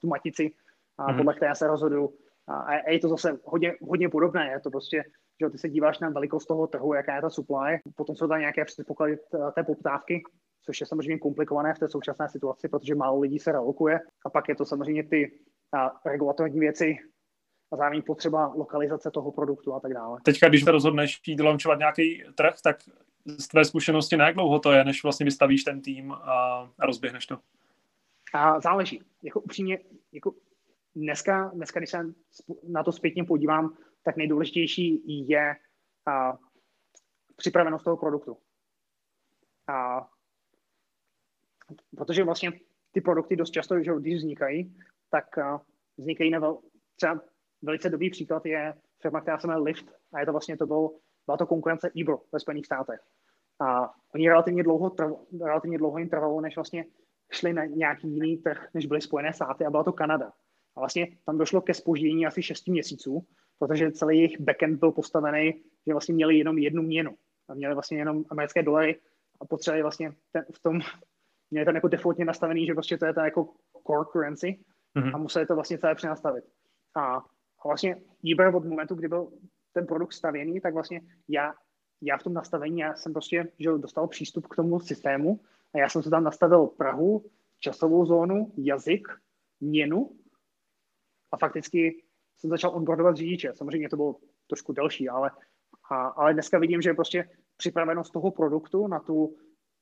tu 0.00 0.06
matici, 0.08 0.50
a 0.98 1.06
mm-hmm. 1.06 1.16
podle 1.16 1.34
které 1.34 1.54
se 1.54 1.66
rozhodu. 1.66 2.14
A, 2.46 2.54
a 2.54 2.90
je 2.90 2.98
to 2.98 3.08
zase 3.08 3.38
hodně, 3.44 3.74
hodně 3.82 4.08
podobné. 4.08 4.50
Je 4.50 4.60
to 4.60 4.70
prostě 4.70 5.04
že 5.40 5.50
ty 5.50 5.58
se 5.58 5.68
díváš 5.68 5.98
na 5.98 6.10
velikost 6.10 6.46
toho 6.46 6.66
trhu, 6.66 6.94
jaká 6.94 7.14
je 7.14 7.22
ta 7.22 7.30
supply, 7.30 7.80
potom 7.96 8.16
jsou 8.16 8.28
tam 8.28 8.40
nějaké 8.40 8.64
předpoklady 8.64 9.18
té 9.54 9.62
poptávky, 9.64 10.22
což 10.68 10.80
je 10.80 10.86
samozřejmě 10.86 11.18
komplikované 11.18 11.74
v 11.74 11.78
té 11.78 11.88
současné 11.88 12.28
situaci, 12.28 12.68
protože 12.68 12.94
málo 12.94 13.20
lidí 13.20 13.38
se 13.38 13.52
relokuje. 13.52 14.00
A 14.26 14.30
pak 14.30 14.48
je 14.48 14.54
to 14.54 14.64
samozřejmě 14.64 15.04
ty 15.04 15.40
a, 15.72 16.00
regulatorní 16.10 16.60
věci, 16.60 16.96
a 17.72 17.76
zároveň 17.76 18.02
potřeba 18.02 18.52
lokalizace 18.54 19.10
toho 19.10 19.32
produktu 19.32 19.74
a 19.74 19.80
tak 19.80 19.94
dále. 19.94 20.20
Teďka, 20.24 20.48
když 20.48 20.64
se 20.64 20.70
rozhodneš 20.70 21.20
jít 21.26 21.40
launchovat 21.40 21.78
nějaký 21.78 22.24
trh, 22.34 22.54
tak 22.64 22.76
z 23.24 23.48
tvé 23.48 23.64
zkušenosti, 23.64 24.16
na 24.16 24.26
jak 24.26 24.34
dlouho 24.34 24.58
to 24.58 24.72
je, 24.72 24.84
než 24.84 25.02
vlastně 25.02 25.24
vystavíš 25.24 25.64
ten 25.64 25.82
tým 25.82 26.12
a, 26.12 26.70
a 26.78 26.86
rozběhneš 26.86 27.26
to? 27.26 27.38
A 28.34 28.60
záleží. 28.60 29.02
Jako 29.22 29.40
upřímně, 29.40 29.78
jako 30.12 30.34
dneska, 30.96 31.50
dneska, 31.54 31.80
když 31.80 31.90
se 31.90 31.98
na 32.68 32.82
to 32.82 32.92
zpětně 32.92 33.24
podívám, 33.24 33.76
tak 34.02 34.16
nejdůležitější 34.16 35.02
je 35.28 35.56
a, 36.06 36.38
připravenost 37.36 37.84
toho 37.84 37.96
produktu. 37.96 38.36
A, 39.68 40.08
protože 41.96 42.24
vlastně 42.24 42.52
ty 42.92 43.00
produkty 43.00 43.36
dost 43.36 43.50
často, 43.50 43.82
že 43.82 43.92
když 44.00 44.16
vznikají, 44.16 44.76
tak 45.10 45.38
a, 45.38 45.60
vznikají 45.98 46.30
na 46.30 46.38
vel, 46.38 46.58
třeba 46.96 47.20
velice 47.62 47.90
dobrý 47.90 48.10
příklad 48.10 48.46
je 48.46 48.74
firma, 49.02 49.20
která 49.20 49.38
se 49.38 49.46
jmenuje 49.46 49.64
Lyft 49.64 49.92
a 50.12 50.20
je 50.20 50.26
to 50.26 50.32
vlastně 50.32 50.56
to 50.56 50.66
byl, 50.66 50.90
byla 51.26 51.36
to 51.36 51.46
konkurence 51.46 51.90
Ebro 52.00 52.20
ve 52.32 52.40
Spojených 52.40 52.66
státech. 52.66 53.00
A 53.60 53.94
oni 54.14 54.28
relativně 54.28 54.62
dlouho, 54.62 54.94
relativně 55.44 55.78
dlouho 55.78 55.98
jim 55.98 56.08
trvalo, 56.08 56.40
než 56.40 56.56
vlastně 56.56 56.84
šli 57.32 57.52
na 57.52 57.64
nějaký 57.64 58.08
jiný 58.14 58.36
trh, 58.36 58.68
než 58.74 58.86
byly 58.86 59.00
Spojené 59.00 59.32
státy 59.32 59.64
a 59.64 59.70
byla 59.70 59.84
to 59.84 59.92
Kanada. 59.92 60.32
A 60.76 60.80
vlastně 60.80 61.16
tam 61.26 61.38
došlo 61.38 61.60
ke 61.60 61.74
spoždění 61.74 62.26
asi 62.26 62.42
6 62.42 62.68
měsíců, 62.68 63.26
protože 63.58 63.92
celý 63.92 64.18
jejich 64.18 64.40
backend 64.40 64.80
byl 64.80 64.92
postavený, 64.92 65.62
že 65.86 65.92
vlastně 65.92 66.14
měli 66.14 66.38
jenom 66.38 66.58
jednu 66.58 66.82
měnu. 66.82 67.16
A 67.48 67.54
měli 67.54 67.74
vlastně 67.74 67.98
jenom 67.98 68.24
americké 68.30 68.62
dolary 68.62 69.00
a 69.40 69.44
potřebovali 69.44 69.82
vlastně 69.82 70.12
ten, 70.32 70.44
v 70.54 70.58
tom, 70.62 70.80
měli 71.50 71.66
tam 71.66 71.74
jako 71.74 71.88
defaultně 71.88 72.24
nastavený, 72.24 72.66
že 72.66 72.74
vlastně 72.74 72.98
to 72.98 73.06
je 73.06 73.14
ta 73.14 73.24
jako 73.24 73.44
core 73.86 74.04
currency 74.12 74.64
mm-hmm. 74.96 75.14
a 75.14 75.18
museli 75.18 75.46
to 75.46 75.54
vlastně 75.54 75.78
celé 75.78 75.94
přenastavit. 75.94 76.44
A, 76.96 77.16
a 77.64 77.68
vlastně 77.68 77.96
Uber 78.34 78.54
od 78.54 78.64
momentu, 78.64 78.94
kdy 78.94 79.08
byl 79.08 79.32
ten 79.72 79.86
produkt 79.86 80.12
stavěný, 80.12 80.60
tak 80.60 80.74
vlastně 80.74 81.00
já, 81.28 81.54
já 82.02 82.18
v 82.18 82.22
tom 82.22 82.34
nastavení, 82.34 82.78
já 82.78 82.94
jsem 82.94 83.12
prostě 83.12 83.52
že 83.58 83.70
dostal 83.70 84.08
přístup 84.08 84.46
k 84.46 84.56
tomu 84.56 84.80
systému 84.80 85.40
a 85.74 85.78
já 85.78 85.88
jsem 85.88 86.02
se 86.02 86.10
tam 86.10 86.24
nastavil 86.24 86.66
Prahu, 86.66 87.24
časovou 87.60 88.06
zónu, 88.06 88.52
jazyk, 88.56 89.08
měnu 89.60 90.10
a 91.32 91.36
fakticky 91.36 92.04
jsem 92.36 92.50
začal 92.50 92.76
onboardovat 92.76 93.16
řidiče. 93.16 93.52
Samozřejmě 93.54 93.88
to 93.88 93.96
bylo 93.96 94.16
trošku 94.46 94.72
delší, 94.72 95.08
ale, 95.08 95.30
a, 95.90 96.06
ale 96.06 96.32
dneska 96.32 96.58
vidím, 96.58 96.82
že 96.82 96.94
prostě 96.94 97.28
připravenost 97.56 98.12
toho 98.12 98.30
produktu 98.30 98.86
na 98.86 99.00
tu 99.00 99.36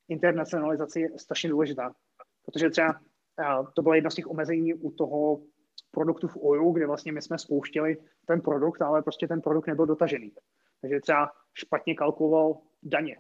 internacionalizaci 0.09 1.01
je 1.01 1.19
strašně 1.19 1.51
důležitá. 1.51 1.95
Protože 2.45 2.71
třeba 2.71 3.01
a, 3.45 3.63
to 3.63 3.83
bylo 3.83 3.95
jedno 3.95 4.11
z 4.11 4.15
těch 4.15 4.27
omezení 4.27 4.75
u 4.75 4.91
toho 4.91 5.41
produktu 5.91 6.29
v 6.29 6.37
OJU, 6.37 6.73
kde 6.73 6.87
vlastně 6.87 7.13
my 7.13 7.23
jsme 7.23 7.39
spouštěli 7.39 7.97
ten 8.27 8.41
produkt, 8.41 8.83
ale 8.83 9.03
prostě 9.03 9.29
ten 9.29 9.41
produkt 9.41 9.67
nebyl 9.67 9.87
dotažený. 9.87 10.33
Takže 10.81 11.01
třeba 11.01 11.31
špatně 11.55 11.95
kalkuloval 11.95 12.59
daně. 12.83 13.17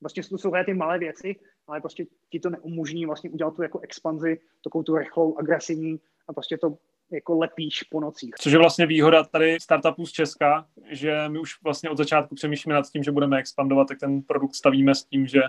Prostě 0.00 0.22
jsou 0.22 0.36
to 0.36 0.50
ty 0.66 0.74
malé 0.74 0.98
věci, 0.98 1.36
ale 1.66 1.80
prostě 1.80 2.06
ti 2.30 2.40
to 2.40 2.50
neumožní 2.50 3.06
vlastně 3.06 3.30
udělat 3.30 3.56
tu 3.56 3.62
jako 3.62 3.80
expanzi, 3.80 4.40
takovou 4.64 4.82
tu 4.82 4.96
rychlou, 4.96 5.38
agresivní 5.38 6.00
a 6.28 6.32
prostě 6.32 6.58
to 6.58 6.78
jako 7.12 7.38
lepíš 7.38 7.82
po 7.82 8.00
nocích. 8.00 8.34
Což 8.38 8.52
je 8.52 8.58
vlastně 8.58 8.86
výhoda 8.86 9.24
tady 9.24 9.60
startupů 9.60 10.06
z 10.06 10.12
Česka, 10.12 10.66
že 10.90 11.28
my 11.28 11.38
už 11.38 11.62
vlastně 11.62 11.90
od 11.90 11.98
začátku 11.98 12.34
přemýšlíme 12.34 12.74
nad 12.74 12.90
tím, 12.92 13.02
že 13.02 13.12
budeme 13.12 13.38
expandovat, 13.38 13.88
tak 13.88 13.98
ten 13.98 14.22
produkt 14.22 14.54
stavíme 14.54 14.94
s 14.94 15.04
tím, 15.04 15.26
že 15.26 15.40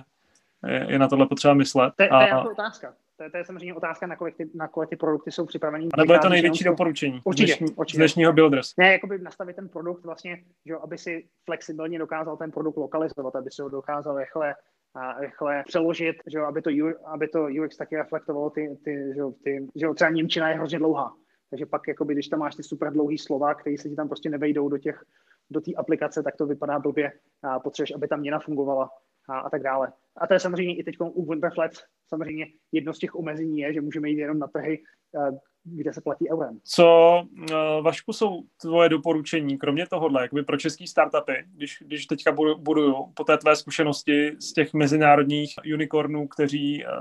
je 0.68 1.00
na 1.00 1.08
tohle 1.08 1.28
potřeba 1.28 1.54
myslet. 1.54 1.94
To, 1.96 2.08
to 2.08 2.16
je 2.16 2.28
jako 2.28 2.52
otázka. 2.52 2.94
To 3.18 3.24
je, 3.24 3.30
to 3.30 3.38
je 3.38 3.46
samozřejmě 3.46 3.74
otázka, 3.74 4.08
na 4.08 4.16
kolik, 4.16 4.38
ty, 4.38 4.50
na 4.56 4.68
kolik 4.68 4.90
ty 4.90 4.96
produkty 4.96 5.32
jsou 5.32 5.46
připravené. 5.46 5.88
A 5.94 5.98
nebo 5.98 6.14
je 6.14 6.20
to 6.20 6.30
největší 6.30 6.64
doporučení 6.64 7.22
určitě, 7.24 7.58
dnešní, 7.58 7.76
určitě. 7.76 7.98
dnešního 7.98 8.34
Builders. 8.34 8.74
Ne, 8.78 8.92
jakoby 8.92 9.20
nastavit 9.20 9.56
ten 9.56 9.70
produkt 9.70 10.06
vlastně, 10.06 10.44
že, 10.66 10.76
aby 10.76 10.98
si 10.98 11.28
flexibilně 11.46 12.00
dokázal 12.00 12.38
ten 12.38 12.52
produkt 12.52 12.78
lokalizovat, 12.78 13.36
aby 13.36 13.52
si 13.52 13.62
ho 13.62 13.70
dokázal 13.70 14.18
rychle 14.18 14.56
a 14.96 15.20
rychle 15.20 15.64
přeložit, 15.68 16.16
že, 16.28 16.40
aby, 16.40 16.62
to, 16.62 16.70
aby 17.06 17.28
to 17.28 17.48
UX 17.64 17.78
taky 17.78 17.98
reflektovalo 17.98 18.50
ty, 18.50 18.78
ty, 18.84 19.14
že, 19.16 19.22
ty, 19.44 19.68
že 19.76 19.88
třeba 19.96 20.10
Němčina 20.10 20.50
je 20.50 20.56
hrozně 20.56 20.80
dlouhá. 20.80 21.14
Takže 21.50 21.66
pak, 21.66 21.88
jakoby, 21.88 22.14
když 22.14 22.28
tam 22.28 22.40
máš 22.40 22.56
ty 22.56 22.64
super 22.64 22.94
dlouhý 22.94 23.18
slova, 23.18 23.54
které 23.54 23.78
se 23.78 23.90
ti 23.90 23.96
tam 23.96 24.08
prostě 24.08 24.30
nevejdou 24.30 24.70
do 24.70 24.78
těch 24.78 25.04
do 25.52 25.62
té 25.62 25.72
aplikace, 25.74 26.24
tak 26.24 26.36
to 26.36 26.46
vypadá 26.46 26.80
blbě 26.80 27.12
a 27.44 27.60
potřebuješ, 27.60 27.96
aby 27.96 28.08
ta 28.08 28.16
měna 28.16 28.40
fungovala 28.40 28.90
a, 29.30 29.40
a 29.40 29.50
tak 29.50 29.64
dále. 29.64 29.94
A 30.18 30.28
to 30.28 30.34
je 30.34 30.40
samozřejmě 30.40 30.76
i 30.76 30.84
teď 30.84 30.96
u 31.00 31.26
Wonderflats 31.26 31.84
samozřejmě 32.08 32.46
jedno 32.72 32.94
z 32.94 33.00
těch 33.00 33.16
omezení 33.16 33.60
je, 33.60 33.74
že 33.74 33.82
můžeme 33.82 34.10
jít 34.10 34.18
jenom 34.18 34.40
na 34.40 34.48
trhy, 34.48 34.84
kde 35.64 35.94
se 35.94 36.02
platí 36.02 36.32
eurem. 36.32 36.60
Co, 36.64 37.22
uh, 37.42 37.84
Vašku, 37.84 38.14
jsou 38.14 38.44
tvoje 38.62 38.90
doporučení, 38.90 39.58
kromě 39.58 39.88
tohohle, 39.88 40.22
jakoby 40.22 40.44
pro 40.44 40.58
český 40.58 40.88
startupy, 40.88 41.34
když, 41.56 41.78
když 41.86 42.06
teďka 42.06 42.32
buduju 42.58 42.96
po 43.14 43.24
té 43.24 43.38
tvé 43.38 43.56
zkušenosti 43.56 44.36
z 44.40 44.54
těch 44.54 44.74
mezinárodních 44.74 45.54
unicornů, 45.74 46.28
kteří 46.28 46.86
uh, 46.86 46.92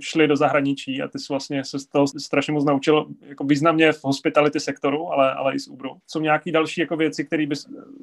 šli 0.00 0.28
do 0.28 0.36
zahraničí 0.36 1.02
a 1.02 1.08
ty 1.08 1.18
jsi 1.18 1.26
vlastně 1.30 1.64
se 1.64 1.78
z 1.78 1.86
toho 1.86 2.06
strašně 2.06 2.52
moc 2.52 2.64
naučil 2.64 3.06
jako 3.20 3.44
významně 3.44 3.92
v 3.92 4.04
hospitality 4.04 4.60
sektoru, 4.60 5.12
ale, 5.12 5.34
ale 5.34 5.54
i 5.54 5.58
z 5.58 5.68
Uberu. 5.68 5.90
Jsou 6.06 6.20
nějaké 6.20 6.52
další 6.52 6.80
jako 6.80 6.96
věci, 6.96 7.24
které 7.24 7.46
by, 7.46 7.54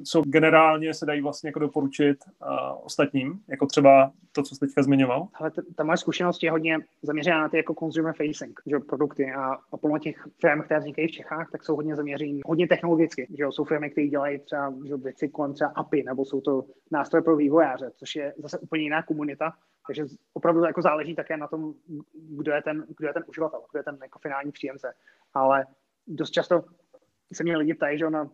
co 0.04 0.22
generálně 0.22 0.94
se 0.94 1.06
dají 1.06 1.20
vlastně 1.20 1.48
jako 1.48 1.58
doporučit 1.58 2.16
uh, 2.42 2.48
ostatním, 2.84 3.40
jako 3.48 3.66
třeba 3.66 4.12
to, 4.32 4.42
co 4.42 4.54
jsi 4.54 4.60
teďka 4.60 4.82
zmiňoval? 4.82 5.28
Ale 5.34 5.50
ta, 5.50 5.62
ta 5.74 5.84
moje 5.84 5.96
zkušenost 5.96 6.42
je 6.42 6.50
hodně 6.50 6.78
zaměřená 7.02 7.40
na 7.40 7.48
ty 7.48 7.56
jako 7.56 7.74
consumer 7.74 8.14
facing, 8.14 8.60
že 8.66 8.78
produkty 8.78 9.32
a, 9.32 9.52
a 9.72 9.76
plno 9.92 9.98
těch 9.98 10.28
firm, 10.40 10.62
které 10.62 10.80
vznikají 10.80 11.08
v 11.08 11.10
Čechách, 11.10 11.50
tak 11.52 11.64
jsou 11.64 11.76
hodně 11.76 11.96
zaměřený 11.96 12.40
hodně 12.46 12.68
technologicky. 12.68 13.26
Že 13.38 13.44
jsou 13.50 13.64
firmy, 13.64 13.90
které 13.90 14.06
dělají 14.06 14.38
třeba 14.38 14.74
že 14.88 14.96
věci 14.96 15.28
kolem 15.28 15.54
třeba 15.54 15.70
API, 15.70 16.02
nebo 16.02 16.24
jsou 16.24 16.40
to 16.40 16.64
nástroje 16.90 17.22
pro 17.22 17.36
vývojáře, 17.36 17.90
což 17.96 18.16
je 18.16 18.34
zase 18.38 18.58
úplně 18.58 18.82
jiná 18.82 19.02
komunita. 19.02 19.52
Takže 19.86 20.04
opravdu 20.34 20.64
jako 20.64 20.82
záleží 20.82 21.14
také 21.14 21.36
na 21.36 21.48
tom, 21.48 21.74
kdo 22.14 22.52
je 22.52 22.62
ten, 22.62 22.86
kdo 22.98 23.08
je 23.08 23.14
ten 23.14 23.24
uživatel, 23.26 23.60
kdo 23.70 23.78
je 23.78 23.84
ten 23.84 23.98
jako 24.02 24.18
finální 24.18 24.52
příjemce. 24.52 24.94
Ale 25.34 25.66
dost 26.06 26.30
často 26.30 26.64
se 27.32 27.42
mě 27.42 27.56
lidi 27.56 27.74
ptají, 27.74 27.98
že 27.98 28.10
na, 28.10 28.30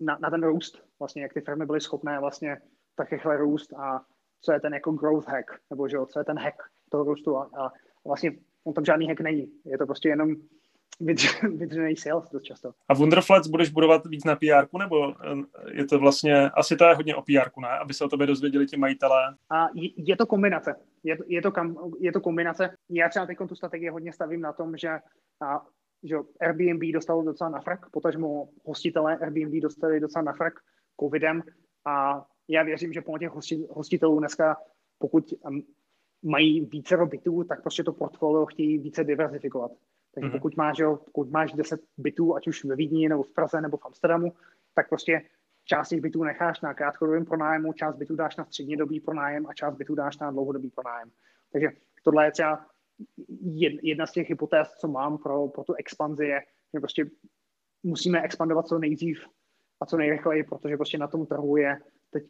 na, 0.00 0.18
na, 0.20 0.30
ten 0.30 0.42
růst, 0.42 0.82
vlastně 0.98 1.22
jak 1.22 1.32
ty 1.32 1.40
firmy 1.40 1.66
byly 1.66 1.80
schopné 1.80 2.20
vlastně 2.20 2.56
tak 2.96 3.12
rychle 3.12 3.36
růst 3.36 3.72
a 3.72 4.00
co 4.40 4.52
je 4.52 4.60
ten 4.60 4.74
jako 4.74 4.92
growth 4.92 5.28
hack, 5.28 5.46
nebo 5.70 5.88
že 5.88 5.96
co 6.08 6.18
je 6.18 6.24
ten 6.24 6.38
hack 6.38 6.56
toho 6.90 7.04
růstu 7.04 7.36
a, 7.36 7.50
a 7.58 7.72
vlastně 8.06 8.32
on 8.64 8.74
tam 8.74 8.84
žádný 8.84 9.08
hack 9.08 9.20
není. 9.20 9.52
Je 9.64 9.78
to 9.78 9.86
prostě 9.86 10.08
jenom 10.08 10.36
vydřený 11.00 11.96
sales 11.96 12.30
dost 12.30 12.42
často. 12.42 12.72
A 12.88 12.94
Wonderflats 12.94 13.48
budeš 13.48 13.70
budovat 13.70 14.06
víc 14.06 14.24
na 14.24 14.36
pr 14.36 14.78
nebo 14.78 15.10
eh, 15.10 15.44
je 15.72 15.86
to 15.86 15.98
vlastně, 15.98 16.50
asi 16.50 16.76
to 16.76 16.84
je 16.84 16.94
hodně 16.94 17.14
o 17.16 17.22
pr 17.22 17.60
ne? 17.60 17.68
Aby 17.68 17.94
se 17.94 18.04
o 18.04 18.08
tobě 18.08 18.26
dozvěděli 18.26 18.66
ti 18.66 18.76
majitelé. 18.76 19.36
A 19.50 19.66
je, 19.74 19.88
je 19.96 20.16
to 20.16 20.26
kombinace. 20.26 20.74
Je, 21.04 21.18
je, 21.26 21.42
to, 21.42 21.52
kam, 21.52 21.76
je 22.00 22.12
to 22.12 22.20
kombinace. 22.20 22.76
Já 22.90 23.08
třeba 23.08 23.26
teď 23.26 23.38
tu 23.48 23.54
strategii 23.54 23.88
hodně 23.88 24.12
stavím 24.12 24.40
na 24.40 24.52
tom, 24.52 24.76
že, 24.76 24.88
a, 25.40 25.66
že 26.02 26.16
Airbnb 26.40 26.92
dostalo 26.92 27.22
docela 27.22 27.50
na 27.50 27.60
frak, 27.60 27.90
potažmo 27.90 28.48
hostitelé 28.64 29.16
Airbnb 29.16 29.62
dostali 29.62 30.00
docela 30.00 30.22
na 30.22 30.32
frak 30.32 30.54
covidem 31.00 31.42
a 31.84 32.24
já 32.48 32.62
věřím, 32.62 32.92
že 32.92 33.00
po 33.00 33.18
těch 33.18 33.30
hostitelů 33.70 34.18
dneska, 34.18 34.56
pokud 34.98 35.34
mají 36.22 36.60
více 36.60 36.96
bytů, 36.96 37.44
tak 37.44 37.62
prostě 37.62 37.84
to 37.84 37.92
portfolio 37.92 38.46
chtějí 38.46 38.78
více 38.78 39.04
diverzifikovat. 39.04 39.70
Takže 40.14 40.28
mm-hmm. 40.28 40.32
pokud, 40.32 40.56
máš, 40.56 40.78
jo, 40.78 40.96
pokud 40.96 41.30
máš 41.30 41.52
10 41.52 41.80
bytů, 41.98 42.36
ať 42.36 42.48
už 42.48 42.64
ve 42.64 42.76
Vídni, 42.76 43.08
nebo 43.08 43.22
v 43.22 43.32
Praze, 43.32 43.60
nebo 43.60 43.76
v 43.76 43.86
Amsterdamu, 43.86 44.32
tak 44.74 44.88
prostě 44.88 45.22
část 45.64 45.88
těch 45.88 46.00
bytů 46.00 46.24
necháš 46.24 46.60
na 46.60 46.74
krátkodobém 46.74 47.24
pronájmu, 47.24 47.72
část 47.72 47.96
bytů 47.96 48.16
dáš 48.16 48.36
na 48.36 48.44
střednědobý 48.44 49.00
pronájem 49.00 49.46
a 49.46 49.54
část 49.54 49.74
bytů 49.74 49.94
dáš 49.94 50.18
na 50.18 50.30
dlouhodobý 50.30 50.70
pronájem. 50.70 51.10
Takže 51.52 51.68
tohle 52.04 52.24
je 52.24 52.32
třeba 52.32 52.66
jedna 53.82 54.06
z 54.06 54.12
těch 54.12 54.28
hypotéz, 54.28 54.68
co 54.68 54.88
mám 54.88 55.18
pro, 55.18 55.48
pro 55.48 55.64
tu 55.64 55.74
expanzi, 55.74 56.24
je, 56.24 56.40
že 56.74 56.80
prostě 56.80 57.10
musíme 57.82 58.22
expandovat 58.22 58.66
co 58.66 58.78
nejdřív 58.78 59.26
a 59.80 59.86
co 59.86 59.96
nejrychleji, 59.96 60.44
protože 60.44 60.76
prostě 60.76 60.98
na 60.98 61.08
tom 61.08 61.26
trhu 61.26 61.56
je 61.56 61.78
teď 62.10 62.24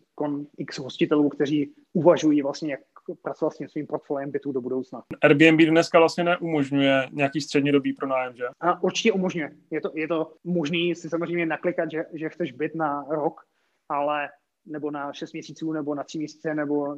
x 0.59 0.79
hostitelů, 0.79 1.29
kteří 1.29 1.75
uvažují 1.93 2.43
vlastně, 2.43 2.71
jak 2.71 2.81
pracovat 3.23 3.51
s 3.51 3.57
tím 3.57 3.69
svým 3.69 3.87
portfoliem 3.87 4.31
bytů 4.31 4.53
do 4.53 4.61
budoucna. 4.61 5.03
Airbnb 5.23 5.61
dneska 5.61 5.99
vlastně 5.99 6.25
neumožňuje 6.25 7.09
nějaký 7.13 7.41
střednědobý 7.41 7.93
pronájem, 7.93 8.37
že? 8.37 8.45
A 8.61 8.83
určitě 8.83 9.13
umožňuje. 9.13 9.51
Je 9.71 9.81
to, 9.81 9.91
je 9.95 10.09
to 10.09 10.33
možný 10.45 10.95
si 10.95 11.09
samozřejmě 11.09 11.47
naklikat, 11.47 11.91
že, 11.91 12.05
že 12.13 12.29
chceš 12.29 12.53
byt 12.53 12.75
na 12.75 13.05
rok, 13.11 13.41
ale 13.89 14.29
nebo 14.67 14.91
na 14.91 15.13
6 15.13 15.33
měsíců, 15.33 15.73
nebo 15.73 15.95
na 15.95 16.05
3 16.05 16.19
měsíce, 16.19 16.55
nebo, 16.55 16.97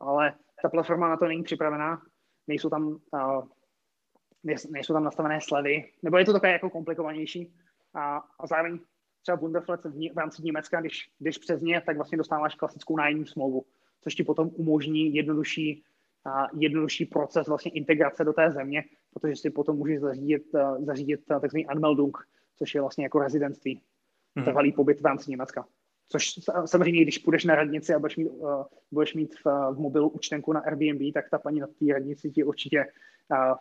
ale 0.00 0.34
ta 0.62 0.68
platforma 0.68 1.08
na 1.08 1.16
to 1.16 1.24
není 1.24 1.42
připravená, 1.42 2.02
nejsou 2.46 2.68
tam, 2.68 2.86
uh, 3.12 3.48
nejsou 4.70 4.92
tam 4.92 5.04
nastavené 5.04 5.40
slevy, 5.40 5.84
nebo 6.02 6.18
je 6.18 6.24
to 6.24 6.32
takové 6.32 6.52
jako 6.52 6.70
komplikovanější 6.70 7.54
a, 7.94 8.16
a 8.40 8.46
zároveň 8.46 8.78
třeba 9.22 9.36
Wunderflat 9.36 9.84
v, 9.84 10.14
v 10.14 10.18
rámci 10.18 10.42
Německa, 10.42 10.80
když, 10.80 11.10
když 11.18 11.38
přes 11.38 11.60
ně, 11.60 11.82
tak 11.86 11.96
vlastně 11.96 12.18
dostáváš 12.18 12.54
klasickou 12.54 12.96
nájemní 12.96 13.26
smlouvu 13.26 13.64
což 14.04 14.14
ti 14.14 14.24
potom 14.24 14.50
umožní 14.54 15.14
jednodušší, 15.14 15.82
a 16.26 16.46
jednodušší 16.58 17.04
proces 17.04 17.46
vlastně 17.48 17.70
integrace 17.70 18.24
do 18.24 18.32
té 18.32 18.50
země, 18.50 18.84
protože 19.14 19.36
si 19.36 19.50
potom 19.50 19.76
můžeš 19.76 20.00
zařídit, 20.00 20.42
zařídit 20.78 21.20
takzvaný 21.26 21.66
Anmeldung, 21.66 22.18
což 22.58 22.74
je 22.74 22.80
vlastně 22.80 23.04
jako 23.04 23.18
rezidentství, 23.18 23.80
hmm. 24.36 24.44
trvalý 24.44 24.72
pobyt 24.72 25.00
v 25.00 25.04
rámci 25.04 25.30
Německa. 25.30 25.66
Což 26.08 26.30
samozřejmě, 26.64 27.02
když 27.02 27.18
půjdeš 27.18 27.44
na 27.44 27.54
radnici 27.54 27.94
a 27.94 27.98
budeš 27.98 28.16
mít, 28.16 28.28
uh, 28.28 28.62
budeš 28.92 29.14
mít 29.14 29.34
v, 29.34 29.44
v 29.44 29.78
mobilu 29.78 30.08
účtenku 30.08 30.52
na 30.52 30.60
Airbnb, 30.60 31.14
tak 31.14 31.30
ta 31.30 31.38
paní 31.38 31.60
na 31.60 31.66
té 31.66 31.92
radnici 31.92 32.30
ti 32.30 32.44
určitě 32.44 32.84
uh, 33.30 33.54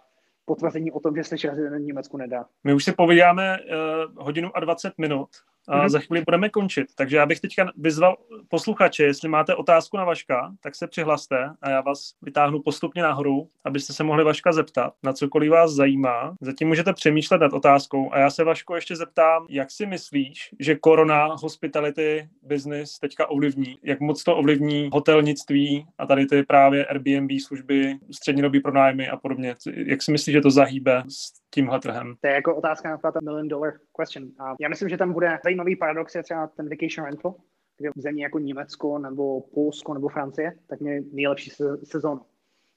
potvrzení 0.46 0.92
o 0.92 1.00
tom, 1.00 1.16
že 1.16 1.24
jsi 1.24 1.48
rezident 1.48 1.84
v 1.84 1.86
Německu 1.86 2.18
nedá. 2.18 2.46
My 2.64 2.74
už 2.74 2.84
si 2.84 2.92
povídáme 2.92 3.58
uh, 3.60 4.26
hodinu 4.26 4.58
a 4.58 4.60
20 4.60 4.94
minut 4.98 5.30
a 5.68 5.78
mm-hmm. 5.78 5.90
za 5.90 6.00
chvíli 6.00 6.24
budeme 6.26 6.50
končit. 6.50 6.88
Takže 6.96 7.18
já 7.18 7.26
bych 7.26 7.40
teďka 7.40 7.72
vyzval 7.78 8.18
posluchače, 8.48 9.04
jestli 9.04 9.30
máte 9.30 9.56
otázku 9.56 9.98
na 9.98 10.06
Vaška, 10.06 10.52
tak 10.62 10.76
se 10.76 10.88
přihlaste 10.88 11.50
a 11.62 11.70
já 11.70 11.82
vás 11.82 12.14
vytáhnu 12.22 12.62
postupně 12.62 13.04
nahoru, 13.04 13.50
abyste 13.66 13.94
se 13.94 14.04
mohli 14.04 14.24
Vaška 14.24 14.52
zeptat 14.52 14.94
na 15.04 15.14
cokoliv 15.14 15.52
vás 15.52 15.72
zajímá. 15.72 16.36
Zatím 16.42 16.68
můžete 16.68 16.94
přemýšlet 16.94 17.42
nad 17.42 17.54
otázkou 17.54 18.14
a 18.14 18.20
já 18.20 18.30
se 18.30 18.44
Vaško 18.44 18.76
ještě 18.76 18.96
zeptám, 18.96 19.46
jak 19.50 19.72
si 19.72 19.86
myslíš, 19.86 20.50
že 20.60 20.76
korona 20.76 21.26
hospitality 21.42 22.30
business 22.42 23.00
teďka 23.00 23.30
ovlivní? 23.30 23.78
Jak 23.84 24.00
moc 24.00 24.24
to 24.24 24.36
ovlivní 24.36 24.90
hotelnictví 24.94 25.86
a 25.98 26.06
tady 26.06 26.26
ty 26.26 26.44
právě 26.44 26.86
Airbnb 26.86 27.32
služby, 27.48 27.96
střednědobí 28.12 28.60
pronájmy 28.60 29.10
a 29.10 29.18
podobně? 29.18 29.56
Jak 29.86 30.02
si 30.02 30.12
myslíš, 30.12 30.34
že 30.34 30.42
to 30.42 30.52
zahýbe 30.52 31.04
s 31.08 31.44
tímhle 31.50 31.80
trhem? 31.80 32.16
To 32.22 32.28
je 32.28 32.34
jako 32.34 32.56
otázka 32.56 32.90
na 32.90 33.12
ta 33.12 33.20
million 33.24 33.48
dollar 33.48 33.74
question. 34.02 34.28
A 34.40 34.54
já 34.62 34.70
myslím, 34.70 34.90
že 34.90 34.98
tam 34.98 35.14
bude 35.14 35.40
zajímavý 35.54 35.76
paradox 35.76 36.16
je 36.16 36.24
třeba 36.24 36.48
ten 36.48 36.70
vacation 36.70 37.06
rental, 37.06 37.36
kde 37.78 37.90
v 37.96 38.02
zemi 38.02 38.22
jako 38.22 38.40
Německo 38.40 39.00
nebo 39.00 39.42
Polsko 39.42 39.94
nebo 39.94 40.10
Francie, 40.10 40.54
tak 40.68 40.82
mě 40.82 41.02
nejlepší 41.12 41.52
sezónu. 41.84 42.22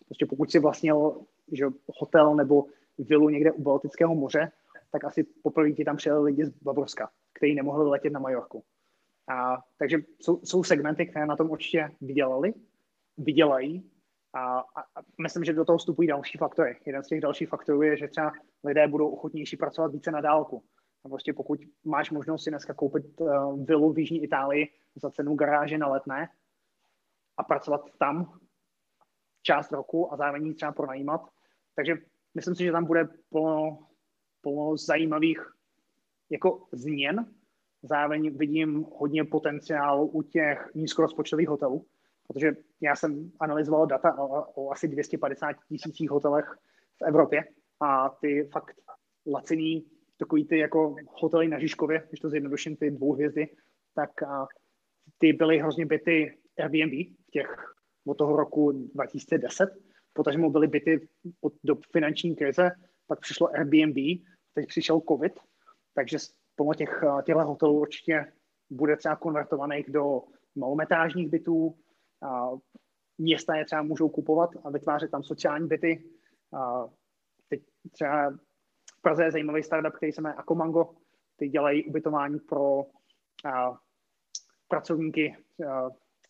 Prostě 0.06 0.26
pokud 0.26 0.50
si 0.50 0.58
vlastnil 0.58 1.20
že 1.52 1.64
hotel 2.00 2.34
nebo 2.34 2.64
vilu 2.98 3.28
někde 3.28 3.52
u 3.52 3.62
Baltického 3.62 4.14
moře, 4.14 4.52
tak 4.92 5.04
asi 5.04 5.24
poprvé 5.42 5.72
ti 5.72 5.84
tam 5.84 5.96
přijeli 5.96 6.22
lidi 6.24 6.44
z 6.44 6.62
Bavorska, 6.62 7.10
kteří 7.32 7.54
nemohli 7.54 7.88
letět 7.88 8.12
na 8.12 8.20
Majorku. 8.20 8.64
A, 9.28 9.56
takže 9.78 9.98
jsou, 10.20 10.40
jsou 10.44 10.64
segmenty, 10.64 11.06
které 11.06 11.26
na 11.26 11.36
tom 11.36 11.50
určitě 11.50 11.90
vydělali, 12.00 12.54
vydělají 13.18 13.90
a, 14.32 14.58
a, 14.58 14.80
a 14.80 15.02
myslím, 15.22 15.44
že 15.44 15.52
do 15.52 15.64
toho 15.64 15.78
vstupují 15.78 16.08
další 16.08 16.38
faktory. 16.38 16.76
Jeden 16.86 17.02
z 17.02 17.06
těch 17.06 17.20
dalších 17.20 17.48
faktorů 17.48 17.82
je, 17.82 17.96
že 17.96 18.08
třeba 18.08 18.32
lidé 18.64 18.88
budou 18.88 19.08
ochotnější 19.08 19.56
pracovat 19.56 19.92
více 19.92 20.10
na 20.10 20.20
dálku. 20.20 20.62
A 21.06 21.08
prostě 21.08 21.32
pokud 21.32 21.60
máš 21.84 22.10
možnost 22.10 22.44
si 22.44 22.50
dneska 22.50 22.74
koupit 22.74 23.20
uh, 23.20 23.64
vilu 23.64 23.92
v 23.92 23.98
Jižní 23.98 24.22
Itálii 24.22 24.68
za 24.96 25.10
cenu 25.10 25.34
garáže 25.34 25.78
na 25.78 25.88
letné 25.88 26.28
a 27.36 27.42
pracovat 27.42 27.90
tam 27.98 28.38
část 29.42 29.72
roku 29.72 30.12
a 30.12 30.16
zároveň 30.16 30.54
třeba 30.54 30.72
pronajímat. 30.72 31.20
Takže 31.74 31.94
myslím 32.34 32.54
si, 32.54 32.64
že 32.64 32.72
tam 32.72 32.84
bude 32.84 33.08
plno, 33.30 33.78
plno 34.40 34.76
zajímavých 34.76 35.40
jako 36.30 36.66
změn. 36.72 37.26
Zároveň 37.82 38.36
vidím 38.36 38.86
hodně 38.96 39.24
potenciálu 39.24 40.06
u 40.06 40.22
těch 40.22 40.70
nízkorozpočtových 40.74 41.48
hotelů, 41.48 41.86
protože 42.28 42.52
já 42.80 42.96
jsem 42.96 43.32
analyzoval 43.40 43.86
data 43.86 44.18
o, 44.18 44.52
o 44.52 44.70
asi 44.72 44.88
250 44.88 45.56
tisících 45.68 46.10
hotelech 46.10 46.58
v 46.98 47.02
Evropě 47.02 47.44
a 47.80 48.08
ty 48.08 48.48
fakt 48.52 48.76
laciný 49.26 49.95
takový 50.16 50.46
ty 50.46 50.58
jako 50.58 50.96
hotely 51.08 51.48
na 51.48 51.58
Žižkově, 51.58 52.06
když 52.08 52.20
to 52.20 52.30
zjednoduším, 52.30 52.76
ty 52.76 52.90
dvouhvězdy, 52.90 53.48
tak 53.94 54.22
a, 54.22 54.46
ty 55.18 55.32
byly 55.32 55.58
hrozně 55.58 55.86
byty 55.86 56.38
Airbnb 56.58 56.92
v 57.28 57.30
těch 57.30 57.74
od 58.06 58.18
toho 58.18 58.36
roku 58.36 58.72
2010, 58.72 59.68
mu 60.36 60.50
byly 60.50 60.66
byty 60.66 61.08
od, 61.40 61.52
do 61.64 61.76
finanční 61.92 62.36
krize, 62.36 62.70
pak 63.06 63.20
přišlo 63.20 63.48
Airbnb, 63.54 63.96
teď 64.54 64.66
přišel 64.66 65.00
COVID, 65.08 65.32
takže 65.94 66.18
plno 66.54 66.74
těch, 66.74 67.04
těchto 67.24 67.44
hotelů 67.44 67.80
určitě 67.80 68.32
bude 68.70 68.96
třeba 68.96 69.16
konvertovaných 69.16 69.90
do 69.90 70.22
malometážních 70.54 71.28
bytů, 71.28 71.76
a 72.22 72.50
města 73.18 73.56
je 73.56 73.64
třeba 73.64 73.82
můžou 73.82 74.08
kupovat 74.08 74.50
a 74.64 74.70
vytvářet 74.70 75.10
tam 75.10 75.22
sociální 75.22 75.68
byty. 75.68 76.04
A 76.52 76.88
teď 77.48 77.62
třeba 77.92 78.38
Praze 79.06 79.24
je 79.24 79.30
zajímavý 79.30 79.62
startup, 79.62 79.96
který 79.96 80.12
se 80.12 80.20
jmenuje 80.20 80.34
Akomango. 80.38 80.90
Ty 81.36 81.48
dělají 81.48 81.84
ubytování 81.84 82.38
pro 82.38 82.84
a, 83.44 83.78
pracovníky 84.68 85.36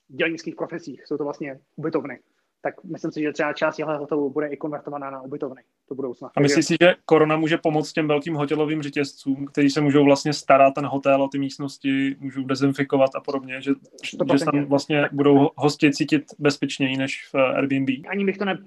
v 0.08 0.16
dělnických 0.16 0.54
profesích. 0.56 1.06
Jsou 1.06 1.16
to 1.16 1.24
vlastně 1.24 1.60
ubytovny. 1.76 2.18
Tak 2.62 2.84
myslím 2.84 3.12
si, 3.12 3.22
že 3.22 3.32
třeba 3.32 3.52
část 3.52 3.76
těchto 3.76 3.98
hotelů 3.98 4.30
bude 4.30 4.46
i 4.46 4.56
konvertovaná 4.56 5.10
na 5.10 5.22
ubytovny 5.22 5.62
do 5.88 5.94
budoucna. 5.94 6.30
A 6.36 6.40
myslíš 6.40 6.66
si, 6.66 6.76
že 6.80 6.94
korona 7.04 7.36
může 7.36 7.58
pomoct 7.58 7.92
těm 7.92 8.08
velkým 8.08 8.34
hotelovým 8.34 8.82
řetězcům, 8.82 9.46
kteří 9.46 9.70
se 9.70 9.80
můžou 9.80 10.04
vlastně 10.04 10.32
starat 10.32 10.74
ten 10.74 10.86
hotel 10.86 11.22
o 11.22 11.28
ty 11.28 11.38
místnosti, 11.38 12.16
můžou 12.18 12.44
dezinfikovat 12.44 13.10
a 13.14 13.20
podobně, 13.20 13.60
že, 13.60 13.72
že 14.04 14.16
tam 14.44 14.64
vlastně 14.64 15.00
tak, 15.00 15.12
budou 15.12 15.50
hosti 15.56 15.92
cítit 15.92 16.24
bezpečněji 16.38 16.96
než 16.96 17.28
v 17.32 17.34
Airbnb? 17.34 17.88
Ani 18.08 18.24
bych 18.24 18.38
to 18.38 18.44
ne, 18.44 18.58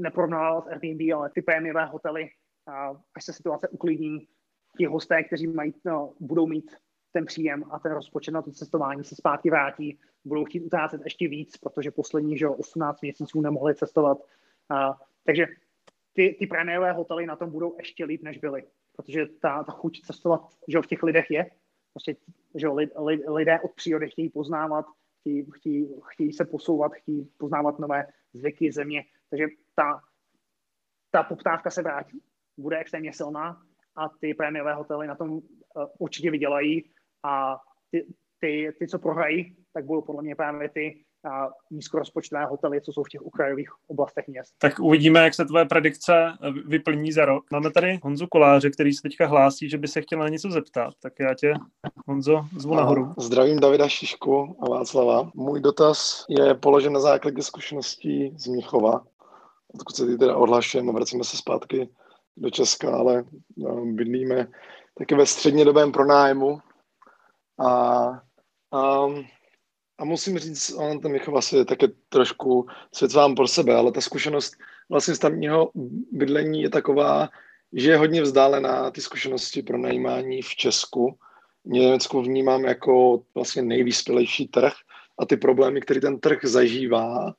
neporovnával 0.00 0.62
s 0.62 0.66
Airbnb, 0.66 1.14
ale 1.14 1.30
ty 1.30 1.42
prémiové 1.42 1.86
hotely 1.86 2.30
až 3.14 3.24
se 3.24 3.32
situace 3.32 3.68
uklidní, 3.68 4.28
ti 4.78 4.84
hosté, 4.84 5.24
kteří 5.24 5.46
mají, 5.46 5.74
no, 5.84 6.14
budou 6.20 6.46
mít 6.46 6.76
ten 7.12 7.26
příjem 7.26 7.64
a 7.70 7.78
ten 7.78 7.92
rozpočet 7.92 8.30
na 8.30 8.42
to 8.42 8.52
cestování 8.52 9.04
se 9.04 9.14
zpátky 9.14 9.50
vrátí, 9.50 9.98
budou 10.24 10.44
chtít 10.44 10.64
utrácet 10.64 11.00
ještě 11.04 11.28
víc, 11.28 11.56
protože 11.56 11.90
poslední 11.90 12.38
že 12.38 12.48
18 12.48 13.02
měsíců 13.02 13.40
nemohli 13.40 13.74
cestovat. 13.74 14.18
A, 14.70 14.98
takže 15.24 15.46
ty, 16.12 16.36
ty 16.38 16.46
prémiové 16.46 16.92
hotely 16.92 17.26
na 17.26 17.36
tom 17.36 17.50
budou 17.50 17.76
ještě 17.78 18.04
líp, 18.04 18.22
než 18.22 18.38
byly, 18.38 18.64
protože 18.96 19.26
ta, 19.26 19.64
ta 19.64 19.72
chuť 19.72 20.00
cestovat 20.00 20.40
že 20.68 20.78
v 20.78 20.86
těch 20.86 21.02
lidech 21.02 21.30
je. 21.30 21.50
Prostě, 21.92 22.16
že 22.54 22.68
lid, 22.68 22.90
lid, 23.04 23.20
lidé 23.28 23.60
od 23.60 23.74
přírody 23.74 24.08
chtějí 24.10 24.28
poznávat, 24.28 24.86
chtějí, 25.20 25.46
chtějí, 25.54 25.94
chtějí 26.12 26.32
se 26.32 26.44
posouvat, 26.44 26.92
chtějí 26.92 27.30
poznávat 27.36 27.78
nové 27.78 28.06
zvyky 28.32 28.72
země, 28.72 29.04
takže 29.30 29.46
ta, 29.74 30.00
ta 31.10 31.22
poptávka 31.22 31.70
se 31.70 31.82
vrátí 31.82 32.22
bude 32.58 32.78
extrémně 32.78 33.12
silná 33.12 33.62
a 33.96 34.08
ty 34.20 34.34
prémiové 34.34 34.74
hotely 34.74 35.06
na 35.06 35.14
tom 35.14 35.30
uh, 35.30 35.40
určitě 35.98 36.30
vydělají 36.30 36.84
a 37.24 37.56
ty, 37.90 38.06
ty, 38.40 38.72
ty, 38.78 38.88
co 38.88 38.98
prohrají, 38.98 39.56
tak 39.72 39.84
budou 39.84 40.02
podle 40.02 40.22
mě 40.22 40.34
právě 40.34 40.68
ty, 40.68 41.04
a 41.24 41.48
nízkorozpočtové 41.70 42.44
hotely, 42.44 42.80
co 42.80 42.92
jsou 42.92 43.02
v 43.02 43.08
těch 43.08 43.22
okrajových 43.22 43.68
oblastech 43.86 44.28
měst. 44.28 44.54
Tak 44.58 44.78
uvidíme, 44.80 45.20
jak 45.20 45.34
se 45.34 45.44
tvoje 45.44 45.64
predikce 45.64 46.32
vyplní 46.66 47.12
za 47.12 47.24
rok. 47.24 47.44
Máme 47.52 47.70
tady 47.70 48.00
Honzu 48.02 48.26
Koláře, 48.26 48.70
který 48.70 48.92
se 48.92 49.02
teďka 49.02 49.26
hlásí, 49.26 49.70
že 49.70 49.78
by 49.78 49.88
se 49.88 50.00
chtěl 50.00 50.18
na 50.18 50.28
něco 50.28 50.50
zeptat. 50.50 50.94
Tak 51.02 51.12
já 51.20 51.34
tě, 51.34 51.54
Honzo, 52.06 52.44
zvu 52.56 52.74
nahoru. 52.74 53.14
Zdravím 53.18 53.60
Davida 53.60 53.88
Šišku 53.88 54.56
a 54.60 54.68
Václava. 54.70 55.30
Můj 55.34 55.60
dotaz 55.60 56.24
je 56.28 56.54
položen 56.54 56.92
na 56.92 57.00
základě 57.00 57.42
zkušeností 57.42 58.34
z 58.36 58.46
Mnichova. 58.46 59.04
Odkud 59.74 59.96
se 59.96 60.18
teda 60.18 60.36
odhlašujeme, 60.36 60.92
vracíme 60.92 61.24
se 61.24 61.36
zpátky 61.36 61.88
do 62.40 62.50
Česka, 62.50 62.96
ale 62.96 63.24
no, 63.56 63.86
bydlíme 63.86 64.48
taky 64.94 65.14
ve 65.14 65.26
střednědobém 65.26 65.92
pronájmu. 65.92 66.58
A, 67.58 67.72
a 68.72 69.06
a 69.98 70.04
musím 70.04 70.38
říct, 70.38 70.74
on 70.76 71.00
ten 71.00 71.12
Michov 71.12 71.34
asi 71.34 71.56
je 71.56 71.64
také 71.64 71.86
trošku 72.08 72.66
svět 72.92 73.12
vám 73.12 73.34
pro 73.34 73.48
sebe, 73.48 73.74
ale 73.74 73.92
ta 73.92 74.00
zkušenost 74.00 74.54
vlastně 74.88 75.14
z 75.14 75.18
tamního 75.18 75.70
bydlení 76.12 76.62
je 76.62 76.70
taková, 76.70 77.28
že 77.72 77.90
je 77.90 77.96
hodně 77.96 78.22
vzdálená 78.22 78.90
ty 78.90 79.00
zkušenosti 79.00 79.62
pro 79.62 79.78
najímání 79.78 80.42
v 80.42 80.48
Česku. 80.48 81.18
Německo 81.64 82.22
vnímám 82.22 82.64
jako 82.64 83.22
vlastně 83.34 83.62
nejvyspělejší 83.62 84.48
trh 84.48 84.72
a 85.18 85.26
ty 85.26 85.36
problémy, 85.36 85.80
které 85.80 86.00
ten 86.00 86.20
trh 86.20 86.38
zažívá, 86.42 87.34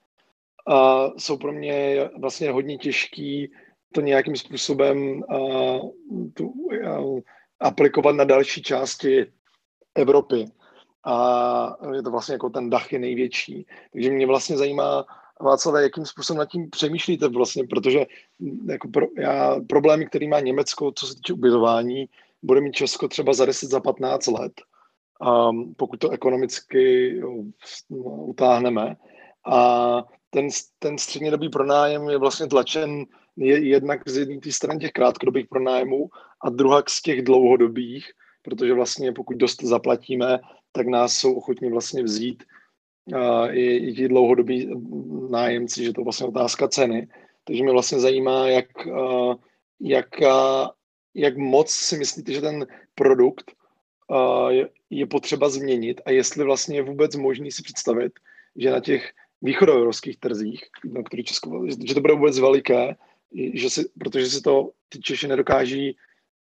a 0.68 1.08
jsou 1.18 1.38
pro 1.38 1.52
mě 1.52 2.10
vlastně 2.20 2.52
hodně 2.52 2.78
těžký 2.78 3.52
to 3.94 4.02
nějakým 4.02 4.36
způsobem 4.36 5.24
a, 5.24 5.38
tu, 6.34 6.54
a, 6.88 7.22
aplikovat 7.60 8.16
na 8.16 8.24
další 8.24 8.62
části 8.62 9.26
Evropy 9.96 10.46
a 11.06 11.76
je 11.94 12.04
to 12.04 12.12
vlastně 12.12 12.34
jako 12.34 12.50
ten 12.50 12.70
dach 12.70 12.94
je 12.94 13.00
největší. 13.00 13.66
Takže 13.94 14.12
mě 14.12 14.28
vlastně 14.28 14.58
zajímá, 14.58 15.06
Václav, 15.42 15.76
jakým 15.82 16.06
způsobem 16.06 16.38
nad 16.38 16.50
tím 16.50 16.70
přemýšlíte 16.70 17.28
vlastně, 17.28 17.64
protože 17.64 18.06
jako 18.68 18.88
pro, 18.88 19.06
já, 19.18 19.56
problémy, 19.70 20.06
který 20.06 20.28
má 20.28 20.40
Německo, 20.40 20.92
co 20.96 21.08
se 21.08 21.16
týče 21.16 21.34
ubytování, 21.34 22.10
bude 22.44 22.62
mít 22.62 22.76
Česko 22.76 23.08
třeba 23.08 23.34
za 23.34 23.46
10, 23.46 23.70
za 23.70 23.80
15 23.80 24.28
let, 24.28 24.52
um, 25.50 25.74
pokud 25.78 26.00
to 26.00 26.10
ekonomicky 26.10 27.16
no, 27.90 28.00
utáhneme. 28.26 28.96
A 29.52 30.04
ten, 30.30 30.48
ten 30.80 30.98
střednědobý 30.98 31.50
pronájem 31.50 32.10
je 32.10 32.18
vlastně 32.18 32.48
tlačen 32.48 33.06
je 33.40 33.68
jednak 33.68 34.10
z 34.10 34.18
jedné 34.18 34.52
strany 34.52 34.80
těch 34.80 34.92
krátkodobých 34.92 35.48
pronájmů 35.48 36.10
a 36.44 36.50
druhá 36.50 36.84
z 36.88 37.02
těch 37.02 37.22
dlouhodobých, 37.22 38.12
protože 38.42 38.74
vlastně 38.74 39.12
pokud 39.12 39.38
dost 39.38 39.64
zaplatíme, 39.64 40.40
tak 40.72 40.88
nás 40.88 41.18
jsou 41.18 41.34
ochotní 41.34 41.70
vlastně 41.70 42.04
vzít 42.04 42.44
uh, 43.14 43.48
i, 43.52 43.78
i 43.78 43.94
ti 43.94 44.08
dlouhodobí 44.08 44.70
nájemci, 45.30 45.84
že 45.84 45.94
to 45.94 46.04
vlastně 46.04 46.28
otázka 46.28 46.68
ceny. 46.68 47.08
Takže 47.44 47.64
mě 47.64 47.72
vlastně 47.72 48.00
zajímá, 48.00 48.48
jak, 48.48 48.68
uh, 48.86 49.36
jak, 49.82 50.08
uh, 50.22 50.68
jak 51.16 51.38
moc 51.38 51.70
si 51.70 51.98
myslíte, 51.98 52.34
že 52.34 52.42
ten 52.42 52.68
produkt 52.96 53.52
uh, 54.08 54.50
je, 54.50 54.70
je 54.90 55.06
potřeba 55.06 55.50
změnit 55.50 56.02
a 56.06 56.12
jestli 56.12 56.44
vlastně 56.44 56.78
je 56.78 56.82
vůbec 56.82 57.16
možný 57.16 57.52
si 57.52 57.64
představit, 57.64 58.12
že 58.56 58.72
na 58.72 58.80
těch 58.80 59.12
východoevropských 59.42 60.20
trzích, 60.20 60.64
na 60.84 61.04
který 61.04 61.24
Česko, 61.24 61.66
že 61.88 61.94
to 61.94 62.02
bude 62.02 62.14
vůbec 62.14 62.40
veliké, 62.40 62.96
že 63.54 63.70
si, 63.70 63.90
protože 64.00 64.26
si 64.26 64.42
to 64.42 64.72
ty 64.90 65.00
Češi 65.00 65.28
nedokáží 65.28 65.98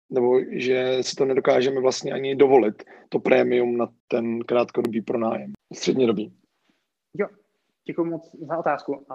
nebo 0.09 0.39
že 0.51 0.97
si 1.01 1.15
to 1.15 1.25
nedokážeme 1.25 1.81
vlastně 1.81 2.11
ani 2.11 2.35
dovolit, 2.35 2.83
to 3.09 3.19
prémium 3.19 3.77
na 3.77 3.93
ten 4.07 4.39
krátkodobý 4.39 5.01
pronájem, 5.01 5.53
střednědobý. 5.73 6.37
Jo, 7.13 7.27
děkuji 7.87 8.03
moc 8.03 8.35
za 8.47 8.57
otázku. 8.57 9.05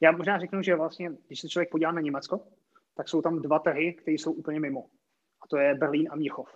Já 0.00 0.12
možná 0.12 0.38
řeknu, 0.38 0.62
že 0.62 0.76
vlastně, 0.76 1.10
když 1.26 1.40
se 1.40 1.48
člověk 1.48 1.70
podívá 1.70 1.92
na 1.92 2.00
Německo, 2.00 2.40
tak 2.96 3.08
jsou 3.08 3.22
tam 3.22 3.42
dva 3.42 3.58
trhy, 3.58 3.94
které 3.94 4.14
jsou 4.14 4.32
úplně 4.32 4.60
mimo. 4.60 4.86
A 5.42 5.48
to 5.50 5.56
je 5.56 5.74
Berlín 5.74 6.08
a 6.10 6.16
Mnichov. 6.16 6.48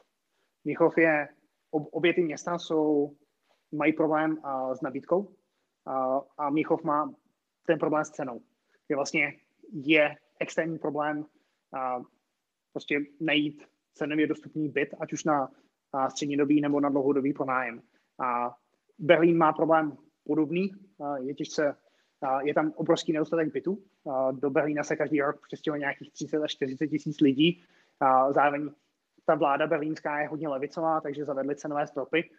Mnichov 0.65 0.99
je, 0.99 1.29
ob, 1.71 1.89
obě 1.93 2.15
ty 2.15 2.23
města 2.23 2.59
jsou, 2.59 3.17
mají 3.73 3.93
problém 3.93 4.39
a, 4.45 4.75
s 4.75 4.81
nabídkou 4.81 5.35
a, 5.87 6.21
a 6.39 6.51
Mnichov 6.51 6.85
má 6.85 7.15
ten 7.67 7.79
problém 7.79 8.05
s 8.05 8.11
cenou. 8.11 8.41
Je 8.89 8.97
vlastně 8.97 9.33
je 9.73 10.17
extrémní 10.41 10.79
problém 10.79 11.27
a, 11.75 12.01
prostě 12.73 13.01
najít 13.21 13.65
cenově 13.95 14.27
dostupný 14.27 14.69
byt, 14.69 14.95
ať 15.01 15.13
už 15.13 15.25
na, 15.25 15.51
střednědobý 16.09 16.61
nebo 16.61 16.81
na 16.81 16.89
dlouhodobý 16.89 17.33
pronájem. 17.33 17.83
A 18.19 18.57
Berlín 18.99 19.37
má 19.37 19.53
problém 19.53 19.97
podobný, 20.25 20.71
je 21.17 21.35
těžce, 21.35 21.77
je 22.43 22.55
tam 22.55 22.73
obrovský 22.77 23.13
nedostatek 23.13 23.53
bytů. 23.53 23.83
Do 24.31 24.51
Berlína 24.51 24.83
se 24.83 24.97
každý 24.97 25.21
rok 25.21 25.47
přestěhuje 25.47 25.79
nějakých 25.79 26.13
30 26.13 26.43
až 26.43 26.51
40 26.51 26.87
tisíc 26.87 27.21
lidí. 27.21 27.65
Zároveň 28.31 28.71
ta 29.25 29.35
vláda 29.35 29.67
berlínská 29.67 30.21
je 30.21 30.29
hodně 30.29 30.49
levicová, 30.49 31.01
takže 31.01 31.25
zavedly 31.25 31.57
cenové 31.57 31.87
stropy 31.87 32.31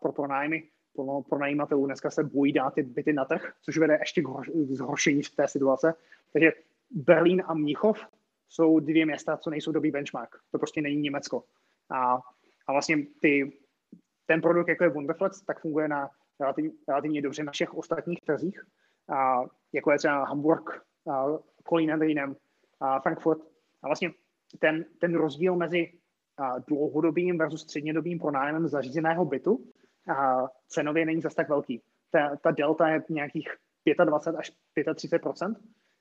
pro 0.00 0.12
pronájmy. 0.12 0.68
Pro 0.96 1.22
pronajímatelů 1.22 1.86
dneska 1.86 2.10
se 2.10 2.24
bojí 2.24 2.52
dát 2.52 2.74
ty 2.74 2.82
byty 2.82 3.12
na 3.12 3.24
trh, 3.24 3.52
což 3.62 3.78
vede 3.78 3.96
ještě 4.00 4.22
k 4.22 4.26
zhoršení 4.70 5.22
v 5.22 5.30
té 5.30 5.48
situace. 5.48 5.94
Takže 6.32 6.52
Berlín 6.90 7.42
a 7.46 7.54
Mnichov 7.54 8.06
jsou 8.48 8.80
dvě 8.80 9.06
města, 9.06 9.36
co 9.36 9.50
nejsou 9.50 9.72
dobrý 9.72 9.90
benchmark. 9.90 10.36
To 10.50 10.58
prostě 10.58 10.82
není 10.82 10.96
Německo. 10.96 11.44
A, 11.90 12.14
a 12.66 12.72
vlastně 12.72 12.96
ty, 13.20 13.52
ten 14.26 14.40
produkt, 14.40 14.68
jako 14.68 14.84
je 14.84 14.90
Wonderflex, 14.90 15.42
tak 15.42 15.60
funguje 15.60 15.88
na 15.88 16.10
relativně, 16.40 16.70
relativně 16.88 17.22
dobře 17.22 17.44
na 17.44 17.52
všech 17.52 17.74
ostatních 17.74 18.20
trzích, 18.20 18.60
a, 19.08 19.42
jako 19.72 19.92
je 19.92 19.98
třeba 19.98 20.24
Hamburg, 20.24 20.82
Kolín 21.64 21.92
a 22.80 23.00
Frankfurt. 23.00 23.38
A 23.82 23.86
vlastně 23.86 24.12
ten, 24.58 24.84
ten 24.98 25.14
rozdíl 25.14 25.56
mezi 25.56 25.92
a, 26.36 26.58
dlouhodobým 26.58 27.38
versus 27.38 27.62
střednědobým 27.62 28.18
pronájmem 28.18 28.68
zařízeného 28.68 29.24
bytu 29.24 29.72
a 30.08 30.48
cenově 30.68 31.06
není 31.06 31.20
zase 31.20 31.36
tak 31.36 31.48
velký. 31.48 31.82
Ta, 32.10 32.36
ta 32.36 32.50
delta 32.50 32.88
je 32.88 33.04
nějakých 33.08 33.48
25 34.04 34.38
až 34.38 34.52
35 34.94 35.22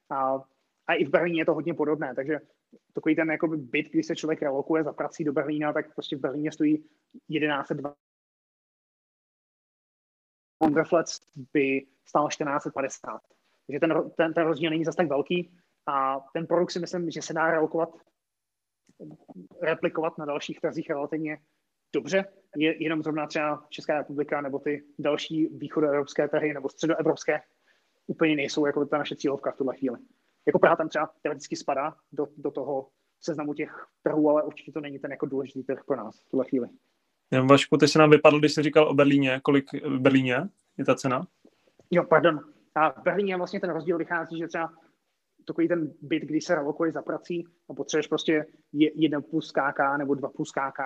a 0.09 0.43
a 0.87 0.93
i 0.93 1.05
v 1.05 1.09
Berlíně 1.09 1.41
je 1.41 1.45
to 1.45 1.53
hodně 1.53 1.73
podobné, 1.73 2.15
takže 2.15 2.39
takový 2.93 3.15
ten 3.15 3.31
jakoby 3.31 3.57
byt, 3.57 3.89
když 3.91 4.05
se 4.05 4.15
člověk 4.15 4.41
relokuje 4.41 4.83
za 4.83 4.93
prací 4.93 5.23
do 5.23 5.33
Berlína, 5.33 5.73
tak 5.73 5.93
prostě 5.93 6.15
v 6.15 6.19
Berlíně 6.19 6.51
stojí 6.51 6.77
1102 6.77 7.95
Wonderflats 10.63 11.19
by 11.53 11.87
stál 12.05 12.27
1450. 12.27 13.21
Takže 13.67 13.79
ten, 13.79 14.11
ten, 14.17 14.33
ten 14.33 14.43
rozdíl 14.43 14.69
není 14.69 14.85
zase 14.85 14.97
tak 14.97 15.07
velký 15.07 15.57
a 15.85 16.19
ten 16.33 16.47
produkt 16.47 16.71
si 16.71 16.79
myslím, 16.79 17.11
že 17.11 17.21
se 17.21 17.33
dá 17.33 17.51
relokovat, 17.51 17.89
replikovat 19.61 20.17
na 20.17 20.25
dalších 20.25 20.59
trzích 20.59 20.89
relativně 20.89 21.37
dobře. 21.95 22.25
Je 22.55 22.83
jenom 22.83 23.03
zrovna 23.03 23.27
třeba 23.27 23.65
Česká 23.69 23.97
republika 23.97 24.41
nebo 24.41 24.59
ty 24.59 24.83
další 24.99 25.47
východoevropské 25.47 26.27
trhy 26.27 26.53
nebo 26.53 26.69
středoevropské 26.69 27.41
úplně 28.07 28.35
nejsou 28.35 28.65
jako 28.65 28.85
ta 28.85 28.97
naše 28.97 29.15
cílovka 29.15 29.51
v 29.51 29.57
tuhle 29.57 29.77
chvíli 29.77 29.97
jako 30.47 30.59
Praha 30.59 30.75
tam 30.75 30.89
třeba 30.89 31.09
teoreticky 31.21 31.55
spadá 31.55 31.95
do, 32.11 32.27
do 32.37 32.51
toho 32.51 32.89
seznamu 33.21 33.53
těch 33.53 33.87
trhů, 34.03 34.29
ale 34.29 34.43
určitě 34.43 34.71
to 34.71 34.81
není 34.81 34.99
ten 34.99 35.11
jako 35.11 35.25
důležitý 35.25 35.63
trh 35.63 35.83
pro 35.87 35.97
nás 35.97 36.19
v 36.19 36.29
tuhle 36.29 36.45
chvíli. 36.45 36.67
Vašku, 37.49 37.77
ty 37.77 37.87
se 37.87 37.99
nám 37.99 38.09
vypadl, 38.09 38.39
když 38.39 38.53
jsi 38.53 38.63
říkal 38.63 38.87
o 38.87 38.93
Berlíně. 38.93 39.39
Kolik 39.43 39.73
v 39.73 39.99
Berlíně 39.99 40.49
je 40.77 40.85
ta 40.85 40.95
cena? 40.95 41.27
Jo, 41.91 42.03
pardon. 42.03 42.39
A 42.75 43.01
v 43.01 43.03
Berlíně 43.03 43.37
vlastně 43.37 43.59
ten 43.59 43.69
rozdíl 43.69 43.97
vychází, 43.97 44.37
že 44.37 44.47
třeba 44.47 44.73
takový 45.47 45.67
ten 45.67 45.93
byt, 46.01 46.23
když 46.23 46.45
se 46.45 46.55
relokuje 46.55 46.91
za 46.91 47.01
prací 47.01 47.47
a 47.69 47.73
potřebuješ 47.73 48.07
prostě 48.07 48.45
jeden 48.73 49.23
plus 49.23 49.51
KK 49.51 49.97
nebo 49.97 50.15
dva 50.15 50.29
plus 50.29 50.51
KK 50.51 50.79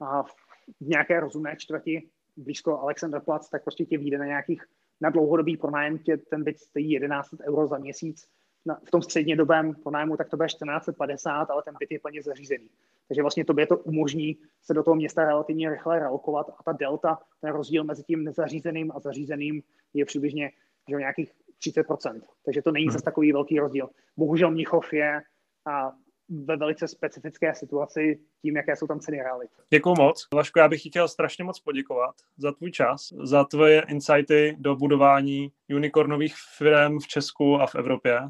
a 0.00 0.22
v 0.22 0.34
nějaké 0.80 1.20
rozumné 1.20 1.56
čtvrti 1.56 2.08
blízko 2.36 2.80
Alexanderplatz, 2.80 3.50
tak 3.50 3.62
prostě 3.62 3.84
tě 3.84 3.98
vyjde 3.98 4.18
na 4.18 4.26
nějakých 4.26 4.64
na 5.00 5.10
dlouhodobý 5.10 5.56
pronájem 5.56 5.98
tě 5.98 6.16
ten 6.16 6.44
byt 6.44 6.58
stojí 6.58 6.90
11 6.90 7.34
euro 7.48 7.66
za 7.66 7.78
měsíc 7.78 8.28
na, 8.66 8.80
v 8.84 8.90
tom 8.90 9.02
střednědobém 9.02 9.74
pronájmu, 9.74 10.16
tak 10.16 10.28
to 10.28 10.36
bude 10.36 10.46
1450, 10.46 11.50
ale 11.50 11.62
ten 11.62 11.74
byt 11.80 11.90
je 11.90 11.98
plně 12.00 12.22
zařízený. 12.22 12.70
Takže 13.08 13.22
vlastně 13.22 13.44
tobě 13.44 13.66
to 13.66 13.78
umožní 13.78 14.38
se 14.62 14.74
do 14.74 14.82
toho 14.82 14.94
města 14.94 15.24
relativně 15.24 15.70
rychle 15.70 15.98
relokovat 15.98 16.50
a 16.58 16.62
ta 16.62 16.72
delta, 16.72 17.18
ten 17.40 17.52
rozdíl 17.52 17.84
mezi 17.84 18.02
tím 18.02 18.24
nezařízeným 18.24 18.92
a 18.94 19.00
zařízeným 19.00 19.62
je 19.94 20.04
přibližně 20.04 20.50
že 20.88 20.96
nějakých 20.96 21.32
30%. 21.60 22.20
Takže 22.44 22.62
to 22.62 22.72
není 22.72 22.86
hmm. 22.86 22.92
zase 22.92 23.04
takový 23.04 23.32
velký 23.32 23.60
rozdíl. 23.60 23.88
Bohužel 24.16 24.50
Mnichov 24.50 24.92
je 24.92 25.22
a 25.66 25.92
ve 26.30 26.56
velice 26.56 26.88
specifické 26.88 27.54
situaci 27.54 28.20
tím, 28.42 28.56
jaké 28.56 28.76
jsou 28.76 28.86
tam 28.86 29.00
ceny 29.00 29.22
realit. 29.22 29.50
Děkuji 29.70 29.94
moc. 29.98 30.28
Vašku, 30.34 30.58
já 30.58 30.68
bych 30.68 30.82
chtěl 30.82 31.08
strašně 31.08 31.44
moc 31.44 31.60
poděkovat 31.60 32.14
za 32.36 32.52
tvůj 32.52 32.70
čas, 32.70 33.12
za 33.22 33.44
tvoje 33.44 33.82
insighty 33.88 34.56
do 34.58 34.76
budování 34.76 35.52
unicornových 35.76 36.34
firm 36.58 36.98
v 36.98 37.06
Česku 37.06 37.56
a 37.56 37.66
v 37.66 37.74
Evropě. 37.74 38.20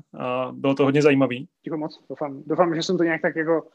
Bylo 0.52 0.74
to 0.74 0.84
hodně 0.84 1.02
zajímavý. 1.02 1.48
Děkuji 1.62 1.76
moc. 1.76 2.04
Doufám, 2.08 2.42
doufám, 2.46 2.74
že 2.74 2.82
jsem 2.82 2.98
to 2.98 3.04
nějak 3.04 3.22
tak 3.22 3.36
jako, 3.36 3.66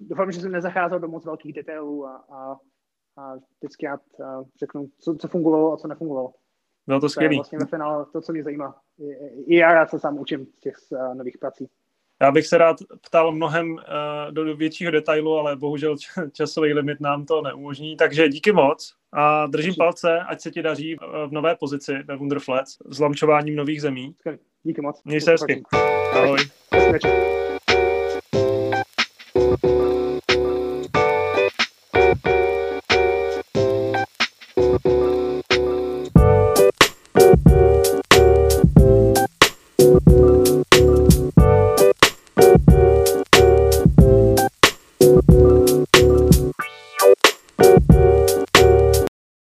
doufám, 0.00 0.32
že 0.32 0.40
jsem 0.40 0.52
nezacházel 0.52 1.00
do 1.00 1.08
moc 1.08 1.24
velkých 1.24 1.52
detailů 1.52 2.06
a, 2.06 2.24
a, 2.30 2.56
a 3.16 3.34
vždycky 3.58 3.86
já 3.86 3.98
řeknu, 4.58 4.88
co, 4.98 5.14
co 5.14 5.28
fungovalo 5.28 5.72
a 5.72 5.76
co 5.76 5.88
nefungovalo. 5.88 6.32
Bylo 6.86 7.00
to 7.00 7.08
skvělé. 7.08 7.34
vlastně 7.34 7.58
ve 7.58 7.66
finále 7.66 8.06
to, 8.12 8.20
co 8.20 8.32
mě 8.32 8.42
zajímá. 8.42 8.80
I 9.46 9.56
já 9.56 9.72
rád 9.72 9.90
se 9.90 9.98
sám 9.98 10.18
učím 10.18 10.46
z 10.46 10.60
těch 10.60 10.74
uh, 10.90 11.14
nových 11.14 11.38
prací. 11.38 11.70
Já 12.22 12.30
bych 12.30 12.46
se 12.46 12.58
rád 12.58 12.76
ptal 13.00 13.32
mnohem 13.32 13.76
eh, 13.78 14.32
do 14.32 14.56
většího 14.56 14.90
detailu, 14.90 15.38
ale 15.38 15.56
bohužel 15.56 15.96
časový 16.32 16.72
limit 16.72 17.00
nám 17.00 17.26
to 17.26 17.42
neumožní. 17.42 17.96
Takže 17.96 18.28
díky 18.28 18.52
moc 18.52 18.94
a 19.12 19.46
držím 19.46 19.74
palce, 19.78 20.20
ať 20.20 20.40
se 20.40 20.50
ti 20.50 20.62
daří 20.62 20.96
eh, 20.96 21.26
v 21.26 21.32
nové 21.32 21.56
pozici 21.56 21.92
ve 22.04 22.16
Wonderflats 22.16 22.78
s 22.90 23.00
lamčováním 23.00 23.56
nových 23.56 23.82
zemí. 23.82 24.14
Díky 24.62 24.80
moc. 24.80 25.02
Měj 25.04 25.20
se 25.20 25.30
hezky. 25.30 25.62
Ahoj. 26.12 26.38
Ahoj. 26.70 26.98